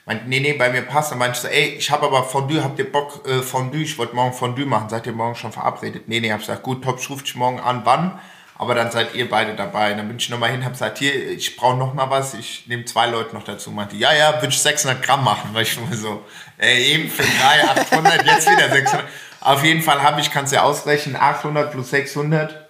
Meint, 0.05 0.27
nee, 0.27 0.39
nee, 0.39 0.53
bei 0.53 0.69
mir 0.69 0.81
passt. 0.81 1.11
Dann 1.11 1.19
meinte 1.19 1.37
ich 1.37 1.41
so, 1.41 1.47
ey, 1.47 1.75
ich 1.77 1.91
habe 1.91 2.07
aber 2.07 2.23
Fondue, 2.23 2.63
habt 2.63 2.79
ihr 2.79 2.91
Bock 2.91 3.27
äh, 3.27 3.41
Fondue? 3.41 3.81
Ich 3.81 3.97
wollte 3.97 4.15
morgen 4.15 4.33
Fondue 4.33 4.65
machen. 4.65 4.89
Seid 4.89 5.05
ihr 5.05 5.13
morgen 5.13 5.35
schon 5.35 5.51
verabredet? 5.51 6.07
Nee, 6.07 6.19
nee, 6.19 6.31
hab 6.31 6.39
gesagt, 6.39 6.63
gut, 6.63 6.83
top, 6.83 6.99
ich 6.99 7.09
rufe 7.09 7.23
dich 7.23 7.35
morgen 7.35 7.59
an, 7.59 7.81
wann? 7.83 8.19
Aber 8.55 8.75
dann 8.75 8.91
seid 8.91 9.15
ihr 9.15 9.29
beide 9.29 9.55
dabei. 9.55 9.91
Und 9.91 9.97
dann 9.97 10.07
bin 10.07 10.17
ich 10.17 10.29
nochmal 10.29 10.51
hin, 10.51 10.63
hab 10.63 10.73
gesagt, 10.73 10.99
hier, 10.99 11.31
ich 11.31 11.55
brauche 11.55 11.77
noch 11.77 11.93
mal 11.93 12.09
was. 12.09 12.33
Ich 12.33 12.67
nehme 12.67 12.85
zwei 12.85 13.07
Leute 13.07 13.35
noch 13.35 13.43
dazu. 13.43 13.71
Meinte, 13.71 13.95
ja, 13.95 14.13
ja, 14.13 14.35
würde 14.35 14.49
ich 14.49 14.61
600 14.61 15.01
Gramm 15.01 15.23
machen. 15.23 15.49
Weil 15.53 15.63
ich 15.63 15.73
schon 15.73 15.91
so, 15.93 16.23
ey, 16.57 16.93
eben 16.93 17.09
für 17.09 17.23
drei, 17.23 17.81
800, 17.81 18.25
jetzt 18.25 18.49
wieder 18.49 18.69
600. 18.69 19.07
Auf 19.41 19.63
jeden 19.63 19.81
Fall 19.81 20.03
habe 20.03 20.21
ich, 20.21 20.31
kannst 20.31 20.51
du 20.51 20.57
ja 20.57 20.63
ausrechnen, 20.63 21.15
800 21.15 21.71
plus 21.71 21.89
600 21.89 22.69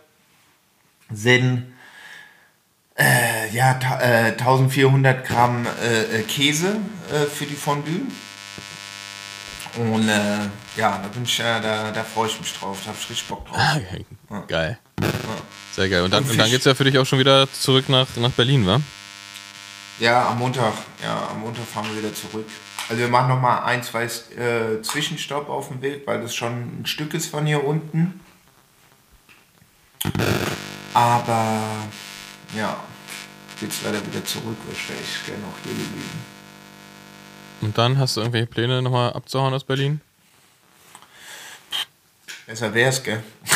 sind 1.13 1.73
äh, 2.97 3.49
ja, 3.51 3.79
äh, 3.99 4.31
1400 4.31 5.25
Gramm 5.25 5.65
äh, 5.83 6.19
äh, 6.19 6.23
Käse 6.23 6.77
äh, 7.11 7.25
für 7.25 7.45
die 7.45 7.55
Fondue. 7.55 8.01
Und 9.77 10.09
äh, 10.09 10.39
ja, 10.75 10.97
da 10.97 11.07
bin 11.13 11.23
ich 11.23 11.37
ja, 11.37 11.59
da, 11.59 11.91
da 11.91 12.03
freue 12.03 12.27
ich 12.27 12.39
mich 12.39 12.53
drauf. 12.53 12.79
Da 12.83 12.89
habe 12.89 12.97
ich 12.99 13.09
richtig 13.09 13.27
Bock 13.27 13.45
drauf. 13.47 13.57
Ah, 13.57 13.77
ja. 13.77 14.39
Geil. 14.47 14.79
Ja. 15.01 15.07
Sehr 15.73 15.89
geil. 15.89 16.01
Und 16.03 16.11
dann, 16.11 16.23
und 16.25 16.37
dann 16.37 16.49
geht 16.49 16.59
es 16.59 16.65
ja 16.65 16.75
für 16.75 16.83
dich 16.83 16.97
auch 16.97 17.05
schon 17.05 17.19
wieder 17.19 17.51
zurück 17.51 17.87
nach, 17.87 18.07
nach 18.17 18.31
Berlin, 18.31 18.67
wa? 18.67 18.81
Ja, 19.99 20.29
am 20.29 20.39
Montag. 20.39 20.73
Ja, 21.01 21.29
am 21.29 21.41
Montag 21.41 21.65
fahren 21.65 21.87
wir 21.89 22.03
wieder 22.03 22.13
zurück. 22.13 22.47
Also 22.89 22.99
wir 22.99 23.07
machen 23.07 23.29
nochmal 23.29 23.63
ein, 23.63 23.83
zwei 23.83 24.03
äh, 24.03 24.81
Zwischenstopp 24.81 25.47
auf 25.47 25.69
dem 25.69 25.81
Weg, 25.81 26.05
weil 26.05 26.21
das 26.21 26.35
schon 26.35 26.81
ein 26.81 26.85
Stück 26.85 27.13
ist 27.13 27.27
von 27.27 27.45
hier 27.45 27.63
unten. 27.63 28.19
Aber 30.93 31.61
ja, 32.57 32.77
geht's 33.59 33.77
leider 33.85 34.05
wieder 34.05 34.25
zurück, 34.25 34.57
weil 34.65 34.75
ich 34.75 34.89
wäre 34.89 34.99
echt 34.99 35.25
gerne 35.25 35.43
auch 35.45 35.63
hier 35.63 35.71
geblieben. 35.71 36.30
Und 37.61 37.77
dann 37.77 37.97
hast 37.97 38.17
du 38.17 38.21
irgendwelche 38.21 38.47
Pläne 38.47 38.81
nochmal 38.81 39.13
abzuhauen 39.13 39.53
aus 39.53 39.63
Berlin? 39.63 40.01
Besser 42.47 42.73
wär's, 42.73 43.01
gell? 43.03 43.23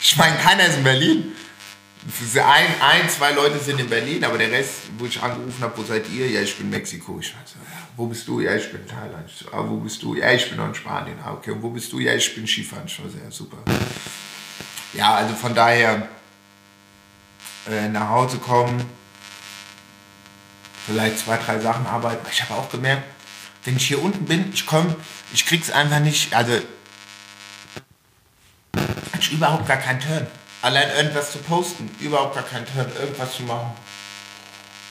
ich 0.00 0.16
meine, 0.16 0.36
keiner 0.36 0.66
ist 0.66 0.76
in 0.76 0.84
Berlin. 0.84 1.32
Ein, 2.34 2.66
ein, 2.80 3.08
zwei 3.08 3.32
Leute 3.32 3.58
sind 3.58 3.78
in 3.80 3.88
Berlin, 3.88 4.24
aber 4.24 4.38
der 4.38 4.50
Rest, 4.50 4.72
wo 4.98 5.06
ich 5.06 5.22
angerufen 5.22 5.62
habe, 5.62 5.78
wo 5.78 5.82
seid 5.84 6.08
ihr? 6.10 6.28
Ja, 6.28 6.40
ich 6.40 6.56
bin 6.56 6.68
Mexiko. 6.68 7.18
Ich 7.20 7.28
weiß, 7.28 7.54
ja, 7.54 7.60
wo 7.96 8.06
bist 8.06 8.26
du? 8.26 8.40
Ja, 8.40 8.54
ich 8.56 8.70
bin 8.72 8.86
Thailand. 8.86 9.30
So, 9.30 9.50
ah, 9.52 9.64
wo 9.66 9.76
bist 9.76 10.02
du? 10.02 10.14
Ja, 10.14 10.32
ich 10.32 10.48
bin 10.48 10.58
noch 10.58 10.68
in 10.68 10.74
Spanien. 10.74 11.18
Ah, 11.24 11.32
okay. 11.32 11.52
Und 11.52 11.62
wo 11.62 11.70
bist 11.70 11.92
du? 11.92 12.00
Ja, 12.00 12.14
ich 12.14 12.34
bin 12.34 12.46
Skifahren. 12.46 12.86
Ich 12.86 13.02
war 13.02 13.08
sehr 13.08 13.30
super 13.30 13.58
ja, 14.92 15.14
also 15.14 15.34
von 15.34 15.54
daher 15.54 16.08
äh, 17.68 17.88
nach 17.88 18.08
Hause 18.08 18.38
kommen, 18.38 18.84
vielleicht 20.90 21.18
zwei, 21.20 21.36
drei 21.36 21.60
Sachen 21.60 21.86
arbeiten. 21.86 22.26
Ich 22.32 22.42
habe 22.42 22.54
auch 22.54 22.68
gemerkt, 22.68 23.04
wenn 23.64 23.76
ich 23.76 23.86
hier 23.86 24.02
unten 24.02 24.24
bin, 24.24 24.50
ich 24.52 24.66
komme, 24.66 24.96
ich 25.32 25.46
krieg's 25.46 25.70
einfach 25.70 26.00
nicht, 26.00 26.34
also 26.34 26.52
ich 29.18 29.32
überhaupt 29.32 29.68
gar 29.68 29.76
keinen 29.76 30.00
Turn. 30.00 30.26
Allein 30.62 30.90
irgendwas 30.96 31.32
zu 31.32 31.38
posten, 31.38 31.88
überhaupt 32.00 32.34
gar 32.34 32.44
keinen 32.44 32.66
Turn, 32.66 32.90
irgendwas 33.00 33.36
zu 33.36 33.42
machen. 33.44 33.70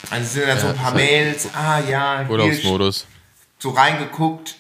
Also 0.10 0.26
sind 0.26 0.44
da 0.44 0.56
ja, 0.56 0.58
so 0.58 0.68
ein 0.68 0.76
paar 0.76 0.94
Mails, 0.94 1.50
ah 1.54 1.80
ja, 1.80 2.26
Urlaubsmodus. 2.28 3.06
So 3.60 3.72
reingeguckt, 3.72 4.56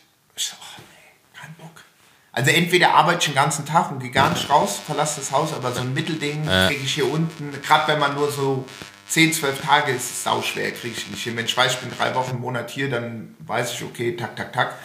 also 2.32 2.52
entweder 2.52 2.94
arbeite 2.94 3.20
ich 3.20 3.26
den 3.26 3.36
ganzen 3.36 3.66
Tag 3.66 3.92
und 3.92 4.00
gehe 4.00 4.12
gar 4.12 4.30
nicht 4.30 4.50
raus, 4.50 4.80
verlasse 4.86 5.20
das 5.20 5.32
Haus, 5.32 5.52
aber 5.52 5.74
so 5.74 5.82
ein 5.82 5.94
Mittelding 5.94 6.46
ja. 6.46 6.68
kriege 6.68 6.84
ich 6.84 6.94
hier 6.94 7.12
unten, 7.12 7.52
gerade 7.62 7.92
wenn 7.92 8.00
man 8.00 8.16
nur 8.16 8.32
so 8.32 8.66
10, 9.10 9.34
12 9.34 9.62
Tage 9.62 9.92
ist, 9.92 10.12
es 10.12 10.24
sau 10.24 10.42
schwer, 10.42 10.72
kriege 10.72 10.96
ich 10.96 11.10
nicht 11.10 11.24
hin. 11.24 11.36
Wenn 11.36 11.46
ich 11.46 11.58
weiß, 11.58 11.74
ich 11.74 11.80
bin 11.80 11.92
drei 11.98 12.14
Wochen 12.14 12.36
im 12.36 12.42
Monat 12.42 12.70
hier, 12.70 12.90
dann 12.90 13.36
weiß 13.40 13.74
ich, 13.74 13.84
okay, 13.84 14.16
tak, 14.16 14.36
tak, 14.36 14.54
tak. 14.54 14.76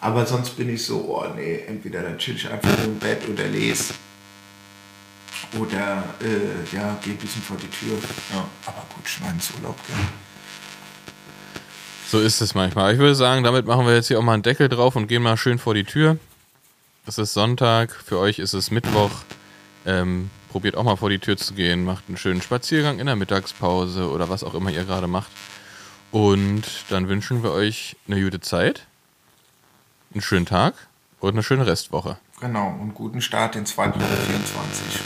Aber 0.00 0.26
sonst 0.26 0.56
bin 0.56 0.68
ich 0.74 0.84
so, 0.84 1.16
oh 1.16 1.26
nee, 1.36 1.60
entweder 1.66 2.02
dann 2.02 2.18
chill 2.18 2.34
ich 2.34 2.50
einfach 2.50 2.76
nur 2.78 2.86
im 2.86 2.98
Bett 2.98 3.28
oder 3.28 3.44
lese. 3.44 3.94
Oder 5.58 6.02
äh, 6.20 6.74
ja, 6.74 6.98
gehe 7.02 7.14
ein 7.14 7.18
bisschen 7.18 7.42
vor 7.42 7.56
die 7.56 7.68
Tür. 7.68 7.96
Ja, 8.32 8.44
aber 8.66 8.84
gut, 8.94 9.04
ich 9.06 9.20
meine, 9.20 9.38
Urlaub, 9.58 9.76
gell. 9.86 9.96
So 12.08 12.18
ist 12.18 12.40
es 12.40 12.54
manchmal. 12.54 12.92
Ich 12.92 12.98
würde 12.98 13.14
sagen, 13.14 13.44
damit 13.44 13.66
machen 13.66 13.86
wir 13.86 13.94
jetzt 13.94 14.08
hier 14.08 14.18
auch 14.18 14.22
mal 14.22 14.34
einen 14.34 14.42
Deckel 14.42 14.68
drauf 14.68 14.96
und 14.96 15.06
gehen 15.06 15.22
mal 15.22 15.36
schön 15.36 15.60
vor 15.60 15.74
die 15.74 15.84
Tür. 15.84 16.18
Es 17.06 17.18
ist 17.18 17.34
Sonntag, 17.34 17.94
für 17.94 18.18
euch 18.18 18.40
ist 18.40 18.52
es 18.52 18.70
Mittwoch. 18.70 19.10
Ähm, 19.86 20.30
probiert 20.50 20.76
auch 20.76 20.84
mal 20.84 20.96
vor 20.96 21.10
die 21.10 21.18
Tür 21.18 21.36
zu 21.36 21.54
gehen, 21.54 21.84
macht 21.84 22.04
einen 22.08 22.16
schönen 22.16 22.42
Spaziergang 22.42 22.98
in 22.98 23.06
der 23.06 23.16
Mittagspause 23.16 24.10
oder 24.10 24.28
was 24.28 24.44
auch 24.44 24.54
immer 24.54 24.70
ihr 24.70 24.84
gerade 24.84 25.06
macht. 25.06 25.30
Und 26.12 26.64
dann 26.88 27.08
wünschen 27.08 27.42
wir 27.42 27.52
euch 27.52 27.96
eine 28.08 28.20
gute 28.22 28.40
Zeit, 28.40 28.86
einen 30.12 30.22
schönen 30.22 30.46
Tag 30.46 30.74
und 31.20 31.30
eine 31.30 31.42
schöne 31.42 31.66
Restwoche. 31.66 32.18
Genau, 32.40 32.76
und 32.80 32.94
guten 32.94 33.20
Start 33.20 33.54
in 33.54 33.64
2024. 33.64 35.00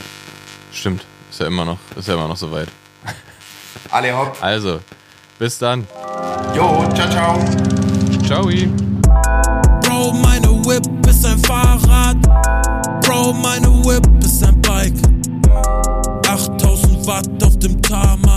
Stimmt, 0.71 1.05
ist 1.29 1.39
ja 1.39 1.47
immer 1.47 1.65
noch, 1.65 1.79
ist 1.95 2.07
ja 2.07 2.15
immer 2.15 2.27
noch 2.27 2.37
so. 2.37 2.49
Alle 3.91 4.17
hopp. 4.17 4.37
Also, 4.41 4.79
bis 5.37 5.59
dann. 5.59 5.85
Jo, 6.55 6.89
ciao, 6.95 7.09
ciao. 7.09 7.45
Ciao. 8.25 8.47
-i. 8.47 8.67
Bro, 9.81 10.13
meine 10.13 10.47
Whip 10.65 11.07
ist 11.07 11.25
ein 11.25 11.37
Fahrrad. 11.39 12.17
Bro, 13.01 13.33
meine 13.33 13.67
Whip 13.67 14.14
Bike. 14.67 14.93
8000 16.27 17.07
Watt 17.07 17.43
auf 17.43 17.57
dem 17.59 17.81
Tarmac. 17.81 18.34